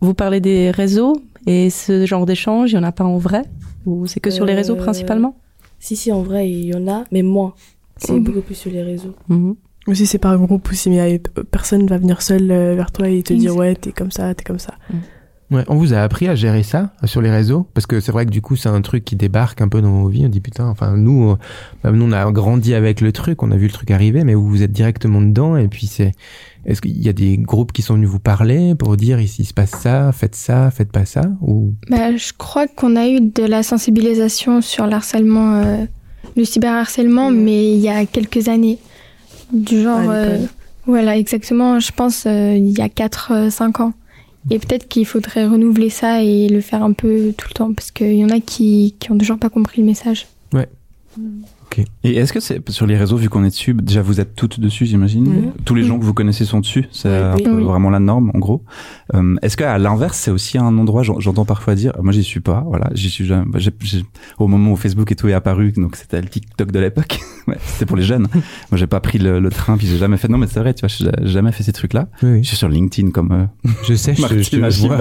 Vous 0.01 0.15
parlez 0.15 0.41
des 0.41 0.71
réseaux 0.71 1.21
et 1.47 1.71
ce 1.71 2.07
genre 2.07 2.27
d'échange, 2.27 2.71
il 2.71 2.75
n'y 2.75 2.81
en 2.81 2.85
a 2.85 2.93
pas 2.93 3.05
en 3.05 3.19
vrai? 3.19 3.43
Ou 3.85 4.07
c'est 4.07 4.21
que 4.21 4.31
sur 4.31 4.45
les 4.45 4.55
réseaux 4.55 4.75
Euh, 4.75 4.83
principalement? 4.83 5.37
Si, 5.81 5.97
si, 5.97 6.13
en 6.13 6.23
vrai, 6.23 6.49
il 6.51 6.67
y 6.67 6.75
en 6.75 6.87
a, 6.89 7.05
mais 7.13 7.23
moins. 7.23 7.55
C'est 7.99 8.13
Mhm. 8.13 8.25
beaucoup 8.25 8.41
plus 8.43 8.55
sur 8.55 8.71
les 8.71 8.83
réseaux. 8.83 9.15
Aussi, 9.87 10.07
c'est 10.07 10.19
par 10.19 10.37
groupe 10.39 10.69
aussi, 10.71 10.91
mais 10.91 11.21
euh, 11.39 11.43
personne 11.51 11.87
va 11.87 11.97
venir 11.99 12.21
seul 12.21 12.51
euh, 12.51 12.75
vers 12.75 12.91
toi 12.91 13.09
et 13.09 13.23
te 13.23 13.33
dire 13.33 13.55
ouais, 13.57 13.75
t'es 13.77 13.93
comme 13.93 14.11
ça, 14.11 14.35
t'es 14.35 14.43
comme 14.45 14.59
ça. 14.59 14.75
Ouais, 15.53 15.63
on 15.69 15.77
vous 15.77 15.95
a 15.95 15.99
appris 15.99 16.27
à 16.27 16.35
gérer 16.35 16.65
ça 16.65 16.93
euh, 17.05 17.07
sur 17.07 17.23
les 17.23 17.31
réseaux? 17.31 17.69
Parce 17.73 17.87
que 17.87 18.01
c'est 18.01 18.11
vrai 18.11 18.27
que 18.27 18.33
du 18.33 18.43
coup 18.43 18.57
c'est 18.57 18.69
un 18.69 18.81
truc 18.81 19.05
qui 19.05 19.15
débarque 19.15 19.61
un 19.61 19.69
peu 19.69 19.81
dans 19.81 19.93
nos 19.93 20.09
vies. 20.09 20.27
On 20.27 20.29
dit 20.29 20.41
putain, 20.41 20.67
enfin 20.67 20.97
nous, 20.97 21.31
euh, 21.31 21.37
bah, 21.85 21.93
nous 21.93 22.05
on 22.05 22.11
a 22.11 22.29
grandi 22.33 22.75
avec 22.75 23.01
le 23.01 23.13
truc, 23.13 23.45
on 23.45 23.53
a 23.53 23.57
vu 23.57 23.67
le 23.69 23.73
truc 23.73 23.93
arriver, 23.93 24.25
mais 24.25 24.35
vous 24.35 24.49
vous 24.49 24.65
êtes 24.65 24.73
directement 24.73 25.23
dedans 25.23 25.57
et 25.57 25.69
puis 25.69 25.87
c'est. 25.87 26.11
Est-ce 26.65 26.81
qu'il 26.83 27.01
y 27.01 27.09
a 27.09 27.13
des 27.13 27.39
groupes 27.39 27.71
qui 27.73 27.83
sont 27.83 27.95
venus 27.95 28.09
vous 28.09 28.19
parler 28.19 28.75
pour 28.75 28.97
dire 28.97 29.21
ici 29.21 29.43
il 29.43 29.45
se 29.45 29.55
passe 29.55 29.71
ça, 29.71 30.11
faites 30.11 30.35
ça, 30.35 30.73
faites 30.73 30.91
pas 30.91 31.05
ça 31.05 31.23
ou? 31.41 31.75
Bah, 31.89 32.17
je 32.17 32.33
crois 32.37 32.67
qu'on 32.67 32.97
a 32.97 33.07
eu 33.07 33.21
de 33.21 33.45
la 33.45 33.63
sensibilisation 33.63 34.61
sur 34.61 34.89
l'harcèlement, 34.89 35.55
euh, 35.63 35.85
le 36.37 36.45
cyberharcèlement, 36.45 37.31
mais 37.31 37.73
il 37.73 37.79
y 37.79 37.89
a 37.89 38.05
quelques 38.07 38.49
années. 38.49 38.79
Du 39.53 39.83
genre. 39.83 40.11
Euh, 40.11 40.39
voilà, 40.87 41.17
exactement, 41.17 41.81
je 41.81 41.93
pense 41.93 42.25
euh, 42.27 42.55
il 42.57 42.77
y 42.77 42.81
a 42.81 42.89
4-5 42.89 43.83
ans. 43.83 43.93
Et 44.51 44.61
peut-être 44.61 44.87
qu'il 44.87 45.05
faudrait 45.07 45.47
renouveler 45.47 45.91
ça 45.91 46.23
et 46.23 46.49
le 46.49 46.61
faire 46.61 46.85
un 46.85 46.93
peu 46.93 47.33
tout 47.37 47.49
le 47.51 47.55
temps, 47.55 47.73
parce 47.73 47.91
qu'il 47.91 48.15
y 48.15 48.25
en 48.25 48.31
a 48.31 48.39
qui, 48.39 48.95
qui 49.01 49.11
ont 49.11 49.19
toujours 49.19 49.39
pas 49.39 49.49
compris 49.49 49.81
le 49.81 49.87
message. 49.87 50.27
Ouais. 50.53 50.69
Et 52.05 52.17
est-ce 52.17 52.33
que 52.33 52.41
c'est 52.41 52.67
sur 52.71 52.87
les 52.87 52.97
réseaux, 52.97 53.17
vu 53.17 53.29
qu'on 53.29 53.45
est 53.45 53.49
dessus, 53.51 53.75
déjà 53.75 54.01
vous 54.01 54.19
êtes 54.21 54.35
toutes 54.35 54.61
dessus, 54.61 54.87
j'imagine 54.87 55.25
Mhm. 55.27 55.53
Tous 55.65 55.75
les 55.75 55.83
gens 55.83 55.99
que 55.99 56.05
vous 56.05 56.15
connaissez 56.15 56.45
sont 56.45 56.61
dessus, 56.61 56.87
c'est 56.91 57.09
un 57.15 57.35
oui. 57.37 57.65
vraiment 57.65 57.91
la 57.91 57.99
norme, 57.99 58.31
en 58.35 58.39
gros. 58.39 58.63
Euh, 59.15 59.35
est-ce 59.43 59.57
qu'à 59.57 59.77
l'inverse, 59.79 60.17
c'est 60.17 60.31
aussi 60.31 60.57
un 60.57 60.79
endroit, 60.79 61.03
j'en- 61.03 61.21
j'entends 61.21 61.45
parfois 61.45 61.75
dire, 61.75 61.93
moi 62.03 62.13
j'y 62.13 62.23
suis 62.25 62.41
pas, 62.41 62.65
voilà, 62.67 62.89
j'y 62.95 63.11
suis 63.11 63.27
jamais, 63.27 63.45
bah, 63.47 63.59
j'ai- 63.59 63.73
j'ai- 63.83 64.05
au 64.39 64.47
moment 64.49 64.73
où 64.73 64.77
Facebook 64.77 65.11
et 65.13 65.17
tout 65.17 65.29
est 65.29 65.33
apparu, 65.35 65.73
donc 65.73 65.97
c'était 65.97 66.21
le 66.23 66.29
TikTok 66.29 66.71
de 66.73 66.79
l'époque, 66.79 67.19
ouais, 67.49 67.57
c'était 67.67 67.85
pour 67.87 67.97
les 67.97 68.05
jeunes. 68.05 68.27
moi 68.33 68.79
j'ai 68.79 68.87
pas 68.87 69.01
pris 69.01 69.19
le, 69.19 69.39
le 69.41 69.51
train, 69.51 69.77
puis 69.77 69.87
j'ai 69.87 69.99
jamais 69.99 70.17
fait, 70.17 70.29
non 70.29 70.39
mais 70.39 70.47
c'est 70.47 70.61
vrai, 70.61 70.73
tu 70.73 70.81
vois, 70.87 70.89
j'ai 70.89 71.11
jamais 71.29 71.53
fait 71.53 71.63
ces 71.63 71.73
trucs-là. 71.73 72.09
Oui, 72.23 72.43
Je 72.43 72.49
suis 72.49 72.57
sur 72.57 72.69
LinkedIn 72.69 73.11
comme... 73.11 73.33
euh, 73.33 73.71
Je 73.87 73.95
sais, 73.95 74.15
je- 74.15 74.23
je 74.43 74.51
te 74.51 74.57
vois. 74.57 74.97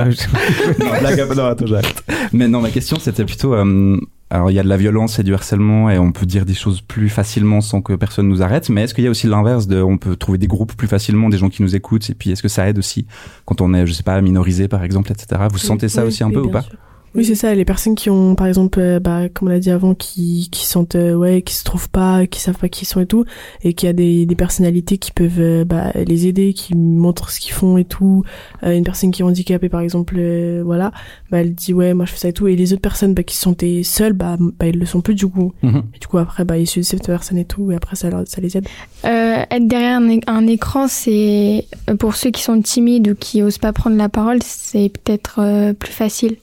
non, 0.93 0.99
blague 0.99 1.19
à- 1.19 1.35
non, 1.35 1.45
attends, 1.45 1.67
j'arrête. 1.67 2.03
Mais 2.33 2.47
non, 2.47 2.59
ma 2.61 2.69
question 2.71 2.97
c'était 2.99 3.23
plutôt, 3.25 3.53
euh, 3.53 3.97
alors 4.31 4.49
il 4.49 4.55
y 4.55 4.59
a 4.59 4.63
de 4.63 4.67
la 4.69 4.77
violence 4.77 5.19
et 5.19 5.23
du 5.23 5.33
harcèlement 5.33 5.89
et 5.89 5.99
on 5.99 6.11
peut 6.11 6.25
dire 6.25 6.45
des 6.45 6.55
choses 6.55 6.81
plus 6.81 7.09
facilement 7.09 7.61
sans 7.61 7.81
que 7.81 7.93
personne 7.93 8.27
nous 8.27 8.41
arrête. 8.41 8.69
Mais 8.69 8.83
est-ce 8.83 8.93
qu'il 8.95 9.03
y 9.03 9.07
a 9.07 9.11
aussi 9.11 9.27
l'inverse 9.27 9.67
de, 9.67 9.81
on 9.81 9.97
peut 9.97 10.15
trouver 10.15 10.37
des 10.39 10.47
groupes 10.47 10.75
plus 10.75 10.87
facilement, 10.87 11.29
des 11.29 11.37
gens 11.37 11.49
qui 11.49 11.61
nous 11.61 11.75
écoutent 11.75 12.09
et 12.09 12.15
puis 12.15 12.31
est-ce 12.31 12.41
que 12.41 12.47
ça 12.49 12.67
aide 12.67 12.77
aussi 12.79 13.05
quand 13.45 13.61
on 13.61 13.73
est, 13.73 13.85
je 13.85 13.93
sais 13.93 14.03
pas, 14.03 14.19
minorisé 14.21 14.67
par 14.67 14.83
exemple, 14.83 15.11
etc. 15.11 15.43
Vous 15.51 15.59
sentez 15.59 15.89
ça 15.89 16.01
Oui, 16.01 16.07
aussi 16.07 16.23
un 16.23 16.29
oui, 16.29 16.33
peu 16.33 16.41
ou 16.41 16.49
pas? 16.49 16.63
sûr. 16.63 16.77
Oui, 17.15 17.23
c'est 17.23 17.35
ça. 17.35 17.55
Les 17.55 17.63
personnes 17.63 17.95
qui 17.95 18.09
ont, 18.09 18.35
par 18.35 18.45
exemple, 18.47 18.79
euh, 18.79 18.99
bah, 18.99 19.29
comme 19.29 19.47
on 19.47 19.51
l'a 19.51 19.59
dit 19.59 19.71
avant, 19.71 19.95
qui, 19.95 20.49
qui 20.51 20.65
sentent, 20.65 20.95
euh, 20.95 21.13
ouais, 21.15 21.41
qui 21.43 21.53
se 21.53 21.63
trouvent 21.63 21.89
pas, 21.89 22.27
qui 22.27 22.41
savent 22.41 22.57
pas 22.57 22.67
qui 22.67 22.83
ils 22.83 22.87
sont 22.87 22.99
et 22.99 23.05
tout, 23.05 23.23
et 23.63 23.73
qui 23.73 23.87
a 23.87 23.93
des, 23.93 24.25
des 24.25 24.35
personnalités 24.35 24.97
qui 24.97 25.11
peuvent 25.13 25.39
euh, 25.39 25.63
bah, 25.63 25.91
les 25.95 26.27
aider, 26.27 26.51
qui 26.53 26.75
montrent 26.75 27.29
ce 27.31 27.39
qu'ils 27.39 27.53
font 27.53 27.77
et 27.77 27.85
tout. 27.85 28.23
Euh, 28.63 28.75
une 28.75 28.83
personne 28.83 29.11
qui 29.11 29.21
est 29.21 29.25
handicapée, 29.25 29.69
par 29.69 29.79
exemple, 29.79 30.15
euh, 30.17 30.61
voilà, 30.65 30.91
bah, 31.31 31.39
elle 31.39 31.53
dit 31.55 31.73
ouais, 31.73 31.93
moi 31.93 32.05
je 32.05 32.11
fais 32.11 32.17
ça 32.19 32.27
et 32.27 32.33
tout. 32.33 32.47
Et 32.47 32.55
les 32.57 32.73
autres 32.73 32.81
personnes 32.81 33.13
bah, 33.13 33.23
qui 33.23 33.35
se 33.37 33.41
sentaient 33.43 33.81
seules, 33.83 34.11
bah, 34.13 34.35
bah, 34.39 34.67
ils 34.67 34.77
le 34.77 34.85
sont 34.85 34.99
plus 35.01 35.15
du 35.15 35.27
coup. 35.27 35.53
Mhm. 35.63 35.83
Et 35.95 35.99
du 35.99 36.07
coup, 36.07 36.17
après, 36.17 36.43
bah, 36.43 36.57
ils 36.57 36.67
suivent 36.67 36.83
cette 36.83 37.05
personne 37.05 37.37
et 37.37 37.45
tout, 37.45 37.71
et 37.71 37.75
après, 37.75 37.95
ça, 37.95 38.09
leur- 38.09 38.27
ça 38.27 38.41
les 38.41 38.57
aide. 38.57 38.67
Euh, 39.05 39.43
être 39.49 39.67
derrière 39.67 39.99
un, 40.01 40.09
é- 40.09 40.19
un 40.27 40.47
écran, 40.47 40.87
c'est 40.89 41.65
pour 41.97 42.15
ceux 42.15 42.31
qui 42.31 42.43
sont 42.43 42.61
timides 42.61 43.07
ou 43.07 43.15
qui 43.15 43.41
osent 43.41 43.57
pas 43.57 43.71
prendre 43.71 43.95
la 43.95 44.09
parole, 44.09 44.39
c'est 44.43 44.89
peut-être 44.89 45.39
euh, 45.39 45.71
plus 45.73 45.93
facile 45.93 46.35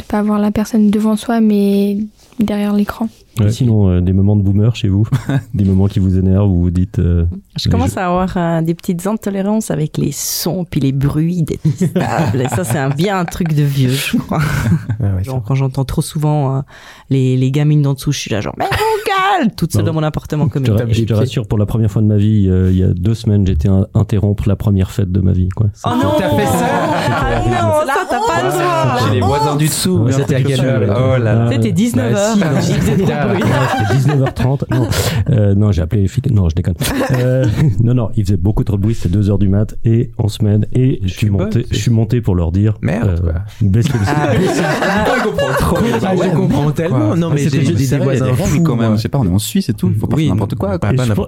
de 0.00 0.04
pas 0.06 0.18
avoir 0.18 0.38
la 0.38 0.50
personne 0.50 0.90
devant 0.90 1.16
soi, 1.16 1.40
mais 1.40 1.98
derrière 2.38 2.72
l'écran. 2.74 3.08
Sinon, 3.48 3.88
euh, 3.88 4.00
des 4.02 4.12
moments 4.12 4.36
de 4.36 4.42
boomer 4.42 4.74
chez 4.76 4.88
vous 4.88 5.06
Des 5.54 5.64
moments 5.64 5.86
qui 5.86 5.98
vous 5.98 6.18
énervent 6.18 6.50
où 6.50 6.60
vous 6.62 6.70
dites. 6.70 6.98
euh, 6.98 7.24
Je 7.56 7.70
commence 7.70 7.96
à 7.96 8.06
avoir 8.06 8.36
euh, 8.36 8.60
des 8.60 8.74
petites 8.74 9.06
intolérances 9.06 9.70
avec 9.70 9.96
les 9.96 10.12
sons 10.12 10.66
puis 10.68 10.80
les 10.80 10.92
bruits 10.92 11.42
détestables. 11.42 12.40
Et 12.42 12.48
ça, 12.48 12.64
c'est 12.64 12.76
un, 12.76 12.90
bien 12.90 13.18
un 13.18 13.24
truc 13.24 13.54
de 13.54 13.62
vieux, 13.62 13.90
je 13.92 14.18
crois. 14.18 14.40
genre, 15.22 15.42
quand 15.42 15.54
j'entends 15.54 15.84
trop 15.86 16.02
souvent 16.02 16.56
euh, 16.56 16.60
les, 17.08 17.36
les 17.38 17.50
gamines 17.50 17.80
d'en 17.82 17.94
dessous, 17.94 18.12
je 18.12 18.18
suis 18.18 18.30
là 18.30 18.40
genre, 18.42 18.54
mais 18.58 18.64
mon 18.66 19.40
sale 19.40 19.54
toute 19.54 19.72
seule 19.72 19.82
Non. 19.82 19.86
dans 19.88 19.92
mon 19.94 20.02
appartement 20.02 20.48
comme 20.48 20.66
Je 20.66 20.72
te, 20.72 20.92
je 20.92 21.04
te 21.04 21.14
rassure, 21.14 21.46
pour 21.46 21.56
la 21.58 21.66
première 21.66 21.90
fois 21.90 22.02
de 22.02 22.06
ma 22.08 22.16
vie, 22.16 22.46
euh, 22.48 22.70
il 22.70 22.76
y 22.78 22.82
a 22.84 22.88
deux 22.92 23.14
semaines, 23.14 23.46
j'étais 23.46 23.68
à 23.68 23.86
interrompre 23.94 24.48
la 24.48 24.56
première 24.56 24.90
fête 24.90 25.10
de 25.12 25.20
ma 25.20 25.32
vie. 25.32 25.48
Quoi. 25.50 25.68
Oh 25.86 25.90
non 25.90 26.10
T'as 26.18 26.30
fait 26.30 26.46
ça 26.46 26.66
Ah 27.10 27.42
non, 27.46 27.86
ça 27.86 27.99
pas 28.30 28.50
droit 28.50 28.98
J'ai 29.06 29.14
les 29.14 29.20
voisins 29.20 29.56
du 29.56 29.66
dessous. 29.66 30.06
C'était 30.10 30.34
à 30.36 30.42
quelle 30.42 30.64
heure 30.64 30.96
Oh 30.98 31.22
là 31.22 31.34
là. 31.34 31.50
C'était 31.50 31.72
19 31.72 32.12
Bah, 32.12 32.60
C'était 32.60 33.04
19h30. 33.04 34.64
Non, 34.70 34.88
euh, 35.30 35.54
non 35.54 35.72
j'ai 35.72 35.82
appelé 35.82 36.02
les 36.02 36.08
flics. 36.08 36.30
Non, 36.30 36.48
je 36.48 36.54
déconne. 36.54 36.74
Euh, 37.12 37.44
non, 37.82 37.94
non, 37.94 38.10
il 38.16 38.24
faisait 38.24 38.36
beaucoup 38.36 38.64
trop 38.64 38.76
de 38.76 38.82
bruit. 38.82 38.94
C'était 38.94 39.16
2h 39.18 39.38
du 39.38 39.48
mat 39.48 39.76
et 39.84 40.10
en 40.18 40.28
semaine. 40.28 40.66
Et 40.72 41.00
je 41.02 41.12
suis 41.12 41.30
monté, 41.30 41.66
je 41.70 41.78
suis 41.78 41.90
monté 41.90 42.20
pour 42.20 42.34
leur 42.34 42.52
dire. 42.52 42.74
Merde, 42.82 43.20
euh, 43.22 43.32
quoi. 43.32 43.42
baissez 43.60 43.92
le 43.92 43.98
Ah, 44.06 44.32
je 44.34 45.28
comprends 45.28 45.52
trop. 45.58 45.78
Ah, 46.02 46.14
je 46.16 46.36
comprends 46.36 46.70
tellement. 46.70 47.16
Non, 47.16 47.30
mais 47.30 47.48
c'est 47.48 47.60
j'ai 47.62 47.74
des, 47.74 47.98
voisins 47.98 48.34
fous, 48.34 48.62
quand 48.62 48.76
même. 48.76 48.96
Je 48.96 49.02
sais 49.02 49.08
pas, 49.08 49.18
on 49.18 49.24
est 49.24 49.28
en 49.28 49.38
Suisse 49.38 49.68
et 49.68 49.74
tout. 49.74 49.92
Faut 49.98 50.06
pas 50.06 50.16
faire 50.16 50.28
n'importe 50.28 50.54
quoi. 50.54 50.78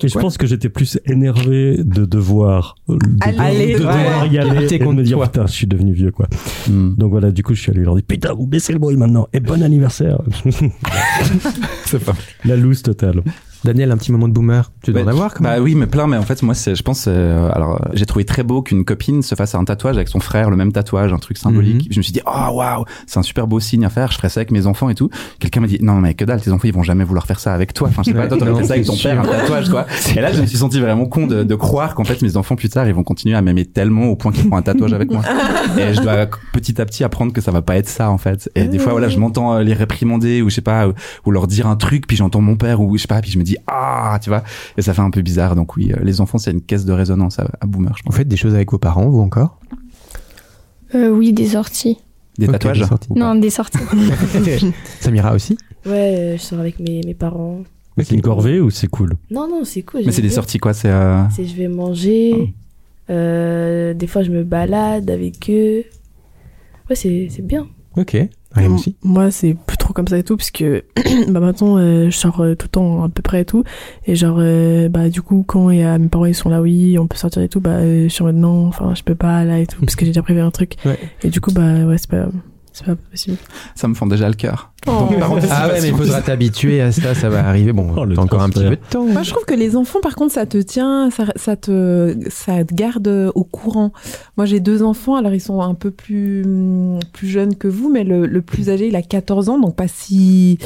Et 0.02 0.08
je, 0.08 0.18
pense- 0.18 0.32
que 0.38 0.46
j'étais 0.46 0.70
plus 0.70 0.98
énervé 1.04 1.76
de 1.84 2.04
devoir, 2.04 2.76
de, 2.88 2.96
Aller, 3.20 3.74
de 3.74 3.78
devoir 3.78 4.26
y 4.26 4.38
aller 4.38 4.66
de 4.66 4.84
me 4.84 5.02
dire 5.02 5.18
toi. 5.18 5.26
putain 5.26 5.46
je 5.46 5.52
suis 5.52 5.66
devenu 5.66 5.92
vieux 5.92 6.10
quoi. 6.10 6.26
Hmm. 6.68 6.91
Donc 6.96 7.10
voilà 7.10 7.30
du 7.30 7.42
coup 7.42 7.54
je 7.54 7.60
suis 7.62 7.70
allé 7.70 7.82
leur 7.82 7.94
dire 7.94 8.04
putain 8.06 8.32
vous 8.32 8.46
baissez 8.46 8.72
le 8.72 8.78
bruit 8.78 8.96
maintenant 8.96 9.28
et 9.32 9.40
bon 9.40 9.62
anniversaire. 9.62 10.20
C'est 11.86 12.04
pas. 12.04 12.14
La 12.44 12.56
loose 12.56 12.82
totale. 12.82 13.22
Daniel, 13.64 13.92
un 13.92 13.96
petit 13.96 14.12
moment 14.12 14.28
de 14.28 14.32
boomer. 14.32 14.70
Tu 14.82 14.92
dois 14.92 15.02
en 15.02 15.06
avoir 15.06 15.34
quand 15.34 15.44
même. 15.44 15.56
Bah 15.56 15.62
oui, 15.62 15.74
mais 15.74 15.86
plein. 15.86 16.06
Mais 16.06 16.16
en 16.16 16.22
fait, 16.22 16.42
moi, 16.42 16.54
c'est, 16.54 16.74
je 16.74 16.82
pense, 16.82 17.06
euh, 17.08 17.50
alors, 17.52 17.80
j'ai 17.92 18.06
trouvé 18.06 18.24
très 18.24 18.42
beau 18.42 18.62
qu'une 18.62 18.84
copine 18.84 19.22
se 19.22 19.34
fasse 19.34 19.54
un 19.54 19.64
tatouage 19.64 19.96
avec 19.96 20.08
son 20.08 20.20
frère, 20.20 20.50
le 20.50 20.56
même 20.56 20.72
tatouage, 20.72 21.12
un 21.12 21.18
truc 21.18 21.38
symbolique. 21.38 21.86
Mhm. 21.86 21.92
Je 21.92 21.98
me 21.98 22.02
suis 22.02 22.12
dit, 22.12 22.20
oh 22.26 22.54
waouh, 22.54 22.84
c'est 23.06 23.18
un 23.18 23.22
super 23.22 23.46
beau 23.46 23.60
signe 23.60 23.84
à 23.84 23.90
faire. 23.90 24.10
Je 24.10 24.16
ferais 24.16 24.28
ça 24.28 24.40
avec 24.40 24.50
mes 24.50 24.66
enfants 24.66 24.88
et 24.88 24.94
tout. 24.94 25.10
Quelqu'un 25.38 25.60
m'a 25.60 25.66
dit, 25.66 25.78
non 25.80 25.94
mais 25.94 26.14
que 26.14 26.24
dalle, 26.24 26.40
tes 26.40 26.50
enfants 26.50 26.66
ils 26.68 26.74
vont 26.74 26.82
jamais 26.82 27.04
vouloir 27.04 27.26
faire 27.26 27.40
ça 27.40 27.54
avec 27.54 27.72
toi. 27.72 27.88
Enfin, 27.88 28.02
je 28.04 28.10
sais 28.10 28.16
pas, 28.16 28.26
toi 28.26 28.38
t'aurais 28.38 28.54
fait 28.54 28.64
ça 28.64 28.74
avec 28.74 28.86
ton 28.86 28.96
père, 28.96 29.20
un 29.20 29.24
tatouage 29.24 29.68
quoi. 29.68 29.86
Et 30.16 30.20
là, 30.20 30.32
je 30.32 30.40
me 30.40 30.46
suis 30.46 30.58
senti 30.58 30.80
vraiment 30.80 31.06
con 31.06 31.26
de, 31.26 31.42
de 31.42 31.54
croire 31.54 31.94
qu'en 31.94 32.04
fait 32.04 32.20
mes 32.22 32.36
enfants 32.36 32.56
plus 32.56 32.68
tard 32.68 32.86
ils 32.86 32.94
vont 32.94 33.02
continuer 33.02 33.36
à 33.36 33.42
m'aimer 33.42 33.64
tellement 33.64 34.06
au 34.06 34.16
point 34.16 34.32
qu'ils 34.32 34.48
font 34.48 34.56
un 34.56 34.62
tatouage 34.62 34.92
avec 34.92 35.10
moi. 35.10 35.22
Et 35.78 35.94
je 35.94 36.00
dois 36.00 36.26
petit 36.52 36.80
à 36.80 36.86
petit 36.86 37.04
apprendre 37.04 37.32
que 37.32 37.40
ça 37.40 37.50
va 37.50 37.62
pas 37.62 37.76
être 37.76 37.88
ça 37.88 38.10
en 38.10 38.18
fait. 38.18 38.50
Et 38.54 38.64
des 38.64 38.78
fois 38.78 38.92
voilà, 38.92 39.08
je 39.08 39.18
m'entends 39.18 39.54
euh, 39.54 39.62
les 39.62 39.74
réprimander 39.74 40.42
ou 40.42 40.50
je 40.50 40.56
sais 40.56 40.60
pas, 40.60 40.88
ou, 40.88 40.92
ou 41.26 41.30
leur 41.30 41.46
dire 41.46 41.66
un 41.66 41.76
truc 41.76 42.06
puis 42.06 42.16
j'entends 42.16 42.40
mon 42.40 42.56
père 42.56 42.80
ou 42.80 42.96
je 42.96 43.02
sais 43.02 43.08
pas, 43.08 43.20
puis 43.20 43.30
je 43.30 43.38
me 43.38 43.44
dis 43.44 43.51
ah, 43.66 44.18
tu 44.22 44.30
vois. 44.30 44.42
Et 44.76 44.82
ça 44.82 44.94
fait 44.94 45.00
un 45.02 45.10
peu 45.10 45.22
bizarre. 45.22 45.54
Donc 45.56 45.76
oui, 45.76 45.92
euh, 45.92 46.00
les 46.02 46.20
enfants 46.20 46.38
c'est 46.38 46.50
une 46.50 46.62
caisse 46.62 46.84
de 46.84 46.92
résonance 46.92 47.38
à, 47.38 47.48
à 47.60 47.66
boomer, 47.66 47.92
je 47.96 48.02
Vous 48.02 48.08
pense. 48.10 48.16
faites 48.16 48.28
des 48.28 48.36
choses 48.36 48.54
avec 48.54 48.70
vos 48.72 48.78
parents, 48.78 49.08
vous 49.08 49.20
encore? 49.20 49.58
Euh, 50.94 51.08
oui, 51.10 51.32
des 51.32 51.46
sorties. 51.48 51.98
Des 52.38 52.46
Ok, 52.46 52.52
tatouages. 52.52 52.78
des 52.80 52.86
sorties. 52.86 53.08
Non, 53.14 53.34
des 53.34 53.50
sorties. 53.50 53.78
Samira 55.00 55.32
aussi? 55.34 55.56
Ouais, 55.86 56.16
euh, 56.18 56.36
je 56.36 56.42
sors 56.42 56.60
avec 56.60 56.78
mes, 56.78 57.00
mes 57.04 57.14
parents. 57.14 57.60
Mais 57.96 58.04
c'est 58.04 58.14
une 58.14 58.22
corvée 58.22 58.60
ou 58.60 58.70
c'est 58.70 58.86
cool? 58.86 59.14
Non, 59.30 59.48
non, 59.48 59.64
c'est 59.64 59.82
cool. 59.82 60.02
Mais 60.06 60.12
c'est 60.12 60.22
des 60.22 60.30
sorties 60.30 60.58
quoi 60.58 60.72
C'est 60.72 60.88
euh... 60.90 61.28
C'est 61.30 61.44
je 61.46 61.54
vais 61.54 61.68
manger. 61.68 62.54
euh, 63.10 63.92
des 63.94 64.06
fois, 64.06 64.22
je 64.22 64.30
me 64.30 64.44
balade 64.44 65.10
avec 65.10 65.50
eux. 65.50 65.84
Ouais, 66.88 66.96
c'est 66.96 67.28
c'est 67.30 67.46
bien. 67.46 67.66
Ok. 67.96 68.16
Rien 68.52 68.70
aussi? 68.72 68.96
Moi, 69.02 69.30
c'est 69.30 69.56
comme 69.92 70.08
ça 70.08 70.18
et 70.18 70.22
tout, 70.22 70.36
parce 70.36 70.50
que 70.50 70.84
bah, 71.28 71.40
maintenant, 71.40 71.78
euh, 71.78 72.10
je 72.10 72.16
sors 72.16 72.40
euh, 72.40 72.54
tout 72.54 72.66
le 72.66 72.70
temps 72.70 73.04
à 73.04 73.08
peu 73.08 73.22
près 73.22 73.42
et 73.42 73.44
tout. 73.44 73.64
Et 74.06 74.14
genre, 74.14 74.36
euh, 74.38 74.88
bah, 74.88 75.08
du 75.08 75.22
coup, 75.22 75.44
quand 75.46 75.68
a, 75.68 75.98
mes 75.98 76.08
parents 76.08 76.26
ils 76.26 76.34
sont 76.34 76.48
là, 76.48 76.60
oui, 76.60 76.98
on 76.98 77.06
peut 77.06 77.16
sortir 77.16 77.42
et 77.42 77.48
tout, 77.48 77.60
bah, 77.60 77.82
je 77.82 78.08
suis 78.08 78.22
en 78.22 78.26
mode 78.26 78.36
non, 78.36 78.66
enfin, 78.66 78.94
je 78.94 79.02
peux 79.02 79.14
pas 79.14 79.44
là 79.44 79.58
et 79.58 79.66
tout, 79.66 79.80
parce 79.80 79.96
que 79.96 80.04
j'ai 80.04 80.10
déjà 80.10 80.22
prévu 80.22 80.40
un 80.40 80.50
truc. 80.50 80.76
Ouais. 80.84 80.98
Et 81.22 81.28
du 81.28 81.40
coup, 81.40 81.52
bah, 81.52 81.84
ouais, 81.84 81.98
c'est 81.98 82.10
pas, 82.10 82.28
c'est 82.84 82.94
pas 82.94 83.00
possible. 83.10 83.36
ça 83.74 83.88
me 83.88 83.94
fend 83.94 84.06
déjà 84.06 84.28
le 84.28 84.34
cœur. 84.34 84.70
Oh. 84.88 85.08
Ah 85.50 85.68
ouais, 85.68 85.80
mais 85.80 85.88
il 85.88 85.94
faudra 85.94 86.20
t'habituer 86.22 86.80
à 86.80 86.90
ça, 86.90 87.14
ça 87.14 87.28
va 87.28 87.46
arriver. 87.48 87.72
Bon, 87.72 87.94
Oh, 87.96 88.20
encore 88.20 88.42
un 88.42 88.50
petit 88.50 88.64
peu 88.64 88.70
de 88.70 88.74
temps. 88.90 89.04
Moi, 89.06 89.22
je 89.22 89.30
trouve 89.30 89.44
que 89.44 89.54
les 89.54 89.76
enfants, 89.76 90.00
par 90.02 90.16
contre, 90.16 90.32
ça 90.32 90.44
te 90.44 90.58
tient, 90.58 91.08
ça, 91.10 91.26
ça 91.36 91.54
te, 91.54 92.16
ça 92.30 92.64
te 92.64 92.74
garde 92.74 93.30
au 93.34 93.44
courant. 93.44 93.92
Moi, 94.36 94.44
j'ai 94.46 94.58
deux 94.58 94.82
enfants, 94.82 95.14
alors 95.14 95.34
ils 95.34 95.40
sont 95.40 95.60
un 95.60 95.74
peu 95.74 95.92
plus, 95.92 96.44
plus 97.12 97.28
jeunes 97.28 97.54
que 97.54 97.68
vous, 97.68 97.90
mais 97.92 98.02
le, 98.02 98.26
le 98.26 98.42
plus 98.42 98.70
âgé, 98.70 98.88
il 98.88 98.96
a 98.96 99.02
14 99.02 99.48
ans, 99.50 99.60
donc 99.60 99.76
pas 99.76 99.88
si. 99.88 100.58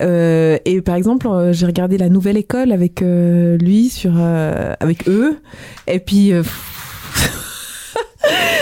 Euh, 0.00 0.58
et 0.64 0.80
par 0.82 0.96
exemple, 0.96 1.28
euh, 1.28 1.52
j'ai 1.52 1.66
regardé 1.66 1.98
la 1.98 2.08
nouvelle 2.08 2.36
école 2.38 2.72
avec 2.72 3.00
euh, 3.02 3.56
lui 3.58 3.88
sur, 3.90 4.14
euh, 4.16 4.74
avec 4.80 5.08
eux, 5.08 5.38
et 5.86 6.00
puis. 6.00 6.32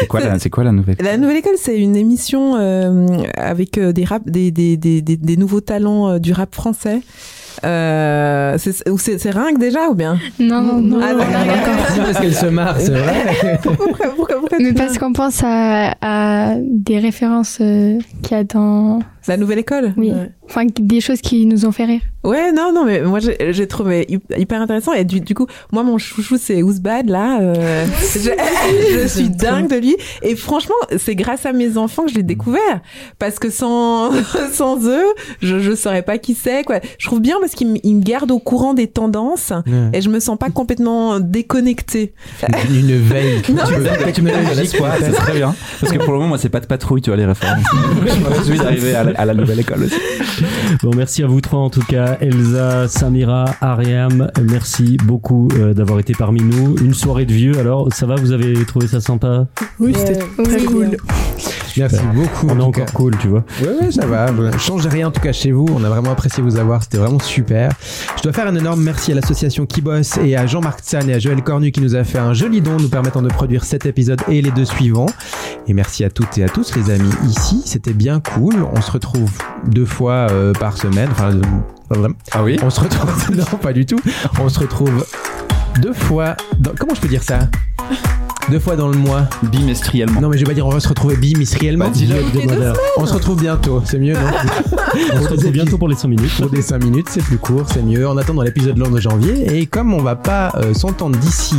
C'est 0.01 0.07
quoi, 0.07 0.21
la, 0.21 0.39
c'est 0.39 0.51
quoi 0.51 0.65
la 0.65 0.73
nouvelle 0.73 0.97
La 1.01 1.17
Nouvelle 1.17 1.37
École, 1.39 1.57
c'est 1.57 1.79
une 1.79 1.97
émission 1.97 2.57
euh, 2.57 3.07
avec 3.37 3.77
euh, 3.79 3.93
des, 3.93 4.05
rap, 4.05 4.23
des, 4.29 4.51
des, 4.51 4.77
des, 4.77 5.03
des, 5.03 5.17
des 5.17 5.37
nouveaux 5.37 5.61
talents 5.61 6.09
euh, 6.11 6.19
du 6.19 6.33
rap 6.33 6.55
français. 6.55 7.01
Euh, 7.65 8.57
c'est 8.59 8.73
c'est- 8.97 9.19
c'est 9.19 9.31
Ringue 9.31 9.59
déjà 9.59 9.89
ou 9.91 9.95
bien? 9.95 10.19
Non, 10.39 10.63
non, 10.63 10.81
non. 10.81 10.99
Ah, 11.03 11.13
d'accord. 11.15 11.75
C'est 11.95 12.01
parce 12.01 12.19
qu'elle 12.21 12.35
se 12.35 12.47
marre, 12.47 12.81
c'est 12.81 12.93
vrai. 12.93 13.59
pourquoi, 13.63 13.87
pourquoi, 14.17 14.37
pourquoi 14.41 14.59
Mais 14.59 14.73
parce 14.73 14.97
qu'on 14.99 15.13
pense 15.13 15.43
à, 15.45 15.95
à 16.01 16.55
des 16.63 16.99
références 16.99 17.59
euh, 17.61 17.99
qu'il 18.23 18.37
y 18.37 18.41
a 18.41 18.45
dans... 18.45 19.01
La 19.29 19.37
Nouvelle 19.37 19.59
École? 19.59 19.93
Oui. 19.99 20.11
Ouais. 20.13 20.31
Enfin, 20.49 20.65
des 20.81 21.01
choses 21.03 21.21
qui 21.21 21.45
nous 21.45 21.67
ont 21.67 21.73
fait 21.73 21.85
rire. 21.85 22.01
Ouais, 22.23 22.53
non, 22.53 22.71
non, 22.75 22.85
mais 22.85 23.01
moi 23.01 23.19
j'ai 23.19 23.53
j'ai 23.53 23.67
trouvé 23.67 24.05
hy- 24.09 24.21
hyper 24.39 24.61
intéressant 24.61 24.93
et 24.93 25.05
du, 25.05 25.21
du 25.21 25.35
coup, 25.35 25.47
moi 25.73 25.83
mon 25.83 25.97
chouchou 25.97 26.37
c'est 26.39 26.63
Ouzbad 26.63 27.09
là. 27.09 27.41
euh, 27.41 27.87
je, 28.15 28.31
je 29.03 29.07
suis 29.09 29.31
dingue 29.31 29.69
de 29.71 29.77
lui 29.77 29.97
et 30.23 30.37
franchement, 30.37 30.75
c'est 30.99 31.15
grâce 31.15 31.47
à 31.47 31.53
mes 31.53 31.79
enfants 31.79 32.05
que 32.05 32.11
je 32.11 32.17
l'ai 32.17 32.23
découvert 32.23 32.81
parce 33.19 33.39
que 33.39 33.49
sans 33.51 34.11
sans 34.53 34.87
eux, 34.87 35.07
je 35.41 35.61
je 35.61 35.75
saurais 35.75 36.03
pas 36.03 36.19
qui 36.19 36.35
c'est 36.35 36.63
quoi. 36.65 36.81
Je 36.99 37.07
trouve 37.07 37.21
bien 37.21 37.37
parce 37.41 37.53
qu'ils 37.53 37.69
me 37.69 37.77
ils 37.83 37.97
me 37.97 38.03
gardent 38.03 38.31
au 38.33 38.39
courant 38.39 38.75
des 38.75 38.87
tendances 38.87 39.53
Ouais. 39.67 39.99
et 39.99 40.01
je 40.03 40.09
me 40.11 40.21
sens 40.21 40.37
pas 40.39 40.51
complètement 40.51 41.21
déconnectée. 41.21 42.13
Une 42.71 42.97
veille. 42.99 43.43
Non, 43.49 43.63
Tu 43.67 43.83
ça- 43.85 43.97
technologique, 44.05 44.57
l'espoir, 44.57 44.93
c'est 45.01 45.11
très 45.13 45.33
bien. 45.35 45.55
Parce 45.81 45.93
que 45.93 45.99
pour 45.99 46.13
le 46.13 46.19
moment, 46.19 46.29
moi, 46.31 46.39
c'est 46.39 46.49
pas 46.49 46.61
de 46.61 46.67
patrouille, 46.67 47.01
tu 47.03 47.11
vois, 47.11 47.17
les 47.17 47.25
références. 47.27 47.65
Je 48.07 48.21
me 48.21 48.29
réjouis 48.29 48.59
d'arriver 48.59 48.95
à, 48.95 49.05
la- 49.05 49.19
à 49.21 49.25
la 49.25 49.35
nouvelle 49.35 49.61
école 49.61 49.85
aussi. 49.85 49.95
Bon, 50.83 50.91
merci 50.97 51.23
à 51.23 51.27
vous 51.27 51.41
trois 51.41 51.61
en 51.61 51.71
tout 51.71 51.83
cas, 51.83 52.10
Elsa, 52.21 52.89
Samira, 52.89 53.45
Ariam. 53.61 54.31
Merci 54.51 54.97
beaucoup 55.05 55.49
euh, 55.59 55.75
d'avoir 55.75 55.99
été 56.01 56.13
parmi 56.15 56.43
nous. 56.43 56.77
Une 56.79 56.95
soirée 56.95 57.27
de 57.27 57.33
vieux. 57.33 57.59
Alors, 57.59 57.93
ça 57.93 58.07
va 58.07 58.15
Vous 58.17 58.33
avez 58.33 58.53
trouvé 58.65 58.87
ça 58.87 59.01
sympa? 59.01 59.47
Oui, 59.79 59.95
c'était 59.97 60.19
Ouais. 60.39 60.45
très 60.45 60.57
Oui. 60.61 60.65
cool. 60.67 60.97
Merci 61.77 62.01
beaucoup. 62.13 62.47
On 62.49 62.51
en 62.51 62.55
est 62.55 62.59
tout 62.59 62.63
encore 62.65 62.85
cas. 62.87 62.93
cool, 62.93 63.17
tu 63.19 63.29
vois. 63.29 63.45
Ouais, 63.63 63.91
ça 63.93 64.05
va. 64.05 64.27
Change 64.59 64.87
rien 64.89 65.09
en 65.09 65.11
tout 65.11 65.21
cas 65.21 65.33
chez 65.33 65.53
vous. 65.53 65.67
On 65.75 65.85
a 65.85 65.89
vraiment 65.89 66.11
apprécié 66.11 66.43
vous 66.43 66.57
avoir. 66.59 66.83
C'était 66.83 66.99
vraiment 66.99 67.21
super. 67.21 67.71
Je 68.17 68.23
dois 68.23 68.33
faire 68.33 68.49
un 68.49 68.57
énorme 68.57 68.83
merci 68.83 69.13
à 69.13 69.15
l'association 69.15 69.67
Kibos 69.67 70.19
et 70.25 70.37
à 70.37 70.47
Jean-Marc 70.47 70.81
Tsan 70.81 71.09
et 71.09 71.15
à 71.15 71.19
Joël 71.21 71.43
Cornu 71.43 71.71
qui 71.71 71.81
nous 71.81 71.95
a 71.95 72.03
fait 72.05 72.19
un 72.19 72.35
joli 72.35 72.61
don 72.61 72.77
nous 72.79 72.89
permettant 72.89 73.23
de 73.23 73.29
produire 73.29 73.65
cet 73.65 73.87
épisode 73.87 74.21
et 74.29 74.43
les 74.43 74.51
deux 74.51 74.65
suivants. 74.65 75.07
Et 75.69 75.73
merci 75.73 76.05
à 76.05 76.11
toutes 76.11 76.37
et 76.39 76.45
à 76.45 76.49
tous 76.49 76.75
les 76.75 76.91
amis 76.91 77.11
ici. 77.29 77.63
C'était 77.65 77.93
bien 77.95 78.21
cool. 78.21 78.57
On 78.75 78.81
se 78.81 78.91
retrouve 78.91 79.31
deux 79.69 79.87
fois 79.87 80.27
euh, 80.31 80.53
par 80.53 80.77
semaine. 80.77 81.09
Enfin, 81.13 81.31
euh. 81.37 81.41
Ah 82.33 82.43
oui 82.43 82.59
On 82.63 82.71
se 82.71 82.81
retrouve. 82.81 83.31
non, 83.37 83.59
pas 83.59 83.73
du 83.73 83.87
tout. 83.87 84.01
On 84.41 84.49
se 84.49 84.61
retrouve 84.61 85.05
deux 85.81 85.93
fois. 85.93 86.37
Dans... 86.59 86.73
Comment 86.79 86.95
je 86.95 87.01
peux 87.01 87.09
dire 87.09 87.23
ça? 87.23 87.41
Deux 88.49 88.59
fois 88.59 88.75
dans 88.75 88.89
le 88.89 88.97
mois. 88.97 89.29
Bimestriellement. 89.45 90.21
Non, 90.21 90.29
mais 90.29 90.37
je 90.37 90.43
vais 90.43 90.49
pas 90.49 90.55
dire 90.55 90.67
on 90.67 90.71
va 90.71 90.81
se 90.81 90.89
retrouver 90.89 91.17
bimestriellement. 91.17 91.87
Bah. 91.87 92.73
On 92.97 93.07
se 93.07 93.15
retrouve 93.15 93.41
bientôt, 93.41 93.83
c'est 93.85 93.99
mieux, 93.99 94.15
non? 94.15 94.21
On 95.15 95.23
se 95.23 95.29
retrouve 95.29 95.51
bientôt 95.53 95.79
pour 95.79 95.89
les 95.89 95.95
100 95.95 96.09
minutes. 96.09 96.37
Pour 96.37 96.51
des 96.51 96.63
5 96.63 96.83
minutes, 96.83 97.07
c'est 97.11 97.23
plus 97.23 97.39
court, 97.39 97.65
c'est 97.73 97.83
mieux. 97.83 98.09
En 98.09 98.17
attendant 98.17 98.43
l'épisode 98.43 98.77
long 98.77 98.91
de 98.91 99.01
janvier, 99.01 99.57
et 99.57 99.67
comme 99.67 99.95
on 99.95 100.03
va 100.03 100.17
pas 100.17 100.53
euh, 100.57 100.75
s'entendre 100.75 101.17
d'ici, 101.19 101.57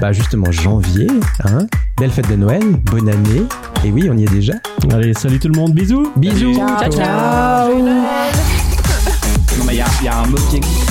bah 0.00 0.12
justement 0.12 0.50
janvier, 0.50 1.06
hein, 1.44 1.66
belle 1.98 2.10
fête 2.10 2.28
de 2.28 2.36
Noël, 2.36 2.62
bonne 2.90 3.08
année, 3.08 3.44
et 3.84 3.92
oui, 3.92 4.08
on 4.10 4.16
y 4.16 4.24
est 4.24 4.30
déjà. 4.30 4.54
Allez, 4.90 5.14
salut 5.14 5.38
tout 5.38 5.48
le 5.48 5.58
monde, 5.58 5.74
bisous 5.74 6.10
Bisous 6.16 6.54
Ciao, 6.54 6.90
ciao. 6.90 8.71
Non, 9.58 9.64
mais 9.66 9.74
il 9.74 9.78
y, 9.78 9.80
a- 9.80 9.86
il 10.00 10.04
y 10.04 10.08
a 10.08 10.18
un 10.18 10.26
mot 10.26 10.38
qui 10.50 10.56
existe. 10.56 10.82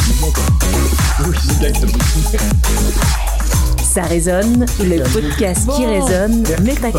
Ça 3.83 4.03
résonne, 4.03 4.65
le 4.79 5.03
podcast 5.11 5.67
qui 5.75 5.85
résonne, 5.85 6.43
mais 6.63 6.73
pas 6.75 6.91
que. 6.91 6.97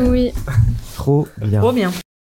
Oui. 0.00 0.32
Trop 0.94 1.26
bien. 1.42 1.60
Trop 1.60 1.72
bien. 1.72 1.90